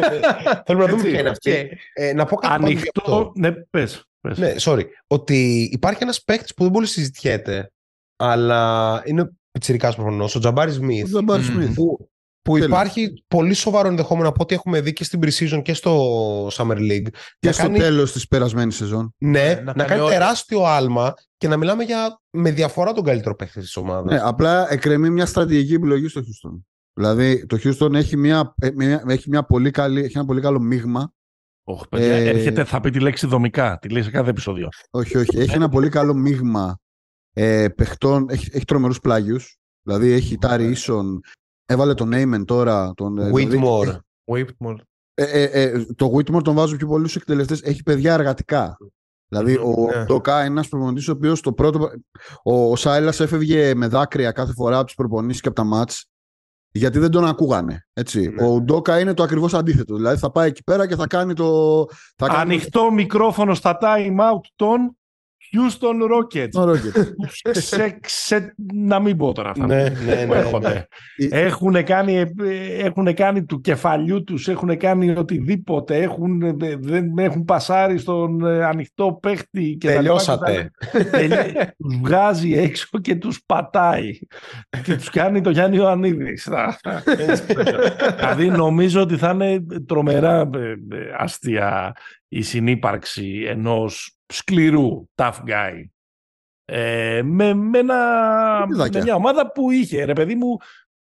Θέλω 0.66 0.78
να 0.78 0.86
δούμε 0.86 1.02
ποια 1.02 1.20
είναι 1.20 1.28
αυτή. 1.28 1.78
Ε, 1.92 2.12
να 2.12 2.24
πω 2.24 2.36
κάτι 2.36 2.54
Ανοιχτό, 2.54 3.32
ναι, 3.34 3.52
πες, 3.52 4.04
πες. 4.20 4.38
Ναι, 4.38 4.54
sorry. 4.58 4.84
Ότι 5.06 5.68
υπάρχει 5.72 6.02
ένας 6.02 6.24
παίκτης 6.24 6.54
που 6.54 6.62
δεν 6.62 6.72
πολύ 6.72 6.86
συζητιέται, 6.86 7.72
αλλά 8.16 9.02
είναι 9.04 9.30
πιτσιρικάς 9.50 9.94
προφανώς, 9.94 10.34
ο 10.34 10.38
Τζαμπάρι 10.38 10.70
Σμιθ. 10.70 11.04
Ο 11.04 11.08
Τζαμπάρι 11.08 11.42
Σμιθ. 11.42 11.74
Που 11.74 12.09
υπάρχει 12.48 13.24
πολύ 13.28 13.54
σοβαρό 13.54 13.88
ενδεχόμενο 13.88 14.28
από 14.28 14.42
ό,τι 14.42 14.54
έχουμε 14.54 14.80
δει 14.80 14.92
και 14.92 15.04
στην 15.04 15.20
pre-season 15.22 15.62
και 15.62 15.74
στο 15.74 16.46
Summer 16.46 16.76
League. 16.76 17.06
Και 17.38 17.52
στο 17.52 17.62
κάνει... 17.62 17.78
τέλος 17.78 18.12
της 18.12 18.28
περασμένης 18.28 18.76
σεζόν. 18.76 19.14
Ναι, 19.18 19.30
ναι 19.30 19.60
να, 19.64 19.72
να 19.76 19.84
κάνει 19.84 20.08
τεράστιο 20.08 20.64
άλμα 20.64 21.14
και 21.36 21.48
να 21.48 21.56
μιλάμε 21.56 21.84
για 21.84 22.20
με 22.30 22.50
διαφορά 22.50 22.92
τον 22.92 23.04
καλύτερο 23.04 23.34
παίκτη 23.34 23.60
της 23.60 23.76
ομάδας. 23.76 24.12
Ναι, 24.12 24.20
απλά 24.22 24.72
εκκρεμεί 24.72 25.10
μια 25.10 25.26
στρατηγική 25.26 25.74
επιλογή 25.74 26.08
στο 26.08 26.20
Houston. 26.20 26.60
Δηλαδή 26.92 27.46
το 27.46 27.58
Houston 27.64 27.94
έχει, 27.94 28.16
μια, 28.16 28.54
ε, 28.60 28.68
έχει, 29.06 29.28
μια 29.28 29.42
πολύ 29.42 29.70
καλή, 29.70 30.00
έχει 30.00 30.16
ένα 30.16 30.26
πολύ 30.26 30.40
καλό 30.40 30.60
μείγμα. 30.60 31.12
Όχι, 31.64 31.88
παιδιά, 31.88 32.14
ε... 32.14 32.28
έρχεται, 32.28 32.64
θα 32.64 32.80
πει 32.80 32.90
τη 32.90 33.00
λέξη 33.00 33.26
δομικά, 33.26 33.78
τη 33.78 33.88
λέει 33.88 34.02
σε 34.02 34.10
κάθε 34.10 34.30
επεισόδιο. 34.30 34.68
Όχι, 34.90 35.16
όχι. 35.16 35.38
Έχει 35.38 35.54
ένα 35.54 35.68
πολύ 35.68 35.88
καλό 35.88 36.14
μείγμα 36.14 36.80
ε, 37.32 37.68
παιχτών, 37.68 38.26
έχει, 38.30 38.48
έχει 38.52 38.64
τρομερούς 38.64 39.00
πλάγιους. 39.00 39.58
Δηλαδή 39.82 40.10
έχει 40.10 40.38
Τάρι 40.38 40.64
Ίσον, 40.64 41.20
Έβαλε 41.70 41.94
τον 41.94 42.08
Νέιμεν 42.08 42.44
τώρα. 42.44 42.92
Τον, 42.96 43.18
ε, 43.18 43.30
Whitmore. 43.34 43.80
Δηλαδή, 43.80 44.00
Whitmore. 44.24 44.76
Ε, 45.14 45.24
ε, 45.24 45.62
ε, 45.62 45.84
το 45.96 46.10
Whitmore 46.16 46.42
τον 46.42 46.54
βάζω 46.54 46.76
πιο 46.76 46.86
πολλού 46.86 47.08
εκτελεστές. 47.16 47.62
Έχει 47.62 47.82
παιδιά 47.82 48.14
εργατικά. 48.14 48.76
Δηλαδή, 49.28 49.56
ο 49.56 49.88
Ναι. 49.94 50.04
Ντοκά 50.04 50.40
είναι 50.40 50.50
ένας 50.50 50.68
προπονητής 50.68 51.08
ο 51.08 51.12
οποίος 51.12 51.40
το 51.40 51.52
πρώτο. 51.52 51.90
Ο, 52.42 52.70
ο 52.70 52.76
Σάιλας 52.76 53.20
έφευγε 53.20 53.74
με 53.74 53.86
δάκρυα 53.86 54.32
κάθε 54.32 54.52
φορά 54.52 54.76
από 54.76 54.86
τις 54.86 54.94
προπονήσεις 54.94 55.40
και 55.40 55.48
από 55.48 55.56
τα 55.56 55.64
μάτς. 55.64 56.04
Γιατί 56.72 56.98
δεν 56.98 57.10
τον 57.10 57.24
ακούγανε. 57.24 57.86
Έτσι. 57.92 58.28
Ναι. 58.28 58.46
Ο 58.46 58.60
Ντόκα 58.60 59.00
είναι 59.00 59.14
το 59.14 59.22
ακριβώς 59.22 59.54
αντίθετο. 59.54 59.96
Δηλαδή 59.96 60.18
θα 60.18 60.30
πάει 60.30 60.48
εκεί 60.48 60.62
πέρα 60.62 60.86
και 60.86 60.96
θα 60.96 61.06
κάνει 61.06 61.34
το. 61.34 61.84
Θα 62.16 62.26
κάνει 62.26 62.40
Ανοιχτό 62.40 62.90
μικρόφωνο 62.90 63.54
στα 63.54 63.78
time 63.80 64.18
out 64.18 64.40
των 64.56 64.98
Houston 65.52 66.14
Rockets. 66.16 66.48
το 66.50 66.70
Rocket. 66.70 67.06
Τους 67.22 67.40
ξε, 67.50 67.98
ξε- 68.00 68.54
να 68.74 69.00
μην 69.00 69.16
πω 69.16 69.32
τώρα 69.32 69.50
αυτά. 69.50 69.66
Ναι, 69.66 69.82
ναι, 69.82 69.90
που 70.26 70.32
ναι. 70.32 70.38
έρχονται. 70.38 70.88
Έχουν 71.30 71.84
κάνει, 71.84 72.14
ε, 72.16 72.26
έχουν 72.78 73.14
κάνει 73.14 73.44
του 73.44 73.60
κεφαλιού 73.60 74.24
τους, 74.24 74.48
έχουν 74.48 74.76
κάνει 74.76 75.10
οτιδήποτε, 75.16 75.96
έχουν, 75.96 76.42
ε, 76.42 76.76
δεν 76.80 77.18
έχουν 77.18 77.44
πασάρει 77.44 77.98
στον 77.98 78.46
ε, 78.46 78.64
ανοιχτό 78.64 79.18
παίχτη. 79.22 79.76
Και 79.80 79.86
τα 79.86 79.92
λοιπά 79.92 80.02
Τελειώσατε. 80.02 80.70
και 80.92 81.04
τα 81.04 81.20
λοιπά. 81.20 81.38
Τελει- 81.38 81.56
τους 81.76 81.96
βγάζει 82.02 82.52
έξω 82.52 82.98
και 83.00 83.14
τους 83.14 83.42
πατάει. 83.46 84.18
και 84.84 84.96
τους 84.96 85.10
κάνει 85.10 85.40
το 85.40 85.50
Γιάννη 85.50 85.76
Ιωαννίδης. 85.76 86.48
δηλαδή 88.16 88.48
νομίζω 88.48 89.00
ότι 89.00 89.16
θα 89.16 89.30
είναι 89.30 89.62
τρομερά 89.86 90.50
ε, 90.54 90.58
ε, 90.68 90.76
αστεία 91.18 91.92
η 92.28 92.42
συνύπαρξη 92.42 93.44
ενός 93.48 94.14
σκληρού 94.30 95.08
tough 95.14 95.38
guy 95.46 95.84
ε, 96.64 97.22
με, 97.24 97.54
με, 97.54 97.78
ένα, 97.78 97.96
Παιδάκια. 98.68 98.98
με 98.98 99.04
μια 99.04 99.14
ομάδα 99.14 99.52
που 99.52 99.70
είχε, 99.70 100.04
ρε 100.04 100.12
παιδί 100.12 100.34
μου, 100.34 100.56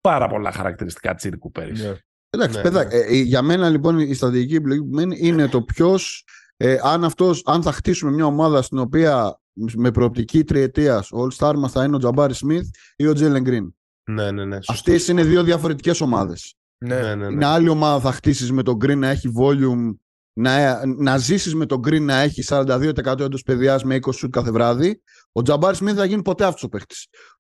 πάρα 0.02 0.28
πολλά 0.28 0.52
χαρακτηριστικά 0.52 1.16
τσίρκου 1.16 1.52
πέρυσι. 1.52 1.88
Ναι. 1.88 1.94
Εντάξει, 2.30 2.58
Ναι, 2.58 2.64
παιδάκι, 2.64 2.96
ε, 2.96 3.00
ε, 3.00 3.22
για 3.22 3.42
μένα 3.42 3.70
λοιπόν 3.70 4.00
η 4.00 4.14
στρατηγική 4.14 4.56
επιλογή 4.56 4.82
που 4.82 4.96
μένει 4.96 5.18
είναι 5.20 5.48
το 5.48 5.62
ποιος, 5.62 6.26
ε, 6.58 6.78
αν, 6.84 7.04
αυτός, 7.04 7.42
αν 7.46 7.62
θα 7.62 7.72
χτίσουμε 7.72 8.12
μια 8.12 8.26
ομάδα 8.26 8.62
στην 8.62 8.78
οποία 8.78 9.42
με 9.76 9.92
προοπτική 9.92 10.44
τριετίας 10.44 11.12
ο 11.12 11.18
All 11.28 11.38
Star 11.38 11.56
μας 11.56 11.72
θα 11.72 11.84
είναι 11.84 11.96
ο 11.96 12.00
Τζαμπάρι 12.00 12.34
Σμιθ 12.34 12.70
ή 12.96 13.08
ο 13.08 13.14
Τζέλεν 13.14 13.42
Γκριν. 13.42 13.76
Ναι, 14.12 14.32
ναι, 14.32 14.46
ναι. 14.46 14.56
σωστό. 14.56 14.72
Αυτές 14.74 15.08
είναι 15.08 15.24
δύο 15.24 15.44
διαφορετικές 15.44 16.02
ομάδες. 16.02 16.56
Ναι. 16.78 17.02
Ναι, 17.02 17.16
ναι, 17.16 17.26
Είναι 17.26 17.36
ναι. 17.36 17.46
άλλη 17.46 17.70
ομάδα 17.70 18.00
θα 18.00 18.12
χτίσεις 18.12 18.52
με 18.52 18.64
τον 18.64 18.76
Green 18.76 18.98
να 18.98 19.08
έχει 19.08 19.32
volume, 19.40 19.96
να, 20.34 20.86
να 20.86 21.18
ζήσεις 21.18 21.56
με 21.56 21.66
τον 21.66 21.80
Green 21.88 22.02
να 22.02 22.16
έχεις 22.20 22.48
42% 22.52 23.20
έντος 23.20 23.42
παιδιάς 23.44 23.84
με 23.84 23.96
20 23.96 24.14
σουτ 24.14 24.32
κάθε 24.32 24.52
βράδυ. 24.52 25.02
Ο 25.32 25.42
Τζαμπάρι 25.42 25.76
Σμιθ 25.76 25.96
θα 25.96 26.06
γίνει 26.06 26.22
ποτέ 26.22 26.46
αυτός 26.46 26.64
ο 26.64 26.70
παίχτη. 26.70 26.96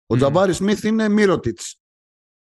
Ο 0.08 0.14
Μμμ. 0.14 0.18
Τζαμπάρι 0.18 0.54
Σμιθ 0.54 0.84
είναι 0.84 1.10
Μύρωτιτ. 1.10 1.60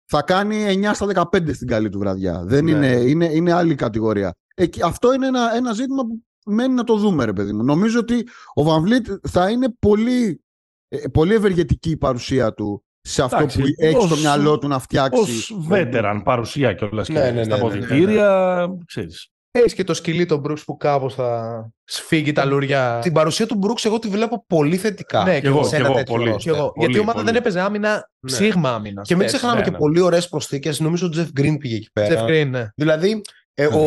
Θα 0.05 0.23
κάνει 0.23 0.65
9 0.85 0.91
στα 0.95 1.07
15 1.33 1.55
στην 1.55 1.66
καλή 1.66 1.89
του 1.89 1.99
βραδιά. 1.99 2.45
Δεν 2.45 2.65
Ναι. 2.65 2.70
είναι, 2.70 2.87
είναι, 2.87 3.24
είναι 3.24 3.53
άλλη 3.53 3.74
κατηγορία. 3.74 4.35
Εκεί, 4.55 4.83
αυτό 4.83 5.12
είναι 5.12 5.27
ένα, 5.27 5.55
ένα 5.57 5.73
ζήτημα 5.73 6.03
που 6.03 6.23
μένει 6.47 6.74
να 6.74 6.85
το 6.85 6.97
δούμε, 6.97 7.24
ρε 7.24 7.33
παιδί 7.33 7.53
μου. 7.53 7.65
Νομίζω 7.65 7.99
ότι 7.99 8.27
ο 8.55 8.62
Van 8.66 8.81
Vliet 8.89 9.16
θα 9.29 9.51
είναι 9.51 9.74
πολύ, 9.79 10.43
ε, 10.89 11.09
πολύ 11.12 11.35
ευεργετική 11.35 11.91
η 11.91 11.97
παρουσία 11.97 12.53
του 12.55 12.85
σε 13.01 13.23
αυτό 13.23 13.37
Εντάξει, 13.37 13.61
που 13.61 13.66
έχει 13.77 14.01
στο 14.01 14.15
ως- 14.15 14.20
μυαλό 14.20 14.59
του 14.59 14.69
να 14.69 14.79
φτιάξει. 14.79 15.20
Ως 15.20 15.57
veteran 15.70 16.20
παρουσία 16.24 16.73
κιόλας 16.73 17.09
Ναι, 17.09 17.15
και 17.15 17.20
ναι, 17.20 17.31
ναι, 17.31 17.45
στα 17.45 17.57
ναι, 17.57 17.62
ναι, 17.62 17.69
ναι. 17.69 17.77
αποδητήρια, 17.79 18.66
ξέρεις. 18.87 19.29
Έχεις 19.55 19.74
και 19.74 19.85
το 19.85 19.95
σκυλί 19.95 20.27
τον 20.27 20.39
Μπρούξ 20.39 20.65
που 20.65 20.77
κάπως 20.77 21.15
θα 21.15 21.69
σφίγγει 21.85 22.33
τα 22.33 22.45
λουριά. 22.45 22.99
Την 23.03 23.12
παρουσία 23.12 23.47
του 23.47 23.55
Μπρούξ 23.55 23.85
εγώ 23.85 23.99
τη 23.99 24.09
βλέπω 24.09 24.45
πολύ 24.47 24.77
θετικά. 24.77 25.23
Ναι, 25.24 25.41
Κι 25.41 25.47
εγώ, 25.47 25.62
σε 25.62 25.69
κι 25.69 25.74
ένα 25.77 25.85
εγώ, 25.87 25.95
τέτοιο 25.97 26.15
πολύ. 26.15 26.31
roster. 26.33 26.37
Κι 26.39 26.49
εγώ. 26.49 26.59
Πολύ, 26.59 26.73
Γιατί 26.79 26.97
η 26.97 26.99
ομάδα 26.99 27.12
πολύ. 27.12 27.24
δεν 27.24 27.37
έπαιζε 27.37 27.61
άμυνα, 27.61 27.91
Ναι. 28.20 28.31
ψήγμα 28.33 28.70
άμυνα. 28.74 29.03
Και 29.03 29.16
μην 29.16 29.27
ξεχνάμε 29.27 29.59
ναι, 29.59 29.62
και 29.65 29.70
ναι. 29.70 29.77
πολύ 29.77 30.01
ωραίες 30.01 30.29
προσθήκες. 30.29 30.81
Νομίζω 30.81 31.07
ο 31.07 31.09
Τζεφ 31.09 31.31
Γκριν 31.33 31.59
πήγε 31.59 31.77
εκεί 31.77 31.91
πέρα. 31.93 32.24
Jeff 32.27 32.29
Green, 32.31 32.47
ναι. 32.51 32.69
Δηλαδή, 32.77 33.20
ε, 33.55 33.66
Ναι. 33.69 33.74
ο, 33.77 33.83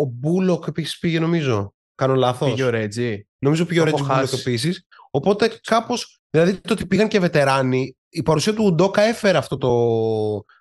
ο 0.00 0.04
Μπούλοκ 0.12 0.64
επίσης 0.68 0.98
πήγε, 0.98 1.20
νομίζω. 1.20 1.74
Κάνω 1.94 2.14
λάθος. 2.14 2.48
Πήγε 2.50 2.62
ο 2.62 2.70
Ρέτζι. 2.70 3.26
Νομίζω 3.38 3.64
πήγε 3.64 3.80
ο 3.80 3.84
Το 3.84 3.88
Ρέτζι 3.90 4.02
έχω 4.04 4.12
Μπούλοκ 4.14 4.28
χάσει. 4.30 4.40
επίσης. 4.48 4.86
Οπότε 5.10 5.50
κάπως. 5.62 6.20
Δηλαδή 6.30 6.54
το 6.60 6.72
ότι 6.72 6.86
πήγαν 6.86 7.08
και 7.08 7.20
βετεράνοι, 7.20 7.96
η 8.16 8.22
παρουσία 8.22 8.54
του 8.54 8.64
Ουντόκα 8.64 9.02
έφερε 9.02 9.38
αυτό 9.38 9.56
το, 9.58 9.70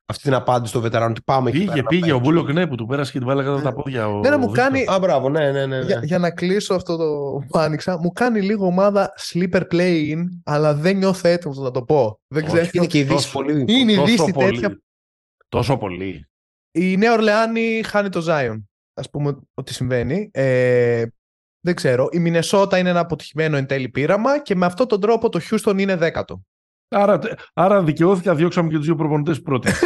αυτή 0.05 0.23
την 0.23 0.33
απάντηση 0.33 0.69
στο 0.71 0.81
βετεράνο. 0.81 1.11
Ότι 1.11 1.21
πάμε 1.25 1.49
εκεί 1.49 1.57
Πήγε, 1.57 1.69
πέρα 1.71 1.81
να 1.81 1.87
πήγε 1.87 2.01
ο 2.11 2.19
παίξουμε. 2.19 2.39
Μπούλοκ, 2.39 2.53
ναι, 2.53 2.67
που 2.67 2.75
του 2.75 2.85
πέρασε 2.85 3.11
και 3.11 3.17
την 3.17 3.27
βάλε 3.27 3.43
κάτω 3.43 3.55
από 3.55 3.63
τα 3.63 3.73
πόδια. 3.73 4.07
Ο... 4.07 4.19
Ναι, 4.19 4.29
ναι, 4.29 4.37
μου 4.37 4.45
ο 4.49 4.51
κάνει- 4.51 4.77
Βίκτορ. 4.77 4.95
Α, 4.95 4.99
μπράβο, 4.99 5.29
ναι, 5.29 5.51
ναι, 5.51 5.65
ναι. 5.65 5.77
ναι. 5.77 5.85
Για, 5.85 5.99
για 6.03 6.17
να 6.19 6.31
κλείσω 6.31 6.73
αυτό 6.73 6.97
το 6.97 7.05
που 7.47 7.59
άνοιξα, 7.59 7.99
μου 7.99 8.11
κάνει 8.11 8.41
λίγο 8.41 8.65
ομάδα 8.65 9.13
sleeper 9.33 9.61
play-in, 9.71 10.23
αλλά 10.43 10.73
δεν 10.73 10.97
νιώθω 10.97 11.27
έτοιμος 11.27 11.57
να 11.57 11.71
το 11.71 11.81
πω. 11.83 12.19
Δεν 12.27 12.43
Όχι, 12.43 12.51
ξέρω. 12.53 12.69
Είναι 12.71 12.85
και 12.85 12.97
η 12.97 13.03
Δύση 13.03 13.15
Τόσο- 13.15 13.31
πολύ. 13.31 13.65
Είναι 13.67 13.91
η 13.91 13.95
Τόσο 13.95 14.05
Δύση 14.07 14.31
πολύ. 14.31 14.51
τέτοια. 14.59 14.81
Τόσο 15.49 15.77
πολύ. 15.77 16.27
Η 16.71 16.97
Νέα 16.97 17.13
Ορλεάνη 17.13 17.81
χάνει 17.85 18.09
το 18.09 18.25
Zion. 18.27 18.63
Α 18.93 19.09
πούμε 19.09 19.37
ότι 19.53 19.73
συμβαίνει. 19.73 20.29
Ε, 20.33 21.05
δεν 21.59 21.75
ξέρω. 21.75 22.07
Η 22.11 22.19
Μινεσότα 22.19 22.77
είναι 22.77 22.89
ένα 22.89 22.99
αποτυχημένο 22.99 23.57
εν 23.57 23.65
τέλει 23.65 23.89
πείραμα 23.89 24.39
και 24.41 24.55
με 24.55 24.65
αυτόν 24.65 24.87
τον 24.87 24.99
τρόπο 24.99 25.29
το 25.29 25.39
Houston 25.49 25.75
είναι 25.79 25.95
δέκατο. 25.95 26.41
Άρα, 26.89 27.19
άρα 27.53 27.83
δικαιώθηκα, 27.83 28.35
διώξαμε 28.35 28.69
και 28.69 28.75
τους 28.75 28.85
δύο 28.85 28.95
προπονητές 28.95 29.41
πρώτοι. 29.41 29.69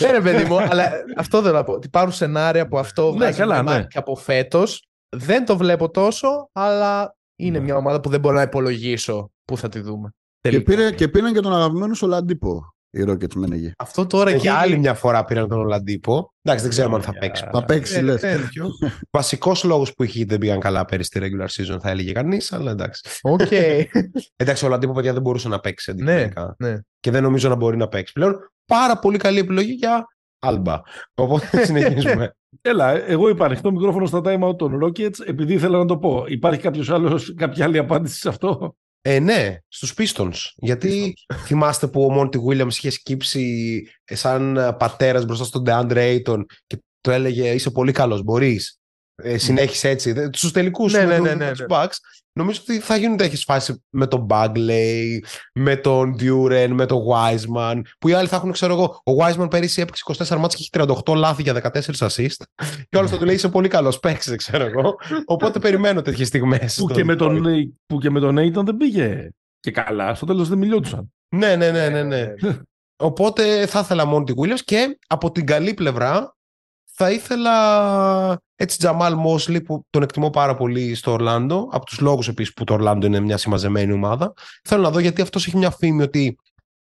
Ναι, 0.00 0.10
ρε 0.10 0.20
παιδί 0.20 0.44
μου, 0.44 0.56
αλλά 0.60 0.90
αυτό 1.16 1.40
δεν 1.42 1.52
να 1.52 1.64
πω. 1.64 1.72
Ότι 1.72 1.86
υπάρχουν 1.86 2.12
σενάρια 2.12 2.68
που 2.68 2.78
αυτό 2.78 3.10
Ναι, 3.10 3.16
βγάζει 3.16 3.38
καλά, 3.38 3.56
νεμάκι 3.56 3.78
ναι. 3.78 3.86
από 3.94 4.16
φέτος. 4.16 4.88
Δεν 5.16 5.44
το 5.44 5.56
βλέπω 5.56 5.90
τόσο, 5.90 6.48
αλλά 6.52 7.16
είναι 7.36 7.58
Ναι. 7.58 7.64
μια 7.64 7.76
ομάδα 7.76 8.00
που 8.00 8.08
δεν 8.08 8.20
μπορώ 8.20 8.34
να 8.34 8.42
υπολογίσω 8.42 9.30
πού 9.44 9.56
θα 9.56 9.68
τη 9.68 9.80
δούμε. 9.80 10.08
Και, 10.40 10.50
Τελικά. 10.50 10.74
πήρε, 10.74 10.90
και 10.92 11.08
πήραν 11.08 11.32
και 11.32 11.40
τον 11.40 11.54
αγαπημένο 11.54 11.94
σου 11.94 12.06
Ολαντίπο 12.06 12.74
οι 13.00 13.04
Rockets 13.08 13.34
μένεγε. 13.34 13.72
Αυτό 13.78 14.06
τώρα 14.06 14.30
εκεί. 14.30 14.38
Για 14.38 14.54
άλλη 14.54 14.78
μια 14.78 14.94
φορά 14.94 15.24
πήραν 15.24 15.48
τον 15.48 15.58
Ολαντίπο. 15.58 16.32
Εντάξει, 16.42 16.64
δεν 16.64 16.72
ξέρουμε 16.74 16.94
αν 16.96 17.02
θα 17.02 17.10
Για- 17.10 17.20
παίξει. 17.20 17.44
Θα 17.52 17.64
παίξει, 17.64 17.96
Ε, 17.96 18.00
λες. 18.00 18.20
τέτοιο. 18.20 18.68
Βασικός 19.16 19.64
λόγος 19.64 19.94
που 19.94 20.02
είχε 20.02 20.24
δεν 20.24 20.38
πήγαν 20.38 20.60
καλά 20.60 20.84
πέρυσι 20.84 21.08
στη 21.08 21.20
regular 21.22 21.46
season, 21.74 21.78
θα 21.80 21.90
έλεγε 21.90 22.12
κανείς, 22.12 22.52
αλλά 22.52 22.70
εντάξει. 22.70 23.02
Οκ. 23.22 23.40
Εντάξει, 24.36 24.64
ο 24.64 24.66
Ολαντίπο, 24.66 24.92
παιδιά, 24.92 25.12
δεν 25.12 25.22
μπορούσε 25.22 25.48
να 25.48 25.60
παίξει 25.60 25.92
ναι, 25.92 26.02
αντικειμενικά. 26.12 26.54
ναι. 26.58 26.74
Και 27.00 27.10
δεν 27.10 27.22
νομίζω 27.22 27.48
να 27.48 27.54
μπορεί 27.54 27.76
να 27.76 27.88
παίξει 27.88 28.12
πλέον. 28.12 28.52
Πάρα 28.66 28.98
πολύ 28.98 29.18
καλή 29.18 29.38
επιλογή 29.38 29.72
για 29.72 30.06
Άλμπα. 30.38 30.80
Οπότε 31.14 31.46
συνεχίζουμε. 31.66 32.34
Έλα, 32.62 33.08
εγώ 33.08 33.28
είπα 33.28 33.44
ανοιχτό 33.44 33.72
μικρόφωνο 33.72 34.06
στα 34.06 34.20
time 34.24 34.48
out 34.48 34.58
των 34.58 34.78
Rockets 34.84 35.26
επειδή 35.26 35.52
ήθελα 35.54 35.78
να 35.78 35.84
το 35.84 35.98
πω. 35.98 36.24
Υπάρχει 36.28 36.60
κάποιος 36.60 36.90
άλλος, 36.90 37.34
κάποια 37.34 37.64
άλλη 37.64 37.78
απάντηση 37.78 38.18
σε 38.20 38.28
αυτό; 38.28 38.76
Ε, 39.08 39.18
ναι, 39.18 39.56
στους 39.68 39.94
Pistons. 39.96 40.34
Γιατί 40.56 41.14
θυμάστε 41.44 41.86
που 41.86 42.04
ο 42.04 42.10
Μόντι 42.10 42.38
Williams 42.48 42.72
είχε 42.72 42.90
σκύψει 42.90 43.82
σαν 44.04 44.56
ε, 44.56 44.72
πατέρας 44.72 45.24
μπροστά 45.24 45.44
στον 45.44 45.62
DeAndre 45.66 45.96
Ayton 46.18 46.40
και 46.66 46.78
το 47.00 47.10
έλεγε 47.10 47.50
είσαι 47.50 47.70
πολύ 47.70 47.92
καλός, 47.92 48.22
μπορείς. 48.22 48.78
Ε, 49.22 49.38
συνέχισε 49.38 49.88
έτσι. 49.88 50.12
Δε- 50.12 50.28
Στους 50.32 50.52
τελικούς 50.52 50.92
Ναι, 50.92 50.98
με, 50.98 51.06
ναι, 51.06 51.16
το- 51.16 51.22
ναι, 51.22 51.34
με 51.34 51.44
ναι, 51.44 51.50
τους 51.50 51.60
ναι. 51.60 51.66
Bucks 51.68 51.94
νομίζω 52.36 52.60
ότι 52.62 52.80
θα 52.80 52.96
γίνουν 52.96 53.16
τέτοιες 53.16 53.44
φάσεις 53.44 53.82
με 53.90 54.06
τον 54.06 54.26
Bagley, 54.30 55.18
με 55.54 55.76
τον 55.76 56.16
Duren, 56.20 56.68
με 56.70 56.86
τον 56.86 57.02
Wiseman 57.10 57.80
που 57.98 58.08
οι 58.08 58.12
άλλοι 58.12 58.28
θα 58.28 58.36
έχουν, 58.36 58.52
ξέρω 58.52 58.72
εγώ, 58.72 59.00
ο 59.04 59.24
Wiseman 59.24 59.50
πέρυσι 59.50 59.80
έπαιξε 59.80 60.02
24 60.06 60.36
μάτς 60.36 60.54
και 60.54 60.68
έχει 60.74 60.88
38 61.06 61.14
λάθη 61.14 61.42
για 61.42 61.70
14 61.72 61.80
assist 61.98 62.42
και 62.88 62.96
όλος 62.98 63.10
θα 63.10 63.18
του 63.18 63.24
λέει 63.24 63.34
είσαι 63.34 63.48
πολύ 63.48 63.68
καλός, 63.68 63.98
παίξε, 64.00 64.36
ξέρω 64.36 64.64
εγώ. 64.64 64.94
Οπότε 65.24 65.58
περιμένω 65.58 66.02
τέτοιες 66.02 66.28
στιγμές. 66.28 66.74
Που 66.74 66.86
και, 66.86 67.04
με 67.04 67.16
τον, 67.16 67.42
που 67.86 67.98
και 67.98 68.10
με 68.10 68.20
τον 68.20 68.36
Aiton 68.38 68.64
δεν 68.64 68.76
πήγε 68.76 69.30
και 69.60 69.70
καλά. 69.70 70.14
Στο 70.14 70.26
τέλος 70.26 70.48
δεν 70.48 70.58
μιλιόντουσαν. 70.58 71.12
Ναι, 71.36 71.56
ναι, 71.56 71.70
ναι, 71.70 71.88
ναι, 71.88 72.02
ναι. 72.02 72.34
Οπότε 72.98 73.66
θα 73.66 73.80
ήθελα 73.80 74.04
Μόντι 74.04 74.34
Williams 74.36 74.60
και 74.64 74.98
από 75.06 75.30
την 75.30 75.46
καλή 75.46 75.74
πλευρά 75.74 76.35
θα 76.98 77.10
ήθελα 77.10 78.40
έτσι 78.54 78.78
Τζαμάλ 78.78 79.14
Μόσλι 79.14 79.60
που 79.60 79.86
τον 79.90 80.02
εκτιμώ 80.02 80.30
πάρα 80.30 80.54
πολύ 80.54 80.94
στο 80.94 81.12
Ορλάντο 81.12 81.68
από 81.72 81.84
τους 81.84 82.00
λόγους 82.00 82.28
επίσης 82.28 82.52
που 82.54 82.64
το 82.64 82.74
Ορλάντο 82.74 83.06
είναι 83.06 83.20
μια 83.20 83.36
συμμαζεμένη 83.36 83.92
ομάδα 83.92 84.32
θέλω 84.64 84.82
να 84.82 84.90
δω 84.90 84.98
γιατί 84.98 85.20
αυτός 85.22 85.46
έχει 85.46 85.56
μια 85.56 85.70
φήμη 85.70 86.02
ότι 86.02 86.36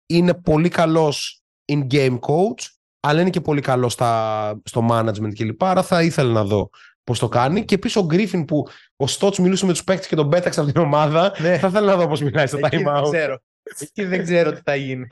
είναι 0.06 0.34
πολύ 0.34 0.68
καλός 0.68 1.42
in-game 1.72 2.18
coach 2.18 2.68
αλλά 3.00 3.20
είναι 3.20 3.30
και 3.30 3.40
πολύ 3.40 3.60
καλός 3.60 3.92
στα, 3.92 4.60
στο 4.64 4.86
management 4.90 5.32
κλπ. 5.34 5.64
Άρα 5.64 5.82
θα 5.82 6.02
ήθελα 6.02 6.32
να 6.32 6.44
δω 6.44 6.70
πώς 7.04 7.18
το 7.18 7.28
κάνει 7.28 7.64
και 7.64 7.74
επίσης 7.74 7.96
ο 7.96 8.04
Γκρίφιν 8.04 8.44
που 8.44 8.66
ο 8.96 9.06
Στότς 9.06 9.38
μιλούσε 9.38 9.66
με 9.66 9.72
τους 9.72 9.84
παίκτες 9.84 10.06
και 10.06 10.16
τον 10.16 10.28
πέταξε 10.28 10.60
από 10.60 10.72
την 10.72 10.80
ομάδα 10.82 11.32
Ναι. 11.40 11.58
θα 11.58 11.66
ήθελα 11.66 11.86
να 11.86 11.96
δω 11.96 12.08
πώς 12.08 12.20
μιλάει 12.22 12.46
στο 12.46 12.56
Εκεί 12.56 12.76
time 12.76 12.82
δεν 12.84 12.96
out. 12.96 13.02
ξέρω. 13.12 13.38
Εκεί 13.80 14.04
δεν 14.04 14.22
ξέρω 14.22 14.52
τι 14.52 14.60
θα 14.64 14.74
γίνει. 14.74 15.06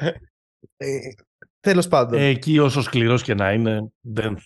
Ε, 0.77 0.98
Τέλος 1.60 1.89
πάντων. 1.89 2.20
Εκεί 2.20 2.59
όσο 2.59 2.82
σκληρός 2.82 3.23
και 3.23 3.35
να 3.35 3.52
είναι, 3.52 3.93
δεν, 4.01 4.39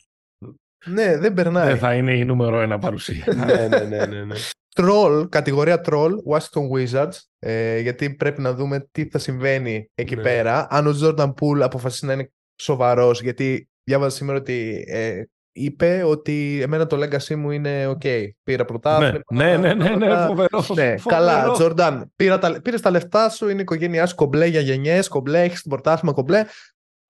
ναι, 0.86 1.18
δεν 1.18 1.32
περνάει. 1.34 1.66
δεν 1.66 1.78
θα 1.78 1.94
είναι 1.94 2.14
η 2.16 2.24
νούμερο 2.24 2.60
ένα 2.60 2.78
παρουσία. 2.78 3.24
ναι, 3.46 3.66
ναι, 3.68 3.78
ναι, 3.78 4.06
ναι, 4.06 4.24
ναι. 4.24 4.34
Troll, 4.80 5.26
κατηγορία 5.28 5.80
Troll, 5.84 6.10
Washington 6.30 6.68
Wizards, 6.76 7.18
ε, 7.38 7.78
γιατί 7.78 8.10
πρέπει 8.10 8.40
να 8.40 8.52
δούμε 8.54 8.88
τι 8.92 9.08
θα 9.08 9.18
συμβαίνει 9.18 9.90
εκεί 9.94 10.16
Ναι. 10.16 10.22
πέρα. 10.22 10.66
Αν 10.70 10.86
ο 10.86 10.94
Jordan 11.02 11.28
Poole 11.28 11.60
αποφασίσει 11.60 12.06
να 12.06 12.12
είναι 12.12 12.30
σοβαρός, 12.60 13.22
γιατί 13.22 13.68
διάβαζα 13.84 14.16
σήμερα 14.16 14.38
ότι 14.38 14.84
ε, 14.88 15.22
είπε 15.52 16.02
ότι 16.06 16.58
εμένα 16.62 16.86
το 16.86 16.96
legacy 17.02 17.34
μου 17.34 17.50
είναι 17.50 17.86
ok, 17.88 18.24
πήρα 18.42 18.58
ναι, 18.58 18.64
πρωτάθλημα. 18.64 19.20
ναι, 19.32 19.56
ναι, 19.56 19.74
ναι, 19.74 19.88
ναι, 19.88 20.06
αυτά. 20.12 20.26
φοβερό. 20.26 20.64
Ναι, 20.74 20.94
καλά, 21.06 21.56
Jordan, 21.58 22.02
πήρα 22.16 22.38
τα, 22.38 22.60
πήρες 22.62 22.80
τα 22.80 22.90
λεφτά 22.90 23.28
σου, 23.28 23.44
είναι 23.48 23.58
η 23.58 23.62
οικογένειά 23.62 24.06
σου 24.06 24.14
κομπλέ 24.14 24.46
για 24.46 24.60
γενιές, 24.60 25.08
κομπλέ, 25.08 25.42
έχεις 25.42 25.60
την 25.62 25.70
πρωτάθλημα 25.70 26.14
κομπλέ. 26.14 26.44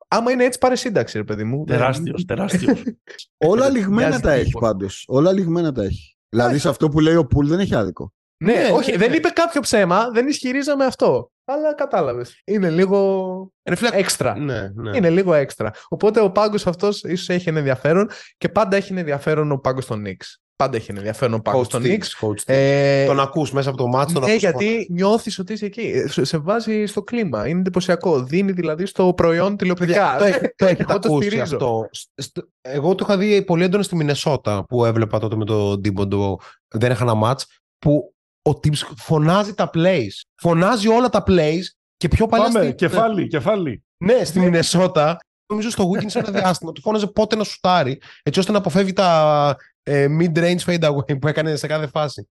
Άμα 0.08 0.30
είναι 0.30 0.44
έτσι, 0.44 0.58
πάρε 0.58 0.76
σύνταξη, 0.76 1.18
ρε 1.18 1.24
παιδί 1.24 1.44
μου. 1.44 1.64
Τεράστιος, 1.64 2.24
τεράστιος. 2.24 2.82
Όλα 3.50 3.68
λιγμένα 3.68 4.08
Μοιάζει 4.08 4.20
τα 4.22 4.32
έχει 4.32 4.44
τίποτα. 4.44 4.66
πάντως. 4.66 5.04
Όλα 5.08 5.32
λιγμένα 5.32 5.72
τα 5.72 5.82
έχει. 5.82 6.16
Δηλαδή 6.28 6.58
σε 6.58 6.68
αυτό 6.68 6.88
που 6.88 7.00
λέει 7.00 7.14
ο 7.14 7.26
Πουλ 7.26 7.46
δεν 7.48 7.58
έχει 7.58 7.74
άδικο. 7.74 8.12
Ναι, 8.44 8.52
ναι, 8.52 8.70
όχι, 8.72 8.90
ναι, 8.90 8.96
δεν 8.96 9.12
είπε 9.12 9.28
κάποιο 9.28 9.60
ψέμα, 9.60 10.10
δεν 10.10 10.28
ισχυρίζαμε 10.28 10.84
αυτό. 10.84 11.30
Αλλά 11.48 11.74
κατάλαβες. 11.74 12.40
Είναι 12.44 12.70
λίγο 12.70 13.51
έξτρα. 13.93 14.39
Ναι, 14.39 14.68
ναι. 14.74 14.97
Είναι 14.97 15.10
λίγο 15.10 15.35
έξτρα. 15.35 15.73
Οπότε 15.89 16.20
ο 16.20 16.31
πάγκος 16.31 16.66
αυτός 16.66 17.02
ίσως 17.02 17.28
έχει 17.28 17.48
ένα 17.48 17.59
ενδιαφέρον 17.59 18.10
και 18.39 18.48
πάντα 18.48 18.77
έχει 18.77 18.93
ενδιαφέρον 18.98 19.52
ο 19.52 19.59
πάγκος 19.59 19.86
των 19.86 20.01
Νίξ. 20.01 20.40
Πάντα 20.56 20.77
έχει 20.77 20.90
ενδιαφέρον 20.90 21.35
ο 21.35 21.39
πάγκος 21.39 21.68
των 21.68 21.82
Νίξ. 21.82 22.16
Ε, 22.44 23.06
τον 23.06 23.20
ακούς 23.20 23.52
μέσα 23.52 23.68
από 23.68 23.78
το 23.78 23.86
μάτι, 23.86 24.12
τον 24.12 24.24
Ναι, 24.24 24.35
γιατί 24.35 24.89
νιώθεις 24.90 25.39
ότι 25.39 25.52
είσαι 25.52 25.66
εκεί. 25.66 26.05
Σε 26.06 26.39
βάζει 26.39 26.86
στο 26.86 27.02
κλίμα. 27.02 27.48
Είναι 27.48 27.59
εντυπωσιακό. 27.59 28.23
Δίνει 28.23 28.52
δηλαδή 28.52 28.86
στο 28.86 29.12
προϊόν 29.16 29.56
τηλεοπτικά. 29.56 30.16
Το 30.56 30.66
έχετε 30.66 30.94
ακούσει 30.94 31.40
αυτό. 31.40 31.89
Εγώ 32.60 32.94
το 32.94 33.06
είχα 33.09 33.18
δει 33.18 33.44
πολύ 33.44 33.64
έντονα 33.64 33.82
στη 33.82 33.97
Μινεσότα 33.97 34.64
που 34.64 34.85
έβλεπα 34.85 35.18
τότε 35.18 35.36
με 35.36 35.44
το 35.44 35.78
Τίμποντο. 35.78 36.38
Δεν 36.68 36.90
είχα 36.90 37.02
ένα 37.02 37.14
μάτς 37.14 37.47
που 37.78 38.14
ο 38.47 38.51
Thibs 38.50 38.94
φωνάζει 38.97 39.55
τα 39.55 39.70
plays. 39.74 40.12
Φωνάζει 40.35 40.89
όλα 40.89 41.09
τα 41.09 41.23
plays 41.27 41.62
και 41.97 42.09
πιο 42.09 42.27
παλιά. 42.27 42.51
Πάμε, 42.51 42.70
κεφάλι, 42.70 43.27
κεφάλι. 43.27 43.85
Ναι, 44.05 44.24
στη 44.24 44.40
Μινεσότα. 44.40 45.18
Νομίζω 45.48 45.70
στο 45.70 45.90
Wiggins 45.90 46.14
ένα 46.14 46.31
διάστημα 46.31 46.73
του 46.73 46.81
φώναζε 46.81 47.06
πότε 47.06 47.36
να 47.36 47.44
σουτάρει, 47.44 48.01
έτσι 48.23 48.40
ώστε 48.40 48.52
να 48.52 48.59
αποφεύγει 48.59 48.93
τα 48.93 49.56
ε, 49.82 50.06
mid-range 50.20 50.59
fade 50.59 50.90
away 50.90 51.20
που 51.20 51.28
έκανε 51.28 51.56
σε 51.56 51.66
κάθε 51.66 51.86
φάση. 51.86 52.28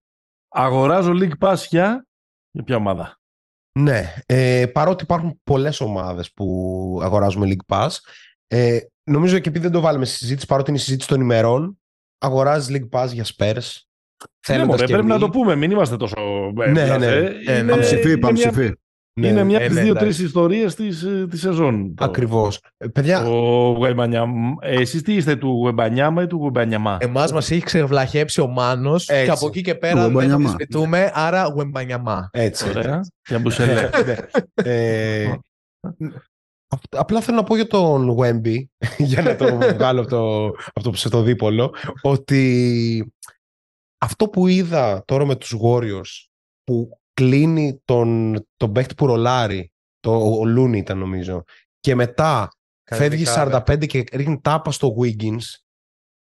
Αγοράζω 0.48 1.12
League 1.14 1.38
Pass 1.48 1.56
για, 1.68 2.06
για 2.50 2.64
ποια 2.64 2.76
ομάδα; 2.76 3.18
Ναι, 3.78 4.14
ε, 4.26 4.66
παρότι 4.66 5.02
υπάρχουν 5.02 5.40
πολλές 5.44 5.80
ομάδες 5.80 6.32
που 6.32 6.98
αγοράζουμε 7.02 7.48
League 7.50 7.76
Pass, 7.76 7.88
ε, 8.46 8.78
νομίζω 9.04 9.38
και 9.38 9.48
επειδή 9.48 9.64
δεν 9.64 9.72
το 9.72 9.80
βάλουμε 9.80 10.04
στη 10.04 10.16
συζήτηση, 10.16 10.46
παρότι 10.46 10.70
είναι 10.70 10.78
η 10.78 10.82
συζήτηση 10.82 11.08
των 11.08 11.20
ημερών, 11.20 11.78
αγοράζεις 12.18 12.76
League 12.76 12.98
Pass 12.98 13.08
για 13.12 13.24
Spurs, 13.36 13.80
ναι, 14.48 14.64
μωρέ, 14.64 14.86
πρέπει 14.86 15.06
να 15.06 15.18
το 15.18 15.28
πούμε, 15.28 15.54
μην 15.54 15.70
είμαστε 15.70 15.96
τόσο. 15.96 16.16
Ε, 16.64 16.70
ναι, 16.70 16.96
ναι. 16.96 17.06
Ε, 17.06 17.58
είναι, 17.58 17.70
Παμψηφί, 17.70 18.18
παμψηφί. 18.18 18.72
Ναι, 19.20 19.28
είναι 19.28 19.44
μια 19.44 19.58
από 19.58 19.66
τις 19.66 19.82
δύο-τρει 19.82 20.08
ιστορίες 20.08 20.74
της 20.74 21.06
της 21.30 21.40
σεζόν. 21.40 21.94
Ακριβώς. 21.98 22.60
Παιδιά... 22.92 23.26
Εσείς 24.60 25.02
τι 25.02 25.14
είστε, 25.14 25.36
του 25.36 25.48
Γουεμπανιάμα 25.48 26.22
ή 26.22 26.26
του 26.26 26.36
Γουεμπανιαμά; 26.36 26.96
Εμάς 27.00 27.32
μας 27.32 27.50
έχει 27.50 27.62
ξεβλαχέψει 27.62 28.40
ο 28.40 28.46
Μάνος 28.46 29.04
και 29.04 29.30
από 29.30 29.46
εκεί 29.46 29.60
και 29.60 29.74
πέρα 29.74 30.08
δεν 30.08 30.30
αμφισβητούμε, 30.30 31.10
άρα 31.14 31.44
Γουεμπανιαμά. 31.44 32.28
Έτσι. 32.32 32.68
Ωραία. 32.68 33.00
Για 33.28 33.38
μπουσελέ. 33.38 33.90
ε, 34.54 35.34
Απλά 36.90 37.20
θέλω 37.20 37.36
να 37.36 37.42
πω 37.42 37.54
για 37.54 37.66
τον 37.66 38.16
Wemby, 38.18 38.56
για 38.98 39.22
να 39.22 39.36
το 39.36 39.58
βγάλω 39.76 40.00
από 40.00 40.10
το, 40.10 40.46
από 40.46 40.82
το 40.82 40.90
ψευτοδίπολο, 40.90 41.74
ότι 42.02 43.12
αυτό 43.98 44.28
που 44.28 44.46
είδα 44.46 45.02
τώρα 45.04 45.26
με 45.26 45.36
τους 45.36 45.54
Warriors 45.62 46.28
που 46.64 47.00
κλείνει 47.14 47.82
τον, 47.84 48.36
τον 48.56 48.72
παίχτη 48.72 48.94
που 48.94 49.06
ρολάρει, 49.06 49.72
το, 50.00 50.38
ο 50.38 50.44
Λούνι 50.44 50.78
ήταν 50.78 50.98
νομίζω, 50.98 51.44
και 51.80 51.94
μετά 51.94 52.48
φεύγει 52.84 53.24
45 53.36 53.86
και 53.86 54.04
ρίχνει 54.12 54.40
τάπα 54.40 54.72
στο 54.72 54.94
Wiggins, 55.00 55.44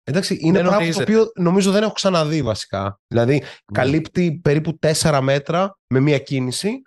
εντάξει, 0.03 0.37
είναι 0.39 0.61
δεν 0.61 0.67
πράγμα 0.67 0.91
το 0.91 1.01
οποίο 1.01 1.31
νομίζω 1.35 1.71
δεν 1.71 1.83
έχω 1.83 1.91
ξαναδεί 1.91 2.41
βασικά. 2.41 2.99
Δηλαδή, 3.07 3.33
ναι. 3.33 3.47
καλύπτει 3.73 4.39
περίπου 4.43 4.79
4 5.01 5.19
μέτρα 5.21 5.77
με 5.87 5.99
μία 5.99 6.19
κίνηση 6.19 6.81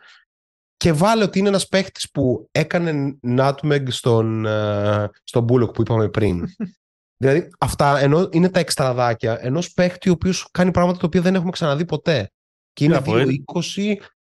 και 0.76 0.92
βάλε 0.92 1.22
ότι 1.22 1.38
είναι 1.38 1.48
ένας 1.48 1.68
παίχτης 1.68 2.10
που 2.10 2.48
έκανε 2.52 3.18
nutmeg 3.26 3.82
στον, 3.88 4.44
uh, 4.46 5.06
στον 5.24 5.46
Bullock 5.48 5.74
που 5.74 5.80
είπαμε 5.80 6.08
πριν. 6.08 6.44
Δηλαδή, 7.18 7.48
αυτά 7.58 7.98
ενώ 7.98 8.28
είναι 8.32 8.48
τα 8.48 8.60
εξτραδάκια 8.60 9.38
ενός 9.40 9.72
παίχτη 9.72 10.08
ο 10.08 10.12
οποίος 10.12 10.48
κάνει 10.50 10.70
πράγματα 10.70 10.98
τα 10.98 11.06
οποία 11.06 11.20
δεν 11.20 11.34
έχουμε 11.34 11.50
ξαναδεί 11.50 11.84
ποτέ. 11.84 12.30
Και 12.72 12.84
είναι 12.84 13.02
2-20. 13.06 13.34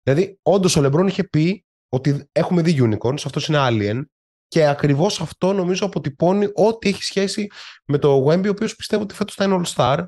Δηλαδή, 0.02 0.38
όντως 0.42 0.76
ο 0.76 0.80
Λεμπρόν 0.80 1.06
είχε 1.06 1.24
πει 1.24 1.64
ότι 1.88 2.28
έχουμε 2.32 2.62
δει 2.62 2.78
unicorns, 2.80 3.22
αυτός 3.24 3.48
είναι 3.48 3.58
alien. 3.60 4.02
Και 4.48 4.66
ακριβώς 4.66 5.20
αυτό 5.20 5.52
νομίζω 5.52 5.86
αποτυπώνει 5.86 6.48
ό,τι 6.54 6.88
έχει 6.88 7.02
σχέση 7.02 7.46
με 7.84 7.98
το 7.98 8.26
Wemby, 8.26 8.46
ο 8.46 8.48
οποίος 8.48 8.76
πιστεύω 8.76 9.02
ότι 9.02 9.14
φέτος 9.14 9.34
θα 9.34 9.44
είναι 9.44 9.62
All 9.62 9.74
Star. 9.74 10.04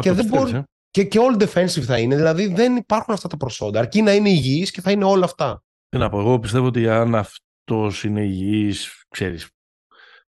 και, 0.00 0.12
δεν 0.12 0.26
μπορεί... 0.26 0.54
Ε. 0.54 0.62
και, 0.90 1.04
και 1.04 1.18
all 1.22 1.42
defensive 1.42 1.82
θα 1.82 1.98
είναι. 1.98 2.16
Δηλαδή 2.16 2.46
δεν 2.46 2.76
υπάρχουν 2.76 3.14
αυτά 3.14 3.28
τα 3.28 3.36
προσόντα. 3.36 3.78
Αρκεί 3.78 4.02
να 4.02 4.14
είναι 4.14 4.30
υγιής 4.30 4.70
και 4.70 4.80
θα 4.80 4.90
είναι 4.90 5.04
όλα 5.04 5.24
αυτά. 5.24 5.62
Τι 5.88 5.98
να 5.98 6.08
πω, 6.08 6.20
εγώ 6.20 6.38
πιστεύω 6.38 6.66
ότι 6.66 6.88
αν 6.88 7.14
αυτός 7.14 8.04
είναι 8.04 8.22
υγιής, 8.22 9.04
ξέρεις, 9.08 9.48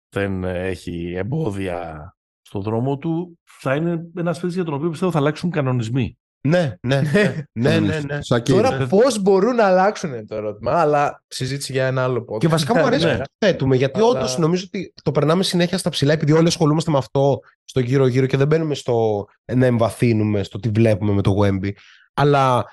δεν 0.09 0.45
έχει 0.45 1.13
εμπόδια 1.17 2.13
στον 2.43 2.63
δρόμο 2.63 2.99
του, 2.99 3.39
θα 3.45 3.75
είναι 3.75 4.07
ένας 4.17 4.37
παίκτης 4.37 4.55
για 4.55 4.65
τον 4.65 4.75
οποίο 4.75 4.91
πιστεύω 4.91 5.13
θα 5.13 5.19
αλλάξουν 5.19 5.51
κανονισμοί. 5.51 6.19
Ναι, 6.41 6.77
ναι, 6.81 7.01
ναι. 7.01 7.45
ναι, 7.53 7.79
ναι, 7.79 8.01
ναι. 8.01 8.41
Τώρα 8.41 8.87
πώς 8.87 9.23
μπορούν 9.23 9.55
να 9.55 9.65
αλλάξουν 9.65 10.27
το 10.27 10.35
ερώτημα, 10.35 10.81
αλλά 10.81 11.23
συζήτηση 11.29 11.73
για 11.73 11.87
ένα 11.87 12.03
άλλο 12.03 12.25
podcast. 12.29 12.39
Και 12.39 12.49
βασικά 12.49 12.79
μου 12.79 12.87
αρέσει 12.87 13.07
ναι. 13.07 13.19
θέτουμε, 13.39 13.77
γιατί 13.77 13.99
αλλά... 13.99 14.09
όντως 14.09 14.39
νομίζω 14.39 14.65
ότι 14.67 14.93
το 15.03 15.13
περνάμε 15.13 15.43
συνέχεια 15.43 15.79
στα 15.79 15.91
ψηλά, 15.91 16.13
επειδή 16.13 16.33
όλοι 16.33 16.47
ασχολούμαστε 16.47 16.91
με 16.91 16.99
αυτό 16.99 17.41
στο 17.65 17.81
γύρω-γύρω 17.81 18.27
και 18.27 18.37
δεν 18.37 18.47
μπαίνουμε 18.47 18.75
στο 18.75 19.27
να 19.53 19.67
εμβαθύνουμε 19.67 20.43
στο 20.43 20.59
τι 20.59 20.69
βλέπουμε 20.69 21.13
με 21.13 21.23
το 21.23 21.35
Wemby. 21.41 21.71
Αλλά 22.15 22.65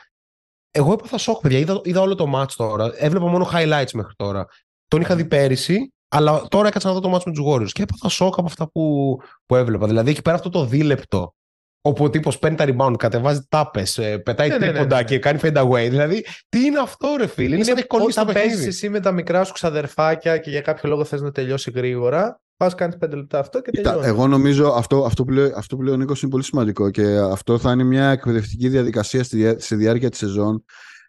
εγώ 0.71 0.93
έπαθα 0.93 1.17
σοκ, 1.17 1.41
παιδιά. 1.41 1.59
Είδα, 1.59 1.81
είδα 1.83 2.01
όλο 2.01 2.15
το 2.15 2.31
match 2.35 2.51
τώρα. 2.55 2.91
Έβλεπα 2.95 3.27
μόνο 3.27 3.49
highlights 3.53 3.91
μέχρι 3.93 4.13
τώρα. 4.15 4.47
Τον 4.87 5.01
είχα 5.01 5.15
δει 5.15 5.25
πέρυσι 5.25 5.93
αλλά 6.15 6.43
τώρα 6.47 6.67
έκατσα 6.67 6.87
να 6.87 6.93
δω 6.93 6.99
το 6.99 7.09
μάτσο 7.09 7.29
με 7.29 7.35
τους 7.35 7.45
Warriors 7.47 7.71
και 7.71 7.81
έπαθα 7.81 8.09
σοκ 8.09 8.37
από 8.37 8.47
αυτά 8.47 8.69
που, 8.71 9.15
που 9.45 9.55
έβλεπα. 9.55 9.87
Δηλαδή 9.87 10.09
εκεί 10.09 10.21
πέρα 10.21 10.35
αυτό 10.35 10.49
το 10.49 10.65
δίλεπτο 10.65 11.35
όπου 11.81 12.03
ο 12.03 12.09
τύπο 12.09 12.31
παίρνει 12.39 12.57
τα 12.57 12.65
rebound, 12.67 12.95
κατεβάζει 12.97 13.45
τάπες, 13.49 13.97
ε, 13.97 14.17
πετάει 14.17 14.49
ναι, 14.49 14.57
τρίποντα 14.57 14.79
ναι, 14.79 14.87
ναι, 14.87 14.95
ναι. 14.95 15.03
και 15.03 15.19
κάνει 15.19 15.39
fade 15.41 15.57
away. 15.57 15.89
Δηλαδή, 15.89 16.25
τι 16.49 16.65
είναι 16.65 16.79
αυτό, 16.79 17.15
ρε 17.17 17.27
φίλε; 17.27 17.55
Είναι, 17.55 17.63
σαν 17.63 17.75
να 17.75 17.83
κολλήσει 17.83 18.19
Όταν 18.19 18.33
παίζεις 18.33 18.65
εσύ 18.67 18.89
με 18.89 18.99
τα 18.99 19.11
μικρά 19.11 19.43
σου 19.43 19.53
ξαδερφάκια 19.53 20.37
και 20.37 20.49
για 20.49 20.61
κάποιο 20.61 20.89
λόγο 20.89 21.03
θες 21.03 21.21
να 21.21 21.31
τελειώσει 21.31 21.71
γρήγορα, 21.75 22.41
πας 22.57 22.75
κάνεις 22.75 22.97
πέντε 22.97 23.15
λεπτά 23.15 23.39
αυτό 23.39 23.61
και 23.61 23.71
τελειώνεις. 23.71 24.07
Εγώ 24.07 24.27
νομίζω 24.27 24.67
αυτό, 24.67 25.03
αυτό, 25.03 25.23
που 25.23 25.31
λέει, 25.31 25.51
αυτό 25.55 25.75
που 25.75 25.81
λέει 25.81 25.93
ο 25.93 25.97
Νίκος 25.97 26.21
είναι 26.21 26.31
πολύ 26.31 26.43
σημαντικό 26.43 26.89
και 26.89 27.17
αυτό 27.31 27.57
θα 27.57 27.71
είναι 27.71 27.83
μια 27.83 28.09
εκπαιδευτική 28.09 28.69
διαδικασία 28.69 29.23
στη, 29.23 29.55
στη 29.59 29.75
διάρκεια 29.75 30.09
της 30.09 30.19
σεζόν 30.19 30.63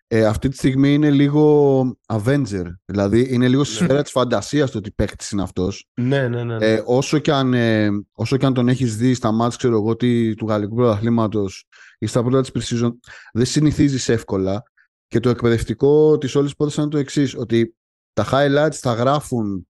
ε, 0.09 0.24
αυτή 0.24 0.49
τη 0.49 0.57
στιγμή 0.57 0.95
είναι 0.95 1.11
λίγο 1.11 1.99
Avenger. 2.07 2.65
Δηλαδή 2.85 3.35
είναι 3.35 3.49
λίγο 3.49 3.65
στη 3.65 3.78
ναι. 3.78 3.85
σφαίρα 3.85 4.03
της 4.03 4.11
φαντασίας 4.11 4.70
το 4.70 4.78
ότι 4.78 4.91
παίχτης 4.91 5.31
είναι 5.31 5.43
αυτός. 5.43 5.89
Ναι, 5.95 6.28
ναι, 6.28 6.45
ναι. 6.45 6.57
ναι. 6.57 6.66
Ε, 6.66 6.83
όσο, 6.85 7.19
και 7.19 7.33
αν, 7.33 7.55
ε, 7.55 7.89
όσο 8.12 8.37
και 8.37 8.47
αν 8.47 8.55
τον 8.55 8.69
έχεις 8.69 8.97
δει 8.97 9.15
στα 9.15 9.33
μάτια, 9.33 9.57
ξέρω 9.57 9.77
εγώ, 9.77 9.97
τι, 9.97 10.35
του 10.35 10.47
γαλλικού 10.47 10.74
πρωταθλήματος 10.74 11.66
ή 11.99 12.07
στα 12.07 12.23
πρώτα 12.23 12.51
της 12.51 12.70
pre 12.81 12.91
δεν 13.33 13.47
συνηθίζεις 13.47 14.09
εύκολα. 14.09 14.62
Και 15.09 15.20
το 15.20 15.28
εκπαιδευτικό 15.28 16.19
της 16.19 16.35
όλης 16.35 16.51
υπόθεσης 16.51 16.81
είναι 16.81 16.91
το 16.91 16.99
εξής, 16.99 17.37
ότι 17.37 17.77
τα 18.12 18.27
highlights 18.33 18.73
θα 18.73 18.93
γράφουν 18.93 19.69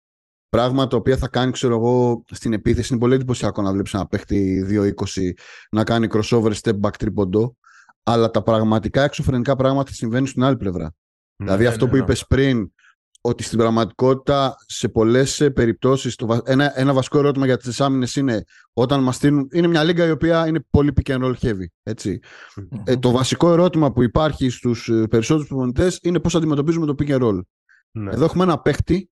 πράγματα 0.49 0.87
τα 0.87 0.97
οποία 0.97 1.17
θα 1.17 1.27
κάνει, 1.27 1.51
ξέρω 1.51 1.75
εγώ, 1.75 2.23
στην 2.31 2.53
επίθεση. 2.53 2.87
Είναι 2.91 3.01
πολύ 3.01 3.13
εντυπωσιακό 3.13 3.61
να 3.61 3.71
βλέπεις 3.71 3.93
ένα 3.93 4.07
παίχτη 4.07 4.65
2-20 4.69 5.31
να 5.71 5.83
κάνει 5.83 6.07
crossover 6.11 6.51
step 6.61 6.79
back 6.81 6.95
τρίποντο 6.97 7.55
αλλά 8.03 8.31
τα 8.31 8.41
πραγματικά 8.41 9.03
εξωφρενικά 9.03 9.55
πράγματα 9.55 9.93
συμβαίνουν 9.93 10.27
στην 10.27 10.43
άλλη 10.43 10.57
πλευρά. 10.57 10.83
Ναι, 10.83 11.45
δηλαδή 11.45 11.65
αυτό 11.65 11.85
ναι, 11.85 11.91
που 11.91 11.97
ναι. 11.97 12.03
είπες 12.03 12.25
πριν, 12.27 12.71
ότι 13.21 13.43
στην 13.43 13.57
πραγματικότητα 13.57 14.55
σε 14.65 14.89
πολλές 14.89 15.49
περιπτώσεις 15.53 16.15
ένα, 16.43 16.79
ένα 16.79 16.93
βασικό 16.93 17.17
ερώτημα 17.17 17.45
για 17.45 17.57
τις 17.57 17.81
άμυνες 17.81 18.15
είναι 18.15 18.43
όταν 18.73 19.03
μας 19.03 19.15
στείλουν. 19.15 19.47
Είναι 19.51 19.67
μια 19.67 19.83
λίγα 19.83 20.05
η 20.05 20.11
οποία 20.11 20.47
είναι 20.47 20.59
πολύ 20.69 20.93
pick 20.95 21.15
and 21.15 21.23
roll 21.23 21.35
heavy. 21.41 21.65
ετσι 21.83 22.19
Ε, 22.83 22.97
το 22.97 23.11
βασικό 23.11 23.51
ερώτημα 23.51 23.91
που 23.91 24.03
υπάρχει 24.03 24.49
στους 24.49 24.89
ε, 24.89 25.07
περισσότερους 25.09 25.47
προπονητές 25.47 25.99
είναι 26.01 26.19
πώς 26.19 26.35
αντιμετωπίζουμε 26.35 26.85
το 26.85 26.95
pick 26.99 27.09
and 27.09 27.21
roll. 27.21 27.39
Εδώ 28.11 28.25
έχουμε 28.25 28.43
ένα 28.43 28.59
παίχτη 28.59 29.09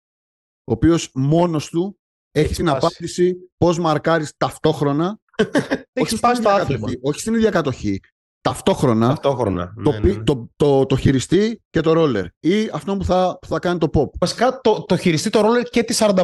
ο 0.63 0.71
οποίος 0.71 1.09
μόνος 1.13 1.69
του 1.69 1.99
έχει 2.31 2.53
την 2.53 2.69
απάντηση 2.69 3.35
πώς 3.57 3.79
μαρκάρεις 3.79 4.33
ταυτόχρονα. 4.37 5.19
όχι, 6.01 6.15
σπάσει 6.15 6.41
το 6.41 6.49
άθλημα. 6.49 6.87
όχι 7.01 7.19
στην 7.19 7.33
ίδια 7.33 7.49
κατοχή 7.49 7.99
ταυτόχρονα, 8.41 9.07
ταυτόχρονα. 9.07 9.73
Το, 9.83 9.91
ναι, 9.91 9.99
ναι, 9.99 10.13
ναι. 10.13 10.23
Το, 10.23 10.49
το, 10.55 10.85
το, 10.85 10.95
χειριστή 10.95 11.61
και 11.69 11.81
το 11.81 11.93
ρόλερ 11.93 12.25
ή 12.39 12.69
αυτό 12.73 12.97
που 12.97 13.03
θα, 13.03 13.37
που 13.41 13.47
θα 13.47 13.59
κάνει 13.59 13.77
το 13.77 13.89
pop. 13.93 14.09
Βασικά 14.19 14.59
το, 14.61 14.83
το 14.87 14.97
χειριστή, 14.97 15.29
το 15.29 15.41
ρόλερ 15.41 15.63
και 15.63 15.83
τη 15.83 15.95
45. 15.99 16.15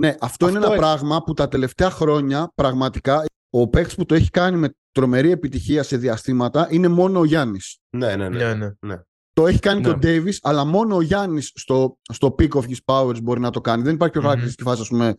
Ναι, 0.00 0.08
αυτό, 0.08 0.24
αυτό 0.24 0.48
είναι 0.48 0.58
ένα 0.58 0.70
πράγμα 0.70 1.22
που 1.22 1.32
τα 1.32 1.48
τελευταία 1.48 1.90
χρόνια 1.90 2.52
πραγματικά 2.54 3.24
ο 3.50 3.68
παίκτης 3.68 3.94
που 3.94 4.06
το 4.06 4.14
έχει 4.14 4.30
κάνει 4.30 4.56
με 4.56 4.74
τρομερή 4.92 5.30
επιτυχία 5.30 5.82
σε 5.82 5.96
διαστήματα 5.96 6.66
είναι 6.70 6.88
μόνο 6.88 7.18
ο 7.18 7.24
Γιάννης. 7.24 7.78
Ναι, 7.96 8.16
ναι, 8.16 8.28
ναι. 8.28 8.54
ναι, 8.54 8.70
ναι. 8.80 8.96
Το 9.32 9.46
έχει 9.46 9.58
κάνει 9.58 9.82
και 9.82 9.88
ο 9.88 9.96
Ντέιβις, 9.96 10.38
αλλά 10.42 10.64
μόνο 10.64 10.96
ο 10.96 11.00
Γιάννης 11.00 11.52
στο, 11.54 11.98
στο 12.12 12.34
peak 12.38 12.48
of 12.48 12.62
his 12.62 12.76
powers 12.84 13.22
μπορεί 13.22 13.40
να 13.40 13.50
το 13.50 13.60
κάνει. 13.60 13.82
Δεν 13.82 13.94
υπάρχει 13.94 14.12
πιο 14.12 14.22
χαρακτηριστική 14.22 14.62
mm-hmm. 14.68 14.70
φάση, 14.70 14.82
ας 14.82 14.88
πούμε, 14.88 15.14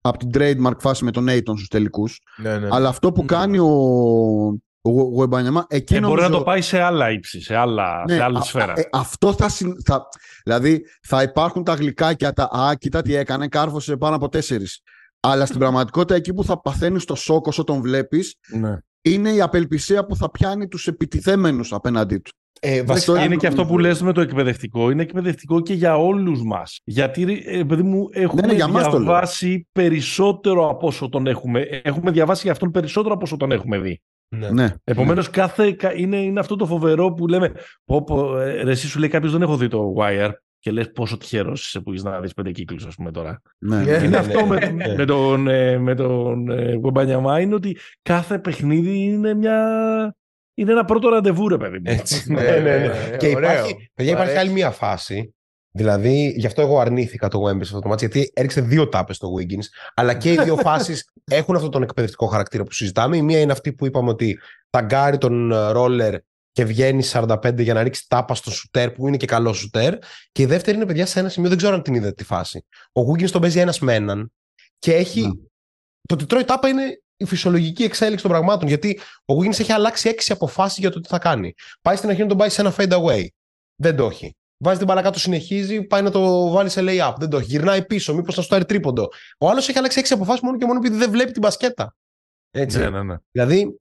από 0.00 0.18
την 0.18 0.30
trademark 0.34 0.78
φάση 0.78 1.04
με 1.04 1.10
τον 1.10 1.26
Aiton 1.28 1.52
στους 1.56 1.68
τελικούς. 1.68 2.20
Ναι, 2.36 2.58
ναι. 2.58 2.68
Αλλά 2.70 2.88
αυτό 2.88 3.12
που 3.12 3.24
κάνει 3.24 3.58
ο, 3.58 3.68
ο 4.86 5.02
Γουεμπανιαμά. 5.02 5.66
Εκείνο 5.68 6.06
ε, 6.06 6.08
μπορεί 6.08 6.20
νομίζω... 6.20 6.32
να 6.32 6.38
το 6.38 6.50
πάει 6.50 6.60
σε 6.60 6.80
άλλα 6.80 7.10
ύψη, 7.10 7.40
σε, 7.40 7.56
άλλα, 7.56 8.04
ναι, 8.08 8.14
σε 8.14 8.22
άλλη 8.22 8.42
σφαίρα. 8.42 8.72
Ε, 8.76 8.88
αυτό 8.92 9.32
θα, 9.32 9.48
θα. 9.84 10.08
Δηλαδή 10.44 10.82
θα 11.02 11.22
υπάρχουν 11.22 11.64
τα 11.64 11.74
γλυκάκια, 11.74 12.32
τα. 12.32 12.44
Α, 12.44 12.74
κοίτα 12.74 13.02
τι 13.02 13.14
έκανε, 13.14 13.48
κάρφωσε 13.48 13.96
πάνω 13.96 14.16
από 14.16 14.28
τέσσερις. 14.28 14.80
Αλλά 15.20 15.46
στην 15.46 15.58
πραγματικότητα 15.58 16.14
εκεί 16.14 16.34
που 16.34 16.44
θα 16.44 16.60
παθαίνεις 16.60 17.04
το 17.04 17.14
σοκ 17.14 17.46
όσο 17.46 17.64
τον 17.64 17.80
βλέπεις, 17.80 18.34
ναι. 18.48 18.78
είναι 19.02 19.30
η 19.30 19.40
απελπισία 19.40 20.06
που 20.06 20.16
θα 20.16 20.30
πιάνει 20.30 20.68
τους 20.68 20.86
επιτιθέμενους 20.86 21.72
απέναντί 21.72 22.18
του. 22.18 22.30
Ε, 22.60 22.82
βασικά 22.82 23.24
είναι 23.24 23.36
και 23.36 23.46
αυτό 23.46 23.66
που 23.66 23.78
λες 23.78 24.02
με 24.02 24.12
το 24.12 24.20
εκπαιδευτικό. 24.20 24.90
Είναι 24.90 25.02
εκπαιδευτικό 25.02 25.60
και 25.60 25.74
για 25.74 25.96
όλους 25.96 26.42
μας. 26.42 26.80
Γιατί, 26.84 27.42
ε, 27.46 27.62
παιδί 27.64 27.82
μου, 27.82 28.08
έχουμε 28.12 28.40
ναι, 28.40 28.46
ναι, 28.46 28.52
για 28.52 28.66
διαβάσει 28.66 29.68
περισσότερο 29.72 30.68
από 30.68 30.86
όσο 30.86 31.08
τον 31.08 31.26
έχουμε. 31.26 31.60
Έχουμε 31.82 32.10
διαβάσει 32.10 32.40
για 32.42 32.52
αυτόν 32.52 32.70
περισσότερο 32.70 33.14
από 33.14 33.22
όσο 33.24 33.36
τον 33.36 33.52
έχουμε 33.52 33.78
δει. 33.78 34.00
Ναι. 34.28 34.50
ναι. 34.50 34.74
Επομένως, 34.84 35.30
κάθε. 35.30 35.76
Είναι, 35.96 36.16
είναι 36.16 36.40
αυτό 36.40 36.56
το 36.56 36.66
φοβερό 36.66 37.12
που 37.12 37.26
λέμε. 37.26 37.52
Πω, 37.84 38.04
πω, 38.04 38.38
ε, 38.38 38.62
ρε, 38.62 38.70
εσύ 38.70 38.88
σου 38.88 38.98
λέει 38.98 39.08
κάποιος 39.08 39.32
δεν 39.32 39.42
έχω 39.42 39.56
δει 39.56 39.68
το 39.68 39.94
Wire 39.98 40.30
και 40.58 40.70
λες 40.70 40.92
πόσο 40.92 41.16
τυχερός 41.16 41.66
είσαι 41.66 41.80
που 41.80 41.92
είσαι 41.92 42.08
να 42.08 42.20
δεις 42.20 42.34
πέντε 42.34 42.50
κύκλους 42.50 42.86
ας 42.86 42.94
πούμε 42.94 43.10
τώρα. 43.10 43.40
Ναι, 43.58 43.76
είναι 43.76 43.98
ναι, 43.98 44.16
αυτό 44.16 44.46
με, 44.46 44.72
με, 44.96 45.04
τον, 45.04 45.48
ε, 45.48 45.78
με 45.78 45.94
τον 45.94 46.50
ε, 46.50 47.40
είναι 47.40 47.54
ότι 47.54 47.76
κάθε 48.02 48.38
παιχνίδι 48.38 48.98
είναι 48.98 49.34
μια... 49.34 50.16
Είναι 50.54 50.72
ένα 50.72 50.84
πρώτο 50.84 51.08
ραντεβού, 51.08 51.48
ρε 51.48 51.56
παιδί 51.56 51.76
μου. 51.76 51.82
Έτσι, 51.84 52.32
ναι, 52.32 52.42
ναι, 52.42 52.58
ναι. 52.58 52.76
ναι. 52.76 53.16
Και 53.16 53.28
υπάρχει, 53.28 53.90
παιδιά, 53.94 54.12
υπάρχει 54.12 54.36
άλλη 54.36 54.50
μια 54.50 54.70
φάση 54.70 55.34
Δηλαδή, 55.76 56.34
γι' 56.36 56.46
αυτό 56.46 56.60
εγώ 56.60 56.78
αρνήθηκα 56.78 57.28
το 57.28 57.42
Wembley 57.42 57.56
σε 57.56 57.62
αυτό 57.62 57.80
το 57.80 57.88
μάτι, 57.88 58.06
γιατί 58.06 58.30
έριξε 58.34 58.60
δύο 58.60 58.88
τάπες 58.88 59.16
στο 59.16 59.28
Wiggins, 59.36 59.64
αλλά 59.94 60.14
και 60.14 60.32
οι 60.32 60.36
δύο 60.36 60.56
φάσεις 60.66 61.08
έχουν 61.24 61.54
αυτόν 61.56 61.70
τον 61.70 61.82
εκπαιδευτικό 61.82 62.26
χαρακτήρα 62.26 62.62
που 62.62 62.72
συζητάμε. 62.72 63.16
Η 63.16 63.22
μία 63.22 63.40
είναι 63.40 63.52
αυτή 63.52 63.72
που 63.72 63.86
είπαμε 63.86 64.10
ότι 64.10 64.38
ταγκάρει 64.70 65.18
τον 65.18 65.54
ρόλερ 65.54 66.14
και 66.52 66.64
βγαίνει 66.64 67.02
45 67.12 67.58
για 67.58 67.74
να 67.74 67.82
ρίξει 67.82 68.08
τάπα 68.08 68.34
στο 68.34 68.50
σουτέρ 68.50 68.90
που 68.90 69.08
είναι 69.08 69.16
και 69.16 69.26
καλό 69.26 69.52
σουτέρ. 69.52 69.98
Και 70.32 70.42
η 70.42 70.46
δεύτερη 70.46 70.76
είναι 70.76 70.86
παιδιά 70.86 71.06
σε 71.06 71.20
ένα 71.20 71.28
σημείο, 71.28 71.48
δεν 71.48 71.58
ξέρω 71.58 71.74
αν 71.74 71.82
την 71.82 71.94
είδατε 71.94 72.12
τη 72.12 72.24
φάση. 72.24 72.64
Ο 72.92 73.00
Wiggins 73.00 73.30
τον 73.30 73.40
παίζει 73.40 73.58
ένας 73.58 73.78
με 73.78 73.94
έναν 73.94 74.32
και 74.78 74.94
έχει. 74.94 75.20
Ναι. 75.20 75.32
Το 76.08 76.14
ότι 76.14 76.26
τρώει 76.26 76.44
τάπα 76.44 76.68
είναι 76.68 77.00
η 77.16 77.24
φυσιολογική 77.24 77.82
εξέλιξη 77.82 78.22
των 78.22 78.32
πραγμάτων. 78.32 78.68
Γιατί 78.68 79.00
ο 79.24 79.34
Wiggins 79.34 79.60
έχει 79.60 79.72
αλλάξει 79.72 80.08
έξι 80.08 80.32
αποφάσεις 80.32 80.78
για 80.78 80.90
το 80.90 81.00
τι 81.00 81.08
θα 81.08 81.18
κάνει. 81.18 81.54
Πάει 81.82 81.96
στην 81.96 82.08
αρχή 82.08 82.22
να 82.22 82.28
τον 82.28 82.36
πάει 82.36 82.48
σε 82.48 82.60
ένα 82.60 82.74
fade 82.76 82.92
away. 82.92 83.26
Δεν 83.76 83.96
το 83.96 84.06
έχει. 84.06 84.36
Βάζει 84.58 84.78
την 84.78 84.86
μπαλακά 84.86 85.10
του, 85.10 85.18
συνεχίζει, 85.18 85.82
πάει 85.82 86.02
να 86.02 86.10
το 86.10 86.50
βάλει 86.50 86.68
σε 86.68 86.80
lay-up. 86.84 87.14
Δεν 87.18 87.28
το 87.28 87.36
έχει. 87.36 87.46
Γυρνάει 87.46 87.84
πίσω, 87.84 88.14
μήπως 88.14 88.36
να 88.36 88.42
στο 88.42 88.64
τρίποντο. 88.64 89.08
Ο 89.38 89.48
άλλος 89.48 89.68
έχει 89.68 89.78
αλλάξει 89.78 89.98
έξι 89.98 90.12
αποφάσεις 90.12 90.40
μόνο 90.40 90.58
και 90.58 90.64
μόνο 90.64 90.78
επειδή 90.78 90.96
δεν 90.96 91.10
βλέπει 91.10 91.32
την 91.32 91.40
μπασκέτα. 91.40 91.96
Έτσι. 92.50 92.78
Ναι, 92.78 92.90
ναι, 92.90 93.02
ναι. 93.02 93.16
Δηλαδή 93.30 93.78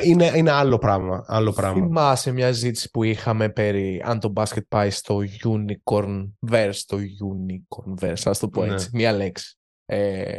είναι, 0.00 0.32
είναι 0.34 0.50
άλλο 0.50 0.78
πράγμα. 0.78 1.24
Άλλο 1.26 1.52
πράγμα. 1.52 1.86
Θυμάσαι 1.86 2.32
μια 2.32 2.52
ζήτηση 2.52 2.90
που 2.90 3.02
είχαμε 3.02 3.48
περί 3.48 4.02
αν 4.04 4.20
το 4.20 4.28
μπάσκετ 4.28 4.64
πάει 4.68 4.90
στο 4.90 5.22
unicorn 5.44 6.30
verse, 6.50 6.80
το 6.86 6.96
unicorn 6.96 8.04
verse, 8.04 8.22
ας 8.24 8.38
το 8.38 8.48
πω 8.48 8.64
ναι. 8.64 8.72
έτσι, 8.72 8.90
μια 8.92 9.12
λέξη. 9.12 9.56
Ε, 9.84 10.36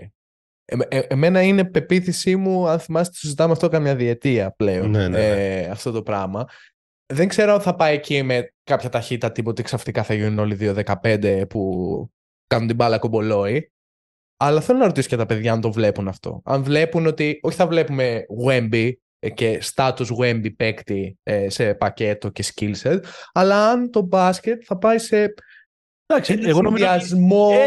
ε, 0.65 0.77
ε, 0.87 0.99
εμένα 0.99 1.41
είναι 1.41 1.65
πεποίθησή 1.65 2.35
μου, 2.35 2.67
αν 2.67 2.79
θυμάστε, 2.79 3.11
το 3.11 3.17
συζητάμε 3.17 3.51
αυτό 3.51 3.67
καμιά 3.67 3.95
διετία 3.95 4.51
πλέον, 4.51 4.89
ναι, 4.89 4.99
ναι, 4.99 5.07
ναι. 5.07 5.59
Ε, 5.61 5.69
αυτό 5.69 5.91
το 5.91 6.01
πράγμα. 6.01 6.45
Δεν 7.05 7.27
ξέρω 7.27 7.53
αν 7.53 7.61
θα 7.61 7.75
πάει 7.75 7.95
εκεί 7.95 8.23
με 8.23 8.53
κάποια 8.63 8.89
ταχύτητα 8.89 9.31
τύπου 9.31 9.53
ξαφνικά 9.63 10.03
θα 10.03 10.13
γίνουν 10.13 10.39
όλοι 10.39 10.57
2-15 10.59 11.43
που 11.49 11.61
κάνουν 12.47 12.67
την 12.67 12.75
μπάλα 12.75 12.99
κομπολόι. 12.99 13.71
Αλλά 14.37 14.61
θέλω 14.61 14.79
να 14.79 14.85
ρωτήσω 14.85 15.07
και 15.07 15.15
τα 15.15 15.25
παιδιά 15.25 15.51
αν 15.51 15.61
το 15.61 15.71
βλέπουν 15.71 16.07
αυτό. 16.07 16.41
Αν 16.45 16.63
βλέπουν 16.63 17.05
ότι, 17.05 17.39
όχι 17.41 17.55
θα 17.55 17.67
βλέπουμε 17.67 18.25
Wemby 18.45 18.91
ε, 19.19 19.29
και 19.29 19.61
status 19.75 20.05
Wemby 20.21 20.55
παίκτη 20.55 21.17
ε, 21.23 21.49
σε 21.49 21.73
πακέτο 21.73 22.29
και 22.29 22.43
skillset, 22.53 22.99
αλλά 23.31 23.69
αν 23.69 23.91
το 23.91 24.01
μπάσκετ 24.01 24.61
θα 24.65 24.77
πάει 24.77 24.97
σε 24.97 25.33
Εντάξει, 26.05 26.39
εγώ 26.43 26.61
νομίζω 26.61 26.85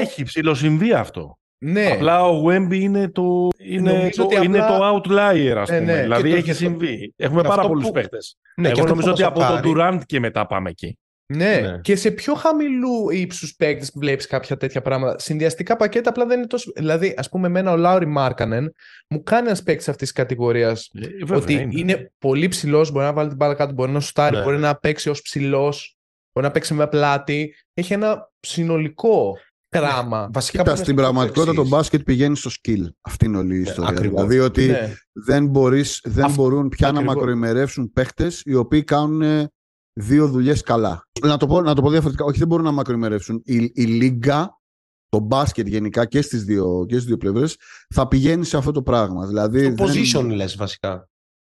έχει 0.00 0.22
ψηλοσυμβεί 0.22 0.92
αυτό. 0.92 1.35
Ναι. 1.58 1.86
Απλά 1.86 2.24
ο 2.28 2.44
Wemby 2.48 2.74
είναι 2.74 3.08
το, 3.08 3.48
είναι 3.58 4.10
το, 4.16 4.28
είναι 4.42 4.58
το 4.58 4.94
outlier, 4.94 5.54
ας 5.56 5.70
ναι, 5.70 5.78
πούμε. 5.78 5.92
Ναι, 5.92 6.02
δηλαδή 6.02 6.32
έχει 6.32 6.52
συμβεί. 6.52 7.14
Έχουμε 7.16 7.42
πάρα 7.42 7.66
πολλούς 7.66 7.84
που... 7.84 7.92
παίχτες. 7.92 8.38
Ναι, 8.56 8.68
εγώ 8.68 8.86
νομίζω 8.86 9.10
ότι 9.10 9.22
από 9.22 9.38
τον 9.38 9.60
Durant 9.64 10.00
και 10.06 10.20
μετά 10.20 10.46
πάμε 10.46 10.70
εκεί. 10.70 10.98
Ναι. 11.28 11.56
ναι. 11.56 11.78
και 11.80 11.96
σε 11.96 12.10
πιο 12.10 12.34
χαμηλού 12.34 13.10
ύψους 13.10 13.54
παίκτες 13.56 13.92
που 13.92 13.98
βλέπεις 13.98 14.26
κάποια 14.26 14.56
τέτοια 14.56 14.82
πράγματα. 14.82 15.18
Συνδυαστικά 15.18 15.76
πακέτα 15.76 16.10
απλά 16.10 16.26
δεν 16.26 16.38
είναι 16.38 16.46
τόσο. 16.46 16.72
Δηλαδή, 16.76 17.14
ας 17.16 17.28
πούμε, 17.28 17.46
εμένα 17.46 17.72
ο 17.72 17.76
Λάουρι 17.76 18.06
Μάρκανεν 18.06 18.72
μου 19.08 19.22
κάνει 19.22 19.46
ένας 19.46 19.62
παίκτης 19.62 19.88
αυτής 19.88 20.08
της 20.08 20.16
κατηγορίας 20.16 20.90
ε, 21.28 21.34
ότι 21.34 21.52
είναι. 21.52 21.72
είναι 21.72 22.12
πολύ 22.18 22.48
ψηλός, 22.48 22.90
μπορεί 22.90 23.04
να 23.04 23.12
βάλει 23.12 23.28
την 23.28 23.36
μπάλα 23.36 23.54
κάτω, 23.54 23.72
μπορεί 23.72 23.90
να 23.90 24.00
σουτάρει, 24.00 24.36
ναι. 24.36 24.42
μπορεί 24.42 24.58
να 24.58 24.76
παίξει 24.76 25.08
ως 25.10 25.22
ψηλός, 25.22 25.96
μπορεί 26.32 26.46
να 26.46 26.52
παίξει 26.52 26.74
με 26.74 26.86
πλάτη. 26.86 27.54
Έχει 27.74 27.92
ένα 27.92 28.30
συνολικό 28.40 29.38
κράμα. 29.68 30.20
Ναι. 30.20 30.26
Βασικά 30.32 30.58
Κοίτα, 30.58 30.76
στην 30.76 30.96
πραγματικότητα 30.96 31.54
το 31.54 31.66
μπάσκετ 31.66 32.02
πηγαίνει 32.02 32.36
στο 32.36 32.50
skill. 32.50 32.86
Αυτή 33.00 33.24
είναι 33.24 33.38
όλη 33.38 33.56
η 33.56 33.60
ναι, 33.60 33.68
ιστορία. 33.68 34.00
δηλαδή 34.00 34.38
ότι 34.38 34.72
δεν, 35.12 35.46
μπορείς, 35.46 36.00
δεν 36.04 36.32
μπορούν 36.34 36.68
πια 36.68 36.92
να 36.92 37.02
μακροημερεύσουν 37.02 37.92
παίχτες 37.92 38.42
οι 38.44 38.54
οποίοι 38.54 38.84
κάνουν 38.84 39.48
δύο 39.92 40.28
δουλειές 40.28 40.62
καλά. 40.62 41.08
Να 41.20 41.36
το, 41.36 41.46
πω, 41.46 41.60
να 41.60 41.74
το 41.74 41.82
πω 41.82 41.90
διαφορετικά, 41.90 42.24
όχι 42.24 42.38
δεν 42.38 42.48
μπορούν 42.48 42.64
να 42.64 42.72
μακροημερεύσουν. 42.72 43.42
Η, 43.44 43.70
η 43.74 43.84
λίγκα, 43.84 44.60
το 45.08 45.18
μπάσκετ 45.18 45.66
γενικά 45.66 46.04
και 46.04 46.22
στις 46.22 46.44
δύο, 46.44 46.84
και 46.88 46.98
δύο 46.98 47.16
πλευρές, 47.16 47.56
θα 47.94 48.08
πηγαίνει 48.08 48.44
σε 48.44 48.56
αυτό 48.56 48.70
το 48.70 48.82
πράγμα. 48.82 49.26
Δηλαδή, 49.26 49.74
το 49.74 49.84
position 49.84 50.24
λες 50.24 50.56
βασικά. 50.56 51.08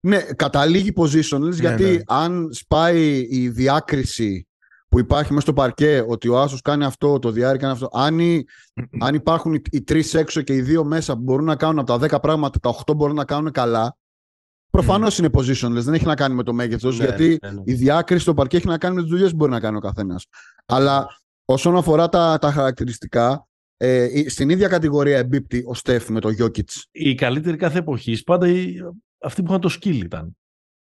Ναι, 0.06 0.22
καταλήγει 0.22 0.92
position 0.96 1.38
ναι, 1.40 1.54
γιατί 1.54 1.84
ναι. 1.84 2.00
αν 2.06 2.48
σπάει 2.52 3.26
η 3.30 3.48
διάκριση 3.48 4.47
που 4.88 4.98
υπάρχει 4.98 5.30
μέσα 5.32 5.42
στο 5.42 5.52
παρκέ 5.52 6.04
ότι 6.08 6.28
ο 6.28 6.40
Άσος 6.40 6.60
κάνει 6.60 6.84
αυτό, 6.84 7.18
το 7.18 7.30
Διάρη 7.30 7.58
κάνει 7.58 7.72
αυτό. 7.72 7.88
Αν, 7.92 8.18
αν 9.00 9.14
υπάρχουν 9.14 9.54
οι, 9.54 9.60
οι 9.70 9.82
τρεις 9.82 10.14
έξω 10.14 10.42
και 10.42 10.54
οι 10.54 10.60
δύο 10.60 10.84
μέσα 10.84 11.14
που 11.14 11.22
μπορούν 11.22 11.44
να 11.44 11.56
κάνουν 11.56 11.78
από 11.78 11.86
τα 11.86 11.98
δέκα 11.98 12.20
πράγματα, 12.20 12.58
τα 12.58 12.68
οχτώ 12.68 12.94
μπορούν 12.94 13.16
να 13.16 13.24
κάνουν 13.24 13.50
καλά, 13.50 13.96
Προφανώς 14.70 15.16
mm. 15.16 15.18
είναι 15.18 15.28
positionless, 15.32 15.82
δεν 15.82 15.94
έχει 15.94 16.04
να 16.04 16.14
κάνει 16.14 16.34
με 16.34 16.42
το 16.42 16.52
μέγεθος, 16.52 16.98
ναι, 16.98 17.04
γιατί 17.04 17.38
ναι, 17.42 17.50
ναι. 17.50 17.62
η 17.64 17.72
διάκριση 17.72 18.22
στο 18.22 18.34
παρκέ 18.34 18.56
έχει 18.56 18.66
να 18.66 18.78
κάνει 18.78 18.94
με 18.94 19.00
τις 19.00 19.10
δουλειές 19.10 19.30
που 19.30 19.36
μπορεί 19.36 19.50
να 19.50 19.60
κάνει 19.60 19.76
ο 19.76 19.80
καθένας. 19.80 20.26
Αλλά 20.66 21.06
όσον 21.44 21.76
αφορά 21.76 22.08
τα, 22.08 22.38
τα 22.40 22.52
χαρακτηριστικά, 22.52 23.46
ε, 23.76 24.28
στην 24.28 24.50
ίδια 24.50 24.68
κατηγορία 24.68 25.18
εμπίπτει 25.18 25.62
ο 25.66 25.74
Στεφ 25.74 26.08
με 26.08 26.20
το 26.20 26.30
Γιώκητ. 26.30 26.70
Η 26.90 27.14
καλύτερη 27.14 27.56
κάθε 27.56 27.78
εποχής 27.78 28.22
πάντα 28.22 28.46
αυτοί 29.22 29.42
που 29.42 29.48
είχαν 29.48 29.60
το 29.60 29.78
skill 29.80 29.94
ήταν. 30.04 30.36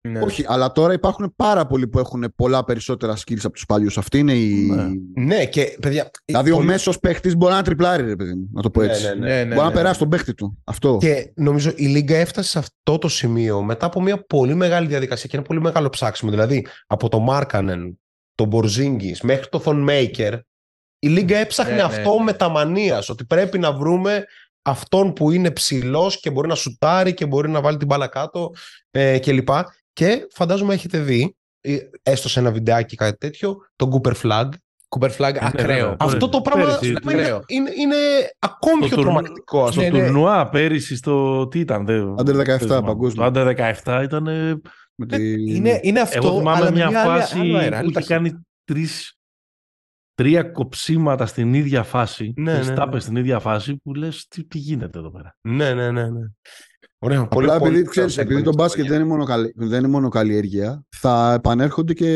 Ναι. 0.02 0.20
Όχι, 0.20 0.46
αλλά 0.48 0.72
τώρα 0.72 0.94
υπάρχουν 0.94 1.34
πάρα 1.36 1.66
πολλοί 1.66 1.88
που 1.88 2.00
έχουν 2.00 2.34
πολλά 2.36 2.64
περισσότερα 2.64 3.16
skills 3.18 3.44
από 3.44 3.54
τους 3.54 3.66
παλιούς. 3.66 3.98
Αυτή 3.98 4.18
είναι 4.18 4.34
η. 4.34 4.54
Ναι, 4.54 4.86
ναι 5.26 5.46
και 5.46 5.78
παιδιά. 5.82 6.12
Δηλαδή, 6.26 6.52
πολύ... 6.52 6.64
ο 6.64 6.66
μέσος 6.66 7.00
παίχτης 7.00 7.36
μπορεί 7.36 7.54
να 7.54 7.62
τριπλάρει, 7.62 8.04
ρε 8.04 8.16
παιδί 8.16 8.34
μου, 8.34 8.50
να 8.54 8.62
το 8.62 8.70
πω 8.70 8.82
ναι, 8.82 8.88
έτσι. 8.88 9.04
Ναι, 9.04 9.14
ναι, 9.14 9.44
ναι, 9.44 9.56
μπορεί 9.56 9.68
να 9.68 9.72
περάσει 9.72 10.00
τον 10.00 10.10
παίχτη 10.10 10.34
του. 10.34 10.58
Αυτό. 10.64 10.98
Και 11.00 11.32
νομίζω 11.36 11.72
η 11.76 11.86
Λίγκα 11.86 12.18
έφτασε 12.18 12.50
σε 12.50 12.60
αυτό 12.60 12.98
το 12.98 13.08
σημείο 13.08 13.62
μετά 13.62 13.86
από 13.86 14.02
μια 14.02 14.26
πολύ 14.26 14.56
μεγάλη 14.56 14.88
διαδικασία 14.88 15.30
και 15.30 15.36
ένα 15.36 15.46
πολύ 15.46 15.62
μεγάλο 15.62 15.90
ψάξιμο. 15.90 16.32
Δηλαδή, 16.32 16.66
από 16.88 17.10
το 17.10 17.20
Μάρκανεν, 17.20 18.00
τον 18.36 18.48
Μπορζίνγκης 18.48 19.22
μέχρι 19.22 19.50
το 19.50 19.60
Θον 19.60 19.80
Μέικερ, 19.80 20.34
η 21.00 21.08
Λίγκα 21.08 21.38
έψαχνε 21.38 21.82
αυτό 21.82 22.20
με 22.20 22.34
τα 22.34 22.50
μανίας. 22.50 23.10
Ότι 23.10 23.26
πρέπει 23.26 23.60
να 23.60 23.74
βρούμε 23.74 24.26
αυτόν 24.62 25.14
που 25.14 25.32
είναι 25.32 25.52
ψηλός 25.52 26.20
και 26.20 26.32
μπορεί 26.32 26.48
να 26.48 26.56
σουτάρει 26.56 27.14
και 27.14 27.26
μπορεί 27.26 27.50
να 27.50 27.62
βάλει 27.62 27.78
την 27.78 27.88
μπάλα 27.88 28.08
κάτω 28.08 28.52
ε, 28.92 29.20
κλπ. 29.20 29.50
Και 30.00 30.28
φαντάζομαι 30.32 30.74
έχετε 30.74 31.00
δει, 31.00 31.36
ε, 31.62 31.78
έστω 32.04 32.30
σε 32.30 32.40
ένα 32.40 32.52
βιντεάκι 32.52 32.96
κάτι 32.96 33.18
τέτοιο, 33.18 33.58
το 33.76 33.90
Cooper 33.92 34.14
Flag. 34.22 34.50
Cooper 34.90 35.10
Flag 35.18 35.34
ναι, 35.34 35.40
ακραίο. 35.42 35.96
Αυτό 36.00 36.30
το 36.30 36.42
πράγμα 36.42 36.80
είναι, 36.82 37.00
είναι, 37.48 37.72
είναι, 37.78 37.96
ακόμη 38.40 38.88
πιο 38.88 38.98
τρομακτικό. 38.98 39.72
Στο 39.72 39.82
ναι, 39.82 39.90
ναι. 39.90 40.00
τουρνουά 40.00 40.50
πέρυσι 40.50 40.96
στο. 40.96 41.48
Τι 41.48 41.60
ήταν, 41.60 41.86
δε, 41.86 42.02
Under 42.18 42.60
17 42.60 42.82
παγκόσμιο. 42.86 43.32
Το 43.32 43.42
Under 43.42 43.74
17 43.84 44.02
ήταν. 44.04 44.28
Είναι, 45.48 45.80
είναι 45.82 46.00
αυτό. 46.00 46.28
Εγώ 46.28 46.38
θυμάμαι 46.38 46.72
μια 46.72 46.90
φάση 46.90 47.38
που 47.82 47.90
είχε 47.90 48.04
κάνει 48.06 48.32
τρεις, 48.64 49.18
τρία 50.14 50.44
κοψίματα 50.44 51.26
στην 51.26 51.54
ίδια 51.54 51.84
φάση. 51.84 52.34
Ναι, 52.36 52.60
ναι, 52.60 52.86
ναι. 52.86 53.00
στην 53.00 53.16
ίδια 53.16 53.40
φάση 53.40 53.76
που 53.76 53.94
λες 53.94 54.28
τι, 54.28 54.46
τι 54.46 54.58
γίνεται 54.58 55.00
εδώ 55.00 55.12
πέρα. 55.12 55.36
Ναι, 55.42 55.74
ναι, 55.74 55.92
ναι. 55.92 56.10
ναι. 56.10 56.26
Ωραία, 57.02 57.20
Απλά 57.20 57.30
πολύ, 57.30 57.50
επειδή, 57.50 57.70
πολύ, 57.70 57.84
ξέρεις, 57.84 58.18
επειδή 58.18 58.42
το 58.42 58.54
μπάσκετ 58.54 58.88
δεν 58.88 58.96
είναι, 58.96 59.10
μόνο 59.10 59.24
καλή, 59.24 59.54
δεν 59.56 59.80
είναι 59.80 59.88
μόνο 59.88 60.10
καλλιέργεια, 60.10 60.86
θα 60.90 61.34
επανέρχονται 61.34 61.94
και 61.94 62.08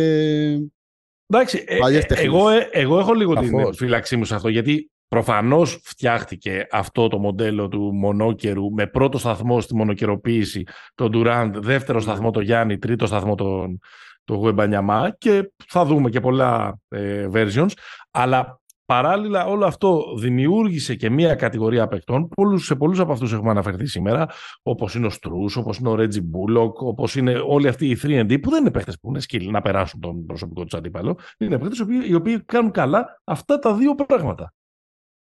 Εντάξει, 1.28 1.64
ε, 1.68 1.78
ε 1.78 2.04
εγώ, 2.08 2.50
ε, 2.50 2.70
εγώ 2.72 3.00
έχω 3.00 3.14
λίγο 3.14 3.34
την 3.34 3.74
φύλαξή 3.74 4.16
μου 4.16 4.26
σε 4.26 4.36
αυτό, 4.36 4.50
γιατί 4.50 4.92
προφανώς 5.08 5.80
φτιάχτηκε 5.84 6.68
αυτό 6.72 7.08
το 7.08 7.20
μοντέλο 7.20 7.68
του 7.68 7.94
μονόκερου 7.94 8.72
με 8.72 8.88
πρώτο 8.88 9.18
σταθμό 9.18 9.62
στη 9.62 9.76
μονοκεροποίηση 9.76 10.64
τον 10.96 11.12
Durant, 11.14 11.52
δεύτερο 11.54 11.98
ναι. 11.98 12.04
σταθμό 12.04 12.32
τον 12.32 12.44
Γιάννη, 12.44 12.78
τρίτο 12.78 13.06
σταθμό 13.06 13.36
τον, 13.36 13.80
το 14.24 14.36
Γουεμπανιαμά 14.36 15.16
και 15.18 15.52
θα 15.68 15.86
δούμε 15.86 16.10
και 16.10 16.20
πολλά 16.20 16.80
ε, 16.88 17.28
versions, 17.34 17.72
αλλά 18.12 18.62
Παράλληλα, 18.86 19.46
όλο 19.46 19.66
αυτό 19.66 20.04
δημιούργησε 20.18 20.96
και 20.96 21.10
μία 21.10 21.36
κατηγορία 21.36 21.88
παιχτών. 21.88 22.30
Πολλούς, 22.30 22.66
σε 22.66 22.76
πολλούς 22.76 23.00
από 23.00 23.12
αυτούς 23.12 23.34
έχουμε 23.34 23.50
αναφερθεί 23.50 23.86
σήμερα, 23.86 24.28
όπως 24.64 24.96
είναι 24.96 25.06
ο 25.06 25.10
Στρούς, 25.10 25.56
όπως 25.56 25.78
είναι 25.78 25.90
ο 25.90 25.96
Ρέτζι 25.96 26.22
Μπούλοκ, 26.22 26.82
όπως 26.82 27.16
είναι 27.16 27.34
όλοι 27.48 27.68
αυτοί 27.68 27.90
οι 27.90 27.98
3D, 28.02 28.42
που 28.42 28.50
δεν 28.50 28.62
είναι 28.62 28.72
παίχτες 28.72 29.00
που 29.00 29.10
είναι 29.10 29.20
σκύλοι 29.20 29.52
να 29.52 29.62
περάσουν 29.62 30.00
τον 30.00 30.26
προσωπικό 30.26 30.64
τους 30.64 30.74
αντίπαλο. 30.74 31.18
Είναι 31.38 31.60
παίχτες 31.60 31.86
οι 32.08 32.14
οποίοι 32.14 32.44
κάνουν 32.44 32.72
καλά 32.72 33.22
αυτά 33.24 33.60
τα 33.60 33.76
δύο 33.76 33.96
πράγματα. 33.96 34.54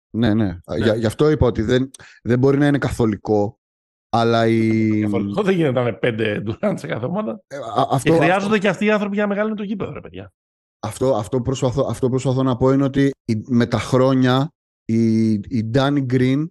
Ναι, 0.09 0.33
ναι. 0.33 0.45
ναι. 0.45 0.95
Γι' 0.95 1.05
αυτό 1.05 1.29
είπα 1.29 1.45
ότι 1.45 1.61
δεν, 1.61 1.91
δεν 2.23 2.39
μπορεί 2.39 2.57
να 2.57 2.67
είναι 2.67 2.77
καθολικό 2.77 3.59
Αλλά 4.09 4.47
η... 4.47 5.05
δεν 5.43 5.55
γίνεται 5.55 5.71
να 5.71 5.81
είναι 5.81 5.93
πέντε 5.93 6.39
ντουράντ 6.39 6.77
σε 6.77 6.87
κάθε 6.87 7.05
ομάδα. 7.05 7.41
Ε, 7.47 7.57
αυτό, 7.89 8.09
και 8.09 8.15
χρειάζονται 8.15 8.45
αυτό... 8.45 8.57
και 8.57 8.67
αυτοί 8.67 8.85
οι 8.85 8.91
άνθρωποι 8.91 9.13
για 9.13 9.23
να 9.23 9.29
μεγαλύνουν 9.29 9.57
το 9.57 9.63
γήπεδο, 9.63 9.93
ρε 9.93 10.01
παιδιά. 10.01 10.31
Αυτό, 10.85 11.15
αυτό, 11.15 11.41
προσπαθώ, 11.41 11.87
αυτό 11.89 12.09
προσπαθώ 12.09 12.43
να 12.43 12.55
πω 12.55 12.71
είναι 12.71 12.83
ότι 12.83 13.11
με 13.47 13.65
τα 13.65 13.79
χρόνια 13.79 14.49
η, 14.85 15.31
η 15.31 15.71
Danny 15.73 16.05
Green 16.13 16.47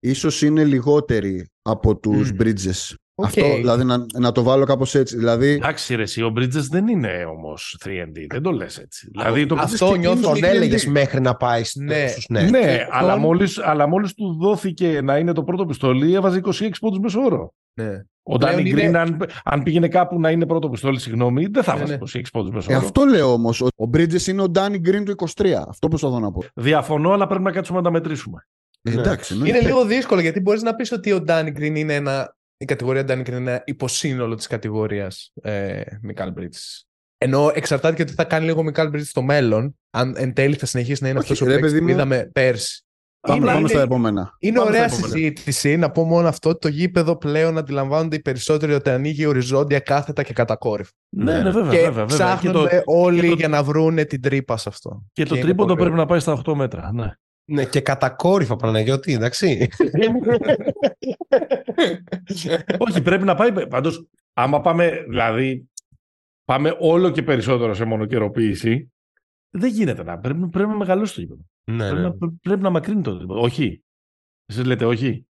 ίσως 0.00 0.42
είναι 0.42 0.64
λιγότερη 0.64 1.48
από 1.62 1.96
τους 1.96 2.30
mm. 2.32 2.42
Bridges. 2.42 2.94
Okay. 3.16 3.24
Αυτό, 3.24 3.54
δηλαδή 3.54 3.84
να, 3.84 4.06
να 4.18 4.32
το 4.32 4.42
βάλω 4.42 4.64
κάπως 4.64 4.94
έτσι. 4.94 5.16
Δηλαδή... 5.16 5.48
Εντάξει 5.48 5.94
ρε, 5.94 6.02
εσύ, 6.02 6.22
ο 6.22 6.32
Bridges 6.36 6.66
δεν 6.70 6.88
είναι 6.88 7.24
όμως 7.28 7.78
3D, 7.84 8.26
δεν 8.28 8.42
το 8.42 8.50
λες 8.50 8.78
έτσι. 8.78 9.08
δηλαδή, 9.10 9.46
το 9.46 9.56
αυτό 9.58 9.94
νιώθω 9.94 10.32
τον 10.32 10.44
έλεγες 10.44 10.86
μέχρι 10.86 11.20
να 11.20 11.34
πάει 11.34 11.62
ναι. 11.74 12.06
στους 12.06 12.28
ναι, 12.28 12.42
ναι 12.42 12.86
αλλά, 12.90 13.16
μόλις, 13.16 13.58
αλλά 13.58 13.86
μόλις 13.86 14.14
του 14.14 14.38
δόθηκε 14.40 15.00
να 15.00 15.18
είναι 15.18 15.32
το 15.32 15.44
πρώτο 15.44 15.66
πιστολί, 15.66 16.14
έβαζε 16.14 16.40
26 16.44 16.70
πόντους 16.80 16.98
μεσόωρο. 16.98 17.54
Ναι. 17.80 18.02
Ο 18.26 18.38
Ντάνι 18.38 18.62
Γκριν, 18.62 18.96
αν, 18.96 19.26
αν 19.44 19.62
πήγαινε 19.62 19.88
κάπου 19.88 20.20
να 20.20 20.30
είναι 20.30 20.46
πρώτο 20.46 20.68
πιστόλι, 20.68 21.00
συγγνώμη, 21.00 21.46
δεν 21.46 21.62
θα 21.62 21.76
ναι, 21.76 21.96
βάζει 21.96 22.20
26 22.20 22.22
πόντους 22.32 22.54
μέσα. 22.54 22.72
Ε, 22.72 22.74
αυτό 22.74 23.04
λέω 23.04 23.32
όμως. 23.32 23.60
Ο 23.60 23.90
Bridges 23.94 24.26
είναι 24.26 24.42
ο 24.42 24.48
Ντάνι 24.48 24.78
Γκριν 24.78 25.04
του 25.04 25.14
23. 25.36 25.50
Αυτό 25.68 25.88
προσπαθώ 25.88 26.18
να 26.20 26.32
πω. 26.32 26.44
Διαφωνώ, 26.54 27.12
αλλά 27.12 27.26
πρέπει 27.26 27.42
να 27.42 27.52
κάτσουμε 27.52 27.78
να 27.78 27.84
τα 27.84 27.90
μετρήσουμε. 27.90 28.46
Ε, 28.82 28.92
εντάξει, 28.92 29.38
ναι. 29.38 29.48
Είναι 29.48 29.60
λίγο 29.60 29.84
δύσκολο 29.84 30.20
γιατί 30.20 30.40
μπορείς 30.40 30.62
να 30.62 30.74
πεις 30.74 30.92
ότι 30.92 31.12
ο 31.12 31.20
Ντάνι 31.20 31.50
Γκριν 31.50 31.76
είναι 31.76 31.94
ένα. 31.94 32.36
Η 32.56 32.64
κατηγορία 32.64 33.04
Ντάνι 33.04 33.22
Γκριν 33.22 33.38
είναι 33.38 33.50
ένα 33.50 33.62
υποσύνολο 33.66 34.34
της 34.34 34.46
κατηγορίας 34.46 35.32
ε, 35.42 35.80
Μικάλ 36.02 36.32
Bridges. 36.36 36.82
Ενώ 37.18 37.50
εξαρτάται 37.54 37.94
και 37.94 38.04
τι 38.04 38.12
θα 38.12 38.24
κάνει 38.24 38.44
λίγο 38.44 38.60
ο 38.60 38.62
Μικάλ 38.62 38.90
Bridges 38.92 39.04
στο 39.04 39.22
μέλλον. 39.22 39.78
Αν 39.90 40.14
εν 40.16 40.32
τέλει 40.32 40.54
θα 40.54 40.66
συνεχίσει 40.66 41.02
να 41.02 41.08
είναι 41.08 41.18
αυτός 41.18 41.38
που 41.38 41.88
είδαμε 41.88 42.30
πέρσι. 42.32 42.83
Πάμε, 43.26 43.52
είναι, 43.52 43.68
στα 43.68 43.80
επόμενα. 43.80 44.36
Είναι 44.38 44.60
ωραία 44.60 44.88
συζήτηση 44.88 45.76
να 45.76 45.90
πω 45.90 46.04
μόνο 46.04 46.28
αυτό. 46.28 46.58
Το 46.58 46.68
γήπεδο 46.68 47.16
πλέον 47.16 47.58
αντιλαμβάνονται 47.58 48.16
οι 48.16 48.20
περισσότεροι 48.20 48.74
ότι 48.74 48.90
ανοίγει 48.90 49.26
οριζόντια 49.26 49.78
κάθετα 49.78 50.22
και 50.22 50.32
κατακόρυφα. 50.32 50.90
Ναι, 51.08 51.42
ναι, 51.42 51.50
βέβαια. 51.50 51.70
Και 51.70 51.80
βέβαια, 51.80 52.04
ψάχνονται 52.04 52.82
όλοι 52.84 53.32
για 53.32 53.48
να 53.48 53.62
βρούνε 53.62 54.04
την 54.04 54.20
τρύπα 54.22 54.56
σε 54.56 54.68
αυτό. 54.68 55.04
Και, 55.12 55.24
το 55.24 55.38
τρίποντο 55.38 55.74
πρέπει 55.74 55.96
να 55.96 56.06
πάει 56.06 56.18
στα 56.18 56.42
8 56.46 56.54
μέτρα. 56.54 56.92
Ναι. 56.92 57.12
Ναι, 57.46 57.64
και 57.64 57.80
κατακόρυφα 57.80 58.56
Παναγιώτη, 58.56 59.12
εντάξει. 59.12 59.68
Όχι, 62.78 63.02
πρέπει 63.02 63.24
να 63.24 63.34
πάει. 63.34 63.66
Πάντως, 63.68 64.08
άμα 64.32 64.60
πάμε, 64.60 65.04
δηλαδή, 65.08 65.68
πάμε 66.44 66.76
όλο 66.78 67.10
και 67.10 67.22
περισσότερο 67.22 67.74
σε 67.74 67.84
μονοκαιροποίηση, 67.84 68.92
δεν 69.50 69.70
γίνεται 69.70 70.02
να. 70.02 70.18
Πρέπει, 70.18 70.48
πρέπει 70.48 70.68
να 70.68 70.76
μεγαλώσει 70.76 71.14
το 71.14 71.20
γήπεδο. 71.20 71.42
Ναι, 71.70 71.88
πρέπει, 71.88 72.00
ναι. 72.00 72.08
Να, 72.08 72.32
πρέπει 72.42 72.62
να 72.62 72.70
μακρύνει 72.70 73.02
το 73.02 73.10
γήπεδο. 73.10 73.40
Όχι. 73.40 73.82
Εσείς 74.46 74.64
λέτε 74.64 74.84
όχι. 74.84 75.26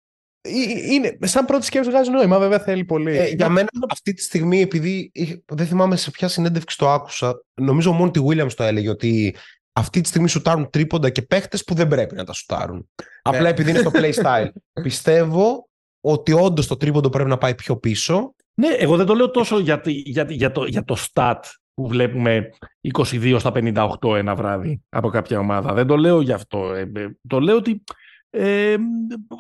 Είναι, 0.90 1.18
σαν 1.22 1.46
πρώτη 1.46 1.66
σκέψη 1.66 1.90
βγάζει 1.90 2.10
νόημα, 2.10 2.40
βέβαια 2.40 2.60
θέλει 2.60 2.86
πολύ. 2.86 3.18
Ε, 3.18 3.28
για 3.28 3.50
μένα 3.50 3.68
αυτή 3.90 4.14
τη 4.14 4.22
στιγμή, 4.22 4.62
επειδή 4.62 5.12
δεν 5.46 5.66
θυμάμαι 5.66 5.96
σε 5.96 6.12
ποια 6.12 6.28
συνέντευξη 6.28 6.78
το 6.78 6.90
άκουσα, 6.90 7.44
νομίζω 7.62 7.92
μόνο 7.92 8.12
τη 8.12 8.20
Williams 8.28 8.54
το 8.56 8.64
έλεγε 8.64 8.90
ότι 8.90 9.36
αυτή 9.74 10.02
τη 10.02 10.08
στιγμή 10.08 10.30
σουτάρουν 10.30 10.70
τρίποντα 10.70 11.10
και 11.10 11.22
παίχτες 11.22 11.64
που 11.64 11.74
δεν 11.74 11.88
πρέπει 11.88 12.16
να 12.16 12.24
τα 12.24 12.34
σουτάρουν. 12.34 12.78
Ναι. 12.78 13.06
Απλά 13.22 13.50
επειδή 13.50 13.70
είναι 13.70 13.80
στο 13.80 13.92
play 13.94 14.14
style. 14.14 14.50
Πιστεύω 14.84 15.70
ότι 16.02 16.32
όντως 16.32 16.68
το 16.68 16.78
τρίποντο 16.78 17.10
πρέπει 17.10 17.30
να 17.30 17.38
πάει 17.38 17.56
πιο 17.56 17.78
πίσω. 17.78 18.36
Ναι, 18.54 18.68
εγώ 18.68 18.98
δεν 18.98 19.06
το 19.06 19.14
λέω 19.14 19.32
τόσο 19.32 19.60
για, 19.60 19.82
για, 19.86 20.26
για, 20.30 20.52
το, 20.52 20.66
για 20.66 20.84
το 20.84 20.96
stat 21.14 21.40
που 21.80 21.88
βλέπουμε 21.88 22.50
22 22.94 23.36
στα 23.40 23.52
58 23.56 24.16
ένα 24.16 24.36
βράδυ 24.36 24.82
από 24.90 25.10
κάποια 25.10 25.40
ομάδα. 25.40 25.74
Δεν 25.74 25.88
το 25.88 25.98
λέω 25.98 26.22
γι' 26.22 26.32
αυτό. 26.32 26.74
Ε, 26.74 26.92
ε, 26.96 27.08
το 27.28 27.40
λέω 27.40 27.56
ότι 27.56 27.84
ε, 28.30 28.76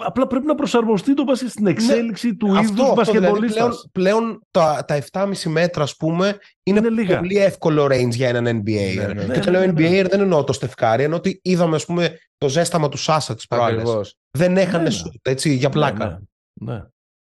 απλά 0.06 0.28
πρέπει 0.28 0.46
να 0.46 0.56
προσαρμοστεί 0.56 1.14
το 1.14 1.26
βάση 1.26 1.50
στην 1.50 1.64
ναι, 1.64 1.70
εξέλιξη 1.70 2.36
του 2.36 2.58
αυτό, 2.58 2.84
είδους 2.84 2.94
μπασκετμπολίστας. 2.94 3.64
Δηλαδή 3.64 3.90
πλέον, 3.92 4.42
τα, 4.52 4.86
τα 4.88 5.02
7,5 5.12 5.34
μέτρα, 5.46 5.84
ας 5.84 5.96
πούμε, 5.96 6.38
είναι, 6.64 6.80
είναι 6.88 7.16
πολύ 7.16 7.38
εύκολο 7.38 7.86
range 7.86 8.10
για 8.10 8.28
έναν 8.28 8.64
NBA. 8.64 8.96
Ναι, 8.96 9.14
ναι, 9.14 9.34
και 9.34 9.40
το 9.40 9.52
λέω 9.52 9.64
NBA 9.64 10.06
δεν 10.10 10.20
εννοώ 10.20 10.44
το 10.44 10.54
στεφκάρι, 10.54 11.04
ενώ 11.04 11.16
ότι 11.16 11.40
είδαμε, 11.44 11.76
ας 11.76 11.86
πούμε, 11.86 12.18
το 12.38 12.50
ζέσταμα 12.50 12.90
του 12.90 12.98
Σάσα 12.98 13.36
τις 13.36 13.48
προάλλες. 13.48 14.18
Δεν 14.32 14.58
έχανε 14.58 14.90
σουτ, 14.90 15.28
έτσι, 15.28 15.54
για 15.54 15.70
πλάκα. 15.70 16.22
Ναι, 16.62 16.84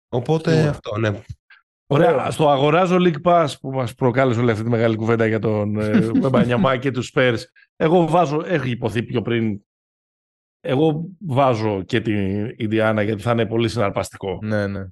Οπότε 0.09 0.67
αυτό, 0.67 0.97
ναι. 0.97 1.21
Ωραία. 1.91 2.31
Στο 2.31 2.49
αγοράζω 2.49 2.97
League 2.99 3.21
Pass 3.23 3.47
που 3.61 3.71
μας 3.71 3.95
προκάλεσε 3.95 4.39
όλη 4.39 4.51
αυτή 4.51 4.63
τη 4.63 4.69
μεγάλη 4.69 4.95
κουβέντα 4.95 5.25
για 5.25 5.39
τον 5.39 5.79
ε, 5.79 6.11
Μπανιαμά 6.29 6.77
και 6.77 6.91
τους 6.91 7.11
Spurs. 7.15 7.37
Εγώ 7.75 8.07
βάζω, 8.07 8.43
έχει 8.45 8.69
υποθεί 8.69 9.03
πιο 9.03 9.21
πριν, 9.21 9.61
εγώ 10.59 11.09
βάζω 11.19 11.83
και 11.83 12.01
την 12.01 12.53
Ινδιάνα 12.57 13.01
γιατί 13.01 13.21
θα 13.21 13.31
είναι 13.31 13.45
πολύ 13.45 13.69
συναρπαστικό. 13.69 14.39
Ναι, 14.41 14.67
ναι. 14.67 14.87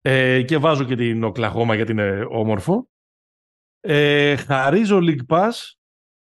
Ε, 0.00 0.42
και 0.42 0.58
βάζω 0.58 0.84
και 0.84 0.96
την 0.96 1.24
Οκλαχώμα 1.24 1.74
γιατί 1.74 1.92
είναι 1.92 2.26
όμορφο. 2.30 2.88
Ε, 3.80 4.36
χαρίζω 4.36 4.98
League 5.02 5.26
Pass, 5.28 5.52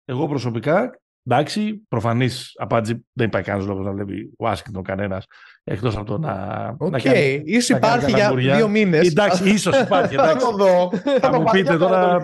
εγώ 0.05 0.29
προσωπικά, 0.29 1.01
εντάξει, 1.27 1.83
προφανής 1.89 2.53
απάντηση 2.57 3.07
δεν 3.13 3.27
υπάρχει 3.27 3.47
κανένας 3.47 3.69
λόγος 3.69 3.85
να 3.85 3.93
βλέπει 3.93 4.33
Ουάσιγκτον 4.39 4.83
κανένας 4.83 5.27
Εκτός 5.69 5.97
από 5.97 6.05
το 6.05 6.19
να. 6.19 6.77
OK, 6.79 6.95
okay. 6.95 7.03
κάνει, 7.03 7.43
ίσως 7.45 7.77
υπάρχει 7.77 8.11
για 8.11 8.35
δύο 8.35 8.69
μήνες. 8.69 9.09
Εντάξει, 9.09 9.49
ίσως 9.51 9.81
υπάρχει. 9.81 10.15
Εντάξει. 10.15 10.39
θα 10.39 10.51
το 10.51 10.57
δω. 10.57 10.91
Θα 11.21 11.41
μου 11.41 11.45
πείτε 11.51 11.77
τώρα. 11.77 12.23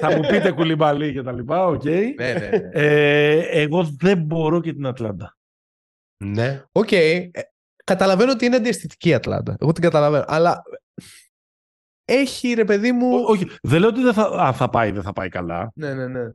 θα 0.00 0.16
μου 0.16 0.20
πείτε 0.28 0.52
κουλιμπαλί 0.52 1.12
και 1.12 1.22
τα 1.22 1.32
λοιπά. 1.32 1.66
OK. 1.66 1.82
Okay. 1.84 2.14
ναι, 2.18 2.32
ναι, 2.32 2.48
ναι. 2.48 2.68
Ε, 2.72 3.62
εγώ 3.62 3.88
δεν 3.98 4.18
μπορώ 4.18 4.60
και 4.60 4.72
την 4.72 4.86
Ατλάντα. 4.86 5.36
Ναι. 6.24 6.62
OK. 6.72 6.88
Okay. 6.90 7.28
Ε, 7.32 7.40
καταλαβαίνω 7.84 8.32
ότι 8.32 8.44
είναι 8.44 8.56
αντιαισθητική 8.56 9.08
η 9.08 9.14
Ατλάντα. 9.14 9.56
Εγώ 9.60 9.72
την 9.72 9.82
καταλαβαίνω. 9.82 10.24
Αλλά 10.26 10.62
έχει 12.04 12.52
ρε 12.52 12.64
παιδί 12.64 12.92
μου. 12.92 13.14
Ό, 13.14 13.24
όχι. 13.26 13.50
Δεν 13.62 13.80
λέω 13.80 13.88
ότι 13.88 14.02
δεν 14.02 14.12
θα, 14.12 14.22
α, 14.22 14.52
θα 14.52 14.68
πάει, 14.68 14.90
δεν 14.90 15.02
θα 15.02 15.12
πάει 15.12 15.28
καλά. 15.28 15.72
Ναι, 15.74 15.94
ναι, 15.94 16.06
ναι. 16.06 16.30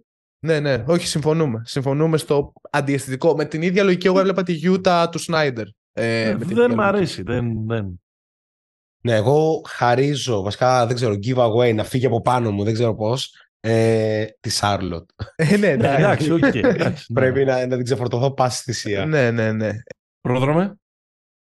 Ναι, 0.48 0.60
ναι, 0.60 0.84
όχι, 0.88 1.07
συμφωνούμε. 1.07 1.61
Συμφωνούμε 1.65 2.18
στο 2.18 2.53
αντιαισθητικό. 2.72 3.36
Με 3.36 3.45
την 3.45 3.61
ίδια 3.61 3.84
λογική, 3.84 4.07
εγώ 4.07 4.19
έβλεπα 4.19 4.44
τη 4.44 4.53
Γιούτα 4.53 5.10
του 5.10 5.19
Σνάιντερ. 5.19 5.65
Ε, 5.94 6.36
δεν 6.36 6.74
μ' 6.74 6.82
αρέσει. 6.82 7.22
Δεν, 7.22 7.65
δεν. 7.68 8.02
Ναι, 9.03 9.15
εγώ 9.15 9.61
χαρίζω, 9.68 10.41
βασικά 10.41 10.86
δεν 10.86 10.95
ξέρω, 10.95 11.14
giveaway 11.14 11.76
να 11.76 11.84
φύγει 11.84 12.06
από 12.06 12.22
πάνω 12.22 12.52
μου, 12.52 12.64
δεν 12.64 12.74
ξέρω 12.74 12.95
πώς. 12.95 13.36
Ε, 13.60 14.26
τη 14.40 14.49
Σάρλοτ. 14.49 15.10
Ε, 15.36 15.57
ναι, 15.57 15.76
ναι, 15.76 15.95
εντάξει, 15.95 16.30
okay, 16.32 16.78
ναι. 16.78 16.94
Πρέπει 17.14 17.45
να, 17.45 17.68
να 17.68 17.76
την 17.76 17.84
ξεφορτωθώ 17.84 18.32
πάση 18.32 18.64
θυσία. 18.64 19.06
Ναι, 19.06 19.32
ναι, 19.32 19.52
ναι. 19.52 19.72
Πρόδρομε. 20.22 20.76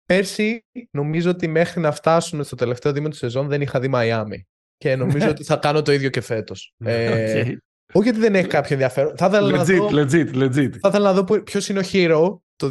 Πέρσι 0.05 0.65
νομίζω 0.91 1.29
ότι 1.29 1.47
μέχρι 1.47 1.81
να 1.81 1.91
φτάσουμε 1.91 2.43
στο 2.43 2.55
τελευταίο 2.55 2.91
δίμηνο 2.91 3.11
του 3.11 3.17
σεζόν 3.17 3.47
δεν 3.47 3.61
είχα 3.61 3.79
δει 3.79 3.87
Μαϊάμι. 3.87 4.47
Και 4.77 4.95
νομίζω 4.95 5.29
ότι 5.33 5.43
θα 5.43 5.55
κάνω 5.55 5.81
το 5.81 5.91
ίδιο 5.91 6.09
και 6.09 6.21
φέτος. 6.21 6.73
ε, 6.83 7.55
όχι 7.95 8.03
γιατί 8.03 8.19
δεν 8.19 8.35
έχει 8.35 8.47
κάποιο 8.47 8.69
ενδιαφέρον. 8.73 9.17
Θα 9.17 9.25
ήθελα 9.25 9.47
legit, 9.47 9.53
να 9.57 9.63
δω, 9.63 9.89
legit, 9.91 10.35
legit. 10.35 10.69
Θα 10.79 10.87
ήθελα 10.87 11.13
να 11.13 11.13
δω 11.13 11.41
ποιος 11.41 11.69
είναι 11.69 11.79
ο 11.79 11.83
hero 11.91 12.37
το 12.55 12.69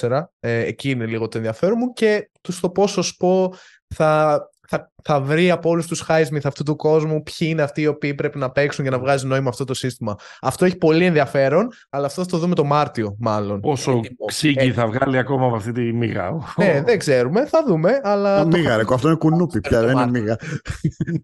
2023-2024. 0.00 0.22
Ε, 0.40 0.58
εκεί 0.58 0.90
είναι 0.90 1.06
λίγο 1.06 1.28
το 1.28 1.38
ενδιαφέρον 1.38 1.74
μου 1.78 1.92
και 1.92 2.30
τους 2.40 2.60
το 2.60 2.70
πόσο 2.70 3.02
σπω 3.02 3.54
θα, 3.94 4.40
θα, 4.70 4.92
θα 5.02 5.20
βρει 5.20 5.50
από 5.50 5.68
όλους 5.68 5.86
τους 5.86 6.04
Highsmith 6.08 6.44
αυτού 6.44 6.62
του 6.62 6.76
κόσμου 6.76 7.22
ποιοι 7.22 7.48
είναι 7.50 7.62
αυτοί 7.62 7.80
οι 7.80 7.86
οποίοι 7.86 8.14
πρέπει 8.14 8.38
να 8.38 8.50
παίξουν 8.50 8.84
για 8.84 8.96
να 8.96 8.98
βγάζει 8.98 9.26
νόημα 9.26 9.48
αυτό 9.48 9.64
το 9.64 9.74
σύστημα. 9.74 10.14
Αυτό 10.40 10.64
έχει 10.64 10.76
πολύ 10.76 11.04
ενδιαφέρον, 11.04 11.68
αλλά 11.90 12.06
αυτό 12.06 12.22
θα 12.22 12.28
το 12.28 12.38
δούμε 12.38 12.54
το 12.54 12.64
Μάρτιο, 12.64 13.16
μάλλον. 13.18 13.60
Πόσο 13.60 14.00
ξύγκι 14.26 14.72
θα 14.72 14.86
βγάλει 14.86 15.18
ακόμα 15.18 15.46
από 15.46 15.56
αυτή 15.56 15.72
τη 15.72 15.92
μίγα. 15.92 16.30
Ναι, 16.56 16.82
δεν 16.82 16.98
ξέρουμε, 16.98 17.46
θα 17.46 17.64
δούμε. 17.66 18.00
Αλλά 18.02 18.42
το... 18.42 18.46
Μίγα, 18.46 18.76
ρε, 18.76 18.82
αυτό 18.92 19.08
είναι 19.08 19.16
κουνούπι 19.16 19.60
πια, 19.60 19.82
δεν 19.82 19.96
είναι 19.96 20.10
μίγα. 20.10 20.36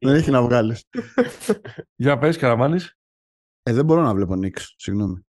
δεν 0.00 0.14
έχει 0.14 0.30
να 0.30 0.42
βγάλεις. 0.42 0.84
Για 1.96 2.18
πες, 2.18 2.36
Καραμάνη. 2.36 2.80
Ε, 3.62 3.72
δεν 3.72 3.84
μπορώ 3.84 4.02
να 4.02 4.14
βλέπω 4.14 4.34
Νίξ, 4.34 4.74
συγγνώμη. 4.76 5.26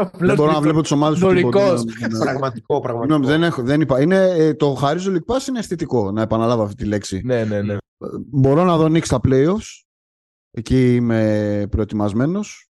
Ναι, 0.00 0.08
ναι. 0.18 0.26
δεν 0.26 0.36
μπορώ 0.36 0.52
να 0.52 0.60
βλέπω 0.60 0.80
τις 0.80 0.90
ομάδες 0.90 1.18
του 1.18 1.26
Πραγματικό, 1.26 2.80
πραγματικό. 2.80 3.26
δεν 3.26 3.42
έχω, 3.42 3.62
δεν 3.62 3.80
είπα. 3.80 4.00
Είναι, 4.00 4.16
ε, 4.16 4.54
το 4.54 4.74
χαρίζω 4.74 5.12
League 5.12 5.34
Pass 5.34 5.48
είναι 5.48 5.58
αισθητικό, 5.58 6.10
να 6.10 6.22
επαναλάβω 6.22 6.62
αυτή 6.62 6.74
τη 6.74 6.84
λέξη. 6.84 7.22
Ναι, 7.24 7.44
ναι, 7.44 7.62
ναι. 7.62 7.76
Μπορώ 8.30 8.64
να 8.64 8.76
δω 8.76 8.88
Νίξ 8.88 9.06
στα 9.06 9.20
playoffs. 9.28 9.82
Εκεί 10.50 10.94
είμαι 10.94 11.66
προετοιμασμένος. 11.70 12.66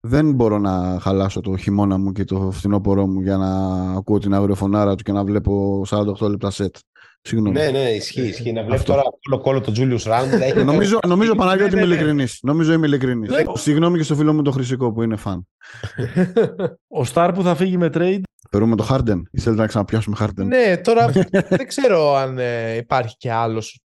Δεν 0.00 0.32
μπορώ 0.32 0.58
να 0.58 0.98
χαλάσω 1.00 1.40
το 1.40 1.56
χειμώνα 1.56 1.98
μου 1.98 2.12
και 2.12 2.24
το 2.24 2.50
φθινόπωρό 2.50 3.06
μου 3.06 3.20
για 3.20 3.36
να 3.36 3.80
ακούω 3.96 4.18
την 4.18 4.34
αγριοφωνάρα 4.34 4.94
του 4.94 5.02
και 5.02 5.12
να 5.12 5.24
βλέπω 5.24 5.84
48 5.88 6.28
λεπτά 6.28 6.50
σετ. 6.50 6.76
Συγγνώμη. 7.26 7.58
Ναι, 7.58 7.70
ναι, 7.70 7.90
ισχύει. 7.90 8.22
ισχύει. 8.22 8.52
Να 8.52 8.62
βλέπεις 8.64 8.84
τώρα 8.84 9.02
κόλλο 9.02 9.42
κόλλο 9.42 9.60
τον 9.60 9.72
Τζούλιους 9.72 10.04
Ράντ. 10.04 10.32
νομίζω, 10.64 10.98
νομίζω 11.06 11.34
Παναγιώτη 11.34 11.74
ότι 11.74 11.84
είμαι 11.84 11.94
ειλικρινής. 11.94 12.38
Νομίζω 12.42 12.72
είμαι 12.72 12.86
ειλικρινής. 12.86 13.30
Συγγνώμη 13.52 13.98
και 13.98 14.04
στο 14.04 14.14
φίλο 14.14 14.32
μου 14.32 14.42
τον 14.42 14.52
Χρυσικό 14.52 14.92
που 14.92 15.02
είναι 15.02 15.16
φαν. 15.16 15.46
Ο 16.88 17.04
Σταρ 17.04 17.32
που 17.32 17.42
θα 17.42 17.54
φύγει 17.54 17.76
με 17.76 17.90
trade. 17.94 18.20
Θεωρούμε 18.50 18.76
το 18.76 18.82
Χάρντεν. 18.82 19.28
Ή 19.30 19.40
θέλετε 19.40 19.60
να 19.60 19.66
ξαναπιάσουμε 19.66 20.16
Χάρντεν; 20.16 20.46
Ναι, 20.46 20.76
τώρα 20.76 21.06
δεν 21.48 21.66
ξέρω 21.66 22.14
αν 22.14 22.38
ε, 22.38 22.76
υπάρχει 22.76 23.16
και 23.16 23.32
άλλος 23.32 23.80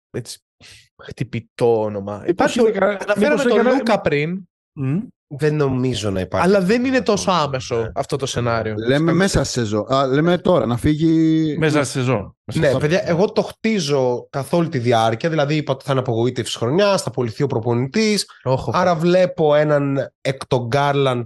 χτυπητό 1.04 1.82
όνομα. 1.82 2.24
Υπάρχει. 2.28 2.60
Αναφέραμε 2.60 3.44
τον 3.44 3.64
Λούκα 3.64 4.02
πριν. 4.02 4.48
Δεν 5.28 5.56
νομίζω 5.56 6.10
να 6.10 6.20
υπάρχει. 6.20 6.48
Αλλά 6.48 6.62
δεν 6.62 6.86
είναι 6.86 7.02
τόσο 7.02 7.32
άμεσο 7.32 7.92
αυτό 7.96 8.16
το 8.16 8.26
σενάριο. 8.26 8.76
Λέμε 8.88 9.14
μέσα 9.14 9.44
σε 9.44 9.52
σεζόν. 9.52 9.94
Α, 9.94 10.08
λέμε 10.08 10.38
τώρα 10.38 10.66
να 10.66 10.78
φύγει. 10.78 11.56
Μέσα 11.58 11.84
στη 11.84 11.92
σεζόν. 11.92 12.38
Ναι, 12.54 12.78
παιδιά, 12.78 13.02
εγώ 13.06 13.32
το 13.32 13.42
χτίζω 13.42 14.28
καθ' 14.30 14.54
όλη 14.54 14.70
τη 14.70 14.78
διάρκεια. 14.78 15.30
Δηλαδή, 15.30 15.56
είπα 15.56 15.74
ότι 15.74 15.84
θα 15.86 15.92
είναι 15.92 16.00
απογοήτευση 16.00 16.58
χρονιάς, 16.58 17.02
θα 17.02 17.10
απολυθεί 17.10 17.44
ο 17.44 17.48
προπονητής. 17.48 18.26
Άρα 18.72 18.96
βλέπω 18.96 19.56
έναν 19.56 20.14
εκ 20.22 20.46
των 20.48 20.68
Γκάρλαντ 20.68 21.26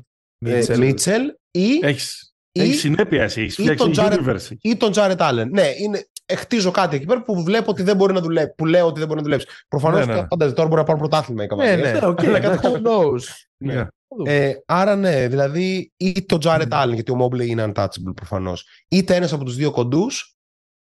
Μίτσελ 0.78 1.24
ή. 1.52 1.80
Έχεις, 1.82 2.34
ή, 2.52 2.74
συνέπεια 2.74 3.24
εσύ. 3.24 3.42
Έχεις 3.42 3.58
ή, 3.58 3.74
τον 3.74 3.94
Jared, 3.96 4.38
ή 4.62 4.78
τον 4.78 4.92
Τζάρετ 4.92 5.22
Άλεν. 5.22 5.50
Ναι, 5.52 5.68
είναι, 5.78 6.06
χτίζω 6.36 6.72
κάτι 6.72 6.96
εκεί 6.96 7.06
πέρα 7.06 7.24
που 7.24 7.44
βλέπω 7.44 7.72
ότι 7.72 7.84
δεν 7.84 7.96
μπορεί 7.96 8.14
να 8.14 8.22
δουλέψει. 8.22 8.54
Που 8.58 8.66
λέω 8.66 8.86
ότι 8.86 9.00
δεν 9.00 9.08
μπορεί 9.08 9.20
να 9.20 9.26
δουλέψει. 9.26 9.48
Προφανώς 9.68 10.06
ναι, 10.06 10.14
ναι. 10.14 10.26
φαντάζεσαι 10.30 10.56
τώρα 10.56 10.68
μπορεί 10.68 10.80
να 10.80 10.86
πάρουν 10.86 11.02
πρωτάθλημα 11.02 11.44
οι 11.44 11.48
Ναι, 11.56 11.76
ναι, 11.76 12.00
okay, 12.02 12.60
who 12.62 12.82
knows. 12.82 13.24
Ναι. 13.62 13.88
Ε, 14.26 14.54
άρα 14.66 14.96
ναι, 14.96 15.28
δηλαδή 15.28 15.92
ή 15.98 16.26
το 16.26 16.38
Jared 16.42 16.68
mm. 16.70 16.84
Allen, 16.84 16.94
γιατί 16.94 17.12
ο 17.12 17.18
Mobley 17.26 17.48
είναι 17.48 17.72
untouchable 17.74 18.16
προφανώς, 18.16 18.68
είτε 18.88 19.16
ένας 19.16 19.34
από 19.34 19.44
τους 19.44 19.56
δύο 19.56 19.72
κοντούς, 19.72 20.36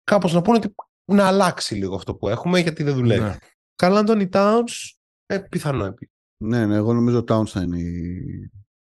κάπως 0.05 0.33
να 0.33 0.43
πούνε 0.43 0.57
ότι 0.57 0.75
να 1.05 1.27
αλλάξει 1.27 1.75
λίγο 1.75 1.95
αυτό 1.95 2.15
που 2.15 2.29
έχουμε, 2.29 2.61
γιατί 2.61 2.83
δεν 2.83 2.95
δουλεύει. 2.95 3.23
Ναι. 3.23 3.37
Καλά, 3.77 3.99
Αντώνη 3.99 4.29
Towns. 4.33 4.95
Ε, 5.27 5.39
πιθανό 5.39 5.95
Ναι, 6.45 6.67
ναι, 6.67 6.75
εγώ 6.75 6.93
νομίζω 6.93 7.19
ο 7.19 7.25
Towns 7.29 7.47
θα 7.47 7.63
είναι 7.63 7.79
η, 7.79 8.51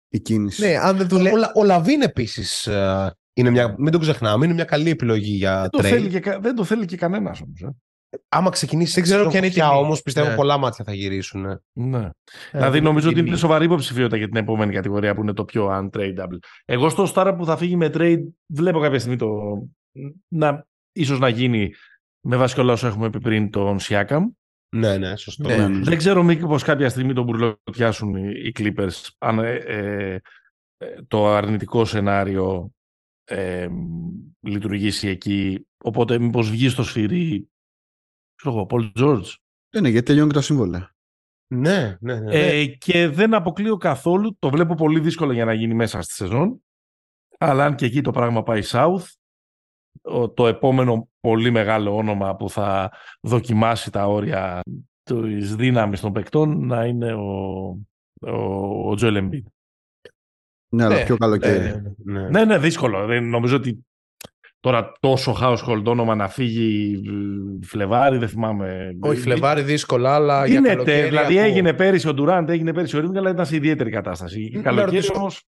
η 0.09 0.21
κίνηση. 0.21 0.67
Ναι, 0.67 0.77
αν 0.77 0.97
δεν 0.97 1.09
δουλεύει. 1.09 1.37
Ο, 1.37 1.51
ο 1.55 1.65
Λαβίν 1.65 2.03
επίσης 2.03 2.67
ε, 2.67 3.17
είναι 3.33 3.51
μια, 3.51 3.75
μην 3.79 3.93
το 3.93 3.99
ξεχνάμε, 3.99 4.45
είναι 4.45 4.55
μια 4.55 4.65
καλή 4.65 4.91
επιλογή 4.91 5.35
για 5.35 5.61
δεν 5.61 5.71
το 5.71 5.83
θέλει 5.83 6.09
και, 6.09 6.39
δεν 6.41 6.55
το 6.55 6.65
θέλει 6.65 6.85
και 6.87 6.97
κανένας 6.97 7.41
όμως. 7.41 7.61
Ε. 8.11 8.17
Άμα 8.29 8.51
ξεκινήσεις, 8.51 8.95
δεν 8.95 9.03
ξέρω 9.03 9.29
ποια 9.29 9.39
είναι 9.39 9.47
η 9.55 9.61
όμως, 9.77 10.03
πιστεύω 10.03 10.29
ναι. 10.29 10.35
πολλά 10.35 10.59
μάτια 10.59 10.85
θα 10.85 10.95
γυρίσουν. 10.95 11.41
Ναι. 11.41 11.57
ναι. 11.73 12.05
Ε, 12.05 12.11
δηλαδή, 12.53 12.81
νομίζω 12.81 13.09
ότι 13.09 13.21
είναι 13.21 13.37
σοβαρή 13.37 13.65
υποψηφιότητα 13.65 14.17
για 14.17 14.27
την 14.27 14.37
επόμενη 14.37 14.73
κατηγορία 14.73 15.15
που 15.15 15.23
είναι 15.23 15.33
το 15.33 15.45
πιο 15.45 15.69
untradeable. 15.69 16.39
Εγώ 16.65 16.89
στο 16.89 17.13
Stara 17.15 17.35
που 17.37 17.45
θα 17.45 17.57
φύγει 17.57 17.77
με 17.77 17.91
trade, 17.95 18.23
βλέπω 18.47 18.81
κάποια 18.81 18.99
στιγμή 18.99 19.17
το. 19.17 19.29
Να, 20.29 20.67
ίσως 20.93 21.19
να 21.19 21.29
γίνει 21.29 21.73
με 22.27 22.37
βάση 22.37 22.61
όλα 22.61 22.73
όσα 22.73 22.87
έχουμε 22.87 23.11
πει 23.11 23.21
πριν 23.21 23.51
τον 23.51 23.79
Siakam. 23.81 24.23
Ναι, 24.77 24.97
ναι, 24.97 25.17
σωστό. 25.17 25.49
Ναι. 25.49 25.69
Δεν 25.69 25.97
ξέρω 25.97 26.23
μήπως 26.23 26.63
κάποια 26.63 26.89
στιγμή 26.89 27.13
τον 27.13 27.25
μπουρλοτιάσουν 27.25 28.15
οι 28.17 28.53
Clippers. 28.59 29.09
Αν 29.19 29.39
ε, 29.39 29.55
ε, 29.57 30.19
το 31.09 31.29
αρνητικό 31.29 31.85
σενάριο 31.85 32.73
ε, 33.25 33.69
λειτουργήσει 34.41 35.09
εκεί. 35.09 35.67
Οπότε 35.85 36.19
μήπως 36.19 36.51
βγει 36.51 36.69
στο 36.69 36.83
σφυρί 36.83 37.49
ξέρω 38.39 38.55
εγώ, 38.55 38.67
Πολ 38.67 38.93
Τζόρτζ. 38.93 39.35
Ναι, 39.75 39.81
ναι, 39.81 39.89
γιατί 39.89 40.07
τελειώνει 40.07 40.29
και 40.29 40.35
τα 40.35 40.43
σύμβολα. 40.43 40.95
Ναι, 41.55 41.97
ναι, 42.01 42.21
ναι. 42.21 42.35
Ε, 42.35 42.67
και 42.67 43.09
δεν 43.09 43.35
αποκλείω 43.35 43.77
καθόλου, 43.77 44.37
το 44.39 44.51
βλέπω 44.51 44.75
πολύ 44.75 45.01
δύσκολο 45.01 45.33
για 45.33 45.45
να 45.45 45.53
γίνει 45.53 45.75
μέσα 45.75 46.03
στη 46.03 46.13
σεζόν, 46.13 46.63
αλλά 47.39 47.65
αν 47.65 47.75
και 47.75 47.87
εκεί 47.87 48.01
το 48.01 48.11
πράγμα 48.11 48.43
πάει 48.43 48.63
south, 48.65 49.05
το 50.35 50.47
επόμενο 50.47 51.09
πολύ 51.21 51.51
μεγάλο 51.51 51.97
όνομα 51.97 52.37
που 52.37 52.51
θα 52.51 52.93
δοκιμάσει 53.21 53.91
τα 53.91 54.07
όρια 54.07 54.61
της 55.03 55.57
δύναμης 55.57 56.01
των 56.01 56.13
παικτών 56.13 56.67
να 56.67 56.85
είναι 56.85 57.15
ο, 57.15 57.67
ο, 58.21 58.91
ο 58.91 58.95
Joel 58.99 59.17
Embiid. 59.23 59.43
Ναι, 60.75 60.85
αλλά 60.85 60.95
ναι, 60.95 61.05
πιο 61.05 61.17
καλοκαίρι. 61.17 61.81
Ναι, 62.05 62.21
ναι, 62.21 62.29
ναι, 62.29 62.45
ναι 62.45 62.59
δύσκολο. 62.59 63.07
Δεν, 63.07 63.29
νομίζω 63.29 63.57
ότι 63.57 63.87
τώρα 64.61 64.93
τόσο 65.01 65.37
household 65.41 65.85
όνομα 65.85 66.15
να 66.15 66.29
φύγει 66.29 67.01
Φλεβάρι, 67.63 68.19
δεν 68.19 68.29
θυμάμαι. 68.29 68.97
Όχι, 69.01 69.21
Φλεβάρι 69.21 69.63
δύσκολα, 69.63 70.15
αλλά 70.15 70.47
για 70.47 70.61
καλοκαίρι. 70.61 71.09
Δηλαδή 71.09 71.39
από... 71.39 71.49
έγινε 71.49 71.73
πέρυσι 71.73 72.09
ο 72.09 72.15
Ντουράντ, 72.15 72.51
έγινε 72.51 72.73
πέρυσι 72.73 72.97
ο 72.97 73.01
Ρίγκ, 73.01 73.17
αλλά 73.17 73.31
ήταν 73.31 73.47
σε 73.47 73.57
ιδιαίτερη 73.57 73.91
κατάσταση. 73.91 74.51
Και 74.51 74.59
καλοκαίρι 74.59 74.97
ρωτήσω... 74.97 75.13
όμως... 75.17 75.43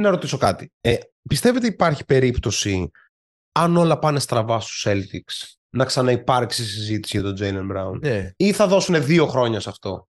Να 0.00 0.10
ρωτήσω 0.10 0.36
κάτι. 0.36 0.72
Ε, 0.80 0.96
πιστεύετε 1.28 1.66
υπάρχει 1.66 2.04
περίπτωση, 2.04 2.90
αν 3.52 3.76
όλα 3.76 3.98
πάνε 3.98 4.18
στραβά 4.18 4.60
στους 4.60 4.86
Celtics, 4.88 5.56
να 5.76 5.84
ξαναυπάρξει 5.84 6.64
συζήτηση 6.64 7.20
για 7.20 7.32
τον 7.32 7.36
Jalen 7.40 7.76
Brown. 7.76 8.00
Ναι. 8.00 8.30
Ή 8.36 8.52
θα 8.52 8.66
δώσουν 8.66 9.04
δύο 9.04 9.26
χρόνια 9.26 9.60
σε 9.60 9.68
αυτό; 9.68 10.08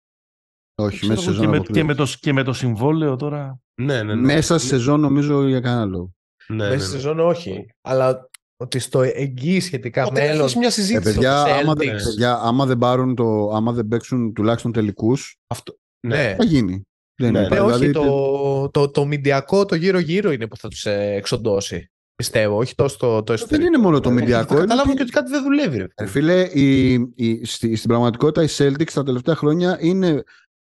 Όχι, 0.76 1.08
μέσα 1.08 1.22
σε 1.22 1.28
σεζόν. 1.28 1.64
Και 1.64 1.84
με, 1.84 1.94
το, 1.94 2.14
και 2.20 2.34
με 2.34 2.44
το 2.44 2.54
συμβόλαιο 2.54 3.16
τώρα. 3.16 3.60
Ναι, 3.82 4.04
ναι, 4.04 4.16
ναι. 4.16 4.22
Μέσα 4.22 4.58
σε 4.58 4.68
σεζόν 4.68 5.00
νομίζω 5.00 5.48
για 5.48 5.60
κανένα 5.60 5.86
λόγο. 5.86 6.14
Ναι, 6.54 6.64
Μέσα 6.64 6.76
ναι, 6.76 6.80
σε 6.80 6.86
ναι. 6.86 6.92
σεζόν 6.92 7.20
όχι. 7.20 7.66
Αλλά 7.82 8.30
ότι 8.58 8.80
στο 8.80 9.02
εγγύη 9.02 9.60
σχετικά 9.60 10.12
μέλλον. 10.12 10.40
Έχεις 10.40 10.56
μια 10.56 10.70
συζήτηση. 10.70 11.10
Ε, 11.10 11.14
παιδιά, 11.14 11.44
άμα, 11.44 11.74
δεν, 11.74 11.96
παιδιά, 12.04 12.40
άμα 12.42 12.66
δεν 12.66 12.78
πάρουν 12.78 13.16
το. 13.16 13.50
άμα 13.50 13.72
δεν 13.72 13.88
παίξουν 13.88 14.34
τουλάχιστον 14.34 14.72
τελικούς. 14.72 15.36
Αυτό. 15.48 15.78
Ναι. 16.08 16.36
Θα 16.38 16.44
γίνει. 16.44 16.84
Δεν 17.22 17.32
ναι, 17.32 17.48
ναι, 17.48 17.60
όχι, 17.60 17.78
δηλαδή, 17.78 17.92
το, 17.92 18.70
το, 18.70 18.90
το 18.90 19.06
μηντιακό, 19.06 19.66
το 19.66 19.76
γύρω-γύρω 19.76 20.32
είναι 20.32 20.48
που 20.48 20.58
θα 20.58 20.68
τους 20.68 20.86
ε, 20.86 21.14
εξοντώσει. 21.16 21.92
Πιστεύω, 22.16 22.58
όχι 22.58 22.76
τόσο 22.76 22.98
το, 22.98 23.24
το 23.24 23.36
Δεν 23.48 23.62
είναι 23.62 23.78
μόνο 23.78 24.00
το 24.00 24.12
μηντιακό. 24.12 24.56
Καταλάβουν 24.56 24.96
και 24.96 25.02
ότι 25.02 25.12
κάτι 25.12 25.32
δεν 25.32 25.44
δουλεύει. 25.44 25.78
Ρε. 25.78 25.88
Ε, 25.96 26.06
φίλε, 26.06 26.42
η, 26.42 26.92
η, 27.16 27.46
στη, 27.46 27.76
στην 27.76 27.90
πραγματικότητα 27.90 28.44
οι 28.44 28.48
Celtics 28.58 28.92
τα 28.94 29.04
τελευταία 29.04 29.36
χρόνια 29.36 29.78
είναι, 29.82 30.24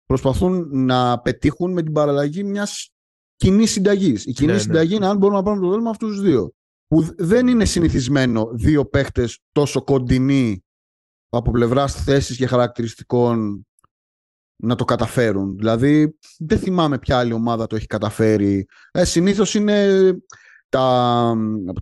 προσπαθούν 0.07 0.69
να 0.85 1.21
πετύχουν 1.21 1.73
με 1.73 1.83
την 1.83 1.93
παραλλαγή 1.93 2.45
μιας 2.45 2.91
κοινή 3.41 3.67
συνταγή. 3.67 4.15
Η 4.25 4.33
κοινή 4.33 4.47
ναι, 4.47 4.53
ναι. 4.53 4.59
συνταγή 4.59 4.95
είναι 4.95 5.07
αν 5.07 5.17
μπορούμε 5.17 5.39
να 5.39 5.45
πάρουμε 5.45 5.63
το 5.63 5.71
δόλμα 5.71 5.91
αυτούς 5.91 6.09
τους 6.09 6.21
δύο. 6.21 6.53
Που 6.87 7.15
δεν 7.17 7.49
είναι 7.49 7.65
συνηθισμένο 7.65 8.51
δύο 8.53 8.85
παίχτες 8.85 9.39
τόσο 9.53 9.83
κοντινοί 9.83 10.65
από 11.29 11.51
πλευράς 11.51 11.95
θέσης 11.95 12.37
και 12.37 12.47
χαρακτηριστικών 12.47 13.67
να 14.63 14.75
το 14.75 14.85
καταφέρουν. 14.85 15.57
Δηλαδή, 15.57 16.19
δεν 16.39 16.59
θυμάμαι 16.59 16.99
ποια 16.99 17.19
άλλη 17.19 17.33
ομάδα 17.33 17.67
το 17.67 17.77
έχει 17.77 17.87
καταφέρει. 17.87 18.67
Ε, 18.91 19.05
Συνήθως 19.05 19.55
είναι 19.55 19.89
τα, 20.69 21.35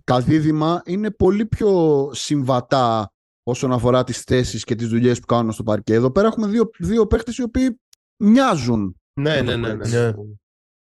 τα 0.03 0.21
δίδυμα 0.21 0.81
είναι 0.85 1.11
πολύ 1.11 1.45
πιο 1.45 2.09
συμβατά 2.13 3.13
όσον 3.43 3.71
αφορά 3.71 4.03
τις 4.03 4.21
θέσεις 4.21 4.63
και 4.63 4.75
τις 4.75 4.87
δουλειές 4.87 5.19
που 5.19 5.25
κάνουν 5.25 5.51
στο 5.51 5.63
παρκέ. 5.63 5.93
Εδώ 5.93 6.11
πέρα 6.11 6.27
έχουμε 6.27 6.47
δύο, 6.47 6.69
δύο 6.79 7.07
παίχτες 7.07 7.37
οι 7.37 7.43
οποίοι 7.43 7.79
μοιάζουν. 8.23 8.99
Ναι, 9.13 9.41
ναι, 9.41 9.55
ναι. 9.55 9.73
ναι. 9.73 10.13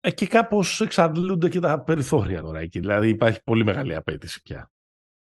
Ναι. 0.01 0.09
Ε, 0.09 0.11
και 0.11 0.27
κάπως 0.27 0.81
εξαντλούνται 0.81 1.49
και 1.49 1.59
τα 1.59 1.83
περιθώρια 1.83 2.41
τώρα 2.41 2.59
εκεί. 2.59 2.79
Δηλαδή 2.79 3.09
υπάρχει 3.09 3.39
πολύ 3.43 3.63
μεγάλη 3.63 3.95
απέτηση 3.95 4.41
πια. 4.41 4.71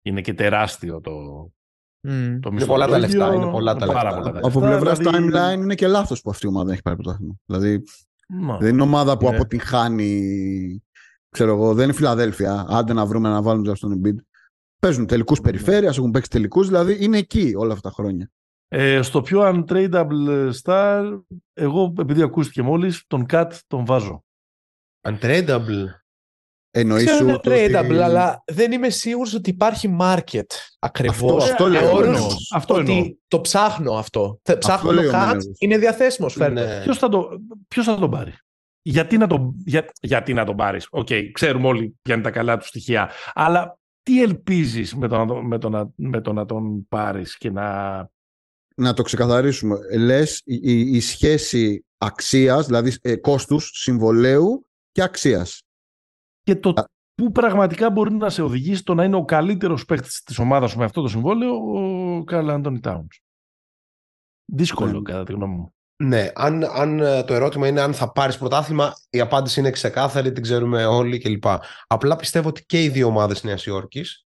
Είναι 0.03 0.21
και 0.21 0.35
τεράστιο 0.35 1.01
το, 1.01 1.13
Mm. 2.09 2.39
Το 2.41 2.51
είναι 2.53 2.65
πολλά 2.65 2.87
τα 2.87 2.99
λεφτά. 2.99 3.35
Είναι 3.35 3.51
πολλά 3.51 3.77
τα 3.77 3.87
λεφτά. 3.87 4.41
Από 4.43 4.61
πλευράς 4.61 4.99
δηλαδή... 4.99 5.31
timeline 5.33 5.57
είναι 5.63 5.75
και 5.75 5.87
λάθος 5.87 6.21
που 6.21 6.31
αυτή 6.31 6.47
η 6.47 6.49
ομάδα 6.49 6.73
έχει 6.73 6.83
πάρει 6.83 6.97
πρωτάθλημα. 6.97 7.35
Δηλαδή 7.47 7.83
δεν 8.59 8.69
είναι 8.69 8.83
ομάδα 8.83 9.17
που 9.17 9.29
ναι. 9.29 9.35
αποτυγχάνει. 9.37 10.83
Ξέρω 11.29 11.53
εγώ, 11.53 11.75
δεν 11.75 11.85
είναι 11.85 11.93
Φιλαδέλφια. 11.93 12.67
Άντε 12.69 12.93
να 12.93 13.07
βρούμε 13.07 13.29
να 13.29 13.43
βάλουμε 13.43 13.75
στον 13.75 14.01
Embiid. 14.01 14.17
Παίζουν 14.81 15.07
τελικούς 15.07 15.39
mm. 15.39 15.43
περιφέρειας, 15.43 15.99
έχουν 15.99 16.11
παίξει 16.11 16.31
τελικούς, 16.31 16.67
δηλαδή 16.67 17.05
είναι 17.05 17.19
εκεί 17.19 17.53
όλα 17.57 17.73
αυτά 17.73 17.89
τα 17.89 17.95
χρόνια. 17.95 18.31
Ε, 18.69 19.03
στο 19.03 19.21
πιο 19.21 19.41
untradable 19.45 20.51
star, 20.63 21.21
εγώ 21.53 21.95
επειδή 21.99 22.23
ακούστηκε 22.23 22.63
μόλις, 22.63 23.05
τον 23.07 23.27
Cat 23.29 23.51
τον 23.67 23.85
βάζω. 23.85 24.25
Untradable. 25.03 25.85
Εννοείς 26.71 27.05
Ξέρω 27.05 27.25
είναι 27.25 27.39
tradable, 27.43 27.97
αλλά 28.03 28.43
δεν 28.47 28.73
είμαι 28.73 28.91
σίγουρος 28.91 29.35
ότι 29.35 29.51
υπάρχει 29.51 29.97
market 30.01 30.47
ακριβώς. 30.79 31.43
Αυτό, 31.51 31.65
αυτό 31.65 31.67
λέω. 31.67 32.31
αυτό 32.55 32.75
ότι 32.75 33.21
το 33.29 33.41
ψάχνω 33.41 33.93
αυτό. 33.93 34.41
Ψάχνω 34.59 34.93
το 34.93 35.03
cut, 35.13 35.37
είναι 35.59 35.79
διαθέσιμος. 35.79 36.37
Ναι. 36.37 36.83
Ποιος, 36.83 36.99
θα 36.99 37.09
το, 37.09 37.29
ποιος 37.69 37.85
θα 37.85 37.99
τον 37.99 38.11
πάρει; 38.11 38.35
Γιατί 38.83 39.17
να 39.17 39.27
τον, 39.27 39.55
για, 39.65 39.93
γιατί 40.01 40.33
να 40.33 40.45
τον 40.45 40.57
πάρεις; 40.57 40.87
OK, 40.91 41.07
okay, 41.11 41.31
ξέρουμε 41.33 41.67
όλοι 41.67 41.99
ποια 42.03 42.15
είναι 42.15 42.23
τα 42.23 42.31
καλά 42.31 42.57
του 42.57 42.67
στοιχεία. 42.67 43.11
Αλλά 43.35 43.79
τι 44.03 44.23
ελπίζεις 44.23 44.95
με 44.95 45.09
το, 45.09 45.25
με 45.43 45.59
το, 45.59 45.69
να, 45.69 45.89
με 45.95 46.21
το 46.21 46.33
να 46.33 46.47
τον 46.47 46.89
πάρεις 46.89 47.37
και 47.37 47.51
να... 47.51 47.97
Να 48.77 48.95
το 48.95 49.03
ξεκαθαρίσουμε. 49.03 49.79
Λες 49.99 50.41
η, 50.45 50.97
η 50.97 51.01
σχέση 51.01 51.85
αξίας, 51.99 52.67
δηλαδή 52.67 52.97
ε, 53.03 53.17
κόστους, 53.17 53.71
συμβολαίου 53.75 54.68
και 54.99 55.05
αξίας. 55.05 55.63
Και 56.43 56.57
το 56.57 56.75
που 57.15 57.33
πραγματικά 57.33 57.91
μπορεί 57.91 58.13
να 58.13 58.31
σε 58.31 58.43
οδηγήσει 58.43 58.85
το 58.85 58.95
να 58.95 59.05
είναι 59.05 59.17
ο 59.17 59.25
καλύτερος 59.25 59.85
παίκτης 59.85 60.23
της 60.23 60.39
ομάδας 60.39 60.77
με 60.77 60.85
αυτό 60.85 61.03
το 61.03 61.09
συμβόλαιο 61.09 61.55
ο 61.55 62.25
Καρλ 62.25 62.51
Άντωνι 62.51 62.81
Τάουνς. 62.81 63.21
Δύσκολο 64.53 64.93
ναι. 64.93 65.03
κατά 65.03 65.25
τη 65.25 65.33
γνώμη 65.33 65.55
μου. 65.55 65.75
Ναι, 66.03 66.31
αν, 66.35 66.65
αν 66.65 67.01
ε, 67.01 67.25
το 67.25 67.35
ερώτημα 67.35 67.69
είναι 67.69 67.81
αν 67.81 67.95
θα 67.95 68.13
πάρεις 68.13 68.39
πρωτάθλημα, 68.39 68.95
η 69.11 69.21
απάντηση 69.21 69.61
είναι 69.61 69.71
ξεκάθαρη, 69.71 70.33
την 70.33 70.43
ξέρουμε 70.43 70.87
όλοι 70.87 71.19
κλπ. 71.19 71.45
Απλά 71.87 72.17
πιστεύω 72.17 72.49
ότι 72.49 72.67
και 72.67 72.83
οι 72.83 72.89
δύο 72.89 73.07
ομάδες 73.07 73.43
Νέας 73.43 73.67
Υόρκης 73.67 74.27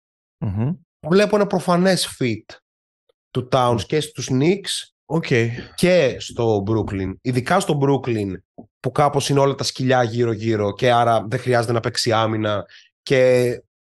mm-hmm. 0.46 0.78
βλέπω 1.08 1.36
ένα 1.36 1.48
προφανές 1.48 2.18
fit 2.20 2.56
του 3.30 3.48
Towns 3.52 3.82
και 3.86 4.00
στους 4.00 4.30
Knicks 4.32 4.93
Okay. 5.16 5.48
Και 5.76 6.16
στο 6.20 6.64
Brooklyn. 6.68 7.14
Ειδικά 7.22 7.60
στο 7.60 7.80
Brooklyn 7.82 8.32
που 8.80 8.92
κάπως 8.92 9.30
είναι 9.30 9.40
όλα 9.40 9.56
τα 9.56 9.64
σκυλιά 9.64 10.04
γύρω-γύρω 10.04 10.74
και 10.74 10.92
άρα 10.92 11.26
δεν 11.30 11.40
χρειάζεται 11.40 11.74
να 11.74 11.80
παίξει 11.80 12.12
άμυνα 12.12 12.66
και 13.04 13.52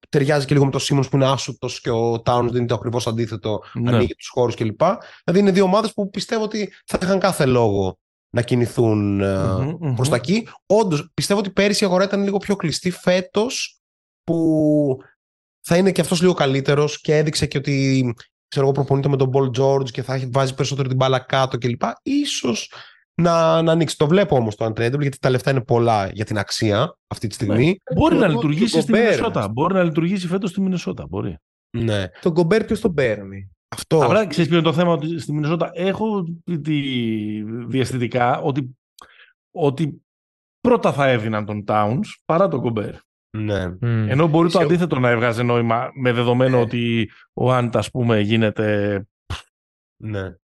ταιριάζει 0.10 0.46
και 0.46 0.54
λίγο 0.54 0.66
με 0.66 0.72
το 0.72 0.80
Σίμον 0.80 1.04
που 1.10 1.16
είναι 1.16 1.26
άσουτο 1.26 1.68
και 1.82 1.90
ο 1.90 2.14
Towns 2.26 2.48
δεν 2.48 2.56
είναι 2.56 2.66
το 2.66 2.76
ακριβώς 2.76 3.08
αντίθετο, 3.08 3.64
ναι. 3.74 3.96
ανοίγει 3.96 4.16
τους 4.16 4.28
χώρους 4.28 4.56
κλπ. 4.56 4.82
Δηλαδή 5.24 5.40
είναι 5.40 5.52
δύο 5.52 5.64
ομάδες 5.64 5.94
που 5.94 6.10
πιστεύω 6.10 6.44
ότι 6.44 6.74
θα 6.86 7.00
είχαν 7.02 7.20
κάθε 7.20 7.46
λόγο 7.46 7.98
να 8.30 8.42
κινηθούν 8.42 9.22
mm-hmm, 9.24 9.94
προς 9.96 10.10
τα 10.10 10.16
εκεί. 10.16 10.48
Όντως, 10.66 11.10
πιστεύω 11.14 11.40
ότι 11.40 11.50
πέρυσι 11.50 11.84
η 11.84 11.88
αγορά 11.88 12.04
ήταν 12.04 12.24
λίγο 12.24 12.38
πιο 12.38 12.56
κλειστή 12.56 12.92
φέτος 12.92 13.80
που 14.24 14.98
θα 15.62 15.78
είναι 15.78 15.92
και 15.92 16.02
αυτός 16.02 16.22
λίγο 16.22 16.34
καλύτερος 16.34 17.02
και 17.02 17.18
έδειξε 17.18 17.46
και 17.46 17.58
ότι 17.58 18.16
ξέρω 18.50 18.66
εγώ 18.66 18.72
προπονείται 18.72 19.10
με 19.10 19.18
τον 19.18 19.30
Paul 19.34 19.50
George 19.60 19.90
και 19.90 20.02
θα 20.02 20.20
βάζει 20.32 20.56
περισσότερο 20.56 20.88
την 20.88 20.98
μπάλα 20.98 21.20
κάτω 21.20 21.58
κλπ. 21.58 21.82
Ίσως 22.04 22.74
να, 23.14 23.62
να 23.62 23.72
ανοίξει. 23.72 23.98
Το 23.98 24.08
βλέπω 24.08 24.36
όμως 24.36 24.56
το 24.56 24.66
untradeable 24.66 25.02
γιατί 25.02 25.20
τα 25.20 25.30
λεφτά 25.30 25.52
είναι 25.52 25.62
πολλά 25.62 26.10
για 26.10 26.26
την 26.26 26.38
αξία 26.38 26.98
αυτή 27.08 27.28
τη 27.28 27.34
στιγμή. 27.34 27.66
Ναι. 27.66 28.00
Μπορεί 28.00 28.16
να 28.16 28.28
λειτουργήσει 28.28 28.82
στη 28.82 28.92
Μινεσότα. 28.92 29.48
Μπορεί 29.48 29.74
να 29.74 29.84
λειτουργήσει 29.84 30.28
φέτος 30.28 30.50
στη 30.50 30.62
Μινεσότα. 30.62 31.06
Μπορεί. 31.10 31.38
Ναι. 31.78 32.08
Τον 32.22 32.34
Κομπέρ 32.34 32.64
ποιος 32.64 32.80
τον 32.80 32.94
παίρνει; 32.94 33.52
Αυτό. 33.68 34.04
Απλά 34.04 34.28
ξέρεις 34.28 34.50
ποιο 34.50 34.60
είναι 34.60 34.68
το 34.68 34.74
θέμα 34.74 34.92
ότι 34.92 35.20
στη 35.20 35.34
Μινεσότα 35.34 35.72
έχω 35.74 36.24
τη 36.62 36.82
διαστητικά 37.68 38.40
ότι, 38.40 38.78
ότι 39.52 40.02
πρώτα 40.60 40.94
θα 40.94 41.08
έδιναν 41.08 41.46
τον 41.46 41.64
Towns 41.68 42.06
παρά 42.26 42.48
τον 42.48 42.62
Κομπέρ. 42.62 42.96
Ναι. 43.38 43.66
Mm. 43.66 44.06
Ενώ 44.10 44.28
μπορεί 44.28 44.52
το 44.52 44.60
αντίθετο 44.60 45.00
να 45.00 45.10
έβγαζε 45.10 45.44
νόημα 45.44 45.92
με 45.94 46.12
δεδομένο 46.12 46.58
ναι. 46.58 46.64
ότι 46.64 47.12
ο 47.34 47.54
Άντ, 47.54 47.78
ας 47.78 47.92
πούμε, 47.92 48.20
γίνεται. 48.20 49.04
Ναι. 50.04 50.36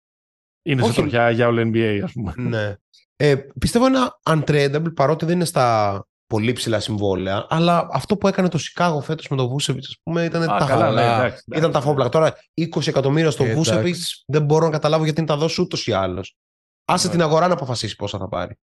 Είναι 0.63 0.83
Όχι. 0.83 0.93
σε 0.93 1.01
τροχιά 1.01 1.31
για 1.31 1.47
All-NBA, 1.47 2.01
ας 2.05 2.13
πούμε. 2.13 2.35
Ναι. 2.37 2.75
Ε, 3.17 3.37
πιστεύω 3.59 3.87
ένα 3.87 4.21
untradeable 4.31 4.95
παρότι 4.95 5.25
δεν 5.25 5.35
είναι 5.35 5.45
στα 5.45 6.07
πολύ 6.27 6.53
ψηλά 6.53 6.81
συμβόλαια, 6.81 7.47
αλλά 7.49 7.89
αυτό 7.93 8.17
που 8.17 8.29
έκανε 8.29 8.49
το 8.49 8.59
Σικάγο 8.59 9.01
φέτος 9.01 9.29
με 9.29 9.37
τον 9.37 9.49
Βούσεβιτ, 9.49 9.85
ας 9.85 9.99
πούμε, 10.03 10.25
ήταν 10.25 10.43
α, 10.43 10.59
τα 10.59 10.67
καλά, 10.67 10.91
ναι, 10.91 11.03
εντάξει, 11.03 11.45
Ήταν 11.55 11.73
τα 11.73 11.81
φόμπλα. 11.81 12.09
Τώρα 12.09 12.35
20 12.55 12.87
εκατομμύρια 12.87 13.31
στο 13.31 13.45
Βούσεβιτ 13.45 13.97
δεν 14.27 14.45
μπορώ 14.45 14.65
να 14.65 14.71
καταλάβω 14.71 15.05
γιατί 15.05 15.21
να 15.21 15.27
τα 15.27 15.37
δώσω 15.37 15.63
ούτως 15.63 15.87
ή 15.87 15.93
άλλως. 15.93 16.37
Άσε 16.85 17.07
ναι. 17.07 17.13
την 17.13 17.23
αγορά 17.23 17.47
να 17.49 17.55
αποφασίσει 17.55 17.97
πόσα 17.97 18.19
θα 18.19 18.29
πάρει. 18.29 18.59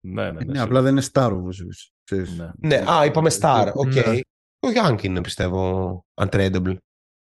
Ναι, 0.00 0.30
ναι, 0.30 0.30
ναι, 0.30 0.44
ναι 0.44 0.60
απλά 0.60 0.82
δεν 0.82 0.92
είναι 0.92 1.06
star 1.12 1.30
ο 1.32 1.38
Βούσεβιτ. 1.40 1.76
Ναι. 2.10 2.50
ναι, 2.58 2.90
α, 2.90 3.04
είπαμε 3.04 3.30
star. 3.40 3.70
OK. 3.74 3.92
Okay. 3.92 4.12
Ναι. 4.12 4.20
Ο 4.66 4.70
Γιανγκ 4.70 5.02
είναι 5.02 5.20
πιστεύω 5.20 6.00
untradeable. 6.14 6.76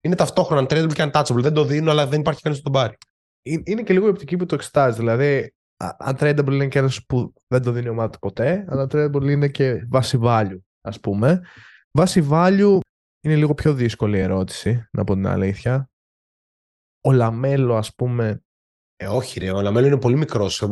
Είναι 0.02 0.16
ταυτόχρονα 0.16 0.62
untradeable 0.62 0.94
και 0.94 1.10
untouchable. 1.12 1.42
Δεν 1.42 1.54
το 1.54 1.64
δίνω, 1.64 1.92
αλλά 1.92 2.08
δεν 2.08 2.20
υπάρχει 2.20 2.42
κανείς 2.42 2.56
που 2.56 2.62
τον 2.62 2.72
πάρει. 2.72 2.96
Είναι 3.42 3.84
και 3.84 3.94
λίγο 3.94 4.06
η 4.06 4.10
οπτική 4.10 4.38
που 4.38 4.46
το 4.46 4.56
εξετάζει. 4.56 4.98
Δηλαδή, 4.98 5.54
untradeable 6.06 6.52
είναι 6.52 6.68
και 6.68 6.80
ένας 6.80 7.06
που 7.06 7.34
δεν 7.48 7.62
το 7.62 7.72
δίνει 7.72 7.86
η 7.86 7.90
ομάδα 7.90 8.20
ποτέ, 8.20 8.66
αλλά 8.68 8.88
untradeable 8.90 9.30
είναι 9.30 9.48
και 9.48 9.86
βάση 9.90 10.20
value, 10.22 10.60
ας 10.82 11.00
πούμε. 11.00 11.42
Βάση 11.92 12.28
value 12.32 12.80
είναι 13.22 13.36
λίγο 13.36 13.54
πιο 13.54 13.74
δύσκολη 13.74 14.18
η 14.18 14.22
ερώτηση, 14.22 14.88
να 14.92 15.04
πω 15.04 15.14
την 15.14 15.28
αλήθεια. 15.28 15.90
Ο 17.02 17.12
Λαμέλο, 17.12 17.76
ας 17.76 17.96
πούμε, 17.96 18.45
ε, 18.98 19.08
όχι, 19.08 19.40
ρε. 19.40 19.52
Ο 19.52 19.62
Λαμέλο 19.62 19.88
είναι 19.88 20.00
πολύ 20.00 20.18
μικρός. 20.18 20.64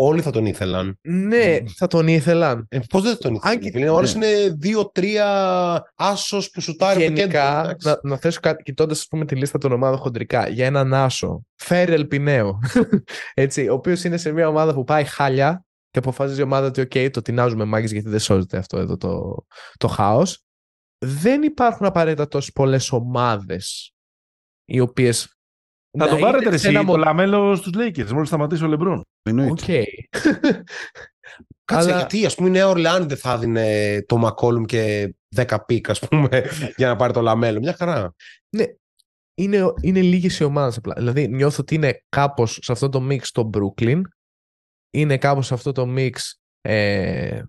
Όλοι 0.00 0.20
θα 0.22 0.30
τον 0.30 0.46
ήθελαν. 0.46 0.98
Ναι, 1.02 1.58
θα 1.76 1.86
τον 1.86 2.08
ήθελαν. 2.08 2.66
Ε, 2.68 2.78
Πώς 2.88 3.02
δεν 3.02 3.12
θα 3.12 3.18
τον 3.18 3.34
ήθελαν. 3.34 3.54
Αν... 3.54 3.80
Ναι. 3.80 3.90
Όλε 3.90 4.10
είναι 4.10 4.56
δύο-τρία 4.58 5.92
άσος 5.94 6.50
που 6.50 6.60
σουτάρει 6.60 7.02
Γενικά, 7.02 7.76
να, 7.82 7.98
να 8.02 8.16
θέσω 8.16 8.40
κάτι, 8.40 8.62
κοιτώντας 8.62 9.08
τη 9.26 9.34
λίστα 9.34 9.58
των 9.58 9.72
ομάδων 9.72 9.98
χοντρικά, 9.98 10.48
για 10.48 10.66
έναν 10.66 10.94
άσο. 10.94 11.42
Φέρελ 11.54 12.06
Πινέο. 12.06 12.58
Έτσι, 13.34 13.68
ο 13.68 13.74
οποίος 13.74 14.04
είναι 14.04 14.16
σε 14.16 14.32
μια 14.32 14.48
ομάδα 14.48 14.74
που 14.74 14.84
πάει 14.84 15.04
χάλια 15.04 15.64
και 15.90 15.98
αποφασίζει 15.98 16.40
η 16.40 16.44
ομάδα 16.44 16.66
ότι, 16.66 16.80
OK, 16.82 17.10
το 17.10 17.22
τινάζουμε 17.22 17.64
μάγκες 17.64 17.92
γιατί 17.92 18.08
δεν 18.08 18.18
σώζεται 18.18 18.56
αυτό 18.56 18.78
εδώ 18.78 18.96
το, 18.96 19.44
το 19.76 19.88
χάος. 19.88 20.42
Δεν 20.98 21.42
υπάρχουν 21.42 21.86
απαραίτητα 21.86 22.28
τόσες 22.28 22.52
πολλές 22.52 22.92
ομάδες 22.92 23.92
οι 24.64 24.80
οποίες 24.80 25.37
θα 25.98 26.08
το 26.08 26.16
πάρετε 26.16 26.54
εσύ 26.54 26.68
ένα... 26.68 26.84
το 26.84 26.96
λαμέλο 26.96 27.56
στους 27.56 27.72
Lakers 27.76 28.10
μόλις 28.10 28.28
σταματήσει 28.28 28.64
ο 28.64 28.66
Λεμπρόν. 28.66 29.04
Οκ. 29.50 29.60
Κάτσε, 31.64 31.90
γιατί 31.90 32.26
ας 32.26 32.34
πούμε 32.34 32.48
η 32.48 32.52
Νέα 32.52 32.68
Ορλεάνη 32.68 33.06
δεν 33.06 33.16
θα 33.16 33.38
δίνει 33.38 34.02
το 34.02 34.16
Μακόλουμ 34.16 34.64
και 34.64 35.14
10 35.36 35.56
pick 35.66 35.90
ας 35.90 35.98
πούμε 35.98 36.44
για 36.76 36.88
να 36.88 36.96
πάρει 36.96 37.12
το 37.12 37.20
λαμέλο. 37.20 37.58
Μια 37.58 37.74
χαρά. 37.74 38.14
Ναι. 38.56 38.64
Είναι, 39.34 39.72
είναι 39.80 40.00
λίγες 40.00 40.38
οι 40.38 40.44
ομάδες 40.44 40.76
απλά. 40.76 40.94
Δηλαδή 40.96 41.28
νιώθω 41.28 41.56
ότι 41.60 41.74
είναι 41.74 42.04
κάπως 42.08 42.58
σε 42.62 42.72
αυτό 42.72 42.88
το 42.88 43.06
mix 43.10 43.22
το 43.32 43.50
Brooklyn. 43.54 44.00
Είναι 44.90 45.18
κάπως 45.18 45.46
σε 45.46 45.54
αυτό 45.54 45.72
το 45.72 45.94
mix 45.96 46.12
ε, 46.60 47.42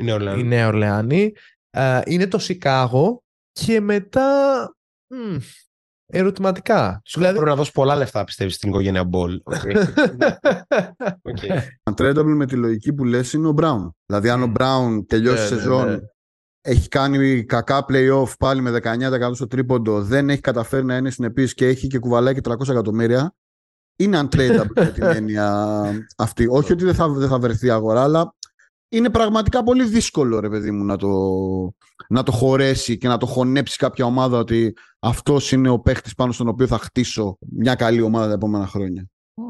η 0.00 0.02
Νέα 0.02 0.14
Ορλεάνη. 0.14 0.40
Η 0.40 0.44
Νέα 0.44 0.66
Ορλεάνη. 0.66 1.32
Ε, 1.70 2.00
είναι 2.04 2.26
το 2.26 2.38
Σικάγο 2.38 3.22
και 3.52 3.80
μετά 3.80 4.76
ερωτηματικά. 6.12 7.02
Σου 7.04 7.18
δηλαδή... 7.18 7.36
Πρέπει 7.36 7.50
να 7.50 7.56
δώσει 7.56 7.72
πολλά 7.72 7.96
λεφτά, 7.96 8.24
πιστεύεις, 8.24 8.54
στην 8.54 8.68
οικογένεια 8.68 9.04
Μπολ. 9.04 9.40
okay. 11.30 12.24
με 12.24 12.46
τη 12.46 12.56
λογική 12.56 12.92
που 12.92 13.04
λες 13.04 13.32
είναι 13.32 13.46
ο 13.46 13.52
Μπράουν. 13.52 13.96
Δηλαδή, 14.06 14.28
αν 14.28 14.42
ο 14.42 14.46
Μπράουν 14.46 15.06
τελειώσει 15.06 15.48
τη 15.48 15.54
ναι, 15.54 15.56
ναι, 15.56 15.62
σεζόν, 15.62 15.90
ναι. 15.90 15.98
έχει 16.60 16.88
κάνει 16.88 17.44
κακά 17.44 17.84
playoff 17.88 18.32
πάλι 18.38 18.60
με 18.60 18.78
19% 18.82 19.30
στο 19.32 19.46
τρίποντο, 19.46 20.02
δεν 20.02 20.30
έχει 20.30 20.40
καταφέρει 20.40 20.84
να 20.84 20.96
είναι 20.96 21.10
συνεπής 21.10 21.54
και 21.54 21.66
έχει 21.66 21.86
και 21.86 21.98
κουβαλάει 21.98 22.34
και 22.34 22.40
300 22.44 22.68
εκατομμύρια, 22.68 23.34
είναι 23.96 24.20
untradeable 24.22 24.72
με 24.74 24.86
την 24.86 25.02
έννοια 25.02 25.84
αυτή. 26.16 26.46
Όχι 26.50 26.72
ότι 26.72 26.84
δεν 26.84 26.94
θα, 26.94 27.08
δεν 27.08 27.28
θα 27.28 27.38
βρεθεί 27.38 27.70
αγορά, 27.70 28.02
αλλά 28.02 28.34
είναι 28.92 29.10
πραγματικά 29.10 29.62
πολύ 29.62 29.84
δύσκολο 29.84 30.40
ρε 30.40 30.48
παιδί 30.48 30.70
μου 30.70 30.84
να 30.84 30.96
το, 30.96 31.08
να 32.08 32.22
το 32.22 32.32
χωρέσει 32.32 32.98
και 32.98 33.08
να 33.08 33.18
το 33.18 33.26
χωνέψει 33.26 33.76
κάποια 33.76 34.04
ομάδα 34.04 34.38
ότι 34.38 34.76
αυτός 34.98 35.52
είναι 35.52 35.68
ο 35.68 35.78
παίχτης 35.78 36.14
πάνω 36.14 36.32
στον 36.32 36.48
οποίο 36.48 36.66
θα 36.66 36.78
χτίσω 36.78 37.38
μια 37.40 37.74
καλή 37.74 38.00
ομάδα 38.00 38.26
τα 38.26 38.32
επόμενα 38.32 38.66
χρόνια. 38.66 39.06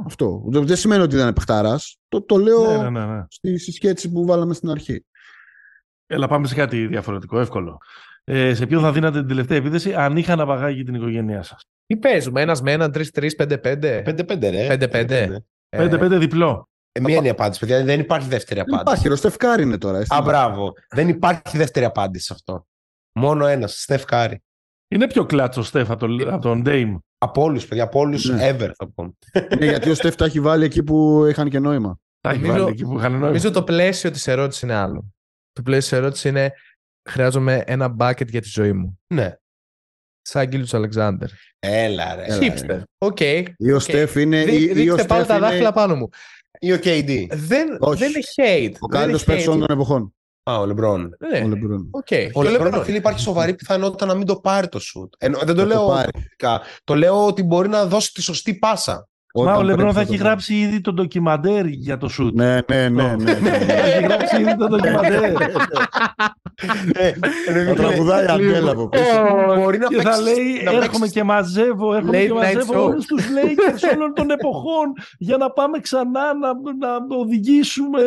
Αυτό. 0.06 0.44
Δεν 0.46 0.76
σημαίνει 0.76 1.02
ότι 1.02 1.14
δεν 1.14 1.24
είναι 1.24 1.32
παιχτάρα. 1.32 1.80
Το, 2.08 2.22
το 2.22 2.36
λέω 2.36 2.66
ναι, 2.66 2.90
ναι, 2.90 3.06
ναι, 3.06 3.14
ναι. 3.14 3.24
στη 3.28 3.58
συσκέτηση 3.58 4.12
που 4.12 4.26
βάλαμε 4.26 4.54
στην 4.54 4.70
αρχή. 4.70 5.04
Έλα, 6.06 6.28
πάμε 6.28 6.46
σε 6.46 6.54
κάτι 6.54 6.86
διαφορετικό, 6.86 7.40
εύκολο. 7.40 7.78
Ε, 8.24 8.54
σε 8.54 8.66
ποιον 8.66 8.82
θα 8.82 8.92
δίνατε 8.92 9.18
την 9.18 9.28
τελευταία 9.28 9.58
επίθεση 9.58 9.94
αν 9.94 10.16
είχα 10.16 10.36
να 10.36 10.46
παγάγει 10.46 10.82
την 10.82 10.94
οικογένειά 10.94 11.42
σας; 11.42 11.62
Τι 11.86 11.96
παίζουμε, 11.96 12.40
ένας 12.40 12.62
με 12.62 12.72
έναν, 12.72 12.92
τρει-τρει, 12.92 13.34
πέντε-πέντε. 13.34 14.02
Πέντε-πέντε, 14.02 14.48
ρε. 14.48 14.66
Πέντε-πέντε. 14.66 15.44
Πέντε-πέντε 15.68 16.18
διπλό. 16.18 16.68
Ε, 16.92 17.00
μία 17.00 17.16
είναι 17.16 17.26
η 17.26 17.30
απάντηση, 17.30 17.60
παιδιά. 17.60 17.84
Δεν 17.84 18.00
υπάρχει 18.00 18.28
δεύτερη 18.28 18.60
απάντηση. 18.60 18.82
Υπάρχει, 18.82 19.08
ο 19.08 19.16
Στεφκάρη 19.16 19.62
είναι 19.62 19.78
τώρα. 19.78 20.04
Α, 20.08 20.22
μπράβο. 20.22 20.72
Δεν 20.88 21.08
υπάρχει 21.08 21.56
δεύτερη 21.58 21.84
απάντηση 21.84 22.24
σε 22.24 22.32
αυτό. 22.32 22.66
Μόνο 23.12 23.46
ένας, 23.46 23.82
Στεφκάρη. 23.82 24.42
Είναι 24.88 25.06
πιο 25.06 25.26
κλάτσο 25.26 25.60
ο 25.60 25.64
Στεφ 25.64 25.90
από 25.90 26.38
τον 26.40 26.62
Ντέιμ. 26.62 26.98
Από 27.18 27.42
όλους, 27.42 27.66
παιδιά, 27.66 27.84
από 27.84 28.00
όλους 28.00 28.24
ναι. 28.24 28.50
ever 28.50 28.70
θα 28.76 28.90
πω. 28.94 29.16
ναι, 29.58 29.66
γιατί 29.66 29.90
ο 29.90 29.94
Στεφ 29.94 30.14
τα 30.14 30.24
έχει 30.24 30.40
βάλει 30.40 30.64
εκεί 30.64 30.82
που 30.82 31.26
είχαν 31.26 31.48
και 31.48 31.58
νόημα. 31.58 31.98
Τα 32.20 32.30
έχει 32.30 32.44
βάλει 32.44 32.68
εκεί 32.68 32.84
που 32.84 32.98
είχαν 32.98 33.10
νόημα. 33.10 33.26
Νομίζω 33.26 33.50
το 33.50 33.62
πλαίσιο 33.62 34.10
της 34.10 34.26
ερώτησης 34.26 34.62
είναι 34.62 34.74
άλλο. 34.74 35.12
Το 35.52 35.62
πλαίσιο 35.62 35.88
της 35.88 35.98
ερώτησης 35.98 36.24
είναι 36.24 36.52
χρειάζομαι 37.08 37.62
ένα 37.66 37.96
bucket 37.98 38.28
για 38.28 38.40
τη 38.40 38.48
ζωή 38.48 38.72
μου. 38.72 39.00
Ναι. 39.14 39.34
Σαν 40.22 40.50
του 40.50 40.76
Αλεξάνδρ. 40.76 41.26
Έλα 41.58 42.14
ρε. 42.14 42.26
Hipster. 42.40 42.82
OK. 42.98 43.20
Ή 43.56 43.72
ο 43.72 43.78
Στεφ 43.78 44.14
είναι... 44.14 44.42
Ρίξτε 44.42 45.04
πάλι 45.04 45.26
τα 45.26 45.38
δάχτυλα 45.38 45.72
πάνω 45.72 45.96
μου. 45.96 46.08
Ή 46.58 46.72
ο 46.72 46.76
KD. 46.76 47.26
Δεν, 47.30 47.78
δεν 47.78 48.10
είναι 48.10 48.20
hate. 48.36 48.76
Ο 48.78 48.86
καλύτερος 48.86 49.24
παίκτης 49.24 49.44
των 49.44 49.64
εποχών. 49.68 50.14
Α, 50.50 50.58
ο 50.58 50.66
Λεμπρόν. 50.66 51.16
Ναι. 51.30 51.38
Ο 51.44 51.48
Λεμπρόν. 51.48 51.90
Okay. 52.04 52.28
Ο 52.34 52.42
Λεμπρόν, 52.42 52.84
φίλε, 52.84 52.96
υπάρχει 52.96 53.20
σοβαρή 53.20 53.54
πιθανότητα 53.54 54.06
να 54.06 54.14
μην 54.14 54.26
το 54.26 54.36
πάρει 54.36 54.68
το 54.68 54.78
σουτ. 54.78 55.14
δεν 55.44 55.54
το 55.54 55.66
λέω. 55.66 55.86
Το, 56.36 56.60
το 56.84 56.94
λέω 56.94 57.26
ότι 57.26 57.42
μπορεί 57.42 57.68
να 57.68 57.86
δώσει 57.86 58.12
τη 58.12 58.22
σωστή 58.22 58.54
πάσα. 58.54 59.08
Μα 59.34 59.56
ο 59.56 59.62
Λεμπρόν 59.62 59.92
θα 59.92 60.00
έχει 60.00 60.16
γράψει 60.16 60.54
ήδη 60.54 60.80
το 60.80 60.92
ντοκιμαντέρ 60.92 61.66
για 61.66 61.96
το 61.96 62.08
σουτ. 62.08 62.34
Ναι, 62.34 62.58
ναι, 62.68 62.88
ναι. 62.88 63.16
ναι, 63.16 63.32
ναι. 63.32 63.50
Έχει 63.50 64.04
γράψει 64.04 64.40
ήδη 64.40 64.56
το 64.56 64.66
ντοκιμαντέρ. 64.66 65.32
Θα 67.66 67.74
τραγουδάει 67.74 68.26
Αντέλα 68.26 68.70
από 68.70 68.88
πίσω. 68.88 69.04
Μπορεί 69.56 69.78
να 69.78 69.86
Και 69.86 70.00
θα 70.00 70.20
λέει 70.20 70.62
έρχομαι 70.82 71.08
και 71.08 71.22
μαζεύω, 71.22 71.94
έρχομαι 71.94 72.18
και 72.18 72.32
μαζεύω 72.32 72.84
όλους 72.84 73.06
τους 73.06 73.24
Lakers 73.24 73.94
όλων 73.96 74.14
των 74.14 74.30
εποχών 74.36 74.92
για 75.18 75.36
να 75.36 75.50
πάμε 75.50 75.78
ξανά 75.78 76.34
να 76.78 77.16
οδηγήσουμε, 77.16 78.00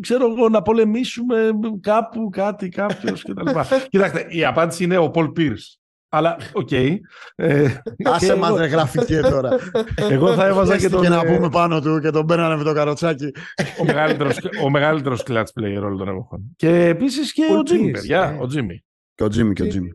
ξέρω 0.00 0.32
εγώ, 0.32 0.48
να 0.48 0.62
πολεμήσουμε 0.62 1.50
κάπου 1.80 2.28
κάτι, 2.32 2.68
κάποιος 2.68 3.22
κτλ. 3.22 3.48
Κοιτάξτε, 3.90 4.26
η 4.28 4.44
απάντηση 4.44 4.84
είναι 4.84 4.96
ο 4.96 5.10
Πολ 5.10 5.28
Πίρς. 5.28 5.78
Αλλά 6.14 6.36
OK. 6.52 6.68
Okay. 6.70 6.96
Ε, 7.34 7.74
Άσε 8.04 8.36
μας 8.36 8.58
ρε 8.58 8.66
γραφική 8.66 9.20
τώρα. 9.20 9.50
Εγώ 10.10 10.34
θα 10.34 10.46
έβαζα 10.46 10.76
και 10.76 10.88
τον... 10.88 11.02
Και 11.02 11.08
να 11.08 11.20
ε, 11.20 11.34
πούμε 11.34 11.48
πάνω 11.48 11.80
του 11.80 12.00
και 12.00 12.10
τον 12.10 12.24
μπαίνανε 12.24 12.56
με 12.56 12.64
το 12.64 12.72
καροτσάκι. 12.72 13.30
ο, 13.80 13.84
μεγαλύτερος, 13.84 14.38
ο 14.64 14.70
μεγαλύτερος 14.70 15.22
clutch 15.26 15.60
player 15.60 15.82
όλων 15.82 15.98
των 15.98 16.08
εποχών. 16.08 16.54
Και 16.56 16.84
επίσης 16.84 17.32
και 17.32 17.42
ο, 17.58 17.62
Τζίμι, 17.62 17.90
παιδιά. 17.90 18.36
Ο 18.40 18.46
Τζίμι. 18.46 18.84
Και 19.14 19.24
ο 19.24 19.28
Τζίμι 19.28 19.52
και 19.52 19.62
ο 19.62 19.66
Τζίμι. 19.66 19.90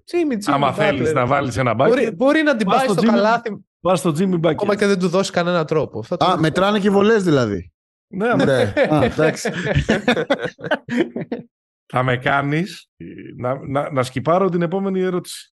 Άμα 0.46 0.74
θέλεις 0.74 1.14
να 1.14 1.26
βάλεις 1.26 1.58
ένα 1.58 1.74
μπάκι. 1.74 1.90
Μπορεί, 1.90 2.12
μπορεί 2.16 2.42
να 2.42 2.56
την 2.56 2.68
πάει 2.68 2.88
στο 2.88 3.02
καλάθι. 3.02 3.66
Πας 3.80 4.00
στο 4.00 4.12
Τζίμι 4.12 4.38
μπάκι. 4.38 4.54
Ακόμα 4.54 4.76
και 4.76 4.86
δεν 4.86 5.00
του 5.00 5.08
δώσει 5.08 5.32
κανένα 5.32 5.66
τρόπο. 5.66 6.04
Α, 6.18 6.38
μετράνε 6.40 6.80
και 6.80 6.90
βολές 6.90 7.24
δηλαδή. 7.24 7.72
Ναι, 8.08 8.34
ναι. 8.34 8.74
εντάξει. 9.08 9.52
Θα 11.92 12.04
με 12.04 12.18
κάνεις 12.18 12.90
να, 13.38 13.68
να, 13.68 13.92
να 13.92 14.04
σκιπάρω 14.04 14.50
την 14.50 14.62
επόμενη 14.62 15.02
ερώτηση 15.02 15.54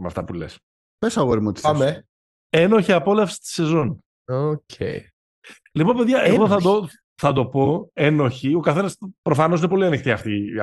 με 0.00 0.06
αυτά 0.06 0.24
που 0.24 0.32
λες. 0.32 0.58
Πες 0.98 1.16
αγόρι 1.16 1.40
μου 1.40 1.52
τι 1.52 1.60
Πάμε. 1.60 2.04
Ένοχη 2.48 2.92
απόλαυση 2.92 3.38
της 3.40 3.50
σεζόν. 3.50 3.98
OK. 4.24 4.60
Okay. 4.78 4.98
Λοιπόν, 5.72 5.96
παιδιά, 5.96 6.20
εγώ 6.20 6.48
θα 6.48 6.60
το, 6.60 6.88
θα 7.14 7.32
το 7.32 7.46
πω, 7.46 7.90
ένοχοι. 7.92 8.54
Ο 8.54 8.60
καθένας 8.60 8.96
προφανώς 9.22 9.58
είναι 9.58 9.68
πολύ 9.68 9.84
ανοιχτή 9.84 10.10
αυτή. 10.10 10.58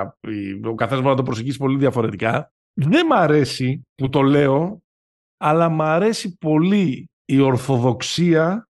Ο 0.64 0.76
καθένας 0.76 1.01
μπορεί 1.01 1.15
να 1.15 1.15
το 1.15 1.23
προσεγγίσει 1.23 1.57
πολύ 1.57 1.77
διαφορετικά. 1.77 2.51
Δεν 2.73 3.05
μ' 3.05 3.14
αρέσει 3.14 3.81
που 3.95 4.09
το 4.09 4.22
λέω, 4.22 4.81
αλλά 5.38 5.69
μ' 5.69 5.81
αρέσει 5.81 6.38
πολύ 6.38 7.09
η 7.26 7.39
ορθοδοξία 7.39 8.68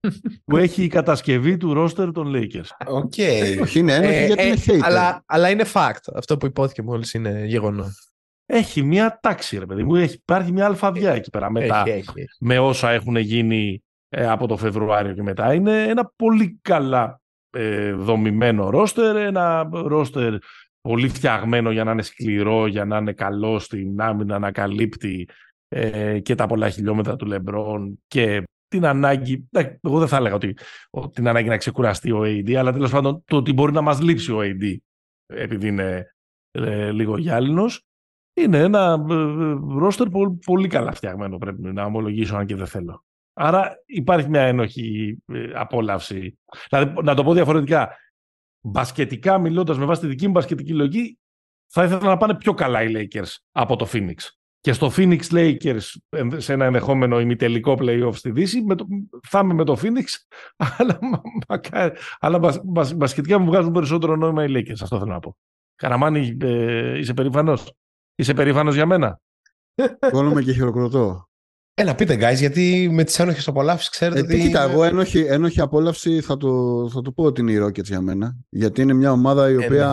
που 0.44 0.56
έχει 0.56 0.82
η 0.82 0.88
κατασκευή 0.88 1.56
του 1.56 1.74
ρόστερ 1.74 2.12
των 2.12 2.32
Lakers. 2.34 2.68
OK. 2.86 3.12
Okay. 3.16 3.58
Όχι, 3.62 3.78
είναι 3.78 3.94
ένοχη 3.94 4.14
ε, 4.14 4.26
γιατί 4.26 4.42
ε, 4.42 4.46
είναι 4.46 4.56
hater. 4.66 4.80
Αλλά, 4.82 5.22
αλλά 5.26 5.50
είναι 5.50 5.64
fact. 5.72 6.12
Αυτό 6.14 6.36
που 6.36 6.46
ειπώθηκε 6.46 6.82
μόλις 6.82 7.14
είναι 7.14 7.44
γεγονός. 7.44 7.86
Έχει 8.46 8.82
μια 8.82 9.18
τάξη, 9.22 9.58
ρε 9.58 9.66
παιδί 9.66 9.84
μου. 9.84 9.94
Έχει, 9.94 10.14
υπάρχει 10.14 10.52
μια 10.52 10.66
αλφαβιά 10.66 11.12
εκεί 11.12 11.30
πέρα. 11.30 11.50
Μετά, 11.50 11.82
έχει, 11.86 11.90
έχει. 11.90 12.26
με 12.40 12.58
όσα 12.58 12.90
έχουν 12.90 13.16
γίνει 13.16 13.82
ε, 14.08 14.26
από 14.26 14.46
το 14.46 14.56
Φεβρουάριο 14.56 15.12
και 15.12 15.22
μετά. 15.22 15.54
Είναι 15.54 15.82
ένα 15.82 16.12
πολύ 16.16 16.58
καλά 16.62 17.20
ε, 17.50 17.92
δομημένο 17.92 18.70
ρόστερ, 18.70 19.16
ένα 19.16 19.68
ρόστερ 19.72 20.34
πολύ 20.80 21.08
φτιαγμένο 21.08 21.70
για 21.70 21.84
να 21.84 21.90
είναι 21.90 22.02
σκληρό, 22.02 22.66
για 22.66 22.84
να 22.84 22.96
είναι 22.96 23.12
καλό 23.12 23.58
στην 23.58 24.00
άμυνα, 24.00 24.38
να 24.38 24.52
καλύπτει 24.52 25.28
ε, 25.68 26.18
και 26.18 26.34
τα 26.34 26.46
πολλά 26.46 26.68
χιλιόμετρα 26.68 27.16
του 27.16 27.26
Λεμπρόν 27.26 28.02
και 28.06 28.42
την 28.68 28.86
ανάγκη, 28.86 29.48
εγώ 29.80 29.98
δεν 29.98 30.08
θα 30.08 30.16
έλεγα 30.16 30.34
ότι, 30.34 30.56
ότι 30.90 31.14
την 31.14 31.28
ανάγκη 31.28 31.48
να 31.48 31.56
ξεκουραστεί 31.56 32.12
ο 32.12 32.20
AD, 32.22 32.54
αλλά 32.54 32.72
τέλος 32.72 32.90
πάντων 32.90 33.22
το 33.24 33.36
ότι 33.36 33.52
μπορεί 33.52 33.72
να 33.72 33.80
μας 33.80 34.00
λείψει 34.00 34.32
ο 34.32 34.38
AD 34.40 34.76
επειδή 35.26 35.68
είναι 35.68 36.14
ε, 36.50 36.90
λίγο 36.90 37.18
γυάλινος, 37.18 37.82
είναι 38.34 38.58
ένα 38.58 39.04
ρόστερ 39.68 40.08
πολύ, 40.08 40.38
πολύ 40.46 40.68
καλά 40.68 40.92
φτιαγμένο 40.92 41.38
πρέπει 41.38 41.62
να 41.62 41.84
ομολογήσω 41.84 42.36
αν 42.36 42.46
και 42.46 42.56
δεν 42.56 42.66
θέλω. 42.66 43.04
Άρα 43.32 43.82
υπάρχει 43.86 44.28
μια 44.28 44.42
ένοχη 44.42 45.18
ε, 45.26 45.50
απόλαυση. 45.54 46.38
Δηλαδή, 46.68 47.02
να 47.02 47.14
το 47.14 47.24
πω 47.24 47.32
διαφορετικά, 47.32 47.96
μπασκετικά 48.60 49.38
μιλώντας 49.38 49.78
με 49.78 49.84
βάση 49.84 50.00
τη 50.00 50.06
δική 50.06 50.26
μου 50.26 50.32
μπασκετική 50.32 50.74
λογική, 50.74 51.18
θα 51.66 51.84
ήθελα 51.84 52.00
να 52.00 52.16
πάνε 52.16 52.34
πιο 52.34 52.54
καλά 52.54 52.82
οι 52.82 52.92
Lakers 52.94 53.36
από 53.52 53.76
το 53.76 53.88
Phoenix. 53.92 54.14
Και 54.60 54.72
στο 54.72 54.92
Phoenix 54.96 55.20
Lakers, 55.30 55.80
σε 56.36 56.52
ένα 56.52 56.64
ενδεχόμενο 56.64 57.20
ημιτελικό 57.20 57.76
playoff 57.80 58.14
στη 58.14 58.30
Δύση, 58.30 58.62
με 58.62 58.74
το, 58.74 58.86
θα 59.28 59.38
είμαι 59.38 59.54
με 59.54 59.64
το 59.64 59.76
Phoenix, 59.82 60.04
αλλά, 60.78 60.98
αλλά 62.18 62.38
μπας, 62.64 62.94
μπασκετικά 62.94 63.38
μου 63.38 63.46
βγάζουν 63.46 63.72
περισσότερο 63.72 64.16
νόημα 64.16 64.44
οι 64.44 64.46
Lakers. 64.50 64.80
Αυτό 64.82 64.98
θέλω 64.98 65.12
να 65.12 65.20
πω. 65.20 65.36
Καραμάνι, 65.74 66.36
ε, 66.40 66.98
είσαι 66.98 67.14
περήφανος; 67.14 67.72
Είσαι 68.14 68.34
περήφανος 68.34 68.74
για 68.74 68.86
μένα; 68.86 69.20
Κόνομαι 70.10 70.42
και 70.42 70.52
χειροκροτώ. 70.52 71.28
Έλα, 71.76 71.94
πείτε, 71.94 72.14
guys, 72.14 72.36
γιατί 72.36 72.88
με 72.92 73.04
τις 73.04 73.18
ένοχες 73.18 73.48
απολαύσεις 73.48 73.88
ξέρετε. 73.88 74.20
Ε, 74.20 74.22
τι... 74.22 74.40
Κοίτα, 74.40 74.62
εγώ 74.62 74.84
ένοχη, 74.84 75.18
ένοχη 75.18 75.60
απόλαυση 75.60 76.20
θα 76.20 76.36
το, 76.36 76.88
θα 76.92 77.00
το 77.00 77.12
πω 77.12 77.24
ότι 77.24 77.40
είναι 77.40 77.52
η 77.52 77.64
Rockets 77.64 77.84
για 77.84 78.00
μένα. 78.00 78.36
Γιατί 78.48 78.82
είναι 78.82 78.92
μια 78.92 79.12
ομάδα 79.12 79.50
η 79.50 79.54
ε, 79.54 79.64
οποία 79.64 79.88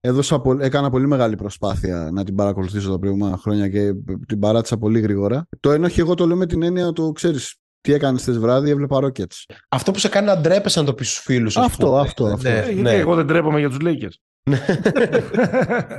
ε, 0.00 0.08
έδωσα, 0.08 0.42
έκανα 0.60 0.90
πολύ 0.90 1.06
μεγάλη 1.06 1.36
προσπάθεια 1.36 2.10
να 2.12 2.24
την 2.24 2.34
παρακολουθήσω 2.34 2.90
τα 2.90 2.98
προηγούμενα 2.98 3.36
χρόνια 3.36 3.68
και 3.68 3.92
την 4.26 4.38
παράτησα 4.38 4.78
πολύ 4.78 5.00
γρήγορα. 5.00 5.48
Το 5.60 5.70
ένοχη, 5.70 6.00
εγώ 6.00 6.14
το 6.14 6.26
λέω 6.26 6.36
με 6.36 6.46
την 6.46 6.62
έννοια 6.62 6.92
το 6.92 7.12
ξέρεις. 7.12 7.56
Τι 7.80 7.92
έκανες 7.92 8.20
χθες 8.20 8.38
βράδυ, 8.38 8.70
έβλεπα 8.70 8.98
Rockets. 9.02 9.54
Αυτό 9.68 9.90
που 9.90 9.98
σε 9.98 10.08
κάνει 10.08 10.26
να 10.26 10.40
ντρέπεσαι 10.40 10.80
να 10.80 10.86
το 10.86 10.94
πεις 10.94 11.10
στους 11.10 11.24
φίλους. 11.24 11.56
Αυτό, 11.56 11.96
αυτό, 11.96 12.26
αυτό. 12.26 12.48
αυτό. 12.48 12.72
Ναι, 12.72 12.80
ναι. 12.82 12.92
Εγώ 12.92 13.14
δεν 13.14 13.26
ντρέπομαι 13.26 13.58
για 13.58 13.68
τους 13.68 13.78
Lakers. 13.82 14.27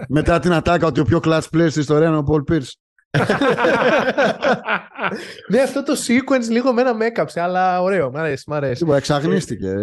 Μετά 0.10 0.40
την 0.40 0.54
ατάκα 0.54 0.88
ότι 0.88 1.00
ο 1.00 1.04
πιο 1.04 1.20
clutch 1.24 1.42
player 1.54 1.68
στην 1.70 1.82
ιστορία 1.82 2.08
είναι 2.08 2.18
ο 2.18 2.24
Paul 2.28 2.54
Pierce. 2.54 2.72
ναι, 5.50 5.62
αυτό 5.62 5.84
το 5.84 5.94
sequence 6.08 6.50
λίγο 6.50 6.74
μένα 6.74 6.94
με 6.94 7.06
έκαψε, 7.06 7.42
αλλά 7.42 7.82
ωραίο. 7.82 8.12
Μ' 8.12 8.18
αρέσει, 8.18 8.44
μ' 8.48 8.54
αρέσει. 8.54 8.82
Λοιπόν, 8.82 8.98
εξαγνίστηκε. 8.98 9.74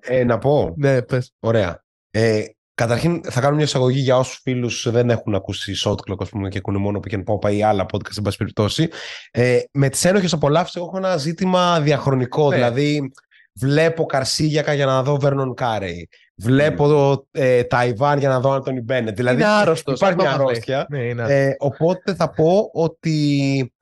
ε, 0.00 0.24
να 0.24 0.38
πω. 0.38 0.74
Ναι, 0.76 1.02
πες. 1.02 1.32
Ωραία. 1.40 1.82
Ε, 2.10 2.42
καταρχήν, 2.74 3.20
θα 3.24 3.40
κάνω 3.40 3.54
μια 3.54 3.64
εισαγωγή 3.64 4.00
για 4.00 4.16
όσους 4.16 4.40
φίλους 4.42 4.90
δεν 4.90 5.10
έχουν 5.10 5.34
ακούσει 5.34 5.72
shot 5.84 5.94
clock, 5.94 6.28
πούμε, 6.30 6.48
και 6.48 6.58
ακούνε 6.58 6.78
μόνο 6.78 7.00
που 7.00 7.08
και 7.08 7.22
Pop 7.26 7.52
ή 7.52 7.62
άλλα 7.62 7.86
podcast, 7.92 8.16
εν 8.16 8.22
πάση 8.22 8.36
περιπτώσει. 8.36 8.88
Ε, 9.30 9.58
με 9.72 9.88
τις 9.88 10.04
ένοχες 10.04 10.32
απολαύσει, 10.32 10.80
έχω 10.80 10.96
ένα 10.96 11.16
ζήτημα 11.16 11.80
διαχρονικό. 11.80 12.48
Ναι. 12.48 12.54
Δηλαδή, 12.54 13.12
βλέπω 13.54 14.04
Καρσίγιακα 14.04 14.72
για 14.72 14.86
να 14.86 15.02
δω 15.02 15.16
Βέρνον 15.16 15.54
Κάρεϊ. 15.54 16.08
Βλέπω 16.34 17.12
mm. 17.12 17.22
ε, 17.30 17.64
Ταϊβάν 17.64 18.18
για 18.18 18.28
να 18.28 18.40
δω 18.40 18.50
Άντωνι 18.50 18.80
Μπένετ. 18.80 19.16
Δηλαδή 19.16 19.36
είναι 19.36 19.50
άρρωστος, 19.50 19.96
υπάρχει 19.96 20.16
μια 20.16 20.32
αρρώστια. 20.32 20.86
Ναι, 20.88 21.08
ε, 21.08 21.54
οπότε 21.58 22.14
θα 22.14 22.30
πω 22.30 22.70
ότι 22.72 23.72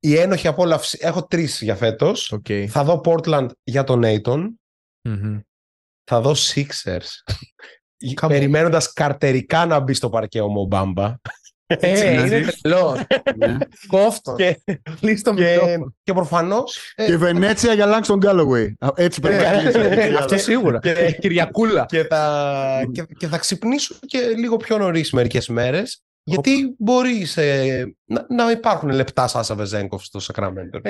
η 0.00 0.16
ένοχη 0.16 0.48
απόλαυση. 0.48 0.98
Έχω 1.00 1.26
τρεις 1.26 1.60
για 1.62 1.74
φέτος. 1.74 2.34
Okay. 2.36 2.66
Θα 2.68 2.84
δω 2.84 3.00
Portland 3.04 3.48
για 3.62 3.84
τον 3.84 4.02
Aiton. 4.04 4.44
mm 5.08 5.40
Θα 6.04 6.20
δω 6.20 6.34
Sixers. 6.36 7.36
Περιμένοντας 8.26 8.92
καρτερικά 8.92 9.66
να 9.66 9.80
μπει 9.80 9.94
στο 9.94 10.08
παρκέ 10.08 10.40
ο 10.40 10.48
Μομπάμπα. 10.48 11.14
Ε, 11.68 12.24
είναι 12.24 12.46
τρελός. 12.60 13.00
Ναι. 13.36 13.56
Κόφτος. 13.86 14.36
Και, 14.36 14.60
και 16.02 16.12
προφανώς. 16.12 16.92
Ε, 16.94 17.06
και 17.06 17.16
Βενέτσια 17.16 17.72
για 17.72 17.86
Λάγκστον 17.86 18.18
Γκάλογουι. 18.18 18.76
Έτσι 18.94 19.20
πρέπει 19.20 19.42
να 20.12 20.18
Αυτό 20.18 20.38
σίγουρα. 20.38 20.80
Κυριακούλα. 21.20 21.86
Και 23.18 23.26
θα 23.26 23.38
ξυπνήσω 23.38 23.94
και 24.06 24.18
λίγο 24.36 24.56
πιο 24.56 24.78
νωρίς 24.78 25.12
μερικές 25.12 25.48
μέρες. 25.48 26.02
Γιατί 26.22 26.74
μπορεί 26.78 27.26
ε, 27.34 27.84
να, 28.28 28.50
υπάρχουν 28.50 28.90
λεπτά 28.90 29.28
Σάσα 29.28 29.54
Βεζέγκοφ 29.54 30.04
στο 30.04 30.20
Σακραμέντο. 30.20 30.80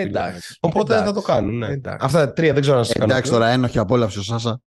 Οπότε 0.60 0.96
θα 0.96 1.12
το 1.12 1.20
κάνουν. 1.20 1.58
Ναι. 1.58 1.74
Αυτά 2.00 2.26
τα 2.26 2.32
τρία 2.32 2.52
δεν 2.52 2.62
ξέρω 2.62 2.76
να 2.76 2.84
σας 2.84 2.94
κάνω. 2.94 3.12
Εντάξει 3.12 3.30
τώρα, 3.30 3.48
ένοχη 3.48 3.78
απόλαυση 3.78 4.18
ο 4.18 4.22
Σάσα. 4.22 4.60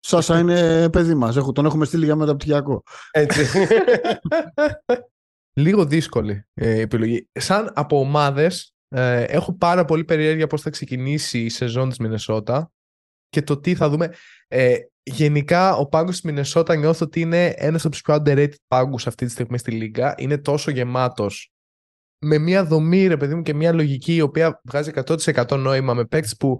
Σάσα 0.00 0.38
είναι 0.38 0.88
παιδί 0.90 1.14
μας. 1.14 1.36
Τον 1.52 1.66
έχουμε 1.66 1.84
στείλει 1.84 2.04
για 2.04 2.16
μεταπτυχιακό. 2.16 2.82
Έτσι. 3.10 3.46
λίγο 5.54 5.84
δύσκολη 5.84 6.44
ε, 6.54 6.80
επιλογή. 6.80 7.28
Σαν 7.32 7.70
από 7.74 7.98
ομάδες, 7.98 8.74
ε, 8.88 9.22
έχω 9.22 9.56
πάρα 9.56 9.84
πολύ 9.84 10.04
περιέργεια 10.04 10.46
πώς 10.46 10.62
θα 10.62 10.70
ξεκινήσει 10.70 11.38
η 11.38 11.48
σεζόν 11.48 11.88
της 11.88 11.98
Μινεσότα 11.98 12.72
και 13.28 13.42
το 13.42 13.60
τι 13.60 13.74
θα 13.74 13.88
δούμε. 13.88 14.14
Ε, 14.48 14.76
γενικά, 15.02 15.76
ο 15.76 15.86
πάγκος 15.86 16.10
της 16.10 16.22
Μινεσότα 16.22 16.74
νιώθω 16.74 17.04
ότι 17.04 17.20
είναι 17.20 17.46
ένας 17.56 17.84
από 17.84 17.90
τους 17.90 18.02
πιο 18.02 18.14
underrated 18.14 18.54
πάγκους 18.68 19.06
αυτή 19.06 19.26
τη 19.26 19.30
στιγμή 19.32 19.58
στη 19.58 19.70
Λίγκα. 19.70 20.14
Είναι 20.18 20.38
τόσο 20.38 20.70
γεμάτος. 20.70 21.52
Με 22.18 22.38
μια 22.38 22.64
δομή, 22.64 23.06
ρε 23.06 23.16
παιδί 23.16 23.34
μου, 23.34 23.42
και 23.42 23.54
μια 23.54 23.72
λογική 23.72 24.14
η 24.14 24.20
οποία 24.20 24.60
βγάζει 24.64 24.90
100% 24.94 25.56
νόημα 25.56 25.94
με 25.94 26.04
παίκτες 26.04 26.36
που 26.36 26.58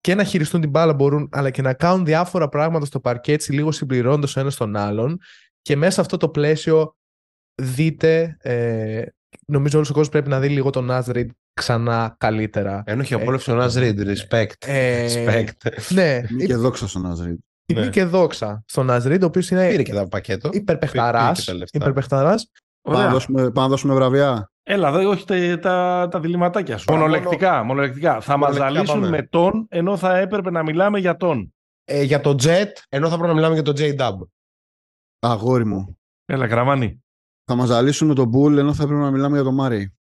και 0.00 0.14
να 0.14 0.24
χειριστούν 0.24 0.60
την 0.60 0.70
μπάλα 0.70 0.94
μπορούν, 0.94 1.28
αλλά 1.32 1.50
και 1.50 1.62
να 1.62 1.74
κάνουν 1.74 2.04
διάφορα 2.04 2.48
πράγματα 2.48 2.84
στο 2.84 3.00
παρκέτσι, 3.00 3.52
λίγο 3.52 3.72
συμπληρώνοντας 3.72 4.36
ο 4.36 4.40
ένας 4.40 4.56
τον 4.56 4.76
άλλον. 4.76 5.20
Και 5.62 5.76
μέσα 5.76 5.92
σε 5.92 6.00
αυτό 6.00 6.16
το 6.16 6.28
πλαίσιο 6.28 6.96
δείτε, 7.54 8.36
ε, 8.40 9.02
νομίζω 9.46 9.76
όλος 9.76 9.90
ο 9.90 9.92
κόσμος 9.92 10.08
πρέπει 10.08 10.28
να 10.28 10.40
δει 10.40 10.48
λίγο 10.48 10.70
τον 10.70 10.88
Naz 10.90 11.26
ξανά 11.52 12.16
καλύτερα. 12.18 12.82
Ένοχη 12.86 13.14
απόλαυση 13.14 13.50
ο 13.50 13.62
Naz 13.62 13.70
respect. 13.70 14.52
Ε, 14.66 15.06
respect. 15.06 15.72
Ναι. 15.88 16.20
Είναι 16.30 16.44
και 16.44 16.54
δόξα 16.54 16.88
στον 16.88 17.12
Naz 17.12 17.26
Είναι 17.66 17.80
ναι. 17.80 17.88
και 17.88 18.04
δόξα 18.04 18.64
στον 18.66 18.88
Naz 18.90 19.18
ο 19.22 19.24
οποίος 19.24 19.50
είναι 19.50 19.68
Πήρε 19.68 19.82
και 19.82 19.92
τα 19.92 20.08
πακέτο. 20.08 20.50
υπερπεχταράς. 20.52 21.46
υπερπεχταράς. 21.72 22.50
Πάμε 22.82 23.04
να, 23.04 23.10
δώσουμε, 23.10 23.50
πάμε 23.50 23.68
δώσουμε 23.68 23.94
βραβεία. 23.94 24.50
Έλα, 24.62 24.92
δεν 24.92 25.06
όχι 25.06 25.24
τα, 25.24 25.58
τα, 25.58 26.08
τα 26.10 26.20
διληματάκια 26.20 26.78
σου. 26.78 26.92
Μονολεκτικά. 26.92 27.62
μονολεκτικά. 27.62 28.20
Θα 28.20 28.36
μας 28.36 28.54
ζαλίσουν 28.54 29.08
με 29.08 29.22
τον, 29.22 29.66
ενώ 29.68 29.96
θα 29.96 30.18
έπρεπε 30.18 30.50
να 30.50 30.62
μιλάμε 30.62 30.98
για 30.98 31.16
τον. 31.16 31.54
Ε, 31.84 32.02
για 32.02 32.20
το 32.20 32.34
Jet, 32.42 32.72
ενώ 32.88 33.08
θα 33.08 33.14
πρέπει 33.14 33.28
να 33.28 33.34
μιλάμε 33.34 33.54
για 33.54 33.62
το 33.62 33.72
J-Dub. 33.76 34.16
Αγόρι 35.18 35.66
μου. 35.66 35.98
Έλα, 36.24 36.46
γραμμάνι. 36.46 37.02
Θα 37.50 37.58
μας 37.58 37.68
ζαλίσουν 37.68 38.08
με 38.08 38.14
τον 38.14 38.28
Μπούλ, 38.28 38.58
ενώ 38.58 38.74
θα 38.74 38.82
έπρεπε 38.82 39.00
να 39.00 39.10
μιλάμε 39.10 39.34
για 39.34 39.44
τον 39.44 39.54
Μάρι. 39.54 39.94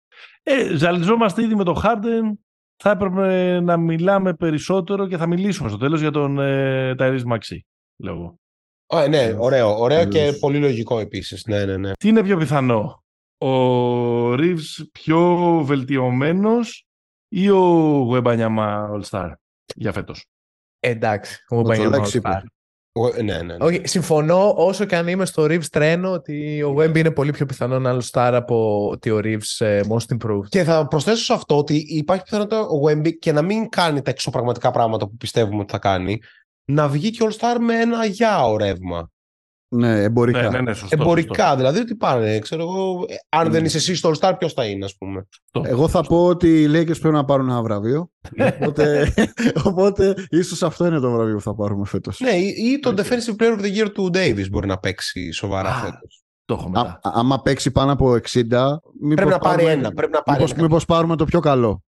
Ε, 0.44 0.76
ζαλιζόμαστε 0.76 1.44
ήδη 1.44 1.56
με 1.56 1.64
τον 1.64 1.76
Χάρντεν. 1.76 2.40
Θα 2.78 2.90
έπρεπε 2.90 3.60
να 3.60 3.78
μιλάμε 3.78 4.34
περισσότερο 4.34 5.08
και 5.08 5.18
θα 5.18 5.28
μιλήσουμε 5.28 5.70
στο 5.70 5.78
τέλος 5.78 6.02
για 6.02 6.12
τον 6.12 6.40
ε, 6.40 6.96
Ταϊρή 6.96 7.26
Μαξί. 7.26 7.66
Λέω. 8.04 8.40
Oh, 8.88 9.10
ναι, 9.10 9.36
ωραίο. 9.38 9.80
Ωραίο 9.80 10.06
και 10.06 10.38
πολύ 10.40 10.58
λογικό 10.58 11.00
επίσης. 11.00 11.46
Ναι, 11.46 11.66
ναι, 11.66 11.78
ναι. 11.78 11.92
Τι 11.94 12.08
είναι 12.08 12.24
πιο 12.24 12.38
πιθανό, 12.38 13.04
ο 13.38 14.36
Ρίβ 14.36 14.62
πιο 14.92 15.38
βελτιωμένος 15.64 16.88
ή 17.28 17.50
ο 17.50 17.60
Γουεμπανιάμα 18.04 18.90
All 18.94 19.04
Star 19.10 19.32
για 19.76 19.92
φέτος; 19.92 20.26
Εντάξει, 20.80 21.46
ο 21.50 21.56
Γουεμπανιάμα 21.56 22.06
All 22.06 22.22
Star. 22.22 22.42
Ναι, 22.92 23.22
ναι, 23.24 23.42
ναι. 23.42 23.56
Όχι, 23.60 23.82
συμφωνώ 23.84 24.54
όσο 24.58 24.86
και 24.86 24.96
αν 24.96 25.08
είμαι 25.08 25.26
στο 25.26 25.44
Reeves 25.44 25.66
τρένο 25.72 26.12
ότι 26.12 26.64
ο 26.64 26.76
Wemby 26.78 26.98
είναι 26.98 27.12
πολύ 27.12 27.32
πιο 27.32 27.46
πιθανό 27.46 27.80
να 27.80 27.90
άλλο 27.90 28.04
star 28.12 28.32
από 28.34 28.88
ότι 28.90 29.10
ο 29.10 29.20
Reeves 29.24 29.66
uh, 29.66 29.82
most 29.82 30.18
improved. 30.18 30.48
Και 30.50 30.64
θα 30.64 30.88
προσθέσω 30.88 31.24
σε 31.24 31.34
αυτό 31.34 31.58
ότι 31.58 31.86
υπάρχει 31.88 32.24
πιθανότητα 32.24 32.62
ο 32.62 32.82
Wemby 32.88 33.18
και 33.20 33.32
να 33.32 33.42
μην 33.42 33.70
κάνει 33.70 34.02
τα 34.02 34.10
εξωπραγματικά 34.10 34.72
πράγματα 34.72 35.08
που 35.08 35.18
πιστεύουμε 35.18 35.62
ότι 35.62 35.72
θα 35.72 35.78
κάνει, 35.78 36.20
να 36.66 36.88
βγει 36.88 37.10
και 37.10 37.28
All 37.30 37.34
Star 37.34 37.58
με 37.60 37.80
ένα 37.80 38.06
για 38.06 38.40
ρεύμα. 38.58 39.12
Ναι, 39.72 40.04
εμπορικά. 40.04 40.42
Ναι, 40.42 40.48
ναι, 40.50 40.62
ναι, 40.62 40.74
σωστό, 40.74 41.02
Εμπορικά, 41.02 41.44
σωστό. 41.44 41.58
δηλαδή 41.58 41.80
ότι 41.80 41.96
πάνε. 41.96 42.40
Ξέρω 42.40 42.62
εγώ, 42.62 43.06
ε, 43.08 43.16
αν 43.30 43.46
Ναι. 43.48 43.54
δεν 43.54 43.66
είσαι 43.66 43.78
εσύ 43.78 43.96
στο 43.96 44.12
All 44.12 44.18
Star, 44.20 44.34
ποιος 44.38 44.54
θα 44.54 44.66
είναι, 44.66 44.86
ας 44.86 44.96
πούμε. 44.98 45.28
Εγώ 45.64 45.88
θα 45.88 46.02
πω 46.04 46.26
ότι 46.26 46.62
οι 46.62 46.68
Lakers 46.70 47.00
πρέπει 47.00 47.16
να 47.16 47.26
πάρουν 47.26 47.50
ένα 47.50 47.62
βραβείο. 47.62 48.12
οπότε, 48.62 49.14
οπότε 49.70 50.14
ίσως 50.30 50.64
αυτό 50.64 50.86
είναι 50.86 51.00
το 51.00 51.12
βραβείο 51.12 51.36
που 51.36 51.42
θα 51.42 51.56
πάρουμε 51.56 51.86
φέτος. 51.86 52.20
Ναι, 52.20 52.32
ή, 52.32 52.48
ή 52.72 52.80
το 52.80 52.90
OK. 52.90 52.98
Defensive 52.98 53.36
Player 53.42 53.60
of 53.60 53.62
the 53.62 53.78
Year 53.86 53.92
του 53.94 54.10
Davis 54.14 54.50
μπορεί 54.52 54.68
να 54.68 54.78
παίξει 54.78 55.32
σοβαρά 55.32 55.70
Α, 55.70 55.74
φέτος. 55.74 56.24
Το 56.46 56.54
έχω 56.54 56.66
Α, 56.66 56.70
μετά. 56.70 57.00
άμα 57.04 57.42
παίξει 57.42 57.72
πάνω 57.72 57.92
από 57.92 58.14
60, 58.14 58.80
μήπως 59.02 59.16
Πρέπει 59.16 59.30
να 59.30 59.38
πάρει 59.38 59.64
πάρουμε- 59.64 59.72
ένα. 59.86 59.92
Πρέπει 59.94 60.12
να 60.12 60.22
πάρει 60.22 60.38
Μήπως, 60.40 60.54
ένα. 60.54 60.62
μήπως 60.64 60.86
πάρουμε 60.86 61.16
το 61.16 61.26
πιο 61.26 61.40
καλό. 61.40 61.84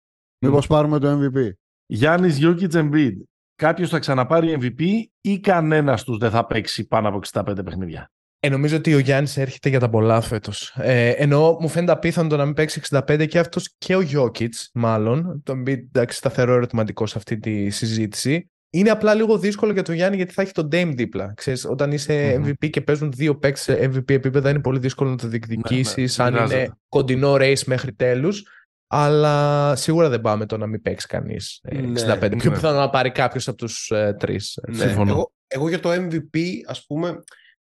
Μήπως 0.46 0.68
πάρουμε 0.68 1.00
το 1.00 1.08
MVP. 1.12 1.50
Γιάννης 1.86 2.38
Γιόκιτς 2.38 2.76
Embiid. 2.78 3.14
Κάποιος 3.60 3.90
θα 3.90 3.99
ξαναπάρει 3.99 4.57
MVP 4.61 4.84
ή 5.22 5.40
κανένας 5.40 6.03
τους 6.03 6.18
δεν 6.18 6.30
θα 6.30 6.45
παίξει 6.45 6.88
πάνω 6.88 7.07
από 7.07 7.19
65 7.31 7.65
παιχνίδια; 7.65 8.11
Ε, 8.40 8.49
νομίζω 8.49 8.77
ότι 8.77 8.94
ο 8.94 8.99
Γιάννης 8.99 9.38
έρχεται 9.38 9.69
για 9.69 9.80
τα 9.80 9.90
πολλά 9.90 10.22
φέτος. 10.22 10.76
Ε, 10.77 11.10
ενώ 11.10 11.57
μου 11.60 11.68
φαίνεται 11.68 11.91
απίθανο 11.91 12.30
το 12.30 12.38
να 12.38 12.45
μην 12.45 12.53
παίξει 12.53 12.81
65 12.90 13.26
και 13.27 13.40
αυτός 13.40 13.76
και 13.77 13.95
ο 13.95 14.02
Γιώκητς, 14.02 14.69
μάλλον. 14.73 15.41
Το 15.44 15.56
μπει 15.56 15.72
εντάξει, 15.72 16.18
σταθερό 16.18 16.53
ερωτηματικό 16.53 17.06
σε 17.06 17.18
αυτή 17.18 17.38
τη 17.38 17.69
συζήτηση. 17.69 18.49
Είναι 18.72 18.90
απλά 18.90 19.14
λίγο 19.14 19.38
δύσκολο 19.38 19.72
για 19.72 19.84
τον 19.84 19.95
Γιάννη 19.95 20.15
γιατί 20.15 20.34
θα 20.34 20.41
έχει 20.41 20.52
τον 20.52 20.68
Dame 20.72 20.91
δίπλα. 20.95 21.34
Ξέρεις, 21.36 21.65
όταν 21.65 21.91
είσαι 21.91 22.38
Μμμ. 22.40 22.49
MVP 22.49 22.69
και 22.69 22.81
παίζουν 22.81 23.11
δύο 23.11 23.38
παίκτες 23.38 23.61
σε 23.61 23.91
MVP 23.94 24.10
επίπεδα, 24.14 24.49
είναι 24.49 24.60
πολύ 24.60 24.80
δύσκολο 24.80 25.10
να 25.10 25.15
το 25.15 25.27
διεκδικήσεις 25.27 26.18
ναι, 26.18 26.23
αν 26.23 26.36
είναι 26.36 26.45
χρειάζεται. 26.45 26.73
κοντινό 26.90 27.34
race 27.34 27.64
μέχρι 27.65 27.94
τέλους. 27.94 28.44
Αλλά 28.91 29.76
σίγουρα 29.76 30.10
δεν 30.10 30.22
πάμε 30.22 30.45
το 30.45 30.57
να 30.57 30.68
μην 30.68 30.82
παίξει 30.82 31.07
κανείς 31.07 31.60
Ναι, 31.72 32.02
65. 32.14 32.20
Πιο 32.38 32.49
ναι. 32.49 32.56
πιθανό 32.56 32.80
να 32.80 32.90
πάρει 32.90 33.11
κάποιος 33.11 33.48
από 33.48 33.57
τους 33.57 33.90
ε, 33.90 34.16
τρεις. 34.20 34.60
Ναι, 34.68 34.76
Συμφωνώ. 34.76 35.11
Εγώ, 35.11 35.32
εγώ 35.48 35.70
για 35.70 35.80
το 35.80 35.90
MVP, 35.91 36.40
ας 36.66 36.86
πούμε, 36.86 37.24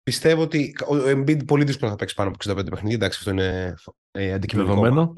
πιστεύω 0.03 0.41
ότι 0.41 0.75
ο 0.87 0.95
Embiid 0.95 1.45
πολύ 1.45 1.63
δύσκολα 1.63 1.91
θα 1.91 1.97
παίξει 1.97 2.15
πάνω 2.15 2.29
από 2.29 2.59
65 2.61 2.69
παιχνίδια. 2.69 2.95
Εντάξει, 2.95 3.17
αυτό 3.19 3.31
είναι 3.31 3.75
ε, 4.11 4.33
αντικειμενικό. 4.33 4.73
Δεδομένο. 4.73 5.13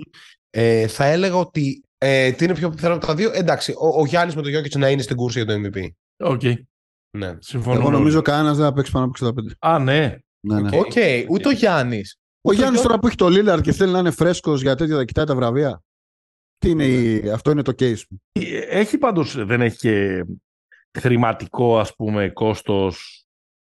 Ε, 0.49 0.87
θα 0.87 1.05
έλεγα 1.05 1.35
ότι 1.35 1.83
ε, 1.97 2.31
τι 2.31 2.45
είναι 2.45 2.53
πιο 2.53 2.69
πιθανό 2.69 2.95
από 2.95 3.05
τα 3.05 3.15
δύο. 3.15 3.31
Εντάξει, 3.33 3.73
ο, 3.77 3.99
ο 3.99 4.05
Γιάννης 4.05 4.35
με 4.35 4.41
τον 4.41 4.51
Jokic 4.51 4.77
να 4.77 4.89
είναι 4.89 5.01
στην 5.01 5.15
κούρση 5.15 5.43
για 5.43 5.55
το 5.55 5.61
MVP. 5.63 5.87
OK. 6.17 6.41
Ναι. 7.17 7.35
Συμφωνώ. 7.39 7.79
Εγώ 7.79 7.89
νομίζω 7.89 8.21
κανένας 8.21 8.57
δεν 8.57 8.65
θα 8.65 8.73
παίξει 8.73 8.91
πάνω 8.91 9.05
από 9.05 9.33
65. 9.41 9.51
Α, 9.59 9.79
ναι. 9.79 10.17
Ναι, 10.39 10.61
ναι. 10.61 10.77
OK. 10.77 10.85
OK, 10.85 10.93
ούτε 11.29 11.47
ο 11.47 11.51
Γιάννης. 11.51 12.19
Ο 12.47 12.53
Γιάννης 12.53 12.81
τώρα 12.81 12.99
που 12.99 13.07
έχει 13.07 13.15
το 13.15 13.29
Λίλαρντ 13.29 13.61
και 13.61 13.71
θέλει 13.71 13.91
να 13.91 13.99
είναι 13.99 14.11
φρέσκος 14.11 14.61
για 14.61 14.75
τέτοια 14.75 14.95
θα 14.95 15.05
κοιτάει 15.05 15.25
τα 15.25 15.35
βραβεία. 15.35 15.83
Τι 16.57 16.69
είναι 16.69 16.85
η... 16.85 17.29
Αυτό 17.29 17.51
είναι 17.51 17.61
το 17.61 17.73
case 17.79 18.01
μου. 18.09 18.21
Έχει 18.69 18.97
πάντως, 18.97 19.45
δεν 19.45 19.61
έχει 19.61 19.77
και 19.77 20.25
χρηματικό 20.99 21.79
ας 21.79 21.95
πούμε 21.95 22.29
κόστος 22.29 23.25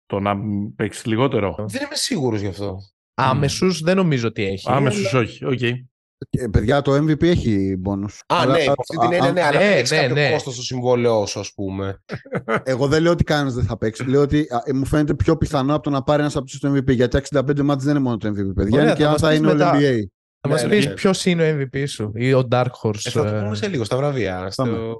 το 0.06 0.20
να 0.20 0.36
παίξει 0.76 1.08
λιγότερο; 1.08 1.54
Δεν 1.68 1.82
είμαι 1.84 1.94
σίγουρος 1.94 2.40
γι' 2.40 2.46
αυτό. 2.46 2.76
Άμεσους 3.14 3.80
δεν 3.80 3.96
νομίζω 3.96 4.28
ότι 4.28 4.44
έχει. 4.44 4.70
Άμεσος 4.70 5.14
όχι. 5.14 5.44
Οκ. 5.44 5.87
Ε, 6.30 6.46
παιδιά, 6.46 6.82
το 6.82 6.94
MVP 6.94 7.22
έχει 7.22 7.76
μπόνους. 7.78 8.18
Α, 8.18 8.22
Αλλά- 8.26 8.52
ναι, 8.56 8.62
υπό 8.62 8.74
αυτή 8.78 8.96
την 8.96 9.10
α- 9.10 9.14
έννοια, 9.14 9.32
ναι, 9.32 9.42
αλλά 9.42 9.58
ναι, 9.58 9.64
έχει 9.74 9.94
ναι, 9.94 10.00
κάποιο 10.00 10.14
ναι. 10.14 10.30
κόστος 10.30 10.54
στο 10.54 10.62
συμβόλαιό 10.62 11.26
σου, 11.26 11.40
ας 11.40 11.52
πούμε. 11.54 12.02
Εγώ 12.62 12.86
δεν 12.88 13.02
λέω 13.02 13.12
ότι 13.12 13.24
κανένας 13.24 13.54
δεν 13.54 13.64
θα 13.64 13.76
παίξει. 13.78 14.04
Λέω 14.04 14.20
ότι 14.20 14.40
α, 14.50 14.62
ε, 14.64 14.72
μου 14.72 14.84
φαίνεται 14.86 15.14
πιο 15.14 15.36
πιθανό 15.36 15.74
από 15.74 15.82
το 15.82 15.90
να 15.90 16.02
πάρει 16.02 16.20
ένας 16.20 16.36
από 16.36 16.46
τους 16.46 16.58
το 16.58 16.72
MVP. 16.72 16.94
Γιατί 16.94 17.20
τα 17.30 17.42
65 17.46 17.60
ματς 17.62 17.84
δεν 17.84 17.94
είναι 17.94 18.02
μόνο 18.04 18.16
το 18.16 18.28
MVP. 18.28 18.54
Παιδιά, 18.54 18.80
Ωραία, 18.80 18.84
είναι 18.84 18.94
και 18.94 19.02
θα 19.02 19.06
αν 19.06 19.12
μας 19.12 19.20
θα 19.20 19.28
πεις 19.28 19.38
είναι 19.38 19.46
μετά. 19.52 19.70
All-NBA. 19.70 20.02
Θα 20.40 20.48
μας 20.48 20.62
Ναι, 20.62 20.68
πεις 20.68 20.86
ναι. 20.86 20.92
ποιος 20.94 21.24
είναι 21.24 21.52
ο 21.52 21.56
MVP 21.72 21.84
σου 21.88 22.12
ή 22.14 22.32
ο 22.34 22.48
Dark 22.50 22.66
Horse. 22.82 23.04
Ε, 23.04 23.10
θα 23.10 23.22
το 23.22 23.28
ε, 23.36 23.40
πούμε 23.42 23.54
σε 23.54 23.68
λίγο, 23.68 23.84
στα 23.84 23.96
βραβεία. 23.96 24.50
Στο... 24.50 24.96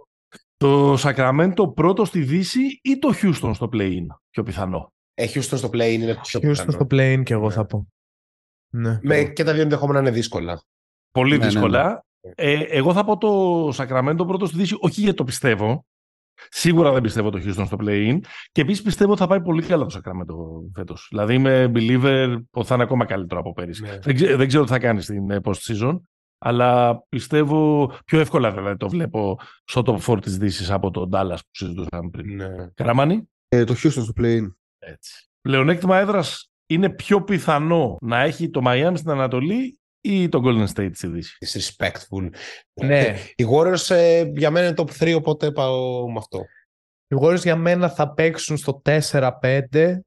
Το 0.57 0.97
Σακραμέντο 0.97 1.73
πρώτο 1.73 2.05
στη 2.05 2.21
Δύση 2.23 2.61
ή 2.83 2.99
το 2.99 3.13
Houston 3.23 3.51
στο 3.55 3.69
play-in. 3.73 4.07
Πιο 4.31 4.43
πιθανό; 4.43 4.93
Ε, 5.15 5.27
Houston 5.35 5.41
στο 5.57 5.69
play 5.73 5.91
είναι 5.93 6.15
πιο 6.23 6.41
Houston 6.41 6.49
πιθανό. 6.49 6.71
στο 6.73 6.87
play 6.91 7.21
και 7.25 7.33
εγώ 7.33 7.47
Ναι. 7.47 7.53
θα 7.53 7.67
πω. 7.67 7.87
Ναι. 8.75 8.99
Με, 9.03 9.23
και 9.23 9.45
τα 9.45 9.53
δύο 9.53 9.63
ενδεχόμενα 9.63 9.99
είναι 10.01 10.11
δύσκολα. 10.11 10.63
Πολύ 11.11 11.31
Ναι, 11.31 11.45
ναι, 11.45 11.51
δύσκολα. 11.51 12.05
Ε, 12.35 12.53
εγώ 12.61 12.93
θα 12.93 13.05
πω 13.05 13.17
το 13.19 13.69
Σακραμέντο 13.73 14.25
πρώτο 14.27 14.47
στη 14.47 14.57
Δύση, 14.57 14.77
όχι 14.81 15.01
γιατί 15.01 15.17
το 15.17 15.25
πιστεύω. 15.25 15.87
Σίγουρα 16.49 16.93
δεν 16.93 17.03
πιστεύω 17.03 17.31
το 17.31 17.39
Houston 17.45 17.67
στο 17.67 17.77
play-in. 17.81 18.19
Και 18.53 18.61
επίσης 18.61 18.83
πιστεύω 18.83 19.11
ότι 19.13 19.21
θα 19.21 19.27
πάει 19.27 19.41
πολύ 19.41 19.63
καλά 19.63 19.85
το 19.85 19.91
Σακραμέντο 19.91 20.63
φέτος. 20.75 21.07
Δηλαδή 21.11 21.35
είμαι 21.35 21.73
believer 21.75 22.37
ότι 22.51 22.67
θα 22.67 22.75
είναι 22.75 22.83
ακόμα 22.83 23.05
καλύτερο 23.05 23.41
από 23.41 23.53
πέρυσι. 23.53 23.83
Ναι. 23.83 23.99
Δεν, 23.99 24.15
ξέ- 24.15 24.37
δεν 24.37 24.49
ξέρω 24.49 24.65
τι 24.65 24.71
θα 24.71 24.79
κάνει 24.79 25.01
στην 25.03 25.31
ε, 25.31 25.41
post 25.45 25.53
season. 25.53 26.01
Αλλά 26.39 27.03
πιστεύω 27.09 27.87
πιο 28.05 28.21
εύκολα 28.21 28.53
δηλαδή, 28.53 28.77
το 28.77 28.89
βλέπω 28.89 29.39
στο 29.65 29.83
top 29.87 30.13
4 30.13 30.19
της 30.23 30.37
Δύσης 30.39 30.71
από 30.71 30.91
τον 30.91 31.09
Dallas 31.13 31.37
που 31.37 31.51
συζητούσαμε 31.51 32.09
πριν. 32.11 32.35
Ναι. 32.37 32.49
Καραμάνι; 32.75 33.29
Ε, 33.49 33.65
το 33.65 33.73
Houston 33.73 33.91
στο 33.91 34.13
play-in. 34.17 34.53
Έτσι. 34.79 35.29
Πλεονέκτημα 35.41 35.99
έδρας 35.99 36.51
είναι 36.67 36.91
πιο 36.91 37.23
πιθανό 37.23 37.97
να 38.01 38.21
έχει 38.21 38.51
το 38.51 38.61
Miami 38.65 38.93
στην 38.95 39.11
Ανατολή 39.11 39.79
ή 40.13 40.29
το 40.29 40.41
Golden 40.45 40.67
State 40.75 40.91
στη 40.95 41.07
Δύση. 41.07 41.37
Disrespectful. 41.47 42.31
Ναι. 42.85 43.17
Οι 43.37 43.45
Warriors 43.53 43.95
ε, 43.95 44.31
για 44.37 44.51
μένα 44.51 44.67
είναι 44.67 44.77
top 44.79 45.05
3, 45.05 45.15
οπότε 45.17 45.51
πάω 45.53 46.11
με 46.11 46.19
αυτό. 46.19 46.39
Οι 47.09 47.17
Warriors 47.21 47.43
για 47.43 47.57
μένα 47.57 47.89
θα 47.89 48.15
παίξουν 48.15 48.57
στο 48.57 48.83
4-5 48.85 49.99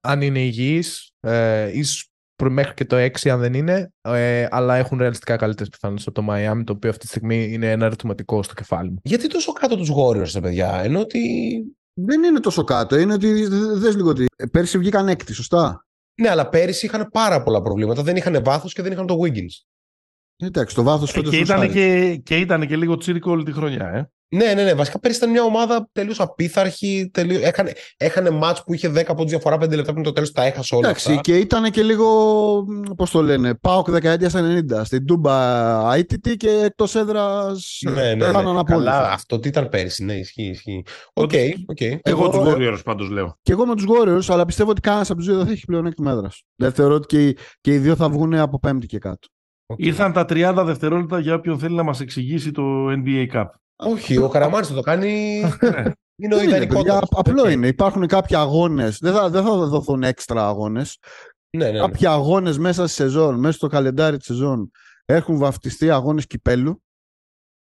αν 0.00 0.22
είναι 0.22 0.40
υγιείς, 0.40 1.12
ε, 1.20 1.78
ίσως 1.78 2.10
προ- 2.34 2.52
μέχρι 2.52 2.74
και 2.74 2.84
το 2.84 2.96
6 2.96 3.28
αν 3.28 3.40
δεν 3.40 3.54
είναι, 3.54 3.92
ε, 4.00 4.46
αλλά 4.50 4.76
έχουν 4.76 4.98
ρεαλιστικά 4.98 5.36
καλύτερες 5.36 5.68
πιθανότητες 5.68 6.06
από 6.06 6.22
το 6.22 6.32
Miami, 6.32 6.62
το 6.64 6.72
οποίο 6.72 6.90
αυτή 6.90 7.02
τη 7.02 7.10
στιγμή 7.10 7.52
είναι 7.52 7.70
ένα 7.70 7.84
ερωτηματικό 7.86 8.42
στο 8.42 8.54
κεφάλι 8.54 8.90
μου. 8.90 8.98
Γιατί 9.02 9.28
τόσο 9.28 9.52
κάτω 9.52 9.76
τους 9.76 9.90
Warriors, 9.96 10.32
ρε 10.34 10.40
παιδιά, 10.40 10.80
ενώ 10.82 11.00
ότι... 11.00 11.20
Δεν 11.94 12.22
είναι 12.22 12.40
τόσο 12.40 12.64
κάτω. 12.64 12.98
Είναι 12.98 13.12
ότι 13.12 13.46
δες 13.74 13.96
λίγο 13.96 14.08
ότι 14.08 14.26
ε, 14.36 14.46
πέρσι 14.46 14.78
βγήκαν 14.78 15.08
έκτη, 15.08 15.32
σωστά; 15.32 15.86
Ναι, 16.14 16.28
αλλά 16.28 16.48
πέρυσι 16.48 16.86
είχαν 16.86 17.08
πάρα 17.12 17.42
πολλά 17.42 17.62
προβλήματα. 17.62 18.02
Δεν 18.02 18.16
είχαν 18.16 18.44
βάθος 18.44 18.72
και 18.72 18.82
δεν 18.82 18.92
είχαν 18.92 19.06
το 19.06 19.18
Wiggins. 19.22 19.64
Εντάξει, 20.36 20.74
το 20.74 20.82
βάθος 20.82 21.10
Ε, 21.10 21.12
φέτο 21.12 21.30
και, 21.30 21.38
ήταν 21.38 21.72
και, 21.72 22.16
και 22.16 22.36
ήταν 22.36 22.66
και 22.66 22.76
λίγο 22.76 22.96
τσίρικο 22.96 23.30
όλη 23.30 23.44
τη 23.44 23.52
χρονιά. 23.52 23.86
Ε. 23.88 24.10
Ναι, 24.32 24.54
ναι, 24.54 24.64
ναι. 24.64 24.74
Βασικά 24.74 24.98
πέρυσι 25.00 25.18
ήταν 25.20 25.30
μια 25.30 25.42
ομάδα 25.42 25.88
τελείως 25.92 26.20
απίθαρχη. 26.20 27.10
Τελείως... 27.12 27.42
Έχανε, 27.42 27.72
έχανε 27.96 28.30
μάτς 28.30 28.64
που 28.64 28.74
είχε 28.74 28.88
10 28.90 29.04
από 29.06 29.24
διαφορά 29.24 29.56
5 29.56 29.74
λεπτά 29.74 29.92
πριν 29.92 30.04
το 30.04 30.12
τέλος, 30.12 30.32
τα 30.32 30.42
έχασε 30.44 30.74
όλα. 30.74 30.88
Εντάξει, 30.88 31.10
αυτά. 31.10 31.20
και 31.20 31.36
ήταν 31.36 31.70
και 31.70 31.82
λίγο, 31.82 32.06
πώς 32.96 33.10
το 33.10 33.22
λένε, 33.22 33.54
πάω 33.54 33.82
δεκαετία 33.86 34.30
90. 34.34 34.84
Στην 34.84 35.06
Τούμπα 35.06 35.96
ITT 35.98 36.36
και 36.36 36.48
εκτός 36.64 36.94
έδρας. 36.94 37.78
Ναι, 37.84 38.14
ναι, 38.14 38.26
ναι. 38.30 38.62
Καλά, 38.64 39.12
αυτό 39.12 39.38
τι 39.38 39.48
ήταν 39.48 39.68
πέρυσι. 39.68 40.04
Ναι, 40.04 40.14
ισχύει, 40.14 40.42
ισχύει. 40.46 40.82
OK, 41.12 41.30
OK. 41.66 41.80
Εγώ, 41.80 41.98
Εγώ- 42.02 42.28
τους 42.28 42.40
Warriors 42.54 42.80
πάντως 42.84 43.08
λέω. 43.10 43.38
Και 43.42 43.52
εγώ 43.52 43.66
με 43.66 43.74
τους 43.74 43.84
Warriors, 43.88 44.32
αλλά 44.32 44.44
πιστεύω 44.44 44.70
ότι 44.70 44.80
κανένας 44.80 45.10
από 45.10 45.18
τους 45.18 45.28
δύο 45.28 45.36
δεν 45.36 45.46
θα 45.46 45.52
έχει 45.52 45.64
πλεονέκτημα 45.64 46.10
έδρας. 46.10 46.42
Δεν 46.56 46.72
θεωρώ 46.72 46.94
ότι 46.94 47.06
και, 47.06 47.26
οι- 47.26 47.36
και 47.60 47.74
οι 47.74 47.78
δύο 47.78 47.96
θα 47.96 48.08
βγουν 48.08 48.34
από 48.34 48.58
πέμπτη 48.58 48.86
και 48.86 48.98
κάτω. 48.98 49.28
οκ. 49.66 49.78
Ήρθαν 49.78 50.12
τα 50.12 50.24
30 50.28 50.62
δευτερόλεπτα 50.64 51.18
για 51.18 51.34
όποιον 51.34 51.58
θέλει 51.58 51.74
να 51.74 51.82
μας 51.82 52.00
εξηγήσει 52.00 52.50
το 52.50 52.62
NBA 52.90 53.26
Cup. 53.32 53.44
Όχι, 53.82 54.16
ο 54.16 54.28
Καραμάνης 54.28 54.68
θα 54.68 54.74
το 54.74 54.80
κάνει. 54.80 55.38
είναι 56.16 56.34
ο 56.34 56.38
Δεν 56.38 56.46
είναι, 56.48 56.56
ιδανικό. 56.56 56.74
παιδιά, 56.74 57.02
απλό 57.10 57.48
είναι. 57.48 57.66
Υπάρχουν 57.66 58.06
κάποιοι 58.06 58.36
αγώνες. 58.36 58.98
Δεν 58.98 59.12
θα, 59.12 59.30
δεν 59.30 59.42
θα 59.44 59.56
δοθούν 59.56 60.02
έξτρα 60.02 60.46
αγώνες. 60.46 60.98
Ναι, 61.56 61.64
ναι, 61.64 61.70
ναι. 61.70 61.78
Κάποιοι 61.78 62.06
αγώνες 62.06 62.58
μέσα 62.58 62.86
στη 62.86 62.94
σεζόν, 62.96 63.38
μέσα 63.38 63.56
στο 63.56 63.66
καλεντάρι 63.66 64.16
της 64.16 64.26
σεζόν, 64.26 64.70
έχουν 65.04 65.38
βαφτιστεί 65.38 65.90
αγώνες 65.90 66.26
κυπέλου. 66.26 66.82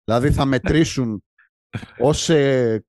Δηλαδή 0.04 0.32
θα 0.32 0.46
μετρήσουν 0.46 1.24
ως 2.00 2.30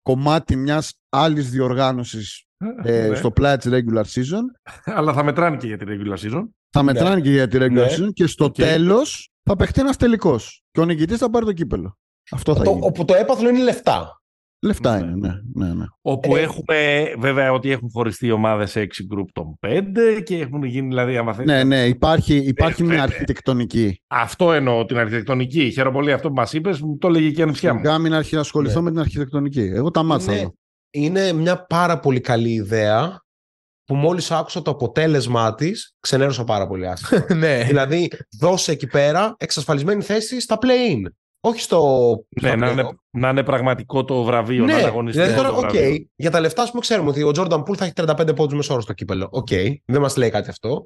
κομμάτι 0.02 0.56
μιας 0.56 0.92
άλλης 1.08 1.50
διοργάνωσης 1.50 2.44
ε, 2.84 3.08
Ναι. 3.08 3.14
στο 3.16 3.30
πλάι 3.30 3.56
της 3.56 3.70
regular 3.72 4.04
season. 4.04 4.42
Αλλά 4.84 5.12
θα 5.12 5.22
μετράνε 5.24 5.56
και 5.56 5.66
για 5.66 5.76
τη 5.76 5.84
regular 5.88 6.18
season. 6.18 6.42
Θα 6.70 6.82
μετράνε 6.82 7.20
και 7.20 7.30
για 7.30 7.48
τη 7.48 7.56
regular 7.60 7.70
Ναι. 7.70 7.86
season 7.90 8.12
και 8.12 8.26
στο 8.26 8.44
Οκ. 8.44 8.54
τέλος 8.54 9.30
θα 9.42 9.56
παιχτεί 9.56 9.80
ένας 9.80 9.96
τελικός. 9.96 10.62
Και 10.70 10.80
ο 10.80 10.84
νικητής 10.84 11.18
θα 11.18 11.30
πάρει 11.30 11.44
το 11.44 11.52
κύπελο. 11.52 11.98
Αυτό 12.30 12.54
θα 12.56 12.62
Το, 12.62 12.70
γίνει. 12.70 12.82
όπου 12.86 13.04
το 13.04 13.14
έπαθλο 13.14 13.48
είναι 13.48 13.62
λεφτά. 13.62 14.12
Λεφτά 14.62 14.98
Ναι. 15.00 15.06
είναι, 15.12 15.14
ναι. 15.54 15.66
ναι, 15.66 15.74
ναι. 15.74 15.84
Όπου 16.02 16.36
Ε, 16.36 16.40
έχουμε 16.40 17.04
βέβαια 17.18 17.52
ότι 17.52 17.70
έχουν 17.70 17.90
χωριστεί 17.92 18.26
οι 18.26 18.30
ομάδες 18.30 18.70
σε 18.70 18.80
6 18.80 18.84
group 18.84 19.24
των 19.32 19.58
5 19.66 20.22
και 20.24 20.36
έχουν 20.38 20.62
γίνει 20.64 20.88
δηλαδή 20.88 21.16
άμα 21.16 21.32
θέλεις, 21.34 21.50
Ναι, 21.52 21.64
ναι, 21.64 21.84
υπάρχει, 21.86 22.34
υπάρχει 22.36 22.82
Ε, 22.82 22.84
μια 22.84 22.96
ε, 22.96 23.00
αρχιτεκτονική. 23.00 24.02
Αυτό 24.06 24.52
εννοώ 24.52 24.84
την 24.84 24.96
αρχιτεκτονική. 24.98 25.70
Χαίρομαι 25.70 25.96
πολύ 25.96 26.12
αυτό 26.12 26.28
που 26.28 26.34
μας 26.34 26.52
είπες, 26.52 26.80
μου 26.80 26.98
το 26.98 27.08
έλεγε 27.08 27.30
και 27.30 27.40
η 27.40 27.42
ανεψιά 27.42 27.74
μου. 27.74 27.80
Σιγά 27.80 27.98
μην 27.98 28.14
αρχίσει 28.14 28.34
να 28.34 28.40
ασχοληθώ 28.40 28.78
Ναι. 28.78 28.84
με 28.84 28.90
την 28.90 29.00
αρχιτεκτονική. 29.00 29.60
Εγώ 29.60 29.90
τα 29.90 30.02
μάτσα 30.02 30.32
Είναι, 30.32 30.40
εδώ. 30.40 30.52
είναι 30.90 31.32
μια 31.32 31.64
πάρα 31.66 31.98
πολύ 32.00 32.20
καλή 32.20 32.50
ιδέα 32.52 33.22
που 33.84 33.94
μόλις 33.94 34.30
άκουσα 34.30 34.62
το 34.62 34.70
αποτέλεσμά 34.70 35.54
της 35.54 35.94
ξενέρωσα 36.00 36.44
πάρα 36.44 36.66
πολύ 36.66 36.88
άσχημα. 36.88 37.24
ναι. 37.34 37.62
δηλαδή 37.64 38.10
δώσε 38.40 38.72
εκεί 38.72 38.86
πέρα 38.86 39.34
εξασφαλισμένη 39.38 40.02
θέση 40.02 40.40
στα 40.40 40.58
play-in. 40.62 41.02
Όχι 41.40 41.60
στο... 41.60 42.04
Ναι, 42.42 42.48
στο 42.48 42.56
να, 42.58 42.68
play-off. 42.68 42.72
είναι, 42.72 42.88
να 43.10 43.28
είναι 43.28 43.42
πραγματικό 43.42 44.04
το 44.04 44.22
βραβείο, 44.22 44.64
να 44.64 44.72
είναι 44.72 44.82
Ναι, 44.82 44.88
αγωνιστικό 44.88 45.26
δηλαδή 45.26 45.42
τώρα, 45.48 45.54
το 45.60 45.66
οκ, 45.66 45.70
βραβείο. 45.72 46.06
για 46.16 46.30
τα 46.30 46.40
λεφτά, 46.40 46.62
ας 46.62 46.68
πούμε, 46.68 46.80
ξέρουμε 46.80 47.08
ότι 47.10 47.22
ο 47.22 47.30
Jordan 47.34 47.58
Poole 47.62 47.76
θα 47.76 47.84
έχει 47.84 47.92
35 47.96 48.34
πόντους 48.36 48.54
μέσο 48.56 48.71
όρο 48.71 48.82
στο 48.82 48.92
κύπελο. 48.92 49.28
Οκ, 49.30 49.48
δεν 49.84 50.00
μας 50.00 50.16
λέει 50.16 50.30
κάτι 50.30 50.50
αυτό. 50.50 50.84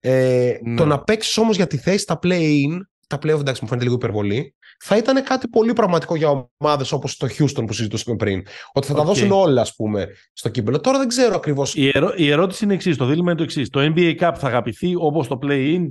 Ε, 0.00 0.52
Ναι. 0.62 0.76
Το 0.76 0.84
να 0.84 1.00
παίξεις 1.02 1.36
όμως 1.36 1.56
για 1.56 1.66
τη 1.66 1.76
θέση 1.76 1.98
στα 1.98 2.18
play-in, 2.22 2.78
τα 3.06 3.16
play-off 3.22 3.40
εντάξει, 3.40 3.60
μου 3.62 3.68
φαίνεται 3.68 3.84
λίγο 3.84 3.94
υπερβολή. 3.94 4.54
θα 4.78 4.96
ήταν 4.96 5.22
κάτι 5.24 5.48
πολύ 5.48 5.72
πραγματικό 5.72 6.16
για 6.16 6.48
ομάδες 6.58 6.92
όπως 6.92 7.16
το 7.16 7.26
Houston 7.38 7.66
που 7.66 7.72
συζητούσαμε 7.72 8.16
πριν. 8.16 8.42
Ότι 8.72 8.86
θα 8.86 8.94
τα 8.94 9.04
δώσουν 9.04 9.30
όλα, 9.32 9.60
ας 9.60 9.74
πούμε, 9.74 10.06
στο 10.32 10.48
κύπελο. 10.48 10.80
Τώρα 10.80 10.98
δεν 10.98 11.08
ξέρω 11.08 11.34
ακριβώς. 11.34 11.74
Η, 11.74 11.90
η 12.16 12.30
ερώτηση 12.30 12.64
είναι 12.64 12.74
εξής. 12.74 12.96
Το 12.96 13.04
δίλημα 13.04 13.30
είναι 13.30 13.38
το 13.38 13.42
εξής. 13.44 13.68
Το 13.68 13.80
NBA 13.96 14.14
Cup 14.20 14.32
θα 14.38 14.46
αγαπηθεί 14.46 14.94
όπως 14.96 15.28
το 15.28 15.38
play-in; 15.42 15.82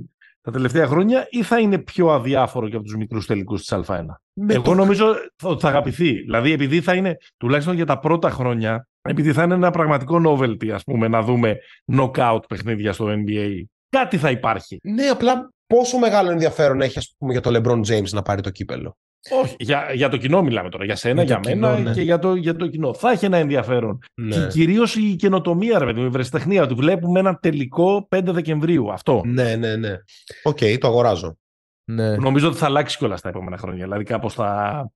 Τα 0.42 0.50
τελευταία 0.50 0.86
χρόνια 0.86 1.26
ή 1.30 1.42
θα 1.42 1.60
είναι 1.60 1.78
πιο 1.78 2.08
αδιάφορο 2.08 2.68
και 2.68 2.76
από 2.76 2.84
τους 2.84 2.96
μικρούς 2.96 3.26
τελικούς 3.26 3.64
της 3.64 3.78
Α1. 3.86 4.04
Εγώ 4.48 4.62
το... 4.62 4.74
νομίζω 4.74 5.14
ότι 5.42 5.60
θα 5.60 5.68
αγαπηθεί. 5.68 6.12
Δηλαδή, 6.12 6.52
επειδή 6.52 6.80
θα 6.80 6.94
είναι 6.94 7.16
τουλάχιστον 7.36 7.74
για 7.74 7.86
τα 7.86 7.98
πρώτα 7.98 8.30
χρόνια, 8.30 8.86
επειδή 9.02 9.32
θα 9.32 9.42
είναι 9.42 9.54
ένα 9.54 9.70
πραγματικό 9.70 10.20
novelty, 10.26 10.68
ας 10.68 10.84
πούμε, 10.84 11.08
να 11.08 11.22
δούμε 11.22 11.56
knockout 11.92 12.40
παιχνίδια 12.48 12.92
στο 12.92 13.06
NBA. 13.08 13.62
Κάτι 13.88 14.16
θα 14.16 14.30
υπάρχει. 14.30 14.78
Ναι, 14.82 15.06
απλά 15.06 15.50
πόσο 15.66 15.98
μεγάλο 15.98 16.30
ενδιαφέρον 16.30 16.80
έχει 16.80 16.98
ας 16.98 17.14
πούμε, 17.18 17.32
για 17.32 17.40
το 17.40 17.50
LeBron 17.54 17.80
James 17.80 18.08
να 18.10 18.22
πάρει 18.22 18.40
το 18.40 18.50
κύπελο; 18.50 18.96
Όχι, 19.30 19.56
για, 19.58 19.92
για 19.94 20.08
το 20.08 20.16
κοινό 20.16 20.42
μιλάμε 20.42 20.68
τώρα. 20.68 20.84
Για 20.84 20.96
σένα, 20.96 21.22
για, 21.22 21.40
για 21.42 21.54
μένα 21.54 21.78
ναι. 21.78 21.92
και 21.92 22.02
για 22.02 22.18
το, 22.18 22.34
για 22.34 22.56
το 22.56 22.66
κοινό. 22.66 22.94
Θα 22.94 23.10
έχει 23.10 23.24
ένα 23.24 23.36
ενδιαφέρον. 23.36 23.98
Ναι. 24.14 24.36
Και 24.36 24.46
κυρίως 24.46 24.96
η 24.96 25.16
καινοτομία, 25.16 25.78
ρε 25.78 25.84
παιδί 25.84 26.00
μου, 26.00 26.06
η 26.06 26.08
ευρεσιτεχνία. 26.08 26.62
Ότι 26.62 26.74
βλέπουμε 26.74 27.20
ένα 27.20 27.38
τελικό 27.38 28.08
5 28.16 28.20
Δεκεμβρίου. 28.24 28.92
Αυτό. 28.92 29.22
Ναι, 29.24 29.56
ναι, 29.56 29.76
ναι. 29.76 29.96
OK, 30.42 30.58
okay, 30.60 30.78
το 30.78 30.86
αγοράζω. 30.86 31.36
Ναι. 31.84 32.16
Νομίζω 32.16 32.48
ότι 32.48 32.56
θα 32.56 32.66
αλλάξει 32.66 32.98
κιόλας 32.98 33.20
τα 33.20 33.28
επόμενα 33.28 33.56
χρόνια. 33.56 33.84
Δηλαδή 33.84 34.04
κάπως 34.04 34.34
θα. 34.34 34.90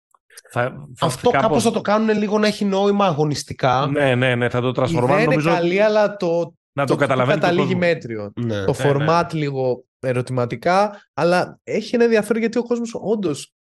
Θα, 0.51 0.89
Αυτό 1.01 1.31
κάπως... 1.31 1.47
κάπως 1.47 1.63
θα 1.63 1.71
το 1.71 1.81
κάνουν 1.81 2.19
λίγο 2.19 2.39
να 2.39 2.47
έχει 2.47 2.65
νόημα 2.65 3.07
αγωνιστικά. 3.07 3.87
Ναι, 3.87 4.15
ναι, 4.15 4.35
ναι, 4.35 4.49
θα 4.49 4.61
το 4.61 4.73
τρανσφορμάρουν. 4.73 5.17
Είναι 5.17 5.27
νομίζω... 5.27 5.51
καλή, 5.51 5.83
αλλά 5.83 6.17
το, 6.17 6.55
να 6.73 6.87
το, 6.87 6.93
το 6.93 6.99
καταλαβαίνει. 6.99 7.41
Καταλήγει 7.41 7.73
το 7.73 7.79
μέτριο. 7.79 8.33
Ναι. 8.35 8.65
Το 8.65 8.75
ναι, 8.79 8.91
format 8.91 9.27
ναι. 9.33 9.39
λίγο 9.39 9.85
ερωτηματικά, 10.01 11.03
αλλά 11.15 11.59
έχει 11.63 11.95
ένα 11.95 12.05
ενδιαφέρον 12.05 12.41
γιατί 12.41 12.59
ο 12.59 12.63
κόσμος 12.63 12.95
όντως 13.01 13.56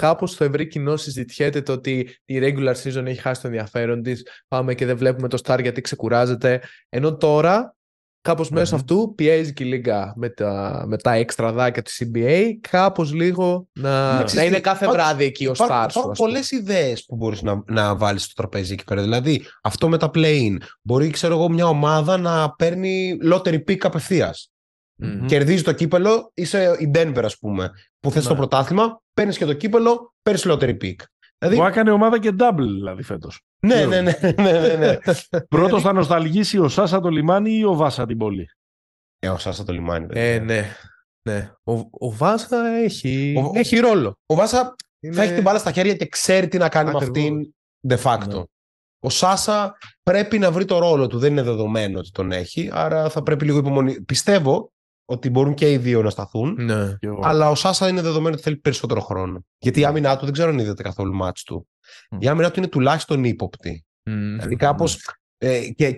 κάπως 0.00 0.30
στο 0.30 0.44
ευρύ 0.44 0.66
κοινό 0.66 0.96
συζητιέται 0.96 1.62
το 1.62 1.72
ότι 1.72 2.18
η 2.24 2.38
regular 2.42 2.74
season 2.82 3.04
έχει 3.06 3.20
χάσει 3.20 3.40
το 3.40 3.46
ενδιαφέρον 3.46 4.02
της, 4.02 4.26
πάμε 4.48 4.74
και 4.74 4.86
δεν 4.86 4.96
βλέπουμε 4.96 5.28
το 5.28 5.38
star 5.44 5.58
γιατί 5.62 5.80
ξεκουράζεται, 5.80 6.60
ενώ 6.88 7.16
τώρα 7.16 7.76
κάπως 8.20 8.48
mm-hmm. 8.48 8.52
μέσω 8.52 8.74
αυτού 8.74 9.12
πιέζει 9.16 9.52
και 9.52 9.64
η 9.64 9.66
λίγα 9.66 10.12
με 10.16 10.28
τα, 10.28 10.84
με 10.86 10.96
τα 10.96 11.12
έξτρα 11.12 11.52
δάκια 11.52 11.82
της 11.82 12.02
CBA 12.04 12.50
κάπως 12.70 13.12
λίγο 13.12 13.68
να, 13.72 14.24
να 14.34 14.44
είναι 14.44 14.60
κάθε 14.60 14.88
βράδυ 14.88 15.24
εκεί 15.24 15.46
ο 15.46 15.52
stars 15.56 15.86
Υπάρχουν 15.88 16.12
πολλές 16.16 16.50
ιδέες 16.50 17.04
που 17.04 17.16
μπορείς 17.16 17.42
να, 17.42 17.62
να 17.66 17.96
βάλεις 17.96 18.22
στο 18.22 18.32
τραπέζι 18.34 18.72
εκεί 18.72 18.84
πέρα. 18.84 19.02
Δηλαδή 19.02 19.42
αυτό 19.62 19.88
με 19.88 19.98
τα 19.98 20.10
play-in. 20.14 20.56
Μπορεί 20.82 21.10
ξέρω 21.10 21.34
εγώ 21.34 21.48
μια 21.48 21.66
ομάδα 21.66 22.16
να 22.16 22.50
παίρνει 22.50 23.16
lottery 23.32 23.58
pick 23.68 23.78
απευθείας. 23.80 24.50
Mm-hmm. 25.02 25.24
Κερδίζει 25.26 25.62
το 25.62 25.72
κύπελο, 25.72 26.30
είσαι 26.34 26.76
η 26.78 26.90
Denver, 26.94 27.22
ας 27.24 27.38
πούμε, 27.38 27.70
που 28.00 28.10
θες 28.10 28.22
ναι. 28.22 28.28
το 28.28 28.36
πρωτάθλημα, 28.36 29.02
παίρνεις 29.14 29.38
και 29.38 29.44
το 29.44 29.52
κύπελο, 29.52 30.14
παίρνεις 30.22 30.46
lottery 30.48 30.76
pick. 30.82 30.94
Δηλαδή... 31.38 31.56
Που 31.56 31.64
έκανε 31.64 31.90
ομάδα 31.90 32.18
και 32.18 32.34
double 32.38 32.56
δηλαδή 32.56 33.02
φέτος. 33.02 33.40
Ναι, 33.66 33.84
ναι, 33.84 34.00
ναι. 34.00 34.18
ναι, 34.36 34.52
ναι, 34.52 34.74
ναι. 34.74 34.98
Πρώτος 35.48 35.82
θα 35.82 35.92
νοσταλγήσει 35.92 36.58
ο 36.58 36.68
Σάσα 36.68 37.00
το 37.00 37.08
λιμάνι 37.08 37.52
ή 37.52 37.64
ο 37.64 37.74
Βάσα 37.74 38.06
την 38.06 38.18
πόλη; 38.18 38.48
Ε, 39.18 39.28
ο 39.28 39.38
Σάσα 39.38 39.64
το 39.64 39.72
λιμάνι. 39.72 40.06
Ε, 40.10 40.38
ναι. 40.38 40.64
ναι. 41.22 41.52
Ο, 41.64 41.72
ο 41.90 42.12
Βάσα 42.12 42.66
έχει, 42.66 43.34
ο, 43.36 43.58
έχει 43.58 43.78
ρόλο. 43.78 44.18
Ο 44.26 44.34
Βάσα 44.34 44.74
είναι... 45.00 45.14
θα 45.14 45.22
έχει 45.22 45.34
την 45.34 45.42
μπάλα 45.42 45.58
στα 45.58 45.72
χέρια 45.72 45.94
και 45.94 46.06
ξέρει 46.06 46.48
τι 46.48 46.58
να 46.58 46.68
κάνει 46.68 46.88
Ακριβώς. 46.88 47.18
με 47.18 47.20
αυτήν 47.20 47.54
de 47.88 48.02
facto. 48.02 48.34
Ναι. 48.34 48.42
Ο 49.00 49.10
Σάσα 49.10 49.78
πρέπει 50.02 50.38
να 50.38 50.50
βρει 50.50 50.64
το 50.64 50.78
ρόλο 50.78 51.06
του. 51.06 51.18
Δεν 51.18 51.32
είναι 51.32 51.42
δεδομένο 51.42 51.98
ότι 51.98 52.10
τον 52.10 52.32
έχει, 52.32 52.70
άρα 52.72 53.08
θα 53.08 53.22
πρέπει 53.22 53.44
λίγο 53.44 53.58
υπομονή. 53.58 54.00
Πιστεύω 54.00 54.72
ότι 55.06 55.30
μπορούν 55.30 55.54
και 55.54 55.72
οι 55.72 55.76
δύο 55.76 56.02
να 56.02 56.10
σταθούν. 56.10 56.56
Ναι, 56.64 56.96
αλλά 57.22 57.50
ο 57.50 57.54
Σάσα 57.54 57.88
είναι 57.88 58.00
δεδομένο 58.00 58.34
ότι 58.34 58.42
θέλει 58.42 58.56
περισσότερο 58.56 59.00
χρόνο. 59.00 59.44
Γιατί 59.58 59.78
η 59.78 59.82
ναι. 59.82 59.88
άμυνά 59.88 60.16
του 60.16 60.24
δεν 60.24 60.32
ξέρω 60.32 60.50
αν 60.50 60.58
είδατε 60.58 60.82
καθόλου 60.82 61.14
μάτς 61.14 61.42
του. 61.42 61.68
Mm. 62.10 62.16
Η 62.20 62.28
άμυνά 62.28 62.50
του 62.50 62.58
είναι 62.58 62.68
τουλάχιστον 62.68 63.24
ύποπτη. 63.24 63.84
Mm. 64.10 64.12
Δηλαδή 64.12 64.56
κάπως. 64.56 65.08
Ε, 65.38 65.68
και 65.68 65.96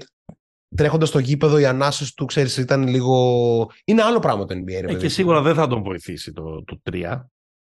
τρέχοντας 0.76 1.09
στο 1.09 1.18
γήπεδο, 1.18 1.59
οι 1.59 1.66
ανάσες 1.66 2.14
του, 2.14 2.24
ξέρεις, 2.24 2.56
ήταν 2.56 2.89
λίγο. 2.89 3.70
Είναι 3.85 4.02
άλλο 4.02 4.18
πράγμα 4.18 4.44
το 4.44 4.55
NBA. 4.55 4.89
Ε, 4.89 4.94
και 4.94 5.09
σίγουρα 5.09 5.43
δεν 5.43 5.55
θα 5.55 5.66
τον 5.66 5.82
βοηθήσει 5.82 6.32
το, 6.32 6.64
το 6.64 6.80
3. 6.90 7.20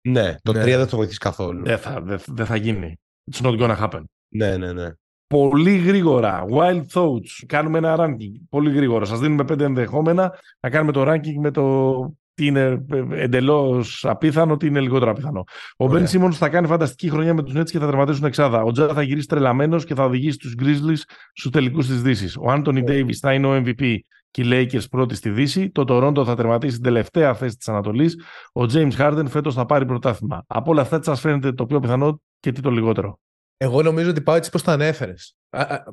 Ναι, 0.08 0.36
το 0.42 0.52
ναι. 0.52 0.62
3 0.62 0.64
δεν 0.64 0.78
θα 0.78 0.86
τον 0.86 0.98
βοηθήσει 0.98 1.18
καθόλου. 1.18 1.64
Δεν 1.64 1.78
θα, 1.78 2.00
δεν, 2.00 2.20
δεν 2.26 2.46
θα 2.46 2.56
γίνει. 2.56 2.96
It's 3.32 3.46
not 3.46 3.60
gonna 3.60 3.78
happen. 3.78 4.02
Ναι, 4.34 4.56
ναι, 4.56 4.72
ναι 4.72 4.92
πολύ 5.32 5.76
γρήγορα. 5.76 6.44
Wild 6.50 6.82
thoughts. 6.92 7.44
Κάνουμε 7.46 7.78
ένα 7.78 7.96
ranking 7.98 8.32
πολύ 8.48 8.72
γρήγορα. 8.72 9.04
Σας 9.04 9.20
δίνουμε 9.20 9.44
πέντε 9.44 9.64
ενδεχόμενα. 9.64 10.38
Να 10.60 10.70
κάνουμε 10.70 10.92
το 10.92 11.10
ranking 11.10 11.34
με 11.40 11.50
το 11.50 12.14
τι 12.34 12.46
είναι 12.46 12.84
εντελώς 13.10 14.04
απίθανο, 14.04 14.56
τι 14.56 14.66
είναι 14.66 14.80
λιγότερο 14.80 15.10
απίθανο. 15.10 15.44
Ο 15.76 15.86
Μπεν 15.86 16.06
Σίμονς 16.06 16.38
θα 16.38 16.48
κάνει 16.48 16.66
φανταστική 16.66 17.10
χρονιά 17.10 17.34
με 17.34 17.42
τους 17.42 17.54
Nets 17.56 17.70
και 17.70 17.78
θα 17.78 17.86
τερματίσουν 17.86 18.24
εξάδα. 18.24 18.62
Ο 18.62 18.70
Τζα 18.70 18.88
θα 18.88 19.02
γυρίσει 19.02 19.26
τρελαμένος 19.26 19.84
και 19.84 19.94
θα 19.94 20.04
οδηγήσει 20.04 20.38
τους 20.38 20.54
Grizzlies 20.58 21.00
στους 21.32 21.50
τελικούς 21.50 21.86
της 21.86 22.02
Δύσης. 22.02 22.36
Ο 22.36 22.50
Άντωνι 22.50 22.82
Ντέιβις 22.82 23.18
θα 23.18 23.32
είναι 23.32 23.46
ο 23.46 23.62
MVP 23.64 23.96
και 24.30 24.42
οι 24.42 24.46
Lakers 24.48 24.88
πρώτοι 24.90 25.14
στη 25.14 25.30
Δύση. 25.30 25.70
Το 25.70 25.84
Toronto 25.88 26.24
θα 26.24 26.34
τερματίσει 26.34 26.74
την 26.74 26.84
τελευταία 26.84 27.34
θέση 27.34 27.56
της 27.56 27.68
Ανατολής. 27.68 28.16
Ο 28.52 28.62
James 28.72 28.92
Harden 28.98 29.24
φέτος 29.28 29.54
θα 29.54 29.66
πάρει 29.66 29.86
πρωτάθλημα. 29.86 30.44
Από 30.46 30.70
όλα 30.70 30.80
αυτά, 30.80 30.98
τι 30.98 31.04
σας 31.04 31.20
φαίνεται 31.20 31.52
το 31.52 31.66
πιο 31.66 31.80
πιθανό 31.80 32.20
και 32.40 32.52
τι 32.52 32.60
το 32.60 32.70
λιγότερο. 32.70 33.18
Εγώ 33.62 33.82
νομίζω 33.82 34.10
ότι 34.10 34.20
πάω 34.20 34.36
έτσι 34.36 34.50
πώ 34.50 34.62
το 34.62 34.70
ανέφερες. 34.70 35.36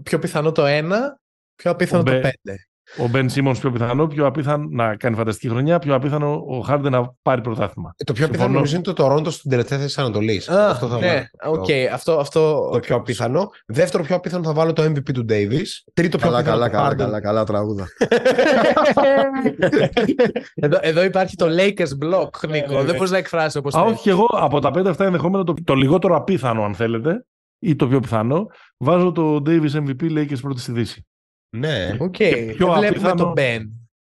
Πιο 0.04 0.20
πιθανό 0.20 0.52
το 0.52 0.64
1, 0.66 0.92
πιο 1.56 1.72
απίθανο 1.72 2.04
το 2.04 2.12
5. 2.24 2.30
Ο 2.98 3.08
Μπεν 3.08 3.30
Σίμονς 3.30 3.60
πιο 3.60 3.72
πιθανό, 3.72 4.08
πιο 4.08 4.26
απίθανο 4.26 4.68
να 4.72 4.96
κάνει 4.96 5.16
φανταστική 5.16 5.50
χρονιά, 5.50 5.80
πιο 5.80 5.96
απίθανο 5.96 6.44
ο 6.48 6.60
Χάρντε 6.60 6.90
να 6.90 7.14
πάρει 7.22 7.42
πρωτάθλημα. 7.42 7.94
Ε, 7.98 8.04
το 8.04 8.14
πιο 8.14 8.28
πιθανό 8.28 8.54
νομίζω 8.54 8.76
είναι 8.76 8.84
το 8.84 8.94
Τωρόντο 8.94 9.30
στην 9.30 9.50
τελευταία 9.50 9.78
θέση 9.78 9.90
της 9.90 10.04
Ανατολής. 10.04 10.50
Αυτό 10.50 10.88
θα 10.88 10.98
ναι, 11.00 11.30
βάλω. 11.44 11.62
Okay, 11.62 11.86
αυτό, 11.94 12.20
αυτό... 12.20 12.70
Το 12.72 12.80
πιο 12.80 12.96
απίθανο. 12.96 13.50
Δεύτερο 13.66 14.04
πιο 14.04 14.16
απίθανο 14.16 14.44
θα 14.44 14.54
βάλω 14.54 14.74
το 14.74 14.84
MVP 14.84 15.14
του 15.14 15.26
Ντέιβι. 15.26 15.66
Τρίτο 15.94 16.18
πιο 16.18 16.30
καλά, 16.30 16.44
πιθανό. 16.44 16.58
Καλά, 16.58 16.70
καλά, 16.70 16.96
καλά, 16.96 17.22
καλά, 17.22 17.44
τραγούδα. 17.44 17.88
εδώ, 20.66 20.78
εδώ 20.82 21.04
υπάρχει 21.04 21.36
το 21.36 21.46
Lakers 21.50 22.06
Block, 22.06 22.50
Νίκο. 22.50 22.84
Δεν 22.84 22.96
μπορείς 22.96 23.12
να 23.12 23.18
εκφράσει 23.18 23.58
όπως. 23.58 23.74
Όχι, 23.74 24.10
εγώ 24.10 24.26
από 24.32 24.60
τα 24.60 24.72
5-7 24.76 25.00
ενδεχόμενα 25.00 25.44
το, 25.44 25.54
το 25.64 25.74
λιγότερο 25.74 26.16
απίθανο, 26.16 26.64
αν 26.64 26.76
θέλετε, 26.76 27.26
ή 27.60 27.76
το 27.76 27.88
πιο 27.88 28.00
πιθανό, 28.00 28.48
βάζω 28.78 29.12
το 29.12 29.36
Davis 29.46 29.72
MVP 29.72 30.02
Lakers 30.02 30.40
πρώτη 30.42 30.60
στη 30.60 30.72
Δύση. 30.72 31.08
Ναι. 31.58 31.98
OK. 32.00 32.16
Okay. 32.18 32.54
Πιο 32.56 32.68
Βλέπουμε 32.68 32.88
απίθανο... 32.88 33.24
το 33.24 33.34
Ben. 33.38 33.60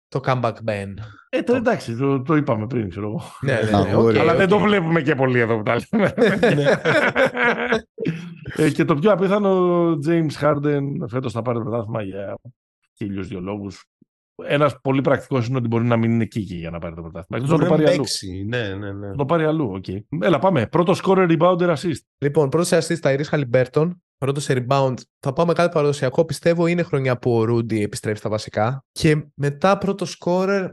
Το 0.07 0.19
comeback 0.25 0.53
Ben. 0.53 0.93
Ε, 1.29 1.43
το, 1.43 1.55
εντάξει, 1.55 1.95
το, 1.95 2.21
το 2.21 2.35
είπαμε 2.35 2.67
πριν, 2.67 2.89
ξέρω 2.89 3.07
εγώ. 3.07 3.21
ναι, 3.41 3.53
ναι, 3.53 3.83
ναι, 3.83 3.95
okay, 3.95 4.17
Αλλά 4.17 4.33
okay. 4.33 4.37
δεν 4.37 4.47
το 4.47 4.59
βλέπουμε 4.59 5.01
και 5.01 5.15
πολύ 5.15 5.39
εδώ 5.39 5.57
που 5.57 5.63
τα 5.63 5.77
λέμε. 5.91 6.13
Ναι. 6.55 6.71
ε, 8.65 8.69
και 8.69 8.85
το 8.85 8.95
πιο 8.95 9.11
απίθανο, 9.11 9.91
James 10.07 10.41
Harden 10.41 10.81
φέτος 11.07 11.33
θα 11.33 11.41
πάρει 11.41 11.57
το 11.57 11.63
πρωτάθλημα 11.63 12.01
για 12.01 12.37
χίλιους 12.97 13.27
δύο 13.27 13.39
λόγους. 13.39 13.85
Ένας 14.45 14.79
πολύ 14.81 15.01
πρακτικός 15.01 15.47
είναι 15.47 15.57
ότι 15.57 15.67
μπορεί 15.67 15.85
να 15.85 15.97
μην 15.97 16.11
είναι 16.11 16.23
εκεί 16.23 16.39
για 16.39 16.69
να 16.69 16.79
πάρει 16.79 16.95
το 16.95 17.01
πρωτάθλημα. 17.01 17.43
Εκτός 17.43 17.59
να 17.59 17.65
το 17.65 17.75
πάρει 17.75 17.85
αλλού. 17.87 18.03
Ναι, 18.45 18.75
ναι, 18.75 18.91
ναι. 18.91 19.15
το 19.15 19.25
πάρει 19.25 19.43
αλλού. 19.45 19.81
Okay. 19.81 19.99
Έλα, 20.21 20.39
πάμε. 20.39 20.67
Πρώτο 20.67 20.93
scorer, 21.03 21.37
rebounder, 21.37 21.75
assist. 21.75 22.01
Λοιπόν, 22.17 22.49
πρώτος 22.49 22.67
σε 22.67 22.77
assist 22.77 22.99
Tyrese 23.01 23.29
Halliburton. 23.31 23.91
Πρώτος 24.17 24.43
σε 24.43 24.65
rebound. 24.69 24.93
Θα 25.19 25.33
πάμε 25.33 25.53
κάτι 25.53 25.73
παραδοσιακό. 25.73 26.25
Πιστεύω 26.25 26.67
είναι 26.67 26.83
χρονιά 26.83 27.17
που 27.17 27.37
ο 27.37 27.43
Ρούντι 27.43 27.81
επιστρέφει 27.81 28.17
στα 28.17 28.29
βασικά. 28.29 28.85
Και 28.91 29.27
μετά 29.33 29.77
πρώτο 29.77 30.05
scorer. 30.19 30.69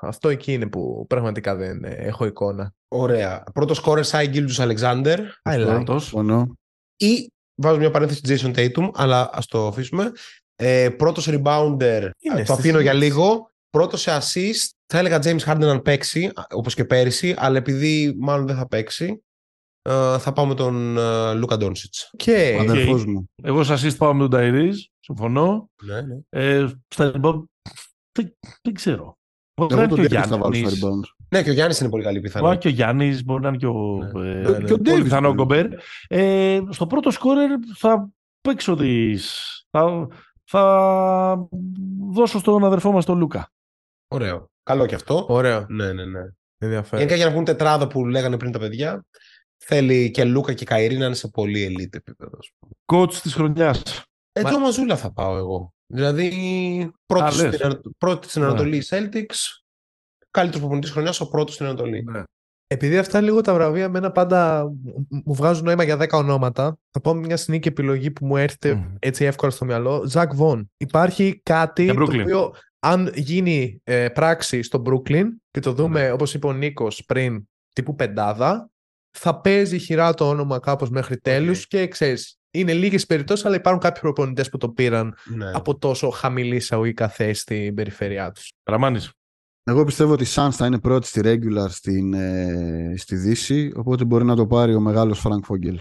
Αυτό 0.00 0.28
εκεί 0.28 0.52
είναι 0.52 0.68
που 0.68 1.06
πραγματικά 1.08 1.54
δεν 1.54 1.84
έχω 1.84 2.26
εικόνα. 2.26 2.74
Ωραία. 2.88 3.42
Πρώτο 3.52 3.74
scorer 3.84 4.04
Σάι 4.04 4.26
Γκίλτου 4.26 4.62
Αλεξάνδρ. 4.62 5.20
Ή 6.96 7.32
βάζω 7.54 7.78
μια 7.78 7.90
παρένθεση 7.90 8.20
Jason 8.26 8.56
Tatum, 8.56 8.90
αλλά 8.94 9.30
ας 9.32 9.46
το 9.46 9.66
αφήσουμε. 9.66 10.12
Ε, 10.64 10.90
πρώτος 10.90 11.28
rebounder, 11.30 12.10
Είναι 12.18 12.42
το 12.46 12.52
αφήνω 12.52 12.80
για 12.80 12.92
λίγο. 12.92 13.50
Πρώτος 13.70 14.00
σε 14.00 14.18
assist, 14.20 14.70
θα 14.86 14.98
έλεγα 14.98 15.18
James 15.22 15.38
Harden 15.38 15.62
αν 15.62 15.82
παίξει, 15.82 16.30
όπως 16.54 16.74
και 16.74 16.84
πέρυσι, 16.84 17.34
αλλά 17.38 17.56
επειδή 17.56 18.16
μάλλον 18.18 18.46
δεν 18.46 18.56
θα 18.56 18.68
παίξει, 18.68 19.22
ε, 19.82 20.18
θα 20.18 20.32
πάω 20.34 20.46
με 20.46 20.54
τον 20.54 20.96
Λούκα 21.36 21.56
Ντόνσιτς. 21.56 22.10
Και 22.16 22.58
okay. 22.60 23.04
μου. 23.06 23.30
Εγώ 23.42 23.64
σε 23.64 23.74
assist 23.74 23.96
πάω 23.96 24.14
με 24.14 24.28
τον 24.28 24.40
Tyrese, 24.40 24.78
συμφωνώ. 25.00 25.70
Ναι, 25.82 26.00
ναι. 26.00 26.18
Ε, 26.28 26.68
στα 26.88 27.12
rebound, 27.14 27.42
δεν, 28.12 28.36
δεν 28.62 28.74
ξέρω. 28.74 29.16
Εγώ 29.70 29.86
τον 29.86 30.04
Γιάννη 30.04 30.28
θα 30.28 30.38
βάλω 30.38 30.54
στα 30.54 30.68
rebound. 30.68 31.24
Ναι, 31.28 31.42
και 31.42 31.50
ο 31.50 31.52
Γιάννης 31.52 31.80
είναι 31.80 31.88
πολύ 31.88 32.02
καλή 32.02 32.20
πιθανότητα. 32.20 32.58
Και 32.60 32.68
ο 32.68 32.70
Γιάννης 32.70 33.24
μπορεί 33.24 33.42
να 33.42 33.48
είναι 33.48 33.56
και 33.56 33.66
ο. 33.66 34.10
Ναι. 34.14 34.30
Ε, 34.30 34.34
ναι, 34.34 34.58
ναι. 34.58 34.64
Και 34.64 34.72
ο 34.72 34.78
πολύ 34.78 35.02
πιθανό 35.02 35.34
Γκομπέρ. 35.34 35.66
Ε, 36.08 36.60
στο 36.68 36.86
πρώτο 36.86 37.10
σκόρερ 37.10 37.50
θα 37.74 38.10
παίξω 38.40 38.74
τι. 38.74 39.16
Θα, 39.70 40.08
θα 40.44 41.48
δώσω 42.12 42.38
στον 42.38 42.64
αδερφό 42.64 42.92
μας 42.92 43.04
τον 43.04 43.18
Λούκα. 43.18 43.52
Ωραίο. 44.08 44.50
Καλό 44.62 44.86
και 44.86 44.94
αυτό. 44.94 45.26
Ωραίο. 45.28 45.66
Ναι, 45.68 45.92
ναι, 45.92 46.04
ναι. 46.04 46.20
Ενδιαφέρον. 46.58 47.06
για 47.06 47.24
να 47.24 47.30
βγουν 47.30 47.44
τετράδα 47.44 47.86
που 47.86 48.06
λέγανε 48.06 48.36
πριν 48.36 48.52
τα 48.52 48.58
παιδιά, 48.58 49.04
θέλει 49.56 50.10
και 50.10 50.24
Λούκα 50.24 50.52
και 50.52 50.64
Καϊρή 50.64 50.96
να 50.96 51.06
είναι 51.06 51.14
σε 51.14 51.28
πολύ 51.28 51.66
elite 51.70 51.94
επίπεδο. 51.94 52.38
Κότς 52.84 53.20
της 53.20 53.34
χρονιάς. 53.34 54.02
Ε, 54.32 54.42
Μα... 54.42 54.58
Μαζούλα 54.58 54.96
θα 54.96 55.12
πάω 55.12 55.36
εγώ. 55.36 55.74
Δηλαδή, 55.86 56.92
πρώτη, 57.06 57.34
στην, 57.34 57.80
πρώτη 57.98 58.28
στην 58.28 58.42
Ανατολή 58.42 58.76
ναι. 58.76 58.82
Celtics, 58.88 59.62
καλύτερος 60.30 60.60
προπονητής 60.60 60.90
χρονιάς, 60.90 61.20
ο 61.20 61.28
πρώτος 61.28 61.54
στην 61.54 61.66
Ανατολή. 61.66 62.04
Ναι. 62.04 62.22
Επειδή 62.72 62.98
αυτά 62.98 63.20
λίγο 63.20 63.40
τα 63.40 63.54
βραβεία 63.54 63.88
μένα 63.88 64.10
πάντα 64.10 64.70
μου 65.08 65.34
βγάζουν 65.34 65.64
νόημα 65.64 65.82
για 65.82 65.96
10 66.00 66.08
ονόματα, 66.12 66.78
θα 66.90 67.00
πω 67.00 67.14
μια 67.14 67.36
συνήκη 67.36 67.68
επιλογή 67.68 68.10
που 68.10 68.26
μου 68.26 68.36
έρχεται 68.36 68.96
έτσι 68.98 69.24
εύκολα 69.24 69.50
στο 69.50 69.64
μυαλό. 69.64 70.02
Ζακ 70.06 70.34
Βον. 70.34 70.70
Υπάρχει 70.76 71.40
κάτι 71.42 71.86
το 71.94 72.02
οποίο 72.02 72.54
αν 72.78 73.12
γίνει 73.14 73.80
ε, 73.84 74.08
πράξη 74.08 74.62
στο 74.62 74.82
Brooklyn 74.86 75.24
και 75.50 75.60
το 75.60 75.72
δούμε, 75.72 76.10
mm. 76.10 76.14
όπως 76.14 76.34
είπε 76.34 76.46
ο 76.46 76.52
Νίκος 76.52 77.04
πριν, 77.06 77.48
τύπου 77.72 77.94
πεντάδα, 77.94 78.70
θα 79.10 79.40
παίζει 79.40 79.78
χειρά 79.78 80.14
το 80.14 80.28
όνομα 80.28 80.58
κάπως 80.58 80.90
μέχρι 80.90 81.18
τέλους 81.18 81.66
και 81.66 81.88
ξέρεις, 81.88 82.38
είναι 82.50 82.72
λίγες 82.72 83.06
περιπτώσεις, 83.06 83.44
αλλά 83.44 83.56
υπάρχουν 83.56 83.82
κάποιοι 83.82 84.00
προπονητές 84.00 84.48
που 84.48 84.56
το 84.56 84.68
πήραν 84.68 85.14
ναι. 85.24 85.50
από 85.54 85.78
τόσο 85.78 86.10
χαμηλή 86.10 86.56
εισαγωγικά 86.56 87.08
θέση 87.08 87.40
στην 87.40 87.74
περιφερειά 87.74 88.32
τους. 88.32 88.52
Καραμάνης. 88.62 89.12
Εγώ 89.64 89.84
πιστεύω 89.84 90.12
ότι 90.12 90.22
οι 90.22 90.26
Suns 90.30 90.50
θα 90.50 90.66
είναι 90.66 90.78
πρώτη 90.78 91.06
στη 91.06 91.20
regular 91.24 91.68
στην, 91.68 92.14
ε, 92.14 92.94
στη 92.96 93.16
Δύση, 93.16 93.72
οπότε 93.76 94.04
μπορεί 94.04 94.24
να 94.24 94.36
το 94.36 94.46
πάρει 94.46 94.74
ο 94.74 94.80
μεγάλος 94.80 95.18
Frank 95.18 95.44
Vogel. 95.44 95.80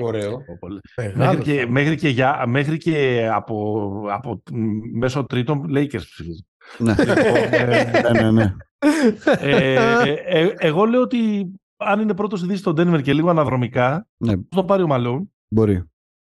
Ωραίο. 0.00 0.38
Μέχρι 1.14 1.42
και, 1.42 1.66
μέχρι 1.66 1.96
και, 1.96 2.08
για, 2.08 2.44
μέχρι 2.46 2.76
και 2.76 3.28
από, 3.32 3.90
από 4.10 4.42
μέσω 4.92 5.24
τρίτων 5.24 5.66
Lakers 5.70 5.90
ψηφίζει. 5.90 6.46
Ναι. 6.78 6.94
ναι, 8.12 8.20
ναι, 8.20 8.30
ναι. 8.30 8.54
Ε, 9.40 9.74
ε, 10.04 10.12
ε, 10.26 10.54
εγώ 10.58 10.84
λέω 10.84 11.00
ότι 11.00 11.50
αν 11.76 12.00
είναι 12.00 12.14
πρώτος 12.14 12.38
στη 12.38 12.48
Δύση 12.48 12.60
το 12.60 12.70
Denver 12.70 13.02
και 13.02 13.12
λίγο 13.12 13.30
αναδρομικά, 13.30 14.06
ναι. 14.16 14.32
θα 14.32 14.42
το 14.48 14.64
πάρει 14.64 14.82
ο 14.82 14.86
Malone. 14.86 15.32
Μπορεί. 15.48 15.82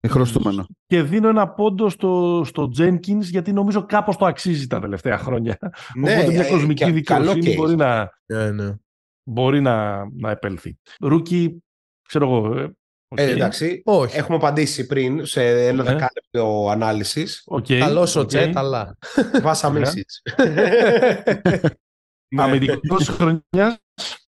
Χρωστούμενο. 0.07 0.65
Και 0.85 1.01
δίνω 1.01 1.27
ένα 1.27 1.49
πόντο 1.49 1.89
στο, 1.89 2.43
στο 2.45 2.71
Jenkins 2.77 3.21
γιατί 3.21 3.53
νομίζω 3.53 3.85
κάπως 3.85 4.17
το 4.17 4.25
αξίζει 4.25 4.67
τα 4.67 4.79
τελευταία 4.79 5.17
χρόνια. 5.17 5.57
Ναι, 5.95 6.13
Οπότε 6.13 6.31
μια 6.31 6.49
κοσμική 6.49 6.91
δικαιοσύνη 6.91 7.55
μπορεί, 7.55 7.75
να, 7.75 8.09
yeah, 8.33 8.51
ναι. 8.53 8.75
μπορεί 9.23 9.61
να, 9.61 10.05
να 10.11 10.31
επέλθει. 10.31 10.77
Ρούκι, 10.99 11.63
ξέρω 12.01 12.25
εγώ, 12.25 12.71
Okay. 13.15 13.17
Ε, 13.19 13.31
εντάξει, 13.31 13.81
Όχι. 13.85 14.17
έχουμε 14.17 14.37
απαντήσει 14.37 14.85
πριν 14.85 15.25
σε 15.25 15.67
ένα 15.67 15.83
okay. 15.83 15.85
Ναι. 15.85 15.91
δεκάλεπτο 15.91 16.69
ανάλυσης. 16.69 17.43
Okay. 17.51 17.77
Καλός 17.77 18.15
ο 18.15 18.25
Τσέτ, 18.25 18.57
αλλά. 18.57 18.97
Βάσα 19.43 19.69
ναι. 19.71 19.81
Αμυντικός 22.43 23.07
χρονιάς. 23.07 23.77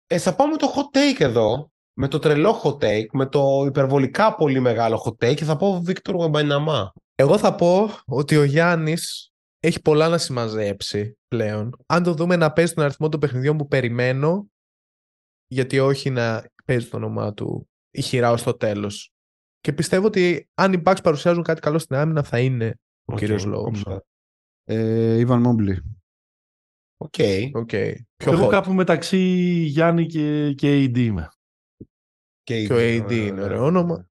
Ε, 0.07 0.17
θα 0.17 0.35
πάμε 0.35 0.57
το 0.57 0.73
hot 0.75 0.97
take 0.97 1.19
εδώ 1.19 1.70
με 1.93 2.07
το 2.07 2.19
τρελό 2.19 2.61
hot 2.63 2.77
take, 2.77 3.09
με 3.11 3.25
το 3.25 3.63
υπερβολικά 3.67 4.35
πολύ 4.35 4.59
μεγάλο 4.59 5.03
hot 5.05 5.25
take 5.25 5.35
και 5.35 5.45
θα 5.45 5.55
πω 5.55 5.81
Βίκτορ 5.81 6.15
Γουεμπαϊναμά. 6.15 6.93
Εγώ 7.15 7.37
θα 7.37 7.55
πω 7.55 7.89
ότι 8.05 8.37
ο 8.37 8.43
Γιάννης 8.43 9.31
έχει 9.59 9.81
πολλά 9.81 10.07
να 10.07 10.17
συμμαζέψει 10.17 11.17
πλέον. 11.27 11.77
Αν 11.85 12.03
το 12.03 12.13
δούμε 12.13 12.35
να 12.35 12.51
παίζει 12.51 12.73
τον 12.73 12.83
αριθμό 12.83 13.09
των 13.09 13.19
παιχνιδιών 13.19 13.57
που 13.57 13.67
περιμένω, 13.67 14.47
γιατί 15.47 15.79
όχι 15.79 16.09
να 16.09 16.45
παίζει 16.65 16.87
το 16.87 16.97
όνομά 16.97 17.33
του 17.33 17.69
ηχηρά 17.91 18.31
ως 18.31 18.43
το 18.43 18.53
τέλος. 18.53 19.11
Και 19.59 19.73
πιστεύω 19.73 20.05
ότι 20.05 20.49
αν 20.53 20.73
οι 20.73 20.81
Bucks 20.85 20.99
παρουσιάζουν 21.03 21.43
κάτι 21.43 21.61
καλό 21.61 21.79
στην 21.79 21.95
άμυνα 21.95 22.23
θα 22.23 22.39
είναι 22.39 22.79
ο 23.05 23.13
okay, 23.13 23.17
κύριος 23.17 23.45
λόγος. 23.45 23.85
Ε, 24.63 25.17
Evan 25.17 25.41
Mobley. 25.41 25.81
OK. 26.97 27.13
Okay. 27.17 27.93
Εγώ 28.15 28.47
κάπου 28.47 28.73
μεταξύ 28.73 29.17
Γιάννη 29.67 30.05
και, 30.05 30.53
και 30.53 30.83
AD 30.83 30.97
είμαι. 30.97 31.29
Και, 32.43 32.65
και 32.65 32.73
ο 32.73 32.77
AD 32.77 33.11
είναι 33.11 33.43
ωραίο 33.43 33.65
όνομα. 33.65 34.05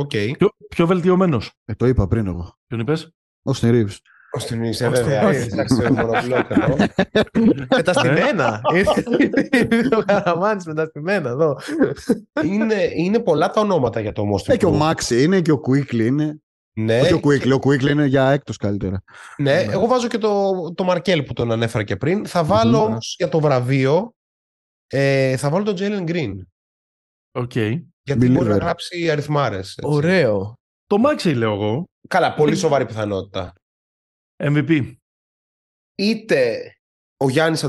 Okay. 0.00 0.30
Πιο, 0.38 0.48
πιο 0.68 0.86
βελτιωμένος. 0.86 1.52
Ε, 1.64 1.74
το 1.74 1.86
είπα 1.86 2.08
πριν 2.08 2.26
εγώ. 2.26 2.58
Ποιον 2.66 2.80
είπες, 2.80 3.14
Ο 3.42 3.52
Ρίβ. 3.62 3.94
Ο 4.34 4.38
Ρίβ, 4.50 4.80
ε, 4.82 4.88
βέβαια. 4.88 5.32
Μεταστημένα. 7.76 8.60
Ο 9.98 10.02
Καραμάνης 10.04 10.66
μεταστημένα 10.66 11.28
εδώ. 11.28 11.58
Είναι 12.96 13.18
πολλά 13.18 13.50
τα 13.50 13.60
ονόματα 13.60 14.00
για 14.00 14.12
το 14.12 14.22
Most 14.34 14.48
Ε, 14.48 14.56
και 14.56 14.66
ο 14.66 14.72
Μάξι 14.72 15.22
είναι 15.22 15.40
και 15.40 15.50
ο 15.50 15.58
Κουίκλι 15.58 16.06
είναι. 16.06 16.36
Ναι. 16.74 17.00
Όχι 17.00 17.12
ο 17.12 17.20
Κουίκλι, 17.20 17.52
ο 17.52 17.58
Κουίκλι 17.58 17.90
είναι 17.90 18.06
για 18.06 18.30
έκτος 18.30 18.56
καλύτερα. 18.56 19.02
Ναι, 19.36 19.60
εγώ 19.60 19.86
βάζω 19.86 20.08
και 20.08 20.18
το, 20.18 20.52
το 20.74 20.84
Μαρκέλ 20.84 21.22
που 21.22 21.32
τον 21.32 21.52
ανέφερα 21.52 21.84
και 21.84 21.96
πριν. 21.96 22.26
Θα 22.26 22.44
βάλω 22.44 22.84
όμως 22.84 23.14
για 23.18 23.28
το 23.28 23.40
βραβείο, 23.40 24.14
ε, 24.86 25.36
θα 25.36 25.50
βάλω 25.50 25.64
τον 25.64 25.74
Τζέιλεν 25.74 26.04
Γκριν. 26.04 26.46
Οκ. 27.32 27.56
Γιατί 28.02 28.28
μπορεί 28.28 28.48
να 28.48 28.56
γράψει 28.56 29.10
αριθμάρες. 29.10 29.78
Ωραίο. 29.82 30.54
Το 30.86 30.98
Maxey 30.98 31.34
λέω 31.34 31.52
εγώ. 31.52 31.84
Καλά, 32.08 32.34
πολύ 32.34 32.56
σοβαρή 32.56 32.86
πιθανότητα. 32.86 33.52
MVP. 34.36 34.96
Είτε 35.94 36.72
ο 37.16 37.28
Γιάννης 37.28 37.62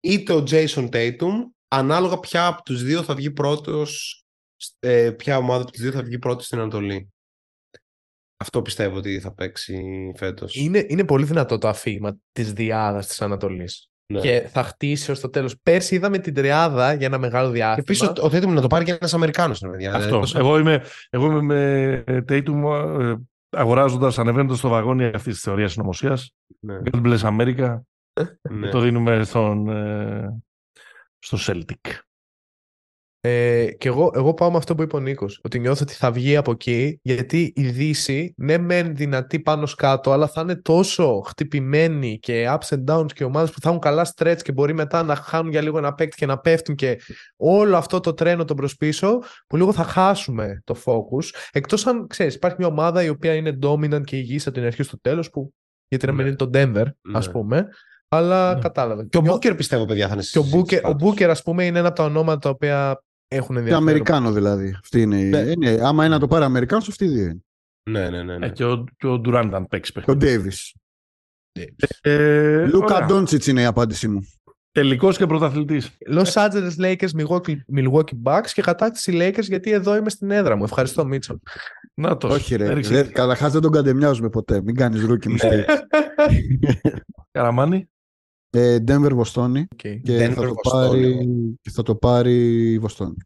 είτε 0.00 0.32
ο 0.32 0.44
Jason 0.46 0.88
Tatum, 0.90 1.32
ανάλογα 1.68 2.18
ποια 2.18 2.46
από 2.46 2.62
τους 2.62 2.82
δύο 2.82 3.02
θα 3.02 3.14
βγει 3.14 3.30
πρώτος, 3.30 4.22
ε, 4.78 5.10
ποια 5.10 5.36
ομάδα 5.36 5.62
από 5.62 5.72
τους 5.72 5.80
δύο 5.80 5.92
θα 5.92 6.02
βγει 6.02 6.18
πρώτος 6.18 6.46
στην 6.46 6.58
Ανατολή. 6.58 7.12
Αυτό 8.36 8.62
πιστεύω 8.62 8.96
ότι 8.96 9.20
θα 9.20 9.34
παίξει 9.34 9.82
φέτος. 10.16 10.54
Είναι, 10.54 10.86
είναι 10.88 11.04
πολύ 11.04 11.24
δυνατό 11.24 11.58
το 11.58 11.68
αφήγημα 11.68 12.16
της 12.32 12.52
δυάδας 12.52 13.06
της 13.06 13.22
Ανατολής. 13.22 13.91
Ναι. 14.06 14.20
Και 14.20 14.48
θα 14.52 14.62
χτίσει 14.62 15.10
ως 15.10 15.20
το 15.20 15.28
τέλος. 15.28 15.56
Πέρσι 15.62 15.94
είδαμε 15.94 16.18
την 16.18 16.34
τριάδα 16.34 16.92
για 16.92 17.06
ένα 17.06 17.18
μεγάλο 17.18 17.50
διάστημα. 17.50 17.74
Και 17.74 17.80
επίση 17.80 18.26
ο 18.26 18.28
Τέιτουμ 18.28 18.52
να 18.52 18.60
το 18.60 18.66
πάρει 18.66 18.84
και 18.84 18.92
ένας 18.92 19.14
Αμερικάνος. 19.14 19.62
Αυτό. 19.94 20.22
Εγώ, 20.34 20.58
είμαι, 20.58 20.82
εγώ 21.10 21.26
είμαι 21.26 21.42
με 21.42 22.22
Τέιτουμ 22.22 22.62
αγοράζοντας, 23.50 24.18
ανεβαίνοντας 24.18 24.58
στο 24.58 24.68
βαγόνι 24.68 25.04
αυτής 25.04 25.34
της 25.34 25.42
θεωρίας 25.42 25.72
συνωμοσίας. 25.72 26.32
Ναι. 26.60 26.78
God 26.90 27.02
bless 27.02 27.18
America. 27.18 27.80
ναι. 28.50 28.68
Το 28.68 28.80
δίνουμε 28.80 29.24
στον, 29.24 29.68
ε, 29.68 30.42
στο 31.18 31.38
Celtic. 31.40 31.90
Ε, 33.24 33.66
και 33.78 33.88
εγώ, 33.88 34.10
εγώ 34.14 34.34
πάω 34.34 34.50
με 34.50 34.56
αυτό 34.56 34.74
που 34.74 34.82
είπε 34.82 34.96
ο 34.96 35.00
Νίκος. 35.00 35.40
Ότι 35.42 35.58
νιώθω 35.58 35.80
ότι 35.82 35.92
θα 35.92 36.12
βγει 36.12 36.36
από 36.36 36.50
εκεί, 36.50 37.00
γιατί 37.02 37.52
η 37.56 37.68
Δύση, 37.68 38.34
ναι, 38.36 38.58
μεν 38.58 38.96
δυνατή 38.96 39.40
πάνω 39.40 39.66
σκάτω, 39.66 40.10
αλλά 40.10 40.28
θα 40.28 40.40
είναι 40.40 40.56
τόσο 40.56 41.20
χτυπημένη 41.26 42.18
και 42.18 42.46
ups 42.48 42.76
and 42.76 42.84
downs 42.84 43.12
και 43.12 43.24
ομάδες 43.24 43.50
που 43.50 43.60
θα 43.60 43.68
έχουν 43.68 43.80
καλά 43.80 44.12
stretch 44.14 44.38
και 44.42 44.52
μπορεί 44.52 44.74
μετά 44.74 45.02
να 45.02 45.14
χάνουν 45.14 45.50
για 45.50 45.60
λίγο 45.60 45.78
ένα 45.78 45.94
παίκτη 45.94 46.16
και 46.16 46.26
να 46.26 46.38
πέφτουν 46.38 46.74
και 46.74 47.00
όλο 47.36 47.76
αυτό 47.76 48.00
το 48.00 48.14
τρένο 48.14 48.44
τον 48.44 48.56
προσπίσω, 48.56 49.18
που 49.46 49.56
λίγο 49.56 49.72
θα 49.72 49.84
χάσουμε 49.84 50.62
το 50.64 50.76
focus. 50.84 51.24
Εκτός 51.52 51.86
αν 51.86 52.06
ξέρεις, 52.06 52.34
υπάρχει 52.34 52.56
μια 52.58 52.68
ομάδα 52.68 53.02
η 53.02 53.08
οποία 53.08 53.34
είναι 53.34 53.58
dominant 53.62 54.04
και 54.04 54.16
υγιής 54.16 54.46
από 54.46 54.56
την 54.56 54.64
αρχή 54.64 54.82
στο 54.82 55.00
τέλος, 55.00 55.30
που 55.30 55.54
γιατί 55.88 56.06
να 56.06 56.12
μην 56.12 56.22
ναι. 56.22 56.28
είναι 56.28 56.36
το 56.36 56.50
Denver, 56.54 56.86
ας 57.12 57.26
ναι. 57.26 57.32
πούμε. 57.32 57.68
Αλλά 58.08 58.54
ναι. 58.54 58.60
κατάλαβε. 58.60 59.06
Και 59.10 59.18
ο 59.18 59.20
Μπούκερ 59.20 59.54
πιστεύω, 59.54 59.84
παιδιά, 59.84 60.08
θα 60.08 60.14
είναι 60.14 60.22
Και 60.22 60.80
ο 60.84 60.92
Μπούκερ, 60.92 61.30
ας 61.30 61.42
πούμε, 61.42 61.64
είναι 61.64 61.78
ένα 61.78 61.88
από 61.88 61.96
τα 61.96 62.04
ονόματα 62.04 62.38
τα 62.38 62.48
οποία 62.48 63.02
έχουν 63.34 63.56
ενδιαφέρον. 63.56 63.88
Αμερικάνο 63.88 64.32
δηλαδή. 64.32 64.76
Αυτή 64.80 65.00
είναι, 65.00 65.16
ναι. 65.16 65.38
είναι, 65.38 65.78
άμα 65.82 66.04
είναι 66.04 66.14
να 66.14 66.20
το 66.20 66.28
πάρει 66.28 66.44
Αμερικάνος, 66.44 66.88
αυτή 66.88 67.06
δύο 67.06 67.24
είναι. 67.24 67.44
Ναι, 67.90 68.10
ναι, 68.10 68.22
ναι. 68.22 68.38
ναι. 68.38 68.46
Ε, 68.46 68.48
και 68.48 68.64
ο, 68.64 68.84
και 68.96 69.06
ο 69.06 69.20
Durant 69.24 69.50
αν 69.52 69.66
παίξει 69.66 69.92
παιχνίδι. 69.92 70.18
Ο 70.18 70.24
Ντέβι. 70.24 70.52
Ε, 72.00 72.66
Λούκα 72.66 73.04
Ντόντσιτς 73.04 73.46
είναι 73.46 73.60
η 73.60 73.64
απάντησή 73.64 74.08
μου. 74.08 74.20
Τελικός 74.72 75.16
και 75.16 75.26
πρωταθλητής. 75.26 75.90
Los 76.10 76.32
Angeles 76.32 76.76
Lakers, 76.78 77.08
Milwaukee 77.76 78.22
Bucks 78.22 78.48
και 78.54 78.62
κατάκτηση 78.62 79.12
Lakers 79.14 79.42
γιατί 79.42 79.70
εδώ 79.70 79.96
είμαι 79.96 80.10
στην 80.10 80.30
έδρα 80.30 80.56
μου. 80.56 80.64
Ευχαριστώ, 80.64 81.04
Μίτσον. 81.04 81.42
Να 81.94 82.16
το. 82.16 82.28
Όχι, 82.28 82.56
ρε. 82.56 83.02
Καταρχάς 83.02 83.52
δεν 83.52 83.60
τον 83.60 83.70
γκαντεμιάζουμε 83.70 84.28
ποτέ. 84.28 84.62
Μην 84.62 84.74
κάνεις 84.74 85.04
rookie 85.04 85.28
mistake, 85.28 85.54
ρε. 85.54 85.64
Καραμάνη. 87.30 87.90
Ε, 88.54 88.76
Denver 88.86 89.10
Βοστόνη 89.12 89.66
okay. 89.76 90.00
και, 90.02 90.28
θα 90.28 90.46
το 90.46 90.54
πάρει, 90.70 91.26
και 91.60 91.70
θα 91.70 91.82
το 91.82 91.96
πάρει 91.96 92.72
η 92.72 92.78
Βοστόνη. 92.78 93.16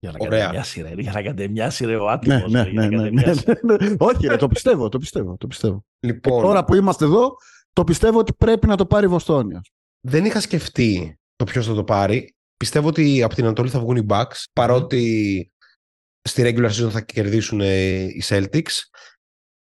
Για 0.00 0.12
να 0.12 0.18
γκαντεμιάσει 0.18 0.82
ρε, 0.82 0.94
για 0.98 1.12
να 1.12 1.22
γκαντεμιάσει 1.22 1.84
ρε 1.84 1.96
ο 1.96 2.08
άτιμος. 2.08 2.52
Ναι, 2.52 2.64
ναι, 2.64 2.88
ναι, 2.88 3.10
ναι, 3.10 3.96
Όχι 3.98 4.26
ρε, 4.26 4.36
το 4.36 4.48
πιστεύω, 4.48 4.88
το 4.88 4.98
πιστεύω, 4.98 5.36
το 5.36 5.46
πιστεύω. 5.46 5.84
Λοιπόν, 6.06 6.42
τώρα 6.42 6.64
που 6.64 6.74
είμαστε 6.74 7.04
εδώ, 7.04 7.36
το 7.72 7.84
πιστεύω 7.84 8.18
ότι 8.18 8.32
πρέπει 8.34 8.66
να 8.66 8.76
το 8.76 8.86
πάρει 8.86 9.06
η 9.06 9.08
Βοστόνη. 9.08 9.60
Δεν 10.06 10.24
είχα 10.24 10.40
σκεφτεί 10.40 11.18
το 11.36 11.44
ποιος 11.44 11.66
θα 11.66 11.74
το 11.74 11.84
πάρει. 11.84 12.34
Πιστεύω 12.56 12.88
ότι 12.88 13.22
από 13.22 13.34
την 13.34 13.44
Ανατολή 13.44 13.68
θα 13.68 13.80
βγουν 13.80 13.96
οι 13.96 14.06
Bucks, 14.08 14.44
παρότι 14.52 15.52
στη 16.28 16.42
regular 16.44 16.70
season 16.70 16.90
θα 16.90 17.00
κερδίσουν 17.00 17.60
οι 17.60 18.22
Celtics. 18.24 18.72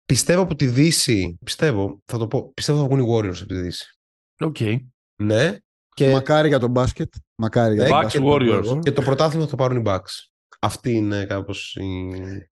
Πιστεύω 0.04 0.42
από 0.42 0.54
τη 0.54 0.66
Δύση, 0.66 1.38
πιστεύω, 1.44 2.02
θα 2.04 2.18
το 2.18 2.26
πω, 2.26 2.52
πιστεύω 2.54 2.78
θα 2.78 2.84
βγουν 2.84 3.00
οι 3.00 3.06
Warriors 3.10 3.38
από 3.38 3.46
τη 3.46 3.60
Δύση. 3.60 3.96
Οκ. 4.44 4.56
Ναι. 5.22 5.56
Και... 5.94 6.10
Μακάρι 6.10 6.48
για 6.48 6.58
τον 6.58 6.70
μπάσκετ. 6.70 7.12
Μακάρι 7.34 7.74
για 7.74 7.86
τον 7.86 8.00
μπάσκετ. 8.00 8.22
Warriors. 8.24 8.80
Και 8.82 8.92
το 8.92 9.02
πρωτάθλημα 9.02 9.44
θα 9.44 9.50
το 9.50 9.56
πάρουν 9.56 9.78
οι 9.78 9.82
Bucks. 9.86 10.28
Αυτή 10.60 10.92
είναι 10.92 11.24
κάπως 11.24 11.76
η... 11.80 12.10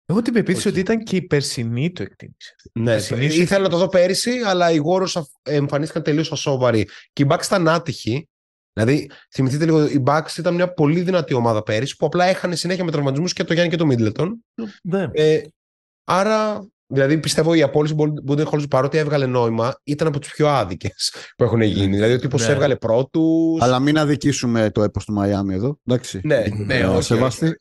Εγώ 0.07 0.23
την 0.23 0.33
πεποίθηση 0.33 0.69
ότι 0.69 0.81
ήταν 0.81 1.03
και 1.03 1.17
η 1.17 1.23
περσινή 1.23 1.93
του 1.93 2.03
εκτίμηση. 2.03 2.55
Ναι, 2.73 2.95
ήθελα 3.25 3.63
να 3.63 3.69
το 3.69 3.77
δω 3.77 3.89
πέρυσι, 3.89 4.31
αλλά 4.45 4.71
οι 4.71 4.79
Warriors 4.85 5.23
εμφανίστηκαν 5.43 6.03
τελείως 6.03 6.33
ασόβαροι. 6.33 6.89
Και 7.13 7.23
οι 7.23 7.27
Bucks 7.31 7.45
ήταν 7.45 7.69
άτυχοι. 7.69 8.29
Δηλαδή, 8.73 9.11
θυμηθείτε 9.31 9.65
λίγο, 9.65 9.87
οι 9.87 10.03
Bucks 10.07 10.37
ήταν 10.39 10.55
μια 10.55 10.73
πολύ 10.73 11.01
δυνατή 11.01 11.35
ομάδα 11.35 11.63
πέρυσι 11.63 11.97
που 11.97 12.07
απλά 12.07 12.25
έχανε 12.25 12.57
συνέχεια 12.57 12.85
με 12.85 12.91
τραυματισμούς 12.91 13.33
και 13.33 13.45
το 13.45 13.53
Γιάννη 13.53 13.71
και 13.71 13.77
το 13.77 13.87
Μίτλετον. 13.87 14.45
Ναι. 14.83 15.09
Ε, 15.13 15.43
άρα 16.05 16.67
Δηλαδή 16.93 17.19
πιστεύω 17.19 17.55
οι 17.55 17.63
απόλυσει 17.63 17.95
Μπούντεν 17.95 18.47
Χόλτ 18.47 18.65
παρότι 18.69 18.99
έβγαλε 18.99 19.27
νόημα 19.27 19.81
ήταν 19.85 20.07
από 20.07 20.19
τις 20.19 20.31
πιο 20.33 20.49
άδικες 20.49 21.15
που 21.37 21.45
έχουν 21.45 21.61
γίνει. 21.61 21.95
Δηλαδή 21.95 22.13
ο 22.13 22.19
τύπος 22.19 22.47
ναι. 22.47 22.53
έβγαλε 22.53 22.77
πρώτους. 22.77 23.61
Αλλά 23.61 23.79
μην 23.79 23.99
αδικήσουμε 23.99 24.71
το 24.71 24.83
έπος 24.83 25.05
του 25.05 25.13
Μαϊάμι 25.13 25.55
εδώ. 25.55 25.79
Εντάξει. 25.85 26.21
Ναι, 26.25 26.45
ναι, 26.65 26.81
okay. 26.85 27.03
Σεβάστη. 27.03 27.57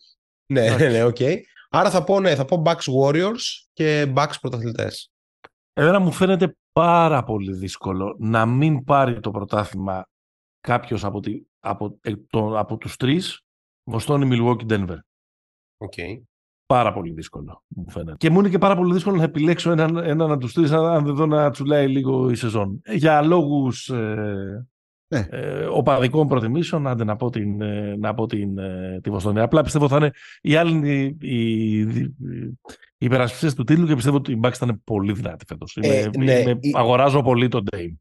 Ναι, 0.46 0.76
ναι, 0.76 0.90
ναι, 0.90 1.04
OK. 1.04 1.16
Okay. 1.20 1.36
Άρα 1.70 1.90
θα 1.90 2.04
πω, 2.04 2.20
ναι, 2.20 2.36
θα 2.36 2.46
πω 2.46 2.62
Bucks 2.66 3.02
Warriors 3.02 3.42
και 3.74 4.14
Bucks 4.16 4.34
πρωταθλητές. 4.42 5.12
Εμένα 5.74 6.00
μου 6.00 6.12
φαίνεται 6.12 6.56
πάρα 6.72 7.24
πολύ 7.24 7.54
δύσκολο 7.54 8.16
να 8.20 8.46
μην 8.46 8.84
πάρει 8.84 9.20
το 9.20 9.32
πρωτάθλημα 9.32 10.08
κάποιος 10.60 11.04
από, 11.04 11.20
τη, 11.20 11.42
από, 11.60 11.98
ε, 12.02 12.14
το, 12.30 12.60
από 12.60 12.78
τους 12.78 12.96
τρεις, 12.96 13.42
Βοστόνη, 13.84 14.30
Milwaukee, 14.32 14.68
Denver. 14.72 14.98
Okay. 15.78 16.22
Πάρα 16.72 16.94
πολύ 16.94 17.12
δύσκολο, 17.12 17.64
μου 17.68 17.90
φαίνεται. 17.90 18.16
Και 18.18 18.30
μου 18.30 18.40
είναι 18.40 18.50
και 18.50 18.58
πάρα 18.58 18.76
πολύ 18.76 18.94
δύσκολο 18.94 19.16
να 19.16 19.24
επιλέξω 19.24 19.72
έναν, 19.72 19.98
έναν 19.98 20.32
από 20.32 20.40
τους 20.40 20.54
τρεις, 20.54 20.72
αν 20.72 21.06
δεν 21.06 21.16
δω 21.16 21.26
να 21.26 21.52
τσουλάει 21.52 21.88
λίγο 21.88 22.30
η 22.30 22.36
σεζόν. 22.36 22.82
Για 22.86 23.22
λόγους 23.22 23.90
ε, 23.90 24.68
ναι. 25.08 25.28
ε, 25.30 25.66
οπαδικών 25.66 26.28
προτιμήσεων, 26.28 26.88
άντε 26.88 27.04
να 27.04 27.16
πω 27.16 27.30
την, 27.30 27.62
ε, 27.62 27.96
να 27.98 28.14
πω 28.14 28.26
την, 28.26 28.58
ε, 28.58 29.00
τη 29.04 29.10
Βοστόνη. 29.10 29.40
Απλά 29.40 29.62
πιστεύω 29.62 29.88
θα 29.88 29.96
είναι 29.96 30.12
οι 30.42 30.56
άλλοι 30.56 31.18
οι, 31.22 31.80
οι, 31.80 31.80
οι 32.98 33.10
του 33.56 33.64
τίτλου 33.64 33.88
και 33.88 33.96
πιστεύω 33.96 34.18
ότι 34.18 34.32
η 34.32 34.40
Bucks 34.44 34.54
θα 34.54 34.66
είναι 34.66 34.80
πολύ 34.84 35.14
δυνατή 35.14 35.46
φέτος. 35.48 35.78
Ε, 35.82 36.10
ναι, 36.18 36.34
η... 36.60 36.72
Αγοράζω 36.74 37.22
πολύ 37.22 37.48
τον 37.48 37.64
Dame. 37.72 37.96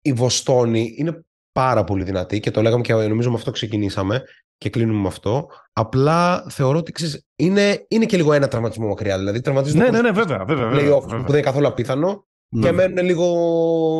Η 0.00 0.12
Βοστόνη 0.12 0.94
είναι 0.96 1.24
πάρα 1.58 1.84
πολύ 1.84 2.04
δυνατή 2.04 2.40
και 2.40 2.50
το 2.50 2.62
λέγαμε 2.62 2.82
και 2.82 2.92
νομίζω 2.92 3.30
με 3.30 3.36
αυτό 3.36 3.50
ξεκινήσαμε 3.50 4.22
και 4.58 4.70
κλείνουμε 4.70 5.00
με 5.00 5.06
αυτό. 5.08 5.46
Απλά 5.72 6.44
θεωρώ 6.48 6.78
ότι 6.78 6.92
ξέρεις, 6.92 7.26
είναι, 7.36 7.86
είναι 7.88 8.04
και 8.04 8.16
λίγο 8.16 8.32
ένα 8.32 8.48
τραυματισμό 8.48 8.86
μακριά. 8.86 9.18
Δηλαδή, 9.18 9.40
τραυματίζονται 9.40 9.82
ναι, 9.82 9.90
ναι, 9.90 10.00
ναι, 10.00 10.10
βέβαια, 10.10 10.44
βέβαια, 10.44 10.68
βέβαια, 10.68 10.80
βέβαια. 10.80 11.00
που 11.00 11.08
δεν 11.08 11.28
είναι 11.28 11.40
καθόλου 11.40 11.66
απίθανο 11.66 12.26
ναι. 12.48 12.66
και 12.66 12.72
μένουν 12.72 13.04
λίγο. 13.04 13.26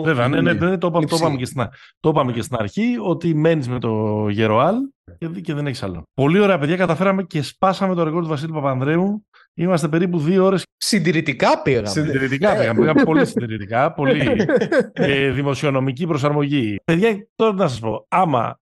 Βέβαια, 0.05 0.29
ναι, 0.29 0.41
ναι, 0.41 0.53
ναι, 0.53 0.79
το, 0.79 0.91
το, 0.91 1.01
είπαμε 1.01 1.37
και 1.37 1.45
στην, 1.45 1.63
το 2.01 2.09
είπαμε 2.09 2.33
και 2.33 2.43
στην 2.43 2.57
αρχή 2.57 2.97
ότι 3.03 3.35
μένεις 3.35 3.69
με 3.69 3.79
το 3.79 4.25
Γεροάλ 4.29 4.77
και, 5.19 5.27
και 5.41 5.55
δεν 5.55 5.67
έχεις 5.67 5.83
άλλο. 5.83 6.03
Πολύ 6.15 6.41
ωραία, 6.41 6.59
παιδιά, 6.59 6.77
καταφέραμε 6.77 7.23
και 7.23 7.43
σπάσαμε 7.43 7.95
το 7.95 8.03
ρεκόρ 8.03 8.23
του 8.23 8.29
Βασίλη 8.29 8.53
Παπανδρέου. 8.53 9.27
Είμαστε 9.55 9.89
περίπου 9.89 10.19
δύο 10.19 10.45
ώρες. 10.45 10.65
Συντηρητικά 10.77 11.63
πήγαμε. 11.63 11.89
Συντηρητικά 11.89 12.57
πήγαμε. 12.57 12.81
πήγαμε 12.81 13.03
πολύ 13.03 13.27
συντηρητικά. 13.27 13.93
Πολύ 13.99 14.47
ε, 14.93 15.31
δημοσιονομική 15.31 16.07
προσαρμογή. 16.07 16.77
Παιδιά, 16.85 17.29
τώρα 17.37 17.53
να 17.53 17.69
σας 17.69 17.81
πω, 17.81 18.07
άμα 18.09 18.61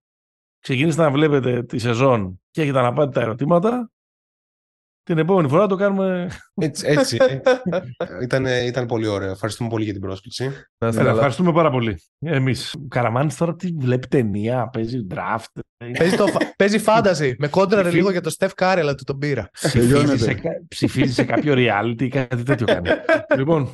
ξεκινήσετε 0.59 1.03
να 1.03 1.11
βλέπετε 1.11 1.63
τη 1.63 1.77
σεζόν 1.79 2.41
και 2.51 2.61
έχετε 2.61 2.81
να 2.81 2.93
πάτε 2.93 3.11
τα 3.11 3.21
ερωτήματα, 3.21 3.91
την 5.07 5.17
επόμενη 5.17 5.47
φορά 5.47 5.67
το 5.67 5.75
κάνουμε. 5.75 6.29
Έτσι. 6.55 6.85
έτσι. 6.87 7.17
ήταν, 8.23 8.45
ήταν 8.45 8.85
πολύ 8.85 9.07
ωραίο. 9.07 9.31
Ευχαριστούμε 9.31 9.69
πολύ 9.69 9.83
για 9.83 9.93
την 9.93 10.01
πρόσκληση. 10.01 10.51
Ναι, 10.77 10.87
ευχαριστούμε 10.87 11.51
πάρα 11.51 11.69
πολύ. 11.69 12.01
Εμείς. 12.19 12.75
Καραμάνι 12.87 13.33
τώρα 13.33 13.55
τι 13.55 13.67
βλέπει 13.79 14.07
ταινία, 14.07 14.69
παίζει 14.73 15.07
draft. 15.13 15.61
Παίζει, 15.97 16.15
το, 16.15 16.25
παίζει 16.57 16.83
fantasy. 16.85 17.33
Με 17.37 17.47
κόντρα 17.47 17.83
λίγο 17.83 18.11
για 18.11 18.21
το 18.21 18.35
Steph 18.37 18.49
Curry, 18.61 18.77
αλλά 18.79 18.95
του 18.95 19.03
τον 19.03 19.17
πήρα. 19.17 19.49
Ψηφίζει 19.51 20.17
σε, 20.17 20.39
ψηφίζει 20.67 21.13
σε 21.13 21.23
κάποιο 21.23 21.53
reality, 21.57 22.07
κάτι 22.07 22.43
τέτοιο 22.43 22.65
κάνει. 22.65 22.89
λοιπόν, 23.37 23.73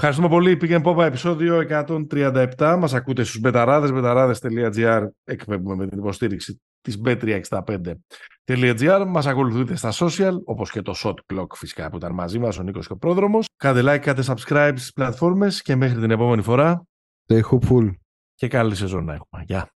Ευχαριστούμε 0.00 0.28
πολύ. 0.28 0.56
Πήγαινε 0.56 0.82
Πόπα 0.82 1.06
επεισόδιο 1.06 1.64
137. 1.68 2.76
Μας 2.78 2.94
ακούτε 2.94 3.22
στους 3.22 3.40
μπεταράδες, 3.40 3.92
μπεταράδες.gr 3.92 5.06
εκπέμπουμε 5.24 5.74
με 5.74 5.86
την 5.86 5.98
υποστήριξη 5.98 6.60
της 6.80 7.00
b365.gr. 7.04 9.04
Μας 9.08 9.26
ακολουθείτε 9.26 9.76
στα 9.76 9.92
social, 9.92 10.32
όπως 10.44 10.70
και 10.70 10.82
το 10.82 10.94
Shot 11.04 11.14
Clock 11.32 11.46
φυσικά 11.54 11.90
που 11.90 11.96
ήταν 11.96 12.14
μαζί 12.14 12.38
μας, 12.38 12.58
ο 12.58 12.62
Νίκος 12.62 12.86
και 12.86 12.92
ο 12.92 12.96
Πρόδρομος. 12.96 13.46
Κάντε 13.56 13.80
like, 13.84 13.98
κάντε 13.98 14.22
subscribe 14.26 14.72
στις 14.76 14.92
πλατφόρμες 14.92 15.62
και 15.62 15.76
μέχρι 15.76 16.00
την 16.00 16.10
επόμενη 16.10 16.42
φορά. 16.42 16.82
Stay 17.26 17.40
hopeful. 17.40 17.90
Και 18.34 18.48
καλή 18.48 18.74
σεζόν 18.74 19.04
να 19.04 19.14
έχουμε. 19.14 19.42
Γεια. 19.46 19.77